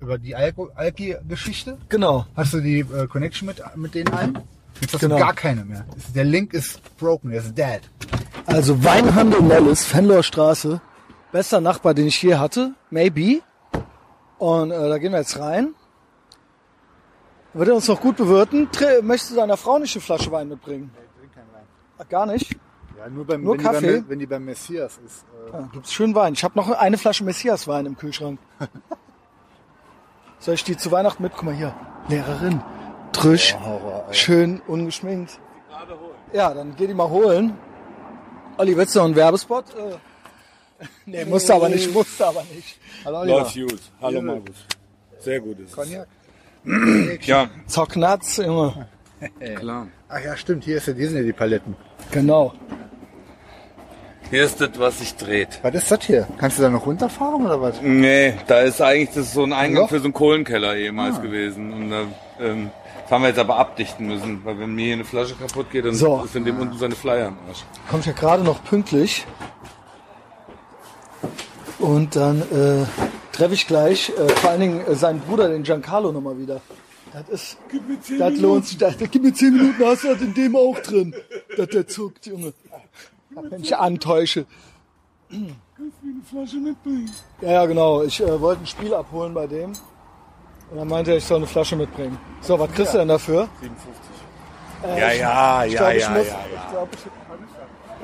äh, 0.00 0.02
über 0.04 0.18
die 0.18 0.34
Alki-Geschichte. 0.36 1.78
Genau. 1.88 2.26
Hast 2.36 2.52
du 2.54 2.60
die 2.60 2.80
äh, 2.80 3.06
Connection 3.06 3.46
mit, 3.46 3.62
mit 3.76 3.94
denen 3.94 4.12
allen? 4.14 4.38
Jetzt 4.80 4.94
hast 4.94 5.00
Genau. 5.00 5.16
du 5.16 5.20
gar 5.22 5.34
keine 5.34 5.64
mehr. 5.64 5.84
Der 6.14 6.24
Link 6.24 6.52
ist 6.52 6.80
broken, 6.98 7.30
der 7.30 7.40
ist 7.40 7.56
dead. 7.56 7.80
Also 8.46 8.82
Weinhandel 8.84 9.42
Nellis, 9.42 9.84
Fenlorstraße. 9.84 10.80
Bester 11.34 11.60
Nachbar, 11.60 11.94
den 11.94 12.06
ich 12.06 12.14
hier 12.14 12.38
hatte. 12.38 12.74
Maybe. 12.90 13.42
Und 14.38 14.70
äh, 14.70 14.88
da 14.88 14.98
gehen 14.98 15.10
wir 15.10 15.18
jetzt 15.18 15.36
rein. 15.40 15.74
Wird 17.54 17.68
er 17.70 17.74
uns 17.74 17.88
noch 17.88 18.00
gut 18.00 18.16
bewirten? 18.16 18.70
Tre 18.70 19.02
möchtest 19.02 19.32
du 19.32 19.36
deiner 19.36 19.56
Frau 19.56 19.80
nicht 19.80 19.96
eine 19.96 20.02
Flasche 20.02 20.30
Wein 20.30 20.48
mitbringen? 20.48 20.92
Ach, 21.98 22.08
gar 22.08 22.26
nicht? 22.26 22.52
Ja, 22.96 23.08
nur, 23.08 23.24
beim, 23.26 23.42
Nur 23.42 23.54
wenn, 23.54 23.58
Die 23.58 23.64
Kaffee? 23.64 24.00
beim, 24.00 24.08
wenn 24.10 24.18
die 24.20 24.26
beim 24.26 24.44
Messias 24.44 25.00
ist. 25.04 25.24
Äh, 25.48 25.52
Ja, 25.58 25.68
gibt's 25.72 25.92
schön 25.92 26.14
Wein. 26.14 26.34
Ich 26.34 26.44
habe 26.44 26.56
noch 26.56 26.70
eine 26.70 26.98
Flasche 26.98 27.24
Messias 27.24 27.66
Wein 27.66 27.86
im 27.86 27.96
Kühlschrank. 27.96 28.38
Soll 30.38 30.54
ich 30.54 30.62
die 30.62 30.76
zu 30.76 30.92
Weihnachten 30.92 31.20
mit? 31.20 31.32
Guck 31.34 31.42
mal 31.42 31.54
hier. 31.54 31.74
Lehrerin. 32.08 32.62
Trüsch. 33.10 33.56
Horror, 33.56 34.04
ey. 34.06 34.14
Schön 34.14 34.62
ungeschminkt. 34.68 35.40
Ja, 36.32 36.54
dann 36.54 36.76
geh 36.76 36.86
die 36.86 36.94
mal 36.94 37.10
holen. 37.10 37.58
Olli, 38.56 38.76
willst 38.76 38.94
du 38.94 39.00
noch 39.00 39.06
einen 39.06 39.16
Werbespot? 39.16 39.64
Äh, 39.74 39.96
nee, 41.06 41.24
musste 41.24 41.54
aber 41.54 41.68
nicht, 41.68 41.92
musste 41.92 42.26
aber 42.26 42.44
nicht. 42.54 42.78
Hallo. 43.04 43.24
Läuft 43.24 43.54
gut. 43.54 43.80
Hallo 44.00 44.22
Markus. 44.22 44.56
Sehr 45.20 45.40
gut 45.40 45.58
ist 45.60 45.70
es. 45.70 45.74
Cognac? 45.74 46.06
Ja, 47.26 47.48
Zocknatz, 47.66 48.38
Junge. 48.38 48.86
klar. 49.56 49.88
Ach 50.08 50.20
ja, 50.24 50.36
stimmt, 50.36 50.64
hier, 50.64 50.78
ist 50.78 50.86
ja, 50.88 50.94
hier 50.94 51.08
sind 51.08 51.18
ja 51.18 51.22
die 51.24 51.32
Paletten. 51.32 51.76
Genau. 52.10 52.54
Hier 54.30 54.44
ist 54.44 54.60
das, 54.60 54.70
was 54.78 54.98
sich 54.98 55.14
dreht. 55.16 55.60
Was 55.62 55.74
ist 55.74 55.90
das 55.90 56.04
hier? 56.04 56.26
Kannst 56.38 56.58
du 56.58 56.62
da 56.62 56.70
noch 56.70 56.86
runterfahren 56.86 57.44
oder 57.44 57.60
was? 57.60 57.80
Nee, 57.82 58.34
da 58.46 58.60
ist 58.60 58.80
eigentlich 58.80 59.10
das 59.10 59.26
ist 59.26 59.34
so 59.34 59.44
ein 59.44 59.52
Eingang 59.52 59.82
Loch? 59.82 59.88
für 59.90 59.98
so 59.98 60.04
einen 60.04 60.14
Kohlenkeller 60.14 60.74
ehemals 60.74 61.20
gewesen. 61.20 61.72
Und 61.72 61.90
da 61.90 62.06
ähm, 62.40 62.70
das 63.02 63.10
haben 63.12 63.22
wir 63.22 63.28
jetzt 63.28 63.38
aber 63.38 63.58
abdichten 63.58 64.06
müssen, 64.06 64.42
weil 64.44 64.58
wenn 64.58 64.74
mir 64.74 64.86
hier 64.86 64.94
eine 64.94 65.04
Flasche 65.04 65.34
kaputt 65.34 65.70
geht, 65.70 65.84
dann 65.84 65.94
So. 65.94 66.22
ist 66.24 66.34
in 66.34 66.46
dem 66.46 66.58
unten 66.58 66.78
seine 66.78 66.94
Flyer 66.94 67.28
am 67.28 67.38
Arsch. 67.46 67.62
Kommt 67.90 68.06
ja 68.06 68.12
gerade 68.12 68.42
noch 68.42 68.64
pünktlich. 68.64 69.26
Und 71.84 72.16
dann 72.16 72.40
äh, 72.40 72.86
treffe 73.32 73.52
ich 73.52 73.66
gleich 73.66 74.08
äh, 74.08 74.28
vor 74.36 74.50
allen 74.50 74.60
Dingen 74.60 74.86
äh, 74.86 74.94
seinen 74.94 75.20
Bruder, 75.20 75.50
den 75.50 75.64
Giancarlo, 75.64 76.12
nochmal 76.12 76.38
wieder. 76.38 76.62
Das 77.12 77.28
ist, 77.28 77.58
das 78.18 78.38
lohnt 78.38 78.66
sich. 78.66 78.78
Das, 78.78 78.96
gib 78.98 79.22
mir 79.22 79.34
10 79.34 79.52
Minuten, 79.52 79.84
hast 79.84 80.04
du 80.04 80.08
das 80.08 80.22
in 80.22 80.32
dem 80.32 80.56
auch 80.56 80.78
drin. 80.78 81.14
Dass 81.58 81.68
der 81.68 81.86
zuckt, 81.86 82.24
Junge. 82.24 82.54
Wenn 83.50 83.60
ich 83.60 83.76
antäusche. 83.76 84.46
Ja, 87.42 87.50
ja, 87.52 87.66
genau. 87.66 88.02
Ich 88.02 88.18
äh, 88.18 88.40
wollte 88.40 88.62
ein 88.62 88.66
Spiel 88.66 88.94
abholen 88.94 89.34
bei 89.34 89.46
dem. 89.46 89.72
Und 90.70 90.78
dann 90.78 90.88
meinte 90.88 91.10
er, 91.10 91.18
ich 91.18 91.24
soll 91.24 91.36
eine 91.36 91.46
Flasche 91.46 91.76
mitbringen. 91.76 92.18
So, 92.40 92.58
was 92.58 92.72
kriegst 92.72 92.94
du 92.94 92.98
denn 92.98 93.08
dafür? 93.08 93.46
Ja, 94.82 95.12
ja, 95.12 95.64
Ich 95.66 95.74
ja, 95.74 95.92
ich 95.92 96.02
ja, 96.02 96.10
muss. 96.10 96.28
ja. 96.28 96.38
Ich 96.54 96.70
glaub, 96.70 96.88
ich, 96.94 97.23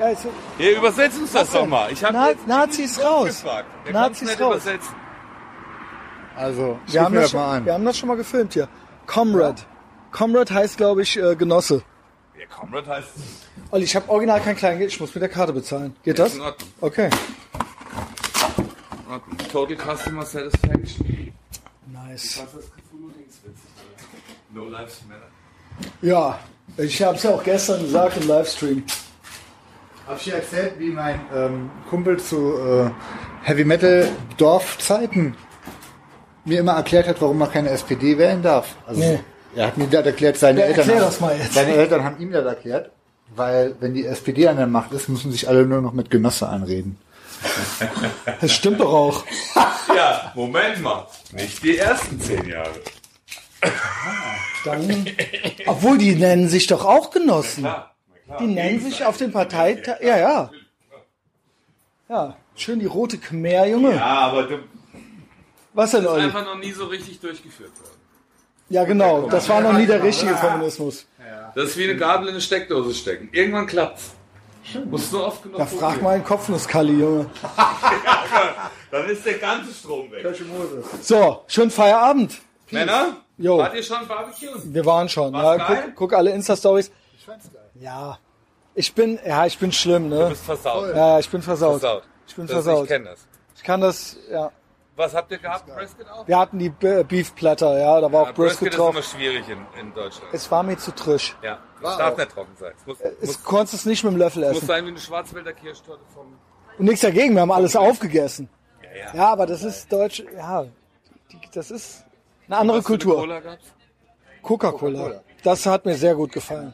ja, 0.01 0.11
ich, 0.11 0.17
Hier, 0.57 0.77
übersetz 0.77 1.17
uns 1.17 1.31
das 1.31 1.51
doch 1.51 1.65
mal. 1.65 1.91
Ich 1.91 2.01
Na, 2.01 2.29
jetzt 2.29 2.47
Nazis 2.47 2.99
raus. 3.03 3.43
Nazis 3.91 4.29
raus. 4.39 4.55
übersetzen. 4.55 4.95
Also, 6.35 6.79
Wir 6.87 7.01
haben, 7.03 7.13
das 7.15 7.23
das 7.25 7.31
schon, 7.31 7.39
mal 7.39 7.57
an. 7.57 7.65
wir 7.65 7.73
haben 7.73 7.85
das 7.85 7.97
schon 7.97 8.07
mal 8.09 8.15
gefilmt 8.17 8.53
hier. 8.53 8.67
Comrade. 9.05 9.61
Comrade 10.11 10.53
heißt, 10.53 10.77
glaube 10.77 11.01
ich, 11.03 11.17
äh, 11.17 11.35
Genosse. 11.35 11.83
Ja, 12.39 12.45
Comrade 12.47 12.87
heißt 12.87 13.09
Olli, 13.71 13.83
ich 13.83 13.95
habe 13.95 14.09
original 14.09 14.39
kein 14.41 14.55
Kleingeld, 14.55 14.91
ich 14.91 14.99
muss 14.99 15.13
mit 15.13 15.21
der 15.21 15.29
Karte 15.29 15.53
bezahlen. 15.53 15.95
Geht 16.03 16.17
Ja, 16.17 16.23
das? 16.25 16.33
ist 16.33 16.39
in 16.39 16.45
Ordnung. 16.45 16.69
Okay. 16.81 17.09
in 19.05 19.11
Ordnung. 19.13 19.37
Total 19.51 19.77
Customer 19.77 20.25
Satisfaction. 20.25 21.33
Nice. 21.87 22.41
Was 22.43 22.63
ist 22.63 22.71
Cthulhu-Dings 22.75 23.39
witzig? 23.43 24.07
No 24.53 24.65
lives 24.65 25.01
matter. 25.07 25.27
Ja, 26.01 26.39
ich 26.77 27.01
habe 27.03 27.15
es 27.17 27.23
ja 27.23 27.29
auch 27.31 27.43
gestern 27.43 27.81
gesagt 27.81 28.17
im 28.17 28.27
Livestream. 28.27 28.83
Hab 30.11 30.17
ich 30.17 30.23
dir 30.25 30.35
erzählt, 30.35 30.73
wie 30.77 30.89
mein 30.89 31.21
ähm, 31.33 31.69
Kumpel 31.89 32.19
zu 32.19 32.53
äh, 32.59 32.89
Heavy 33.43 33.63
Metal 33.63 34.09
Dorfzeiten 34.37 35.35
mir 36.43 36.59
immer 36.59 36.73
erklärt 36.73 37.07
hat, 37.07 37.21
warum 37.21 37.37
man 37.37 37.49
keine 37.49 37.69
SPD 37.69 38.17
wählen 38.17 38.41
darf. 38.41 38.75
Also 38.85 38.99
Nee. 38.99 39.19
er 39.55 39.67
hat 39.67 39.77
mir 39.77 39.87
das 39.87 40.05
erklärt, 40.05 40.35
seine 40.37 40.59
Ja, 40.59 40.65
Eltern. 40.65 40.79
erklär 40.81 40.95
haben, 40.97 41.05
das 41.05 41.19
mal 41.21 41.37
jetzt. 41.37 41.53
Seine 41.53 41.71
Eltern 41.75 42.03
haben 42.03 42.19
ihm 42.19 42.31
das 42.33 42.45
erklärt, 42.45 42.91
weil 43.35 43.75
wenn 43.79 43.93
die 43.93 44.05
SPD 44.05 44.49
an 44.49 44.57
der 44.57 44.67
Macht 44.67 44.91
ist, 44.91 45.07
müssen 45.07 45.31
sich 45.31 45.47
alle 45.47 45.65
nur 45.65 45.81
noch 45.81 45.93
mit 45.93 46.09
Genosse 46.11 46.49
anreden. 46.49 46.97
Das 48.41 48.51
stimmt 48.51 48.79
doch 48.81 48.93
auch. 48.93 49.23
Ja, 49.95 50.31
Moment 50.35 50.81
mal. 50.81 51.05
Nicht 51.33 51.63
die 51.63 51.77
ersten 51.77 52.19
zehn 52.19 52.47
Jahre. 52.47 52.69
Dann, 54.65 55.05
obwohl 55.65 55.97
die 55.97 56.15
nennen 56.15 56.47
sich 56.47 56.67
doch 56.67 56.85
auch 56.85 57.11
Genossen. 57.11 57.63
Klar. 57.63 57.90
Die 58.39 58.47
nennen 58.47 58.79
sich 58.79 59.03
auf 59.05 59.17
dem 59.17 59.31
Parteitag. 59.31 60.01
Ja, 60.01 60.17
ja. 60.17 60.51
Ja, 62.09 62.35
schön 62.55 62.79
die 62.79 62.85
rote 62.85 63.17
Khmer, 63.17 63.65
Junge. 63.67 63.95
Ja, 63.95 64.19
aber 64.19 64.43
du 64.43 64.59
Was 65.73 65.91
denn, 65.91 66.05
Olli? 66.05 66.23
einfach 66.23 66.43
noch 66.43 66.57
nie 66.57 66.71
so 66.71 66.85
richtig 66.85 67.19
durchgeführt 67.19 67.71
worden. 67.79 67.99
Ja, 68.69 68.83
genau. 68.83 69.29
Das 69.29 69.47
war 69.49 69.61
noch 69.61 69.73
nie 69.73 69.85
der 69.85 70.03
richtige 70.03 70.33
Kommunismus. 70.33 71.07
Das 71.55 71.69
ist 71.69 71.77
wie 71.77 71.83
eine 71.85 71.97
Gabel 71.97 72.27
in 72.27 72.33
eine 72.33 72.41
Steckdose 72.41 72.93
stecken. 72.93 73.29
Irgendwann 73.33 73.67
klappt's. 73.67 74.11
Musst 74.85 75.11
du 75.11 75.23
oft 75.23 75.43
genug 75.43 75.57
Da 75.57 75.65
frag 75.65 76.01
mal 76.01 76.11
einen 76.15 76.23
Kopfnusskalli, 76.23 76.93
Junge. 76.99 77.25
Dann 78.91 79.09
ist 79.09 79.25
der 79.25 79.33
ganze 79.39 79.73
Strom 79.73 80.09
weg. 80.11 80.25
So, 81.01 81.43
schönen 81.47 81.71
Feierabend. 81.71 82.39
Männer, 82.69 83.17
Jo. 83.37 83.57
wart 83.57 83.73
ihr 83.75 83.83
schon 83.83 84.07
Barbecue? 84.07 84.47
Wir 84.63 84.85
waren 84.85 85.09
schon. 85.09 85.33
Ja, 85.33 85.57
geil? 85.57 85.83
guck, 85.87 85.95
guck 85.95 86.13
alle 86.13 86.31
Insta-Stories. 86.31 86.91
Ja. 87.81 88.17
Ich 88.75 88.93
bin, 88.93 89.19
ja, 89.25 89.45
ich 89.45 89.57
bin 89.57 89.71
schlimm, 89.71 90.09
Du 90.09 90.15
ne? 90.17 90.29
bist 90.29 90.45
versaut. 90.45 90.95
Ja, 90.95 91.19
ich 91.19 91.29
bin 91.29 91.41
versaut. 91.41 91.79
versaut. 91.81 92.03
Ich 92.27 92.35
bin 92.35 92.45
Das, 92.47 92.53
versaut. 92.53 92.83
Ich 92.83 92.89
kenne 92.89 93.05
das. 93.05 93.27
Ich 93.55 93.63
kann 93.63 93.81
das, 93.81 94.17
ja. 94.31 94.51
Was 94.95 95.13
habt 95.15 95.31
ihr 95.31 95.39
gehabt? 95.39 95.65
Brisket 95.65 96.07
auch? 96.09 96.27
Wir 96.27 96.37
hatten 96.37 96.59
die 96.59 96.69
Beef 96.69 97.33
Platter, 97.35 97.77
ja, 97.79 97.99
da 97.99 98.11
war 98.11 98.23
Ja, 98.25 98.29
auch 98.29 98.33
Brisket 98.33 98.69
ist 98.69 98.77
drauf. 98.77 98.93
immer 98.93 99.01
schwierig 99.01 99.45
in, 99.49 99.65
in 99.79 99.93
Deutschland. 99.93 100.27
Es 100.33 100.49
war 100.51 100.63
mir 100.63 100.77
zu 100.77 100.91
trisch. 100.93 101.35
Ja, 101.41 101.57
es 101.81 101.97
darf 101.97 102.17
nicht 102.17 102.31
trocken 102.31 102.55
sein. 102.59 102.71
Es 102.77 102.85
muss, 102.85 102.97
Es 103.01 103.27
muss, 103.27 103.43
konntest 103.43 103.73
es 103.73 103.85
nicht 103.85 104.03
mit 104.03 104.13
dem 104.13 104.17
Löffel 104.19 104.43
muss 104.47 104.57
essen. 104.57 104.67
sein 104.67 104.85
wie 104.85 104.89
eine 104.89 104.99
Schwarzwälder 104.99 105.53
Kirschtorte 105.53 106.03
vom... 106.13 106.37
Und 106.77 106.85
nichts 106.85 107.01
dagegen, 107.01 107.33
wir 107.33 107.41
haben 107.41 107.51
alles 107.51 107.75
aufgegessen. 107.75 108.47
Ja, 108.83 108.89
ja. 108.99 109.15
Ja, 109.15 109.31
aber 109.31 109.45
das 109.47 109.63
ist 109.63 109.91
deutsch, 109.91 110.23
ja, 110.35 110.65
das 111.53 111.71
ist 111.71 112.05
eine 112.47 112.57
andere 112.57 112.77
Was 112.77 112.85
für 112.85 112.93
eine 112.93 112.99
Kultur. 112.99 113.15
Cola 113.21 113.39
gab's? 113.39 113.63
Coca-Cola. 114.43 115.21
Das 115.43 115.65
hat 115.65 115.85
mir 115.85 115.95
sehr 115.95 116.15
gut 116.15 116.31
gefallen. 116.31 116.73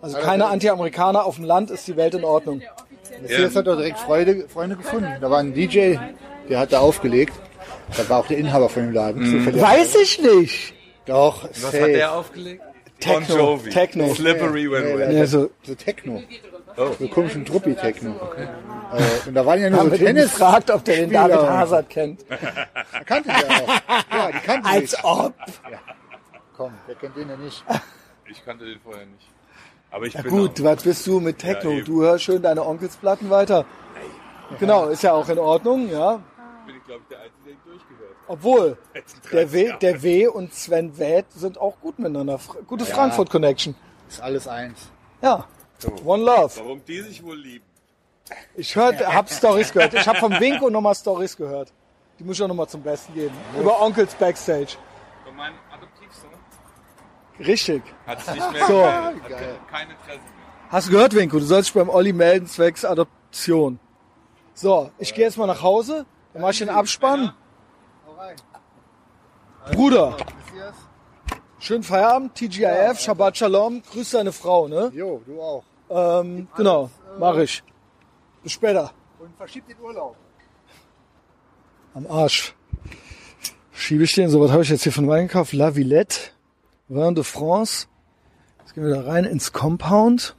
Also 0.00 0.18
keine 0.18 0.46
Anti-Amerikaner 0.46 1.24
auf 1.24 1.36
dem 1.36 1.44
Land 1.44 1.70
ist 1.70 1.86
die 1.88 1.96
Welt 1.96 2.14
in 2.14 2.24
Ordnung. 2.24 2.62
Matthias 3.20 3.56
hat 3.56 3.66
doch 3.66 3.76
direkt 3.76 3.98
Freude, 3.98 4.48
Freunde 4.48 4.76
gefunden. 4.76 5.12
Da 5.20 5.30
war 5.30 5.38
ein 5.38 5.52
DJ, 5.54 5.96
der 6.48 6.58
hat 6.60 6.72
da 6.72 6.80
aufgelegt. 6.80 7.32
Da 7.96 8.08
war 8.08 8.18
auch 8.20 8.26
der 8.26 8.38
Inhaber 8.38 8.68
von 8.68 8.82
dem 8.84 8.92
Laden. 8.92 9.24
zufällig. 9.24 9.60
Weiß 9.62 9.94
ich 9.96 10.20
nicht. 10.22 10.74
Doch, 11.06 11.44
Was 11.44 11.60
safe. 11.62 11.82
hat 11.82 11.88
der 11.90 12.12
aufgelegt? 12.12 12.62
Techno, 13.00 13.26
Bon 13.28 13.36
Jovi. 13.38 13.70
Techno. 13.70 14.14
Slippery 14.14 14.70
when 14.70 14.84
Nee, 14.84 14.98
wet. 14.98 15.12
Ja, 15.12 15.26
so, 15.26 15.50
So 15.62 15.74
Techno. 15.74 16.22
Oh. 16.76 16.90
So 16.98 17.08
komischen 17.08 17.44
Truppi-Techno. 17.44 18.10
Äh, 18.12 19.28
und 19.28 19.34
da 19.34 19.44
waren 19.44 19.60
ja 19.60 19.68
nur 19.70 19.80
haben 19.80 19.90
so 19.90 19.96
Tennis. 19.96 20.24
gefragt, 20.30 20.70
ob 20.70 20.84
der 20.84 20.96
den. 20.96 21.10
David 21.12 21.36
Hazard 21.36 21.90
kennt. 21.90 22.24
Er 22.28 23.04
kannte 23.04 23.30
der 23.30 23.50
auch. 23.50 23.68
Ja, 24.12 24.30
die 24.32 24.38
kannten 24.46 24.66
Als 24.66 24.90
sich. 24.92 25.04
ob. 25.04 25.34
Komm, 26.56 26.72
wer 26.86 26.94
kennt 26.96 27.16
den 27.16 27.28
denn 27.28 27.40
nicht? 27.40 27.64
Ich 28.30 28.44
kannte 28.44 28.64
den 28.64 28.78
vorher 28.80 29.06
nicht. 29.06 29.26
Aber 29.90 30.06
ich 30.06 30.14
Ja 30.14 30.22
bin 30.22 30.30
gut, 30.30 30.60
auch- 30.60 30.64
was 30.64 30.82
bist 30.82 31.06
du 31.06 31.20
mit 31.20 31.38
Techno? 31.38 31.70
Ja, 31.70 31.84
du 31.84 32.02
hörst 32.02 32.24
schön 32.24 32.42
deine 32.42 32.64
Onkelsplatten 32.64 33.30
weiter. 33.30 33.64
Genau, 34.58 34.86
ist 34.86 35.02
ja 35.02 35.12
auch 35.12 35.28
in 35.28 35.38
Ordnung, 35.38 35.90
ja. 35.90 36.20
bin 36.66 36.76
ich 36.76 36.84
glaube 36.84 37.02
ich 37.02 37.08
der 37.08 37.18
Einzige, 37.18 37.44
der 37.44 37.52
ihn 37.52 37.58
durchgehört 37.64 38.10
hat. 38.10 38.28
Obwohl, 38.28 38.78
der 39.32 39.46
30 39.46 39.52
W, 39.52 39.72
der 39.80 40.02
W 40.02 40.26
und 40.28 40.54
Sven 40.54 40.98
Wäth 40.98 41.26
sind 41.34 41.58
auch 41.60 41.78
gut 41.80 41.98
miteinander. 41.98 42.38
Gute 42.66 42.84
Frankfurt 42.86 43.28
Connection. 43.30 43.74
Ist 44.08 44.20
alles 44.22 44.48
eins. 44.48 44.78
Ja. 45.22 45.46
One 46.04 46.24
Love. 46.24 46.52
Warum 46.56 46.82
die 46.86 47.00
sich 47.02 47.22
wohl 47.22 47.36
lieben? 47.36 47.64
Ich 48.56 48.74
hört, 48.74 49.06
hab 49.06 49.30
Stories 49.30 49.72
gehört. 49.72 49.94
Ich 49.94 50.06
habe 50.08 50.18
vom 50.18 50.32
Winko 50.38 50.68
nochmal 50.70 50.94
Stories 50.94 51.36
gehört. 51.36 51.72
Die 52.18 52.24
muss 52.24 52.36
ich 52.36 52.42
auch 52.42 52.48
nochmal 52.48 52.68
zum 52.68 52.82
Besten 52.82 53.14
geben. 53.14 53.34
Über 53.58 53.80
Onkels 53.80 54.14
Backstage. 54.14 54.76
Von 55.24 55.38
Adoptivsohn 55.38 55.67
Richtig. 57.40 57.82
hat 58.06 58.20
sich 58.24 58.34
nicht 58.34 58.52
mehr 58.52 58.66
So. 58.66 58.78
gemeldet. 58.82 59.22
Hat 59.30 59.68
kein 59.70 59.90
Interesse 59.90 60.18
mehr. 60.18 60.70
Hast 60.70 60.88
du 60.88 60.92
gehört, 60.92 61.14
Winko? 61.14 61.38
Du 61.38 61.44
sollst 61.44 61.68
dich 61.68 61.74
beim 61.74 61.88
Olli 61.88 62.12
melden, 62.12 62.46
zwecks 62.46 62.84
Adoption. 62.84 63.78
So, 64.54 64.90
ich 64.98 65.14
gehe 65.14 65.24
jetzt 65.24 65.38
mal 65.38 65.46
nach 65.46 65.62
Hause. 65.62 66.04
Dann 66.32 66.42
mach 66.42 66.50
ich 66.50 66.58
den 66.58 66.68
Abspann. 66.68 67.32
Bruder, 69.72 70.16
schönen 71.58 71.82
Feierabend. 71.82 72.34
TGIF, 72.34 73.00
Shabbat 73.00 73.36
Shalom. 73.36 73.82
Grüß 73.92 74.10
deine 74.10 74.32
Frau, 74.32 74.66
ne? 74.68 74.90
Jo, 74.94 75.22
du 75.26 75.40
auch. 75.40 75.64
Ähm, 75.90 76.48
genau, 76.56 76.90
mach 77.18 77.36
ich. 77.36 77.62
Bis 78.42 78.52
später. 78.52 78.92
Und 79.18 79.36
verschiebt 79.36 79.68
den 79.70 79.78
Urlaub. 79.80 80.16
Am 81.94 82.06
Arsch. 82.06 82.54
Schiebe 83.72 84.04
ich 84.04 84.14
den. 84.14 84.28
So, 84.30 84.40
was 84.40 84.50
habe 84.52 84.62
ich 84.62 84.70
jetzt 84.70 84.82
hier 84.84 84.92
von 84.92 85.08
Wein 85.08 85.26
gekauft? 85.28 85.52
La 85.52 85.74
Villette, 85.74 86.30
Vin 86.88 87.14
de 87.14 87.22
France. 87.22 87.86
Jetzt 88.60 88.74
gehen 88.74 88.84
wir 88.84 88.94
da 88.94 89.02
rein 89.02 89.24
ins 89.24 89.52
Compound. 89.52 90.34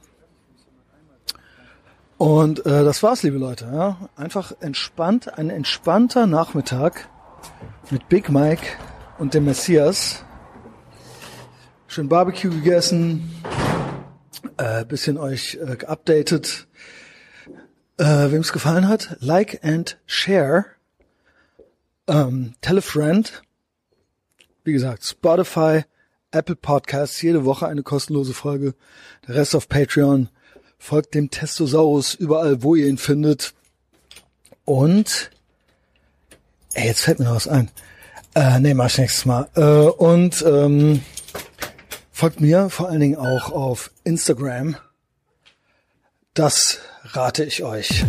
Und 2.18 2.66
äh, 2.66 2.84
das 2.84 3.02
war's, 3.02 3.22
liebe 3.22 3.38
Leute. 3.38 3.66
Ja? 3.72 4.10
Einfach 4.16 4.52
entspannt, 4.60 5.38
ein 5.38 5.48
entspannter 5.48 6.26
Nachmittag 6.26 7.08
mit 7.90 8.08
Big 8.08 8.30
Mike 8.30 8.66
und 9.18 9.34
dem 9.34 9.44
Messias. 9.44 10.24
Schön 11.86 12.08
Barbecue 12.08 12.50
gegessen, 12.50 13.30
äh, 14.56 14.84
bisschen 14.84 15.18
euch 15.18 15.54
äh, 15.54 15.76
geupdatet. 15.76 16.66
Äh, 17.96 18.32
Wem 18.32 18.40
es 18.40 18.52
gefallen 18.52 18.88
hat, 18.88 19.16
like 19.20 19.64
and 19.64 19.98
share. 20.06 20.66
Ähm, 22.08 22.54
tell 22.60 22.78
a 22.78 22.80
friend. 22.80 23.42
Wie 24.64 24.72
gesagt, 24.72 25.04
Spotify, 25.04 25.84
Apple 26.32 26.56
Podcasts, 26.56 27.20
jede 27.22 27.44
Woche 27.44 27.66
eine 27.66 27.82
kostenlose 27.82 28.34
Folge. 28.34 28.74
Der 29.26 29.34
Rest 29.34 29.54
auf 29.54 29.68
Patreon. 29.68 30.28
Folgt 30.78 31.14
dem 31.14 31.30
Testosaurus 31.30 32.14
überall, 32.14 32.62
wo 32.62 32.74
ihr 32.74 32.86
ihn 32.86 32.98
findet. 32.98 33.54
Und 34.64 35.30
ey, 36.74 36.86
jetzt 36.86 37.02
fällt 37.02 37.18
mir 37.18 37.26
noch 37.26 37.34
was 37.34 37.48
ein. 37.48 37.70
Äh, 38.34 38.60
nee, 38.60 38.74
mach 38.74 38.86
ich 38.86 38.98
nächstes 38.98 39.26
Mal. 39.26 39.48
Äh, 39.56 39.62
und 39.62 40.42
ähm, 40.42 41.02
folgt 42.12 42.40
mir 42.40 42.70
vor 42.70 42.88
allen 42.88 43.00
Dingen 43.00 43.16
auch 43.16 43.50
auf 43.50 43.90
Instagram. 44.04 44.76
Das 46.34 46.78
rate 47.12 47.44
ich 47.44 47.64
euch. 47.64 48.04